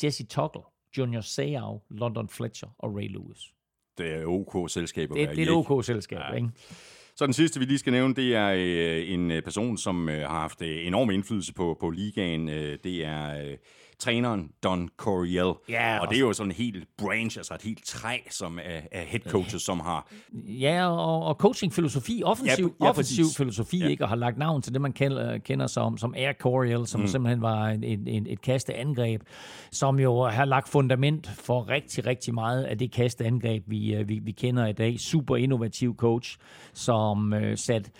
Jesse 0.04 0.26
Tuggle, 0.26 0.62
Junior 0.98 1.20
Seau, 1.20 1.82
London 1.90 2.28
Fletcher 2.28 2.68
og 2.78 2.96
Ray 2.96 3.08
Lewis. 3.08 3.52
Det 3.98 4.14
er 4.14 4.26
OK 4.26 4.70
selskab 4.70 5.02
at 5.02 5.08
Det, 5.08 5.16
være 5.16 5.26
det 5.34 5.38
er 5.38 5.42
et 5.54 5.58
ikke? 5.58 5.70
OK-selskab, 5.70 6.18
ja. 6.18 6.34
ikke? 6.34 6.48
Så 7.16 7.26
den 7.26 7.32
sidste, 7.32 7.60
vi 7.60 7.66
lige 7.66 7.78
skal 7.78 7.92
nævne, 7.92 8.14
det 8.14 8.34
er 8.34 8.48
øh, 8.48 9.12
en 9.12 9.30
øh, 9.30 9.42
person, 9.42 9.78
som 9.78 10.08
øh, 10.08 10.20
har 10.20 10.40
haft 10.40 10.62
øh, 10.62 10.86
enorm 10.86 11.10
indflydelse 11.10 11.54
på, 11.54 11.76
på 11.80 11.90
ligaen. 11.90 12.48
Øh, 12.48 12.78
det 12.84 13.04
er 13.04 13.44
øh, 13.44 13.56
træneren 13.98 14.50
Don 14.62 14.88
Coryell. 14.96 15.52
Ja, 15.68 15.98
og 15.98 16.08
det 16.08 16.16
er 16.16 16.20
jo 16.20 16.32
sådan 16.32 16.50
en 16.50 16.56
helt 16.56 16.88
branch, 16.98 17.38
altså 17.38 17.54
et 17.54 17.62
helt 17.62 17.84
træ 17.84 18.18
som 18.30 18.58
er, 18.58 18.80
er 18.92 19.02
head 19.02 19.20
coaches, 19.20 19.62
som 19.62 19.80
har... 19.80 20.08
Ja, 20.34 20.88
og, 20.88 21.22
og 21.22 21.34
coaching-filosofi, 21.34 22.22
offensiv, 22.24 22.76
Ja, 22.80 22.84
ja, 22.84 22.90
offensiv 22.90 23.24
præcis. 23.24 23.36
filosofi, 23.36 23.78
ja. 23.78 23.88
ikke, 23.88 24.04
og 24.04 24.08
har 24.08 24.16
lagt 24.16 24.38
navn 24.38 24.62
til 24.62 24.72
det, 24.72 24.80
man 24.80 24.92
kender, 24.92 25.38
kender 25.38 25.66
som, 25.66 25.98
som 25.98 26.14
Air 26.16 26.32
Coryell, 26.32 26.86
som 26.86 27.00
mm. 27.00 27.06
simpelthen 27.06 27.42
var 27.42 27.68
en, 27.68 27.84
en, 27.84 28.08
en, 28.08 28.26
et 28.26 28.40
kasteangreb, 28.40 29.22
som 29.72 29.98
jo 29.98 30.24
har 30.24 30.44
lagt 30.44 30.68
fundament 30.68 31.30
for 31.34 31.68
rigtig, 31.68 32.06
rigtig 32.06 32.34
meget 32.34 32.64
af 32.64 32.78
det 32.78 32.92
kasteangreb, 32.92 33.64
vi, 33.66 33.94
øh, 33.94 34.08
vi, 34.08 34.18
vi 34.18 34.32
kender 34.32 34.66
i 34.66 34.72
dag. 34.72 35.00
Super 35.00 35.36
innovativ 35.36 35.96
coach, 35.96 36.38
som 36.72 37.32
øh, 37.32 37.56
satte 37.56 37.90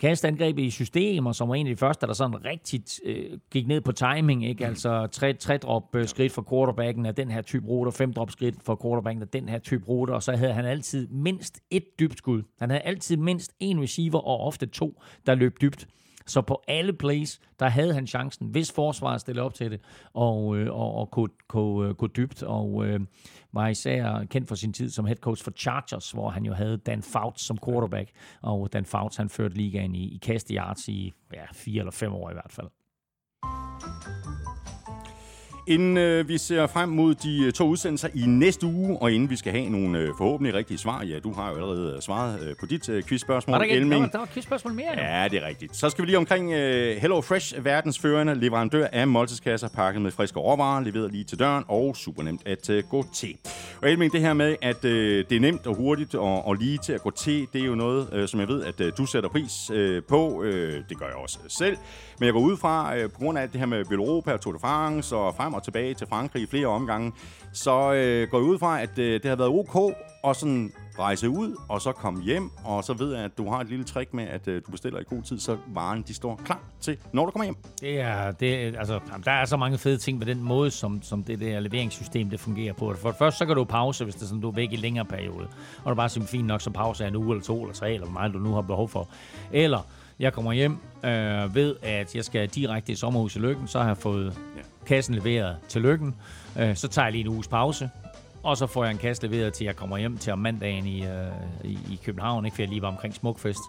kastangreb 0.00 0.58
i 0.58 0.70
system, 0.70 1.26
og 1.26 1.34
som 1.34 1.48
var 1.48 1.54
en 1.54 1.66
af 1.66 1.70
de 1.74 1.76
første, 1.76 2.06
der 2.06 2.12
sådan 2.12 2.44
rigtigt 2.44 3.00
øh, 3.04 3.38
gik 3.50 3.66
ned 3.66 3.80
på 3.80 3.92
timing, 3.92 4.46
ikke? 4.46 4.66
Altså 4.66 5.06
tre, 5.06 5.34
tre 5.34 5.56
drop 5.56 5.96
øh, 5.96 6.06
skridt 6.06 6.32
for 6.32 6.46
quarterbacken 6.50 7.06
af 7.06 7.14
den 7.14 7.30
her 7.30 7.42
type 7.42 7.66
ruter, 7.66 7.90
fem 7.90 8.12
drop 8.12 8.30
skridt 8.30 8.62
for 8.62 8.80
quarterbacken 8.82 9.22
af 9.22 9.28
den 9.28 9.48
her 9.48 9.58
type 9.58 9.84
ruter, 9.84 10.14
og 10.14 10.22
så 10.22 10.36
havde 10.36 10.52
han 10.52 10.64
altid 10.64 11.08
mindst 11.08 11.60
et 11.70 11.84
dybt 11.98 12.18
skud. 12.18 12.42
Han 12.58 12.70
havde 12.70 12.82
altid 12.82 13.16
mindst 13.16 13.52
en 13.60 13.82
receiver, 13.82 14.18
og 14.18 14.40
ofte 14.40 14.66
to, 14.66 15.02
der 15.26 15.34
løb 15.34 15.60
dybt. 15.60 15.88
Så 16.26 16.42
på 16.42 16.62
alle 16.68 16.92
plays, 16.92 17.40
der 17.60 17.68
havde 17.68 17.94
han 17.94 18.06
chancen, 18.06 18.46
hvis 18.46 18.72
forsvaret 18.72 19.20
stillede 19.20 19.44
op 19.44 19.54
til 19.54 19.70
det, 19.70 19.80
og, 20.14 20.56
øh, 20.56 20.74
og, 20.74 20.94
og 20.94 21.10
kunne, 21.10 21.30
kunne, 21.48 21.88
øh, 21.88 21.94
kunne 21.94 22.10
dybt, 22.16 22.42
og 22.42 22.86
øh, 22.86 23.00
var 23.52 23.68
især 23.68 24.24
kendt 24.30 24.48
for 24.48 24.54
sin 24.54 24.72
tid 24.72 24.90
som 24.90 25.04
head 25.04 25.16
coach 25.16 25.44
for 25.44 25.50
Chargers, 25.50 26.10
hvor 26.10 26.30
han 26.30 26.44
jo 26.44 26.54
havde 26.54 26.76
Dan 26.76 27.02
Fouts 27.02 27.46
som 27.46 27.58
quarterback, 27.64 28.10
og 28.42 28.72
Dan 28.72 28.84
Fouts 28.84 29.16
han 29.16 29.28
førte 29.28 29.54
ligaen 29.54 29.94
i, 29.94 30.14
i 30.14 30.18
kast 30.22 30.48
yards 30.48 30.88
i 30.88 31.12
ja, 31.34 31.44
fire 31.52 31.78
eller 31.78 31.92
fem 31.92 32.12
år 32.12 32.30
i 32.30 32.32
hvert 32.32 32.52
fald. 32.52 32.68
Inden 35.68 35.96
øh, 35.96 36.28
vi 36.28 36.38
ser 36.38 36.66
frem 36.66 36.88
mod 36.88 37.14
de 37.14 37.44
øh, 37.46 37.52
to 37.52 37.68
udsendelser 37.68 38.08
i 38.14 38.26
næste 38.26 38.66
uge, 38.66 38.98
og 39.02 39.12
inden 39.12 39.30
vi 39.30 39.36
skal 39.36 39.52
have 39.52 39.68
nogle 39.68 39.98
øh, 39.98 40.08
forhåbentlig 40.18 40.54
rigtige 40.54 40.78
svar, 40.78 41.02
ja, 41.02 41.18
du 41.18 41.32
har 41.32 41.48
jo 41.50 41.54
allerede 41.54 41.92
øh, 41.96 42.02
svaret 42.02 42.42
øh, 42.48 42.56
på 42.60 42.66
dit 42.66 42.88
øh, 42.88 43.02
quizspørgsmål, 43.02 43.52
Var 43.52 43.58
der, 43.58 43.64
ikke, 43.64 43.74
der, 43.74 43.80
Elming. 43.80 44.02
var, 44.02 44.08
der 44.08 44.18
var 44.18 44.24
et 44.24 44.30
quizspørgsmål 44.30 44.74
mere. 44.74 44.86
Ja, 44.96 45.28
det 45.28 45.42
er 45.42 45.46
rigtigt. 45.46 45.76
Så 45.76 45.90
skal 45.90 46.02
vi 46.02 46.06
lige 46.06 46.18
omkring 46.18 46.48
uh, 46.48 46.54
Hello 47.00 47.20
Fresh, 47.20 47.64
verdens 47.64 47.98
førende 47.98 48.34
leverandør 48.34 48.86
af 48.92 49.08
måltidskasser 49.08 49.68
pakket 49.68 50.02
med 50.02 50.10
friske 50.10 50.38
råvarer, 50.38 50.80
leveret 50.84 51.12
lige 51.12 51.24
til 51.24 51.38
døren 51.38 51.64
og 51.68 51.96
super 51.96 52.22
nemt 52.22 52.42
at 52.46 52.70
uh, 52.70 52.78
gå 52.90 53.04
til. 53.14 53.36
Og 53.82 53.90
Elming, 53.90 54.12
det 54.12 54.20
her 54.20 54.32
med, 54.32 54.56
at 54.62 54.84
uh, 54.84 54.90
det 54.90 55.32
er 55.32 55.40
nemt 55.40 55.66
og 55.66 55.76
hurtigt 55.76 56.14
og, 56.14 56.46
og 56.46 56.54
lige 56.54 56.78
til 56.78 56.92
at 56.92 57.02
gå 57.02 57.10
til, 57.10 57.46
det 57.52 57.60
er 57.60 57.66
jo 57.66 57.74
noget, 57.74 58.08
uh, 58.22 58.26
som 58.26 58.40
jeg 58.40 58.48
ved, 58.48 58.64
at 58.64 58.80
uh, 58.80 58.86
du 58.98 59.06
sætter 59.06 59.28
pris 59.30 59.70
uh, 59.70 59.76
på. 60.08 60.28
Uh, 60.28 60.46
det 60.88 60.98
gør 60.98 61.06
jeg 61.06 61.14
også 61.16 61.38
selv. 61.58 61.76
Men 62.18 62.26
jeg 62.26 62.32
går 62.32 62.40
ud 62.40 62.56
fra, 62.56 62.96
uh, 62.96 63.02
på 63.10 63.18
grund 63.18 63.38
af 63.38 63.48
det 63.50 63.60
her 63.60 63.66
med 63.66 63.84
Velropa 63.90 64.32
og 64.32 64.40
Tour 64.40 64.52
de 64.52 64.58
France 64.60 65.16
og 65.16 65.34
frem 65.36 65.54
og 65.56 65.62
tilbage 65.62 65.94
til 65.94 66.06
Frankrig 66.06 66.42
i 66.42 66.46
flere 66.46 66.66
omgange, 66.66 67.12
så 67.52 67.70
uh, 67.70 68.30
går 68.30 68.38
jeg 68.38 68.48
ud 68.48 68.58
fra, 68.58 68.82
at 68.82 68.90
uh, 68.90 69.04
det 69.04 69.24
har 69.24 69.36
været 69.36 69.50
ok 69.50 69.94
og 70.22 70.36
sådan 70.36 70.72
rejse 70.98 71.28
ud, 71.28 71.56
og 71.68 71.80
så 71.80 71.92
komme 71.92 72.22
hjem, 72.22 72.50
og 72.64 72.84
så 72.84 72.92
ved 72.94 73.14
jeg, 73.14 73.24
at 73.24 73.38
du 73.38 73.50
har 73.50 73.60
et 73.60 73.68
lille 73.68 73.84
trick 73.84 74.14
med, 74.14 74.24
at 74.24 74.48
øh, 74.48 74.62
du 74.66 74.70
bestiller 74.70 75.00
i 75.00 75.02
god 75.02 75.22
tid, 75.22 75.38
så 75.38 75.56
varen 75.66 76.02
de 76.02 76.14
står 76.14 76.40
klar 76.44 76.60
til, 76.80 76.96
når 77.12 77.24
du 77.24 77.30
kommer 77.30 77.44
hjem. 77.44 77.56
Det 77.80 78.00
er, 78.00 78.30
det, 78.30 78.76
altså, 78.78 79.00
der 79.24 79.30
er 79.30 79.44
så 79.44 79.56
mange 79.56 79.78
fede 79.78 79.98
ting 79.98 80.18
med 80.18 80.26
den 80.26 80.42
måde, 80.42 80.70
som, 80.70 81.02
som 81.02 81.24
det 81.24 81.40
der 81.40 81.60
leveringssystem 81.60 82.30
det 82.30 82.40
fungerer 82.40 82.72
på. 82.72 82.94
For 82.94 83.08
det 83.08 83.18
første, 83.18 83.38
så 83.38 83.46
kan 83.46 83.56
du 83.56 83.64
pause, 83.64 84.04
hvis 84.04 84.14
det 84.14 84.22
er 84.22 84.26
sådan, 84.26 84.40
du 84.40 84.48
er 84.48 84.54
væk 84.54 84.72
i 84.72 84.76
længere 84.76 85.04
periode. 85.04 85.48
Og 85.84 85.90
er 85.90 85.94
bare 85.94 86.08
simpelthen 86.08 86.38
fint 86.38 86.46
nok, 86.46 86.60
så 86.60 86.70
pause 86.70 87.06
en 87.06 87.16
uge 87.16 87.30
eller 87.30 87.44
to 87.44 87.60
eller 87.60 87.74
tre, 87.74 87.94
eller 87.94 88.06
hvor 88.06 88.12
meget 88.20 88.34
du 88.34 88.38
nu 88.38 88.54
har 88.54 88.62
behov 88.62 88.88
for. 88.88 89.08
Eller 89.52 89.80
jeg 90.18 90.32
kommer 90.32 90.52
hjem, 90.52 90.78
øh, 91.04 91.54
ved 91.54 91.76
at 91.82 92.14
jeg 92.14 92.24
skal 92.24 92.48
direkte 92.48 92.92
i 92.92 92.94
sommerhus 92.94 93.36
i 93.36 93.38
Lykken, 93.38 93.68
så 93.68 93.78
har 93.78 93.86
jeg 93.86 93.96
fået 93.96 94.38
Ja 94.56 94.62
kassen 94.86 95.14
leveret 95.14 95.56
til 95.68 95.82
Lykken. 95.82 96.14
Øh, 96.58 96.76
så 96.76 96.88
tager 96.88 97.06
jeg 97.06 97.12
lige 97.12 97.24
en 97.24 97.28
uges 97.28 97.48
pause, 97.48 97.90
og 98.42 98.56
så 98.56 98.66
får 98.66 98.84
jeg 98.84 98.90
en 98.90 98.98
kasse 98.98 99.26
leveret 99.26 99.52
til, 99.52 99.64
jeg 99.64 99.76
kommer 99.76 99.98
hjem 99.98 100.18
til 100.18 100.32
om 100.32 100.38
mandagen 100.38 100.86
i, 100.86 101.06
øh, 101.06 101.26
i, 101.64 102.00
København, 102.04 102.44
ikke? 102.44 102.54
for 102.54 102.62
jeg 102.62 102.68
lige 102.68 102.82
var 102.82 102.88
omkring 102.88 103.14
Smukfest. 103.14 103.60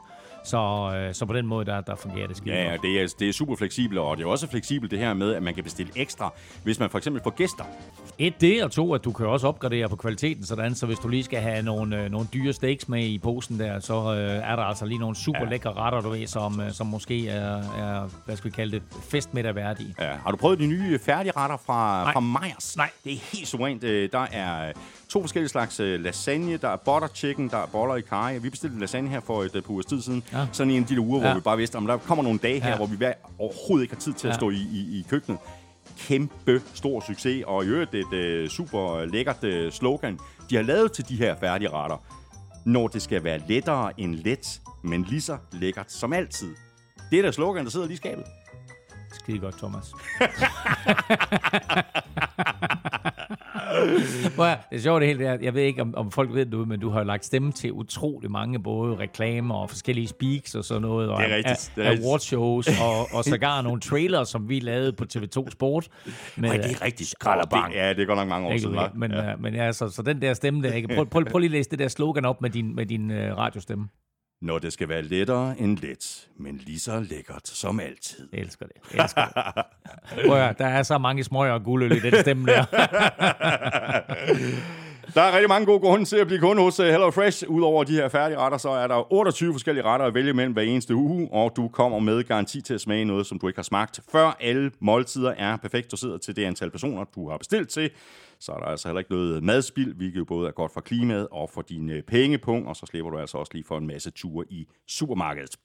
Så, 0.48 0.92
øh, 0.96 1.14
så 1.14 1.26
på 1.26 1.34
den 1.34 1.48
måde, 1.48 1.66
der, 1.66 1.82
der 1.82 1.96
fungerer 1.96 2.28
det 2.28 2.38
skide 2.38 2.56
Ja, 2.56 2.78
det, 2.82 3.02
er, 3.02 3.16
det 3.20 3.30
er 3.30 3.34
super 3.34 3.56
fleksibelt, 3.56 4.00
og 4.00 4.18
det 4.18 4.24
er 4.24 4.28
også 4.28 4.48
fleksibelt 4.48 4.92
det 4.92 5.00
her 5.00 5.14
med, 5.14 5.34
at 5.34 5.44
man 5.44 5.54
kan 5.54 5.64
bestille 5.64 5.92
ekstra, 5.96 6.34
hvis 6.64 6.80
man 6.80 6.90
for 6.90 6.98
eksempel 6.98 7.24
får 7.24 7.30
gæster. 7.30 7.64
Et 8.18 8.42
det, 8.42 8.64
og 8.64 8.72
to, 8.72 8.94
at 8.94 9.04
du 9.04 9.12
kan 9.12 9.26
også 9.26 9.48
opgradere 9.48 9.90
på 9.90 9.96
kvaliteten, 9.96 10.46
sådan, 10.46 10.76
så 10.76 10.86
hvis 10.86 11.00
du 11.00 11.08
lige 11.08 11.24
skal 11.24 11.40
have 11.40 11.62
nogle, 11.62 12.04
øh, 12.04 12.12
nogle 12.12 12.28
dyre 12.34 12.54
steaks 12.54 12.90
med 12.90 13.04
i 13.06 13.18
posen 13.18 13.60
der, 13.60 13.80
så 13.80 13.94
øh, 13.94 14.52
er 14.52 14.56
der 14.56 14.64
altså 14.64 14.86
lige 14.86 15.00
nogle 15.00 15.16
super 15.16 15.44
ja. 15.44 15.50
lækre 15.50 15.74
retter, 15.74 16.02
du 16.02 16.10
ved, 16.10 16.28
som, 16.28 16.62
øh, 16.62 16.72
som 16.72 16.88
måske 16.88 17.30
er, 17.30 17.58
er, 17.58 18.10
hvad 18.26 18.36
skal 18.36 18.52
vi 18.52 18.56
kalde 18.56 18.72
det, 18.72 18.84
festmiddag. 19.10 19.48
Ja, 20.00 20.14
har 20.24 20.32
du 20.32 20.38
prøvet 20.38 20.60
de 20.60 20.68
nye 20.68 21.00
færdigretter 21.00 21.58
fra, 21.66 22.04
Nej. 22.04 22.14
fra 22.14 22.20
Meyers? 22.20 22.78
Nej. 22.78 22.90
Det 23.04 23.14
er 23.14 23.18
helt 23.34 23.48
suverænt. 23.48 23.84
Øh, 23.84 24.10
Der 24.12 24.28
er 24.32 24.72
to 25.10 25.22
forskellige 25.22 25.50
slags 25.50 25.80
øh, 25.80 26.00
lasagne, 26.00 26.58
der 26.58 26.70
er 26.70 26.76
butter 26.76 27.08
chicken, 27.16 27.50
der 27.50 27.58
er 27.58 27.66
boller 27.66 27.96
i 27.96 28.02
karry. 28.02 28.34
Vi 28.42 28.50
bestilte 28.50 28.80
lasagne 28.80 29.10
her 29.10 29.20
for 29.20 29.44
et 29.44 29.56
øh, 29.56 29.62
par 29.62 29.72
ugers 29.72 29.86
tid 29.86 30.02
siden. 30.02 30.24
Ja. 30.34 30.48
Sådan 30.52 30.72
i 30.72 30.78
en 30.78 30.84
lille 30.84 31.02
uge, 31.02 31.20
hvor 31.20 31.30
Ja. 31.30 31.36
vi 31.36 31.42
bare 31.42 31.58
vidste, 31.58 31.78
at 31.78 31.84
der 31.84 31.98
kommer 31.98 32.24
nogle 32.24 32.40
dage 32.40 32.60
her, 32.60 32.70
Ja. 32.70 32.76
hvor 32.78 32.86
vi 32.86 32.96
hver- 32.96 33.14
overhovedet 33.40 33.84
ikke 33.84 33.94
har 33.96 34.00
tid 34.02 34.14
til 34.14 34.28
at 34.28 34.32
Ja. 34.34 34.38
stå 34.38 34.50
i, 34.50 34.56
i, 34.56 35.00
i 35.00 35.06
køkkenet. 35.10 35.40
Kæmpe 35.98 36.62
stor 36.74 37.04
succes, 37.08 37.44
og 37.48 37.66
i 37.66 37.68
øvrigt 37.68 37.96
et 37.96 38.14
øh, 38.14 38.50
super 38.50 39.06
lækkert 39.06 39.44
øh, 39.44 39.72
slogan, 39.72 40.20
de 40.50 40.56
har 40.56 40.64
lavet 40.64 40.92
til 40.92 41.10
de 41.10 41.16
her 41.16 41.36
færdige 41.40 41.70
retter. 41.70 41.98
Når 42.66 42.88
det 42.88 43.02
skal 43.02 43.24
være 43.24 43.42
lettere 43.48 44.00
end 44.00 44.16
let, 44.16 44.62
men 44.84 45.04
lige 45.04 45.22
så 45.22 45.38
lækkert 45.52 45.92
som 45.92 46.14
altid. 46.14 46.56
Det 47.12 47.20
er 47.20 47.24
der 47.24 47.32
slogan, 47.32 47.66
der 47.66 47.72
sidder 47.72 47.86
lige 47.86 47.94
i 47.94 47.98
skabet. 47.98 48.26
Skide 49.14 49.40
godt, 49.40 49.58
Thomas. 49.58 49.86
Prøv 54.36 54.46
at, 54.46 54.58
det 54.70 54.78
er 54.78 54.82
sjovt 54.82 55.00
det 55.02 55.08
hele, 55.08 55.20
det 55.20 55.28
er, 55.28 55.38
jeg 55.42 55.54
ved 55.54 55.62
ikke, 55.62 55.82
om, 55.82 55.96
om 55.96 56.12
folk 56.12 56.34
ved 56.34 56.46
det, 56.46 56.68
men 56.68 56.80
du 56.80 56.90
har 56.90 57.00
jo 57.00 57.06
lagt 57.06 57.26
stemme 57.26 57.52
til 57.52 57.74
utrolig 57.74 58.32
mange, 58.32 58.60
både 58.64 58.96
reklamer 58.96 59.56
og 59.56 59.70
forskellige 59.70 60.08
speaks 60.08 60.56
og 60.56 60.66
sådan 60.66 60.82
noget. 60.82 61.10
Og 61.10 61.22
Det 61.22 61.32
er 61.32 61.36
rigtigt, 61.36 61.72
det 61.76 61.82
er 61.82 61.88
af, 61.88 61.92
rigtigt. 61.92 62.08
awardshows, 62.08 62.68
og, 62.68 63.08
og 63.18 63.24
sågar 63.24 63.62
nogle 63.62 63.82
trailers, 63.82 64.30
som 64.30 64.50
vi 64.50 64.60
lavede 64.60 64.94
på 64.94 65.06
TV2 65.14 65.50
Sport. 65.50 65.88
Med, 66.36 66.50
Ej, 66.50 66.58
det 66.58 66.72
er 66.72 66.82
rigtigt. 66.86 67.10
Skralderbang. 67.10 67.74
Det, 67.74 67.80
ja, 67.80 67.90
det 67.90 68.00
er 68.02 68.06
godt 68.06 68.18
nok 68.20 68.28
mange 68.28 68.48
år 68.48 68.52
Ikke, 68.52 68.62
siden, 68.62 68.78
hva'? 68.78 68.90
men, 68.98 69.12
ja. 69.12 69.36
men 69.36 69.54
ja, 69.54 69.72
så, 69.72 69.90
så 69.90 70.02
den 70.02 70.22
der 70.22 70.34
stemme 70.34 70.64
der, 70.64 70.74
ikke? 70.74 70.88
Prøv, 70.96 71.06
prøv, 71.10 71.26
prøv 71.26 71.40
lige 71.40 71.48
at 71.48 71.52
læse 71.52 71.70
det 71.70 71.80
der 71.80 71.88
slogan 71.88 72.26
op 72.26 72.42
med 72.42 72.50
din, 72.50 72.76
med 72.76 72.86
din 72.86 73.12
uh, 73.12 73.18
radiostemme. 73.18 73.88
Når 74.42 74.60
det 74.60 74.74
skal 74.74 74.90
være 74.90 75.02
lettere 75.02 75.60
end 75.60 75.78
let, 75.78 76.28
men 76.40 76.58
lige 76.58 76.80
så 76.80 77.00
lækkert 77.00 77.48
som 77.48 77.80
altid. 77.80 78.30
Jeg 78.34 78.40
elsker 78.42 78.66
det. 78.66 78.76
Jeg 78.94 79.04
elsker 79.04 79.26
det. 79.26 79.34
Prøv 80.28 80.38
der 80.58 80.66
er 80.66 80.84
så 80.84 80.98
mange 80.98 81.24
smøger 81.24 81.54
og 81.54 81.64
guldøl 81.64 81.92
i 81.92 82.00
den 82.00 82.22
stemme 82.22 82.46
der. 82.46 82.66
Der 85.16 85.22
er 85.22 85.34
rigtig 85.34 85.50
mange 85.50 85.66
gode 85.66 85.80
grunde 85.80 86.06
til 86.06 86.16
at 86.18 86.28
blive 86.28 86.40
kunde 86.40 86.62
hos 86.62 86.80
øh, 86.80 86.88
HelloFresh. 86.88 87.44
Udover 87.48 87.84
de 87.84 87.94
her 87.94 88.10
færdige 88.10 88.38
retter, 88.38 88.58
så 88.58 88.70
er 88.70 88.88
der 88.88 89.14
28 89.14 89.54
forskellige 89.54 89.84
retter 89.86 90.06
at 90.06 90.14
vælge 90.14 90.34
mellem 90.34 90.54
hver 90.54 90.62
eneste 90.62 90.96
uge, 90.96 91.30
og 91.32 91.54
du 91.56 91.68
kommer 91.68 92.00
med 92.00 92.24
garanti 92.24 92.62
til 92.62 92.74
at 92.74 92.82
smage 92.82 93.06
noget, 93.06 93.28
som 93.28 93.40
du 93.40 93.48
ikke 93.48 93.58
har 93.58 93.64
smagt. 93.64 94.00
Før 94.12 94.38
alle 94.40 94.72
måltider 94.80 95.34
er 95.38 95.58
perfekt 95.58 95.92
doseret 95.92 96.22
til 96.22 96.36
det 96.36 96.46
antal 96.46 96.72
personer, 96.72 97.04
du 97.16 97.30
har 97.30 97.38
bestilt 97.38 97.70
til, 97.70 97.90
så 98.40 98.52
er 98.52 98.58
der 98.58 98.66
altså 98.66 98.88
heller 98.88 99.00
ikke 99.00 99.12
noget 99.12 99.44
madspild, 99.44 99.96
hvilket 99.96 100.18
jo 100.18 100.26
både 100.26 100.48
er 100.48 100.52
godt 100.52 100.74
for 100.74 100.82
klimaet 100.82 101.28
og 101.32 101.50
for 101.50 101.62
din 101.62 101.90
øh, 101.90 102.04
pengepung, 102.04 102.68
og 102.68 102.76
så 102.76 102.86
slipper 102.86 103.12
du 103.12 103.18
altså 103.18 103.38
også 103.38 103.52
lige 103.54 103.64
for 103.68 103.78
en 103.78 103.88
masse 103.88 104.12
ture 104.12 104.46
i 104.50 104.68
supermarkedet. 104.88 105.56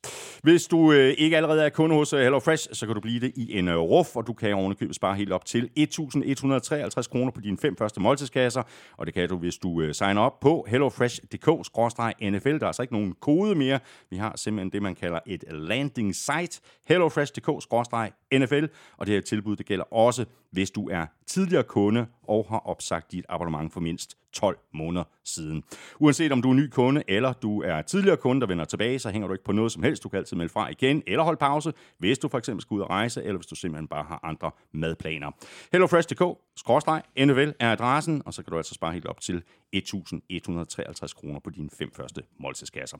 Hvis 0.43 0.67
du 0.67 0.93
øh, 0.93 1.15
ikke 1.19 1.37
allerede 1.37 1.65
er 1.65 1.69
kunde 1.69 1.95
hos 1.95 2.13
øh, 2.13 2.21
HelloFresh, 2.21 2.69
så 2.73 2.87
kan 2.87 2.95
du 2.95 3.01
blive 3.01 3.21
det 3.21 3.33
i 3.37 3.59
en 3.59 3.69
øh, 3.69 3.77
ruf, 3.77 4.17
og 4.17 4.27
du 4.27 4.33
kan 4.33 4.55
ovenikøbet 4.55 4.95
spare 4.97 5.15
helt 5.15 5.33
op 5.33 5.45
til 5.45 5.71
1.153 5.79 7.03
kroner 7.11 7.31
på 7.35 7.41
dine 7.41 7.59
fem 7.59 7.77
første 7.77 8.01
måltidskasser, 8.01 8.63
og 8.97 9.07
det 9.07 9.15
kan 9.15 9.29
du, 9.29 9.37
hvis 9.37 9.57
du 9.57 9.81
øh, 9.81 9.95
signer 9.95 10.21
op 10.21 10.41
på 10.41 10.67
hellofresh.dk-nfl. 10.69 12.59
Der 12.59 12.63
er 12.63 12.67
altså 12.67 12.83
ikke 12.83 12.95
nogen 12.95 13.15
kode 13.21 13.55
mere. 13.55 13.81
Vi 14.11 14.17
har 14.17 14.33
simpelthen 14.37 14.73
det, 14.73 14.83
man 14.83 14.95
kalder 14.95 15.21
et 15.27 15.45
landing 15.51 16.15
site, 16.15 16.61
hellofresh.dk-nfl, 16.87 18.67
og 18.97 19.07
det 19.07 19.15
her 19.15 19.21
tilbud, 19.21 19.57
det 19.57 19.67
gælder 19.67 19.95
også, 19.95 20.25
hvis 20.53 20.71
du 20.71 20.89
er 20.89 21.07
tidligere 21.27 21.65
kunde 21.65 22.07
og 22.23 22.47
har 22.49 22.59
opsagt 22.59 23.13
dit 23.13 23.25
abonnement 23.29 23.73
for 23.73 23.81
mindst 23.81 24.17
12 24.33 24.59
måneder 24.75 25.05
siden. 25.25 25.65
Uanset 26.01 26.33
om 26.33 26.43
du 26.43 26.51
er 26.51 26.55
ny 26.55 26.69
kunde, 26.69 27.03
eller 27.09 27.33
du 27.33 27.63
er 27.63 27.83
tidligere 27.83 28.17
kunde, 28.17 28.41
der 28.41 28.47
vender 28.47 28.65
tilbage, 28.65 28.99
så 28.99 29.11
hænger 29.11 29.29
du 29.29 29.35
ikke 29.35 29.45
på 29.45 29.53
noget 29.53 29.73
som 29.73 29.83
helst. 29.83 30.03
Du 30.03 30.09
kan 30.09 30.19
altid 30.19 30.37
melde 30.37 30.53
fra 30.53 30.69
igen, 30.71 31.03
eller 31.07 31.25
holde 31.25 31.39
pause, 31.39 31.73
hvis 31.99 32.19
du 32.19 32.29
for 32.29 32.39
eksempel 32.39 32.63
skal 32.63 32.75
ud 32.75 32.81
og 32.81 32.91
rejse, 32.91 33.23
eller 33.23 33.37
hvis 33.37 33.47
du 33.47 33.55
simpelthen 33.55 33.89
bare 33.89 34.05
har 34.05 34.21
andre 34.23 34.51
madplaner. 34.73 35.31
HelloFresh.dk, 35.73 36.39
skråstreg, 36.57 37.03
NVL 37.19 37.53
er 37.61 37.73
adressen, 37.73 38.23
og 38.27 38.35
så 38.35 38.43
kan 38.43 38.51
du 38.51 38.57
altså 38.57 38.75
spare 38.75 38.93
helt 38.93 39.07
op 39.07 39.21
til 39.21 39.43
1.153 39.77 41.15
kroner 41.15 41.41
på 41.45 41.51
dine 41.51 41.69
fem 41.79 41.91
første 41.97 42.23
måltidskasser. 42.41 42.99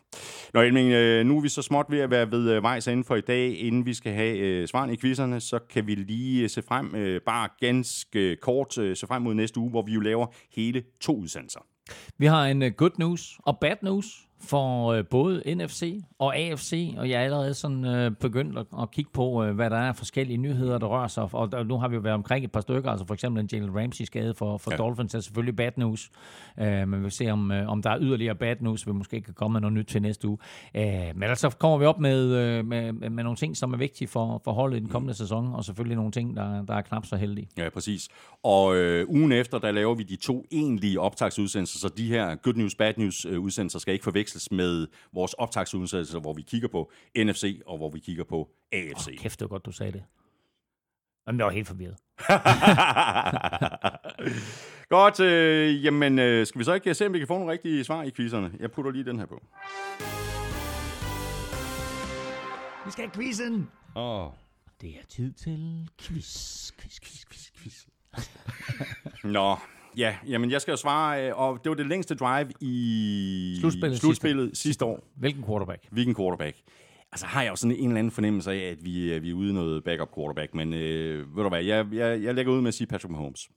Nå, 0.55 0.61
Elming, 0.61 0.93
øh, 0.93 1.27
nu 1.27 1.37
er 1.37 1.41
vi 1.41 1.49
så 1.49 1.63
småt 1.63 1.87
ved 1.89 2.01
at 2.01 2.11
være 2.11 2.31
ved 2.31 2.51
øh, 2.51 2.63
vejs 2.63 2.87
inden 2.87 3.05
for 3.05 3.17
i 3.17 3.21
dag. 3.21 3.59
Inden 3.59 3.87
vi 3.87 3.95
skal 3.95 4.13
have 4.13 4.39
øh, 4.39 4.69
svarene 4.69 4.93
i 4.93 4.97
quizzerne, 4.97 5.41
så 5.41 5.59
kan 5.59 5.87
vi 5.87 5.95
lige 5.95 6.43
øh, 6.43 6.51
se 6.51 6.63
frem, 6.63 7.21
bare 7.27 7.49
ganske 7.61 8.37
kort, 8.37 8.75
se 8.75 9.07
frem 9.07 9.23
mod 9.23 9.35
næste 9.35 9.61
uge, 9.61 9.71
hvor 9.71 9.83
vi 9.83 9.93
jo 9.93 10.01
laver 10.01 10.27
hele 10.57 10.85
to 11.01 11.22
udsendelser. 11.23 11.61
Vi 12.19 12.27
har 12.27 12.47
en 12.47 12.63
øh, 12.63 12.73
good 12.77 12.99
news 12.99 13.39
og 13.39 13.59
bad 13.61 13.77
news 13.83 14.07
for 14.43 14.97
uh, 14.99 15.05
både 15.11 15.55
NFC 15.55 16.05
og 16.19 16.37
AFC, 16.37 16.95
og 16.99 17.11
jeg 17.11 17.21
er 17.21 17.25
allerede 17.25 17.55
sådan 17.55 18.07
uh, 18.07 18.17
begyndt 18.17 18.59
at, 18.59 18.67
at 18.83 18.91
kigge 18.91 19.11
på, 19.15 19.43
uh, 19.43 19.51
hvad 19.51 19.71
der 19.71 19.77
er 19.77 19.93
forskellige 19.93 20.37
nyheder, 20.37 20.79
der 20.79 20.87
rører 20.87 21.09
sig. 21.09 21.29
Og 21.33 21.53
der, 21.53 21.65
nu 21.65 21.79
har 21.79 21.89
vi 21.89 21.95
jo 21.95 22.01
været 22.01 22.15
omkring 22.15 22.45
et 22.45 22.53
par 22.53 22.61
stykker, 22.61 22.91
altså 22.91 23.07
for 23.07 23.15
eksempel 23.15 23.43
en 23.43 23.49
Jalen 23.53 23.77
Ramsey 23.77 24.05
skade 24.05 24.35
for, 24.35 24.59
for 24.59 24.71
ja. 24.71 24.77
Dolphins 24.77 25.15
er 25.15 25.21
selvfølgelig 25.21 25.57
bad 25.57 25.71
news. 25.77 26.11
Uh, 26.57 26.65
men 26.65 26.93
vi 26.93 27.03
vil 27.03 27.11
se, 27.11 27.31
om, 27.31 27.51
uh, 27.51 27.69
om 27.69 27.83
der 27.83 27.91
er 27.91 27.99
yderligere 28.01 28.35
bad 28.35 28.57
news, 28.61 28.87
vi 28.87 28.93
måske 28.93 29.21
kan 29.21 29.35
komme 29.35 29.53
med 29.53 29.61
noget 29.61 29.73
nyt 29.73 29.87
til 29.87 30.03
næste 30.03 30.29
uge. 30.29 30.39
Uh, 30.75 30.83
men 30.83 31.23
altså 31.23 31.51
kommer 31.51 31.79
vi 31.79 31.85
op 31.85 32.01
med, 32.01 32.25
uh, 32.25 32.67
med, 32.67 32.93
med, 32.93 33.25
nogle 33.25 33.37
ting, 33.37 33.57
som 33.57 33.73
er 33.73 33.79
vigtige 33.79 34.09
for, 34.09 34.41
for 34.45 34.53
holdet 34.53 34.77
i 34.77 34.81
den 34.81 34.89
kommende 34.89 35.13
mm. 35.13 35.17
sæson, 35.17 35.55
og 35.55 35.65
selvfølgelig 35.65 35.97
nogle 35.97 36.13
ting, 36.13 36.37
der, 36.37 36.63
der 36.63 36.75
er 36.75 36.81
knap 36.81 37.07
så 37.07 37.17
heldige. 37.17 37.49
Ja, 37.59 37.69
præcis. 37.71 38.09
Og 38.43 38.77
øh, 38.77 39.09
ugen 39.09 39.33
efter, 39.33 39.59
der 39.59 39.71
laver 39.71 39.95
vi 39.95 40.03
de 40.03 40.17
to 40.17 40.47
egentlige 40.51 41.01
optagsudsendelser, 41.01 41.79
så 41.79 41.89
de 41.89 42.09
her 42.09 42.35
good 42.35 42.55
news, 42.55 42.75
bad 42.75 42.93
news 42.97 43.27
udsendelser 43.27 43.79
skal 43.79 43.93
ikke 43.93 44.05
forveksles 44.05 44.32
med 44.51 44.87
vores 45.13 45.35
optagsudsendelser, 45.35 46.21
hvor 46.21 46.33
vi 46.33 46.43
kigger 46.43 46.69
på 46.69 46.91
NFC 47.17 47.61
og 47.67 47.77
hvor 47.77 47.91
vi 47.91 47.99
kigger 47.99 48.25
på 48.25 48.51
AFC. 48.73 49.09
Oh, 49.09 49.15
kæft, 49.19 49.41
det 49.41 49.45
var 49.45 49.49
godt, 49.49 49.67
du 49.67 49.73
sagde 49.73 49.93
det. 49.93 50.03
Jamen, 51.27 51.39
jeg 51.39 51.47
var 51.47 51.53
helt 51.53 51.69
forvirret. 51.69 51.97
godt, 54.89 55.21
øh, 55.21 55.85
jamen 55.85 56.19
øh, 56.19 56.47
skal 56.47 56.59
vi 56.59 56.65
så 56.65 56.73
ikke 56.73 56.95
se, 56.95 57.07
om 57.07 57.13
vi 57.13 57.19
kan 57.19 57.29
få 57.29 57.39
nogle 57.39 57.53
rigtige 57.53 57.85
svar 57.85 58.03
i 58.03 58.11
quizzerne? 58.11 58.53
Jeg 58.61 58.71
putter 58.71 58.91
lige 58.91 59.05
den 59.05 59.19
her 59.19 59.27
på. 59.27 59.43
Vi 62.85 62.91
skal 62.91 63.05
have 63.05 63.15
quizzen! 63.15 63.71
Åh. 63.97 64.27
Oh. 64.27 64.33
Det 64.81 64.91
er 64.91 65.07
tid 65.09 65.33
til 65.33 65.89
quiz, 66.01 66.73
quiz, 66.73 67.01
quiz, 67.01 67.25
quiz, 67.25 67.51
quiz. 67.59 67.87
Nå, 69.25 69.57
Ja, 69.97 70.17
jamen 70.27 70.51
jeg 70.51 70.61
skal 70.61 70.73
jo 70.73 70.77
svare, 70.77 71.29
øh, 71.29 71.39
og 71.39 71.65
det 71.65 71.71
var 71.71 71.77
det 71.77 71.87
længste 71.87 72.15
drive 72.15 72.53
i 72.61 73.57
slutspillet, 73.61 73.99
slutspillet 73.99 74.49
sidste, 74.49 74.63
sidste 74.63 74.85
år. 74.85 75.05
Hvilken 75.17 75.45
quarterback? 75.45 75.89
Hvilken 75.91 76.15
quarterback? 76.15 76.57
Altså 77.13 77.27
har 77.27 77.43
jeg 77.43 77.51
jo 77.51 77.57
sådan 77.57 77.77
en 77.77 77.89
eller 77.89 77.99
anden 77.99 78.11
fornemmelse 78.11 78.53
af, 78.53 78.71
at 78.71 78.85
vi, 78.85 79.19
vi 79.19 79.31
er 79.31 79.35
ude 79.35 79.53
noget 79.53 79.85
backup 79.85 80.15
quarterback, 80.15 80.55
men 80.55 80.73
øh, 80.75 81.37
ved 81.37 81.43
du 81.43 81.49
hvad, 81.49 81.63
jeg, 81.63 81.87
jeg, 81.93 82.23
jeg 82.23 82.35
lægger 82.35 82.53
ud 82.53 82.61
med 82.61 82.69
at 82.69 82.75
sige 82.75 82.87
Patrick 82.87 83.11
Mahomes. 83.11 83.49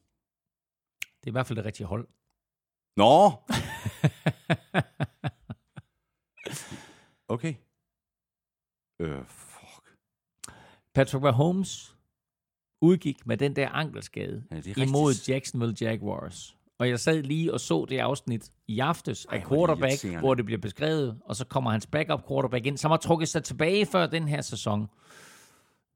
Det 1.00 1.28
er 1.28 1.28
i 1.28 1.32
hvert 1.32 1.48
fald 1.48 1.58
det 1.58 1.66
rigtige 1.66 1.88
hold. 1.88 2.08
Nå! 2.98 3.32
okay. 7.36 7.56
Øh, 9.00 9.26
fuck. 9.28 9.98
Patrick 10.94 11.24
Mahomes 11.24 11.95
udgik 12.82 13.18
med 13.26 13.38
den 13.38 13.56
der 13.56 13.70
ankelskade 13.70 14.44
ja, 14.52 14.84
imod 14.84 15.14
Jacksonville 15.28 15.76
Jaguars. 15.82 16.56
Og 16.80 16.90
jeg 16.90 17.00
sad 17.00 17.24
lige 17.24 17.54
og 17.54 17.60
så 17.60 17.86
det 17.90 17.98
afsnit 17.98 18.50
i 18.68 18.80
aftes 18.80 19.26
af 19.26 19.38
Ej, 19.38 19.44
quarterback, 19.50 20.02
det 20.02 20.20
hvor 20.20 20.34
det 20.34 20.46
bliver 20.46 20.62
beskrevet, 20.62 21.18
og 21.26 21.36
så 21.36 21.46
kommer 21.46 21.72
hans 21.72 21.88
backup 21.88 22.28
quarterback 22.28 22.66
ind, 22.66 22.78
som 22.78 22.92
har 22.92 22.98
trukket 22.98 23.28
sig 23.28 23.44
tilbage 23.44 23.86
før 23.86 24.06
den 24.06 24.28
her 24.28 24.42
sæson. 24.42 24.88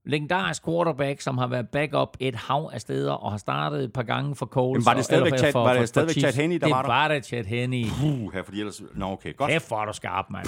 Legendarisk 0.06 0.66
quarterback, 0.66 1.22
som 1.22 1.38
har 1.38 1.48
været 1.48 1.70
backup 1.70 2.18
et 2.20 2.36
hav 2.36 2.70
af 2.74 2.82
steder, 2.82 3.12
og 3.12 3.32
har 3.32 3.38
startet 3.38 3.84
et 3.84 3.94
par 3.94 4.04
gange 4.04 4.36
for 4.36 4.46
Coles. 4.46 4.80
Men 4.80 4.86
var 4.86 4.94
det 4.94 5.06
stadigvæk, 5.06 5.40
Chad, 5.40 5.52
for, 5.52 5.64
var 5.64 5.74
det 5.74 5.88
stadigvæk 5.88 6.16
Chad 6.20 6.34
Henney, 6.34 6.60
der 6.60 6.66
det 6.66 6.76
var 6.76 6.82
der? 6.82 6.90
Det 6.90 6.94
var 6.94 7.08
det 7.08 7.26
Chad 7.26 7.44
Henney. 7.44 7.86
Puh, 7.86 8.34
her, 8.34 8.44
fordi 8.44 8.60
ellers... 8.60 8.82
Nå, 8.96 9.06
okay, 9.06 9.36
godt. 9.36 9.52
Kæft, 9.52 9.68
hvor 9.68 9.82
er 9.82 9.86
du 9.86 9.94
skarp, 9.94 10.26
mand. 10.30 10.48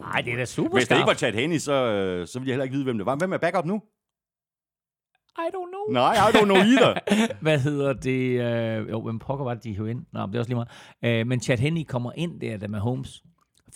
Nej, 0.00 0.20
det 0.20 0.32
er 0.32 0.36
da 0.36 0.44
super 0.44 0.78
Hvis 0.78 0.88
det 0.88 0.96
ikke 0.96 1.06
var 1.06 1.14
Chad 1.14 1.32
Henney, 1.32 1.58
så, 1.58 1.72
øh, 1.72 2.26
så 2.26 2.38
ville 2.38 2.48
jeg 2.48 2.54
heller 2.54 2.64
ikke 2.64 2.72
vide, 2.72 2.84
hvem 2.84 2.98
det 2.98 3.06
var. 3.06 3.16
Hvem 3.16 3.32
er 3.32 3.38
backup 3.38 3.64
nu? 3.64 3.82
I 5.38 5.46
don't 5.54 5.70
know. 5.70 5.92
Nej, 6.02 6.14
I 6.14 6.32
don't 6.32 6.44
know 6.44 6.56
either. 6.56 6.94
Hvad 7.44 7.58
hedder 7.58 7.92
det? 7.92 8.40
Øh, 8.40 8.90
jo, 8.90 9.00
hvem 9.02 9.18
pokker 9.18 9.44
var 9.44 9.54
det, 9.54 9.64
de 9.64 9.74
hævde 9.76 9.90
ind? 9.90 10.06
Nå, 10.12 10.26
det 10.26 10.34
er 10.34 10.38
også 10.38 10.48
lige 10.50 10.64
meget. 11.02 11.20
Øh, 11.20 11.26
men 11.26 11.40
Chad 11.40 11.58
Henney 11.58 11.84
kommer 11.84 12.12
ind 12.16 12.40
der, 12.40 12.56
der 12.56 12.68
med 12.68 12.78
Holmes, 12.80 13.22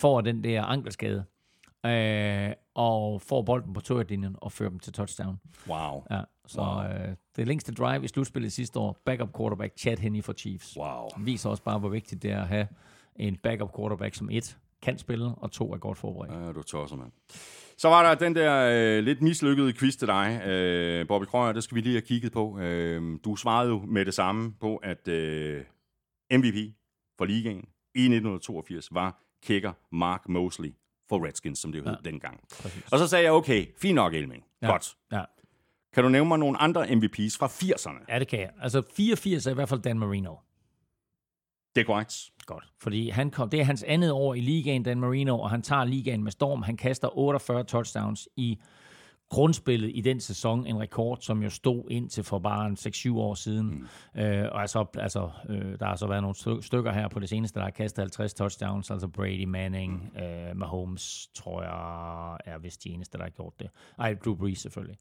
får 0.01 0.21
den 0.21 0.43
der 0.43 0.63
ankelskade, 0.63 1.23
øh, 1.85 2.51
og 2.75 3.21
får 3.21 3.41
bolden 3.41 3.73
på 3.73 3.81
tørlinjen 3.81 4.35
og 4.37 4.51
fører 4.51 4.69
dem 4.69 4.79
til 4.79 4.93
touchdown. 4.93 5.39
Wow. 5.67 6.03
Ja, 6.11 6.21
så 6.47 6.61
Wow. 6.61 6.83
øh, 6.83 7.15
det 7.35 7.47
længste 7.47 7.73
drive 7.73 8.03
i 8.03 8.07
slutspillet 8.07 8.51
sidste 8.51 8.79
år, 8.79 8.97
backup 9.05 9.29
quarterback 9.37 9.73
Chad 9.79 9.97
Henney 9.97 10.23
for 10.23 10.33
Chiefs. 10.33 10.77
Wow. 10.77 11.07
Viser 11.17 11.49
også 11.49 11.63
bare, 11.63 11.79
hvor 11.79 11.89
vigtigt 11.89 12.23
det 12.23 12.31
er 12.31 12.41
at 12.41 12.47
have 12.47 12.67
en 13.15 13.35
backup 13.35 13.75
quarterback, 13.77 14.15
som 14.15 14.29
et 14.31 14.57
kan 14.81 14.97
spille, 14.97 15.25
og 15.37 15.51
to 15.51 15.73
er 15.73 15.77
godt 15.77 15.97
forberedt. 15.97 16.45
Ja, 16.45 16.51
du 16.51 16.63
tosser, 16.63 16.95
mand. 16.97 17.11
Så 17.77 17.87
var 17.89 18.03
der 18.09 18.15
den 18.25 18.35
der 18.35 18.69
øh, 18.97 19.03
lidt 19.03 19.21
mislykkede 19.21 19.73
quiz 19.73 19.95
til 19.95 20.07
dig, 20.07 20.41
øh, 20.47 21.07
Bobby 21.07 21.25
Krøyer, 21.25 21.51
det 21.53 21.63
skal 21.63 21.75
vi 21.75 21.81
lige 21.81 21.93
have 21.93 22.01
kigget 22.01 22.31
på. 22.31 22.59
Øh, 22.59 23.19
du 23.25 23.35
svarede 23.35 23.69
jo 23.69 23.79
med 23.87 24.05
det 24.05 24.13
samme 24.13 24.53
på, 24.61 24.75
at 24.75 25.07
øh, 25.07 25.63
MVP 26.31 26.73
for 27.17 27.25
ligaen 27.25 27.57
i 27.95 27.99
1982 28.01 28.87
var 28.91 29.21
kicker 29.43 29.73
Mark 29.91 30.29
Mosley 30.29 30.73
for 31.09 31.25
Redskins, 31.27 31.59
som 31.59 31.71
det 31.71 31.83
hed 31.83 31.91
Ja. 32.05 32.09
dengang. 32.09 32.39
Præcis. 32.61 32.83
Og 32.91 32.99
så 32.99 33.07
sagde 33.07 33.25
jeg, 33.25 33.33
okay, 33.33 33.65
fint 33.81 33.95
nok, 33.95 34.13
Elming. 34.13 34.43
Ja. 34.61 34.67
Godt. 34.71 34.95
Ja. 35.11 35.23
Kan 35.93 36.03
du 36.03 36.09
nævne 36.09 36.27
mig 36.27 36.39
nogle 36.39 36.57
andre 36.61 36.87
MVP's 36.87 37.37
fra 37.39 37.47
80'erne? 37.47 38.05
ja, 38.09 38.19
det 38.19 38.27
kan 38.27 38.39
jeg. 38.39 38.49
Altså 38.61 38.81
84 38.95 39.45
er 39.47 39.51
i 39.51 39.53
hvert 39.53 39.69
fald 39.69 39.79
Dan 39.81 39.99
Marino. 39.99 40.35
Det 41.79 41.85
er 41.85 41.93
korrekt. 41.93 42.31
Godt. 42.45 42.63
Fordi 42.81 43.09
han 43.09 43.31
kom, 43.31 43.49
det 43.49 43.59
er 43.59 43.63
hans 43.63 43.83
andet 43.83 44.11
år 44.11 44.33
i 44.33 44.39
ligaen, 44.39 44.83
Dan 44.83 44.99
Marino, 44.99 45.39
og 45.39 45.49
han 45.49 45.61
tager 45.61 45.83
ligaen 45.83 46.23
med 46.23 46.31
storm. 46.31 46.61
Han 46.61 46.77
kaster 46.77 47.17
48 47.17 47.63
touchdowns 47.63 48.29
i 48.35 48.59
grundspillet 49.29 49.91
i 49.93 50.01
den 50.01 50.19
sæson. 50.19 50.67
En 50.67 50.79
rekord, 50.79 51.17
som 51.21 51.43
jo 51.43 51.49
stod 51.49 51.83
indtil 51.91 52.23
for 52.23 52.39
bare 52.39 52.67
en 52.67 52.77
6-7 52.79 53.17
år 53.17 53.33
siden. 53.33 53.87
Mm. 54.13 54.21
Øh, 54.21 54.47
og 54.51 54.61
altså, 54.61 54.85
altså 54.97 55.29
øh, 55.49 55.79
der 55.79 55.85
har 55.85 55.95
så 55.95 56.07
været 56.07 56.21
nogle 56.21 56.35
styk- 56.35 56.61
stykker 56.65 56.91
her 56.91 57.07
på 57.07 57.19
det 57.19 57.29
seneste, 57.29 57.59
der 57.59 57.65
har 57.65 57.71
kastet 57.71 58.01
50 58.01 58.33
touchdowns. 58.33 58.91
Altså 58.91 59.07
Brady 59.07 59.43
Manning, 59.43 60.11
mm. 60.13 60.23
øh, 60.23 60.55
Mahomes, 60.57 61.27
tror 61.35 61.63
jeg, 61.63 62.37
er 62.53 62.59
vist 62.59 62.83
de 62.83 62.89
eneste, 62.89 63.17
der 63.17 63.23
har 63.23 63.29
gjort 63.31 63.53
det. 63.59 63.69
Ej, 63.99 64.13
Drew 64.25 64.35
Brees 64.35 64.59
selvfølgelig. 64.59 64.97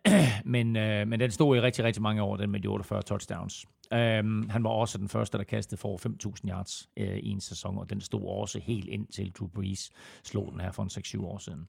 men, 0.44 0.76
øh, 0.76 1.08
men 1.08 1.20
den 1.20 1.30
stod 1.30 1.56
i 1.56 1.60
rigtig, 1.60 1.84
rigtig 1.84 2.02
mange 2.02 2.22
år, 2.22 2.36
den 2.36 2.50
med 2.50 2.60
de 2.60 2.68
48 2.68 3.02
touchdowns. 3.02 3.66
Um, 3.92 4.48
han 4.50 4.64
var 4.64 4.70
også 4.70 4.98
den 4.98 5.08
første, 5.08 5.38
der 5.38 5.44
kastede 5.44 5.80
for 5.80 5.88
over 5.88 5.98
5.000 6.44 6.50
yards 6.50 6.88
uh, 7.00 7.06
i 7.06 7.28
en 7.28 7.40
sæson, 7.40 7.78
og 7.78 7.90
den 7.90 8.00
stod 8.00 8.28
også 8.28 8.58
helt 8.58 8.88
ind 8.88 9.06
til 9.06 9.32
Drew 9.32 9.48
Brees 9.48 9.90
slog 10.24 10.52
den 10.52 10.60
her 10.60 10.72
for 10.72 10.82
en 10.82 10.90
6-7 11.22 11.24
år 11.24 11.38
siden. 11.38 11.68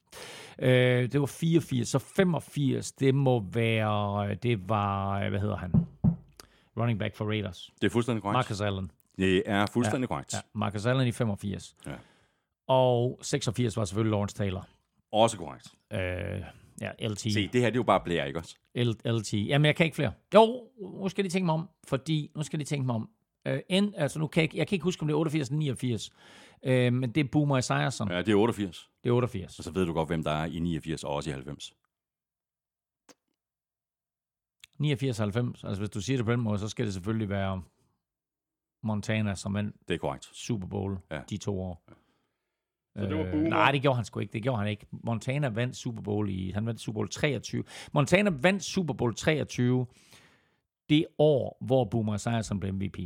Uh, 0.59 1.11
det 1.11 1.19
var 1.19 1.25
84, 1.25 1.87
så 1.87 1.99
85, 1.99 2.91
det 2.91 3.15
må 3.15 3.43
være, 3.51 4.35
det 4.35 4.69
var, 4.69 5.19
øh, 5.19 5.29
hvad 5.29 5.39
hedder 5.39 5.57
han? 5.57 5.71
Running 6.77 6.99
back 6.99 7.15
for 7.15 7.25
Raiders. 7.25 7.73
Det 7.81 7.87
er 7.87 7.91
fuldstændig 7.91 8.21
korrekt. 8.21 8.35
Marcus 8.35 8.61
Allen. 8.61 8.91
Det 9.17 9.43
er 9.45 9.65
fuldstændig 9.65 10.09
korrekt. 10.09 10.33
Ja, 10.33 10.39
Marcus 10.53 10.85
Allen 10.85 11.07
i 11.07 11.11
85. 11.11 11.75
Ja. 11.85 11.91
Og 12.67 13.19
86 13.21 13.77
var 13.77 13.85
selvfølgelig 13.85 14.11
Lawrence 14.11 14.35
Taylor. 14.35 14.67
Også 15.11 15.37
korrekt. 15.37 15.67
Uh, 15.93 15.99
ja, 16.81 16.91
LT. 17.07 17.19
Se, 17.19 17.47
det 17.47 17.61
her 17.61 17.69
det 17.69 17.75
er 17.75 17.79
jo 17.79 17.83
bare 17.83 18.01
blære, 18.03 18.27
ikke 18.27 18.39
også? 18.39 18.55
L- 18.77 19.09
LT. 19.11 19.33
Jamen, 19.33 19.65
jeg 19.65 19.75
kan 19.75 19.85
ikke 19.85 19.95
flere. 19.95 20.13
Jo, 20.33 20.69
nu 21.01 21.09
skal 21.09 21.23
de 21.23 21.29
tænke 21.29 21.45
mig 21.45 21.53
om, 21.53 21.69
fordi, 21.87 22.31
nu 22.35 22.43
skal 22.43 22.59
de 22.59 22.63
tænke 22.65 22.85
mig 22.85 22.95
om. 22.95 23.09
Uh, 23.49 23.57
en, 23.69 23.93
altså, 23.97 24.19
nu 24.19 24.27
kan 24.27 24.41
jeg, 24.43 24.55
jeg 24.55 24.67
kan 24.67 24.75
ikke 24.75 24.83
huske, 24.83 25.01
om 25.01 25.07
det 25.07 25.13
er 25.13 25.17
88 25.17 25.47
eller 25.49 25.57
89, 25.59 26.11
uh, 26.63 26.69
men 26.71 27.11
det 27.11 27.17
er 27.17 27.27
Boomer 27.31 27.57
Esiason. 27.57 28.07
Ja. 28.09 28.15
Ja, 28.15 28.21
det 28.21 28.31
er 28.31 28.35
88. 28.35 28.89
Det 29.03 29.09
er 29.09 29.13
88. 29.13 29.57
Og 29.59 29.63
så 29.63 29.71
ved 29.71 29.85
du 29.85 29.93
godt, 29.93 30.09
hvem 30.09 30.23
der 30.23 30.31
er 30.31 30.45
i 30.45 30.59
89 30.59 31.03
og 31.03 31.13
også 31.13 31.29
i 31.29 31.33
90. 31.33 31.73
89 34.79 35.17
90. 35.17 35.63
Altså, 35.63 35.81
hvis 35.81 35.89
du 35.89 36.01
siger 36.01 36.17
det 36.17 36.25
på 36.25 36.31
den 36.31 36.41
måde, 36.41 36.59
så 36.59 36.67
skal 36.69 36.85
det 36.85 36.93
selvfølgelig 36.93 37.29
være 37.29 37.61
Montana, 38.83 39.35
som 39.35 39.53
vandt 39.53 39.75
Det 39.87 39.93
er 39.93 39.97
korrekt. 39.97 40.25
Super 40.33 40.67
Bowl 40.67 40.97
Ja. 41.11 41.21
de 41.29 41.37
to 41.37 41.61
år. 41.61 41.83
Så 42.97 43.05
det 43.05 43.17
var 43.17 43.23
Øh, 43.25 43.31
Boomer. 43.31 43.49
nej, 43.49 43.71
det 43.71 43.81
gjorde 43.81 43.95
han 43.95 44.05
sgu 44.05 44.19
ikke. 44.19 44.33
Det 44.33 44.43
gjorde 44.43 44.57
han 44.59 44.67
ikke. 44.67 44.85
Montana 44.91 45.47
vandt 45.49 45.75
Super 45.75 46.01
Bowl 46.01 46.29
i... 46.29 46.51
Han 46.51 46.65
vandt 46.65 46.81
Super 46.81 46.93
Bowl 46.93 47.09
23. 47.09 47.63
Montana 47.93 48.29
vandt 48.41 48.63
Super 48.63 48.93
Bowl 48.93 49.13
23 49.15 49.85
det 50.89 51.05
år, 51.17 51.57
hvor 51.61 51.83
Boomer 51.85 52.15
Esiason 52.15 52.59
blev 52.59 52.73
MVP. 52.73 52.97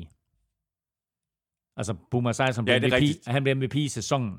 Altså, 1.77 1.93
Boomer 2.11 2.29
Esiason 2.29 2.65
blev 2.65 2.73
Ja, 2.75 2.79
MVP. 2.79 2.93
rigtigt. 2.93 3.27
Han 3.27 3.43
blev 3.43 3.55
MVP 3.55 3.75
i 3.75 3.87
sæsonen. 3.87 4.29
Ja. 4.31 4.37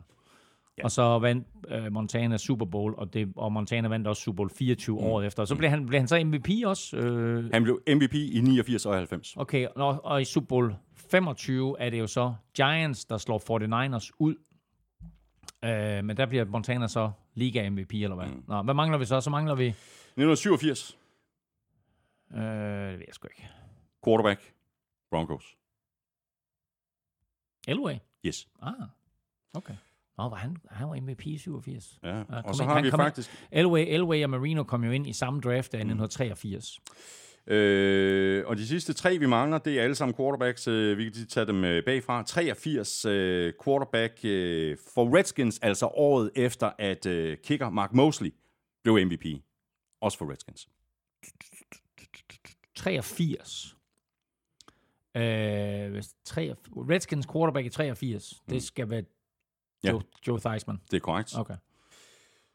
Ja. 0.79 0.85
Og 0.85 0.91
så 0.91 1.19
vandt 1.19 1.47
øh, 1.69 1.93
Montana 1.93 2.37
Super 2.37 2.67
Bowl, 2.67 2.95
og, 2.99 3.15
det, 3.15 3.33
og 3.37 3.53
Montana 3.53 3.89
vandt 3.89 4.07
også 4.07 4.23
Super 4.23 4.37
Bowl 4.37 4.51
24 4.51 4.97
mm. 5.01 5.05
året 5.07 5.27
efter. 5.27 5.43
Og 5.43 5.49
så 5.49 5.57
blev 5.57 5.71
han, 5.71 5.87
blev 5.87 5.99
han 6.01 6.09
så 6.09 6.25
MVP 6.25 6.49
også. 6.67 6.97
Øh, 6.97 7.51
Han 7.53 7.63
blev 7.63 7.81
MVP 7.89 8.15
i 8.15 8.41
89 8.41 8.87
og 8.87 8.95
90. 8.95 9.37
Okay, 9.37 9.67
og, 9.77 10.05
og 10.05 10.23
i 10.23 10.25
Super 10.25 10.47
Bowl 10.47 10.75
25 11.11 11.77
er 11.81 11.91
det 11.91 11.99
jo 11.99 12.07
så 12.07 12.35
Giants, 12.57 13.05
der 13.05 13.19
slår 13.19 13.39
49ers 13.99 14.11
ud. 14.19 14.35
Øh, 15.65 16.05
men 16.05 16.17
der 16.17 16.27
bliver 16.27 16.45
Montana 16.45 16.89
så 16.89 17.11
Liga 17.35 17.71
MVP, 17.71 17.93
eller 17.95 18.15
hvad? 18.15 18.27
Mm. 18.27 18.45
Nå, 18.49 18.63
hvad 18.63 18.75
mangler 18.75 18.99
vi 18.99 19.05
så? 19.05 19.21
Så 19.21 19.31
mangler 19.31 19.55
vi... 19.55 19.67
1987. 19.67 20.99
Øh, 22.35 22.41
det 22.41 22.99
ved 22.99 23.05
jeg 23.07 23.15
sgu 23.15 23.29
ikke. 23.29 23.49
Quarterback. 24.05 24.53
Broncos. 25.11 25.57
Elway? 27.69 27.95
Yes. 28.27 28.49
Ah, 28.63 28.73
okay. 29.55 29.75
Nå, 30.19 30.29
var 30.29 30.37
han, 30.37 30.57
han 30.71 30.89
var 30.89 31.01
MVP 31.01 31.27
i 31.27 31.39
87. 31.39 31.99
Ja. 32.03 32.25
kom 32.25 32.45
og 32.45 32.55
så 32.55 32.63
ind. 32.63 32.69
har 32.69 32.75
Han 32.75 32.85
vi 32.85 32.89
ind. 32.89 32.97
faktisk... 32.97 33.31
Elway, 33.53 33.85
Elway 33.89 34.25
og 34.25 34.31
Marino 34.31 34.63
kom 34.65 34.85
jo 34.85 34.91
ind 34.91 35.07
i 35.07 35.13
samme 35.13 35.41
draft 35.41 35.75
af 35.75 35.79
1983. 35.79 36.81
Øh, 37.47 38.47
og 38.47 38.57
de 38.57 38.67
sidste 38.67 38.93
tre, 38.93 39.19
vi 39.19 39.27
mangler, 39.27 39.59
det 39.59 39.79
er 39.79 39.83
alle 39.83 39.95
sammen 39.95 40.15
quarterbacks. 40.17 40.69
Øh, 40.69 40.99
vi 40.99 41.05
kan 41.05 41.13
lige 41.13 41.27
tage 41.27 41.47
dem 41.47 41.65
øh, 41.65 41.85
bagfra. 41.85 42.23
83 42.23 43.05
øh, 43.05 43.53
quarterback 43.65 44.21
øh, 44.25 44.77
for 44.95 45.17
Redskins, 45.17 45.59
altså 45.59 45.87
året 45.87 46.31
efter, 46.37 46.71
at 46.79 47.07
øh, 47.07 47.37
kicker 47.45 47.71
Mark 47.71 47.93
Mosley 47.93 48.35
blev 48.83 49.07
MVP. 49.07 49.25
Også 50.01 50.19
for 50.19 50.31
Redskins. 50.31 50.69
83. 52.75 53.77
Øh, 55.17 55.91
hvis 55.93 56.09
3, 56.25 56.55
Redskins 56.77 57.27
quarterback 57.33 57.67
i 57.67 57.71
83. 57.71 58.35
Det 58.51 58.63
skal 58.63 58.91
være 58.91 59.03
Mm. 59.85 59.87
Ja. 59.89 59.91
Joe, 59.93 60.03
Joe 60.29 60.41
Theismann. 60.41 60.81
Det 60.91 60.97
er 60.97 61.01
korrekt. 61.01 61.39
Okay. 61.39 61.55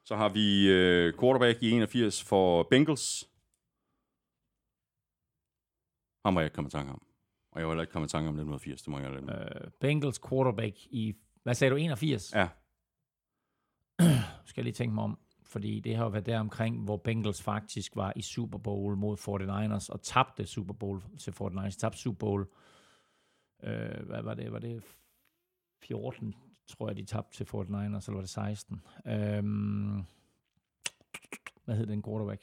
Så 0.05 0.15
har 0.15 0.29
vi 0.29 0.69
øh, 0.69 1.13
quarterback 1.19 1.63
i 1.63 1.71
81 1.71 2.23
for 2.23 2.63
Bengals. 2.63 3.29
Ham 6.27 6.35
var 6.35 6.41
jeg 6.41 6.45
ikke 6.45 6.55
kommet 6.55 6.71
i 6.71 6.77
tanke 6.77 6.91
om. 6.91 7.01
Og 7.51 7.59
jeg 7.59 7.67
var 7.67 7.73
heller 7.73 7.83
ikke 7.83 7.91
kommet 7.91 8.09
i 8.09 8.11
tanke 8.11 8.27
om 8.27 8.35
1980, 8.35 8.81
det 8.81 8.91
må 8.91 8.99
jeg 8.99 9.11
lade. 9.11 9.61
Øh, 9.63 9.71
Bengals 9.79 10.19
quarterback 10.29 10.75
i, 10.85 11.15
hvad 11.43 11.55
sagde 11.55 11.71
du, 11.71 11.75
81? 11.75 12.33
Ja, 12.33 12.49
Skal 14.45 14.61
jeg 14.61 14.63
lige 14.63 14.73
tænke 14.73 14.95
mig 14.95 15.03
om. 15.03 15.19
Fordi 15.43 15.79
det 15.79 15.95
har 15.95 16.03
jo 16.03 16.09
været 16.09 16.25
der 16.25 16.39
omkring, 16.39 16.83
hvor 16.83 16.97
Bengals 16.97 17.41
faktisk 17.41 17.95
var 17.95 18.13
i 18.15 18.21
Super 18.21 18.57
Bowl 18.57 18.97
mod 18.97 19.17
49ers, 19.17 19.89
og 19.93 20.01
tabte 20.01 20.45
Super 20.45 20.73
Bowl 20.73 21.03
til 21.19 21.31
49ers. 21.31 21.77
Tabte 21.77 21.97
Super 21.99 22.17
Bowl, 22.19 22.47
øh, 23.63 24.05
hvad 24.05 24.21
var 24.21 24.33
det? 24.33 24.51
Var 24.51 24.59
det 24.59 24.83
14, 25.83 26.35
tror 26.67 26.87
jeg, 26.87 26.97
de 26.97 27.05
tabte 27.05 27.37
til 27.37 27.43
49ers, 27.43 28.07
eller 28.07 28.13
var 28.13 28.21
det 28.21 28.29
16? 28.29 28.81
Øhm, 29.05 30.03
hvad 31.65 31.75
hed 31.75 31.87
den 31.87 32.03
quarterback? 32.03 32.41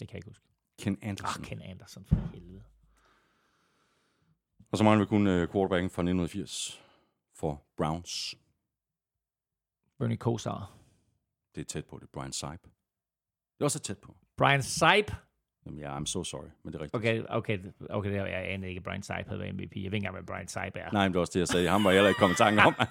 Det 0.00 0.08
kan 0.08 0.14
jeg 0.14 0.18
ikke 0.18 0.28
huske. 0.28 0.47
Ken 0.78 0.98
Ah, 1.02 1.08
Anderson. 1.08 1.44
Ken 1.44 1.62
Anderson, 1.62 2.04
for 2.04 2.16
helvede. 2.34 2.62
Og 4.72 4.78
så 4.78 4.84
mangler 4.84 5.04
vi 5.04 5.08
kun 5.08 5.26
øh, 5.26 5.48
quarterbacken 5.52 5.90
fra 5.90 6.02
1980 6.02 6.82
for 7.34 7.62
Browns. 7.76 8.34
Bernie 9.98 10.16
Kosar. 10.16 10.72
Det 11.54 11.60
er 11.60 11.64
tæt 11.64 11.84
på, 11.86 11.98
det 11.98 12.08
Brian 12.10 12.32
Sipe. 12.32 12.48
Det 12.52 13.60
er 13.60 13.64
også 13.64 13.78
tæt 13.80 13.98
på. 13.98 14.16
Brian 14.36 14.62
Sipe. 14.62 15.16
Jamen, 15.66 15.80
ja, 15.80 15.98
I'm 15.98 16.06
so 16.06 16.24
sorry, 16.24 16.48
men 16.62 16.72
det 16.72 16.78
er 16.78 16.82
rigtigt. 16.82 16.94
Okay, 16.94 17.22
okay, 17.28 17.58
okay, 17.90 18.10
det 18.10 18.18
er- 18.18 18.26
jeg 18.26 18.50
anede 18.52 18.68
ikke, 18.68 18.78
at 18.78 18.84
Brian 18.84 19.02
Sipe 19.02 19.24
havde 19.26 19.38
været 19.40 19.54
MVP. 19.54 19.60
Jeg 19.62 19.68
ved 19.76 19.84
ikke 19.84 19.96
engang, 19.96 20.14
hvad 20.14 20.22
Brian 20.26 20.48
Sipe 20.48 20.78
er. 20.78 20.90
Nej, 20.92 21.04
men 21.08 21.12
det 21.12 21.16
er 21.16 21.20
også 21.20 21.32
det, 21.32 21.40
jeg 21.40 21.48
sagde. 21.48 21.68
Ham 21.68 21.84
var 21.84 21.90
jeg 21.90 21.96
heller 21.98 22.08
ikke 22.08 22.18
kommet 22.18 22.34
i 22.34 22.38
tanke 22.38 22.62
om. 22.62 22.74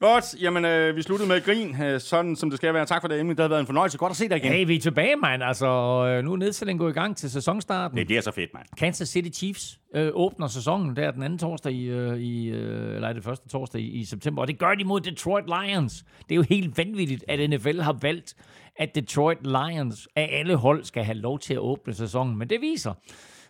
Godt, 0.00 0.34
jamen 0.40 0.64
øh, 0.64 0.96
vi 0.96 1.02
sluttede 1.02 1.28
med 1.28 1.40
grin, 1.44 1.82
øh, 1.82 2.00
sådan 2.00 2.36
som 2.36 2.50
det 2.50 2.56
skal 2.56 2.74
være. 2.74 2.86
Tak 2.86 3.00
for 3.00 3.08
det, 3.08 3.20
Emil. 3.20 3.36
Det 3.36 3.42
har 3.42 3.48
været 3.48 3.60
en 3.60 3.66
fornøjelse. 3.66 3.98
Godt 3.98 4.10
at 4.10 4.16
se 4.16 4.28
dig 4.28 4.36
igen. 4.36 4.52
Hey, 4.52 4.66
vi 4.66 4.76
er 4.76 4.80
tilbage, 4.80 5.16
mand. 5.16 5.42
Altså, 5.42 5.66
øh, 5.66 6.24
nu 6.24 6.32
er 6.32 6.36
nedstillingen 6.36 6.78
gået 6.78 6.90
i 6.90 6.94
gang 6.94 7.16
til 7.16 7.30
sæsonstarten. 7.30 7.98
Det 7.98 8.06
bliver 8.06 8.20
så 8.20 8.30
fedt, 8.30 8.54
mand. 8.54 8.66
Kansas 8.78 9.08
City 9.08 9.38
Chiefs 9.38 9.80
øh, 9.94 10.10
åbner 10.14 10.46
sæsonen 10.46 10.96
der 10.96 11.10
den 11.10 11.22
anden 11.22 11.38
torsdag 11.38 11.72
i, 11.72 11.84
øh, 11.84 12.18
i 12.18 12.48
øh, 12.48 12.94
eller 12.94 13.08
er 13.08 13.12
det 13.12 13.24
første 13.24 13.48
torsdag 13.48 13.80
i, 13.80 13.84
i 13.84 14.04
september, 14.04 14.42
og 14.42 14.48
det 14.48 14.58
gør 14.58 14.74
de 14.74 14.84
mod 14.84 15.00
Detroit 15.00 15.44
Lions. 15.46 16.04
Det 16.28 16.34
er 16.34 16.36
jo 16.36 16.44
helt 16.48 16.78
vanvittigt, 16.78 17.24
at 17.28 17.50
NFL 17.50 17.80
har 17.80 17.98
valgt, 18.02 18.34
at 18.76 18.94
Detroit 18.94 19.38
Lions 19.46 20.08
af 20.16 20.28
alle 20.32 20.56
hold 20.56 20.84
skal 20.84 21.04
have 21.04 21.18
lov 21.18 21.38
til 21.38 21.54
at 21.54 21.60
åbne 21.60 21.94
sæsonen, 21.94 22.38
men 22.38 22.50
det 22.50 22.60
viser, 22.60 22.92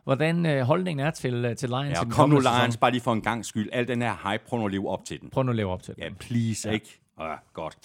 hvordan 0.07 0.47
øh, 0.47 0.61
holdningen 0.63 1.07
er 1.07 1.11
til, 1.11 1.45
øh, 1.45 1.57
til 1.57 1.69
Lions. 1.69 1.99
Ja, 1.99 2.01
den 2.01 2.11
kom 2.11 2.31
nu, 2.31 2.37
Lions, 2.37 2.65
sæson. 2.65 2.81
bare 2.81 2.91
lige 2.91 3.01
for 3.01 3.13
en 3.13 3.23
gang 3.23 3.45
skyld. 3.45 3.69
Al 3.73 3.89
den 3.89 4.03
her 4.03 4.31
hype, 4.31 4.43
prøv 4.49 4.59
nu 4.59 4.67
at 4.67 4.73
leve 4.73 4.89
op 4.89 5.05
til 5.05 5.21
den. 5.21 5.31
Prøv 5.31 5.43
nu 5.43 5.51
at 5.51 5.57
leve 5.57 5.73
op 5.73 5.83
til 5.83 5.95
det. 5.95 6.03
Ja, 6.03 6.09
please, 6.19 6.69
ja. 6.69 6.75
ikke? 6.75 7.01
Ja, 7.21 7.35
godt. 7.55 7.77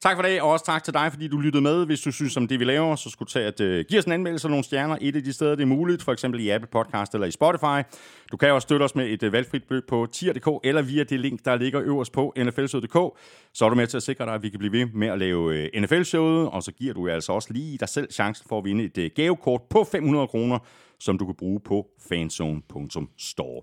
Tak 0.00 0.16
for 0.16 0.22
det, 0.22 0.42
og 0.42 0.50
også 0.50 0.64
tak 0.64 0.84
til 0.84 0.94
dig, 0.94 1.12
fordi 1.12 1.28
du 1.28 1.38
lyttede 1.38 1.62
med. 1.62 1.86
Hvis 1.86 2.00
du 2.00 2.12
synes 2.12 2.36
om 2.36 2.48
det, 2.48 2.60
vi 2.60 2.64
laver, 2.64 2.96
så 2.96 3.10
skulle 3.10 3.28
tage 3.28 3.46
at 3.46 3.60
uh, 3.60 3.86
give 3.88 3.98
os 3.98 4.04
en 4.04 4.12
anmeldelse 4.12 4.46
og 4.46 4.50
nogle 4.50 4.64
stjerner 4.64 4.96
et 5.00 5.16
af 5.16 5.22
de 5.22 5.32
steder, 5.32 5.54
det 5.54 5.62
er 5.62 5.66
muligt, 5.66 6.02
for 6.02 6.12
eksempel 6.12 6.40
i 6.40 6.48
Apple 6.48 6.68
Podcast 6.72 7.14
eller 7.14 7.26
i 7.26 7.30
Spotify. 7.30 7.88
Du 8.32 8.36
kan 8.36 8.52
også 8.52 8.66
støtte 8.66 8.84
os 8.84 8.94
med 8.94 9.06
et 9.06 9.22
uh, 9.22 9.32
valgfrit 9.32 9.64
beløb 9.64 9.88
på 9.88 10.06
tier.dk 10.12 10.48
eller 10.64 10.82
via 10.82 11.04
det 11.04 11.20
link, 11.20 11.44
der 11.44 11.56
ligger 11.56 11.82
øverst 11.82 12.12
på 12.12 12.34
nflshowet.dk. 12.36 13.18
Så 13.54 13.64
er 13.64 13.68
du 13.68 13.74
med 13.74 13.86
til 13.86 13.96
at 13.96 14.02
sikre 14.02 14.24
dig, 14.24 14.34
at 14.34 14.42
vi 14.42 14.48
kan 14.48 14.58
blive 14.58 14.72
ved 14.72 14.86
med 14.94 15.08
at 15.08 15.18
lave 15.18 15.68
uh, 15.74 15.82
NFL-showet, 15.82 16.48
og 16.48 16.62
så 16.62 16.72
giver 16.72 16.94
du 16.94 17.08
altså 17.08 17.32
også 17.32 17.52
lige 17.52 17.78
dig 17.78 17.88
selv 17.88 18.12
chancen 18.12 18.46
for 18.48 18.58
at 18.58 18.64
vinde 18.64 18.84
et 18.84 18.98
uh, 18.98 19.04
gavekort 19.16 19.60
på 19.70 19.84
500 19.92 20.26
kroner, 20.26 20.58
som 21.04 21.18
du 21.18 21.26
kan 21.26 21.34
bruge 21.34 21.60
på 21.60 21.86
fanzone.store. 22.08 23.62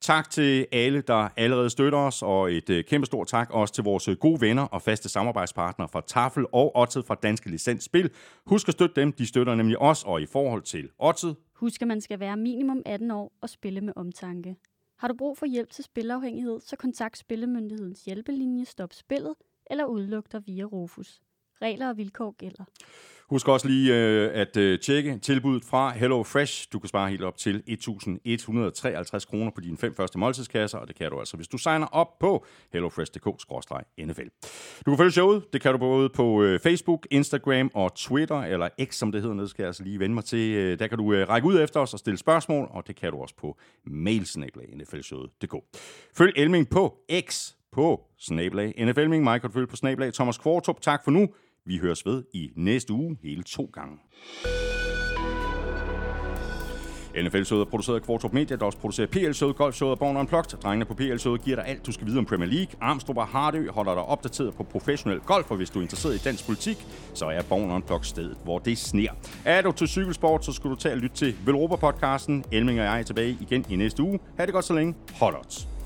Tak 0.00 0.30
til 0.30 0.66
alle, 0.72 1.00
der 1.00 1.28
allerede 1.36 1.70
støtter 1.70 1.98
os, 1.98 2.22
og 2.22 2.52
et 2.52 2.70
øh, 2.70 2.84
kæmpe 2.84 3.06
stort 3.06 3.26
tak 3.26 3.50
også 3.50 3.74
til 3.74 3.84
vores 3.84 4.08
øh, 4.08 4.16
gode 4.16 4.40
venner 4.40 4.62
og 4.62 4.82
faste 4.82 5.08
samarbejdspartnere 5.08 5.88
fra 5.88 6.02
Tafel 6.06 6.46
og 6.52 6.76
Otted 6.76 7.02
fra 7.02 7.14
Danske 7.14 7.50
Licens 7.50 7.84
Spil. 7.84 8.10
Husk 8.46 8.68
at 8.68 8.72
støtte 8.74 9.00
dem, 9.00 9.12
de 9.12 9.26
støtter 9.26 9.54
nemlig 9.54 9.78
os, 9.78 10.04
og 10.04 10.22
i 10.22 10.26
forhold 10.26 10.62
til 10.62 10.88
Otted, 10.98 11.34
Husk, 11.54 11.82
at 11.82 11.88
man 11.88 12.00
skal 12.00 12.20
være 12.20 12.36
minimum 12.36 12.82
18 12.86 13.10
år 13.10 13.32
og 13.40 13.48
spille 13.48 13.80
med 13.80 13.92
omtanke. 13.96 14.56
Har 14.98 15.08
du 15.08 15.14
brug 15.14 15.38
for 15.38 15.46
hjælp 15.46 15.70
til 15.70 15.84
spilafhængighed, 15.84 16.60
så 16.60 16.76
kontakt 16.76 17.18
Spillemyndighedens 17.18 18.04
hjælpelinje 18.04 18.64
Stop 18.64 18.92
Spillet 18.92 19.34
eller 19.70 19.84
udluk 19.84 20.32
dig 20.32 20.46
via 20.46 20.64
Rufus. 20.64 21.20
Regler 21.62 21.88
og 21.88 21.96
vilkår 21.96 22.30
gælder. 22.30 22.64
Husk 23.30 23.48
også 23.48 23.68
lige 23.68 23.94
øh, 23.94 24.30
at 24.34 24.56
øh, 24.56 24.78
tjekke 24.78 25.18
tilbuddet 25.18 25.64
fra 25.64 25.90
Hello 25.90 26.22
Fresh. 26.22 26.68
Du 26.72 26.78
kan 26.78 26.88
spare 26.88 27.10
helt 27.10 27.22
op 27.22 27.36
til 27.36 27.62
1.153 27.68 29.30
kroner 29.30 29.50
på 29.54 29.60
dine 29.60 29.76
fem 29.76 29.94
første 29.94 30.18
måltidskasser, 30.18 30.78
og 30.78 30.88
det 30.88 30.96
kan 30.96 31.10
du 31.10 31.18
altså, 31.18 31.36
hvis 31.36 31.48
du 31.48 31.58
signer 31.58 31.86
op 31.86 32.18
på 32.18 32.46
hellofresh.dk-nfl. 32.72 34.28
Du 34.86 34.90
kan 34.90 34.98
følge 34.98 35.10
showet. 35.10 35.52
Det 35.52 35.60
kan 35.60 35.72
du 35.72 35.78
både 35.78 36.08
på 36.08 36.42
øh, 36.42 36.60
Facebook, 36.60 37.06
Instagram 37.10 37.70
og 37.74 37.94
Twitter, 37.94 38.42
eller 38.42 38.68
X, 38.84 38.94
som 38.94 39.12
det 39.12 39.20
hedder 39.22 39.36
nede, 39.36 39.48
skal 39.48 39.62
jeg 39.62 39.68
altså 39.68 39.82
lige 39.82 39.98
vende 39.98 40.14
mig 40.14 40.24
til. 40.24 40.54
Øh, 40.54 40.78
der 40.78 40.86
kan 40.86 40.98
du 40.98 41.12
øh, 41.12 41.28
række 41.28 41.48
ud 41.48 41.60
efter 41.60 41.80
os 41.80 41.92
og 41.92 41.98
stille 41.98 42.18
spørgsmål, 42.18 42.68
og 42.70 42.86
det 42.86 42.96
kan 42.96 43.12
du 43.12 43.18
også 43.18 43.34
på 43.36 43.58
mailsnablag.nflshowet.dk. 43.86 45.54
Følg 46.14 46.32
Elming 46.36 46.68
på 46.68 46.96
X 47.20 47.52
på 47.72 48.04
snablag 48.18 48.74
NFLming. 48.78 49.24
Mig 49.24 49.40
kan 49.40 49.50
du 49.50 49.54
følge 49.54 49.66
på 49.66 49.76
snablag 49.76 50.12
Thomas 50.14 50.38
Kvartrup. 50.38 50.80
Tak 50.80 51.04
for 51.04 51.10
nu. 51.10 51.28
Vi 51.68 51.78
høres 51.78 52.06
ved 52.06 52.22
i 52.34 52.50
næste 52.56 52.92
uge 52.92 53.16
hele 53.22 53.42
to 53.42 53.70
gange. 53.72 53.96
NFL-showet 57.22 57.66
er 57.66 57.70
produceret 57.70 57.96
af 57.96 58.02
Kvartrup 58.02 58.32
Media, 58.32 58.56
der 58.56 58.64
også 58.64 58.78
producerer 58.78 59.06
PL-showet, 59.06 59.56
Golf-showet 59.56 59.90
og 59.90 59.98
Born 59.98 60.16
Unplugged. 60.16 60.58
Drengene 60.58 60.84
på 60.84 60.94
PL-showet 60.94 61.42
giver 61.42 61.56
dig 61.56 61.66
alt, 61.66 61.86
du 61.86 61.92
skal 61.92 62.06
vide 62.06 62.18
om 62.18 62.24
Premier 62.24 62.48
League. 62.48 62.74
Armstrong 62.80 63.18
og 63.18 63.26
Hardø 63.26 63.70
holder 63.70 63.94
dig 63.94 64.02
opdateret 64.02 64.54
på 64.54 64.62
professionel 64.62 65.20
golf, 65.20 65.50
og 65.50 65.56
hvis 65.56 65.70
du 65.70 65.78
er 65.78 65.82
interesseret 65.82 66.14
i 66.14 66.18
dansk 66.18 66.46
politik, 66.46 66.76
så 67.14 67.26
er 67.26 67.42
Born 67.42 67.70
Unplugged 67.70 68.04
stedet, 68.04 68.36
hvor 68.44 68.58
det 68.58 68.78
sner. 68.78 69.10
Er 69.44 69.62
du 69.62 69.72
til 69.72 69.88
cykelsport, 69.88 70.44
så 70.44 70.52
skal 70.52 70.70
du 70.70 70.76
tage 70.76 70.94
og 70.94 70.98
lytte 70.98 71.16
til 71.16 71.36
Velropa-podcasten. 71.46 72.44
Elming 72.52 72.80
og 72.80 72.84
jeg 72.84 72.98
er 72.98 73.02
tilbage 73.02 73.38
igen 73.40 73.64
i 73.70 73.76
næste 73.76 74.02
uge. 74.02 74.18
Ha' 74.38 74.46
det 74.46 74.54
godt 74.54 74.64
så 74.64 74.74
længe. 74.74 74.94
Hot 75.20 75.34
odds. 75.34 75.77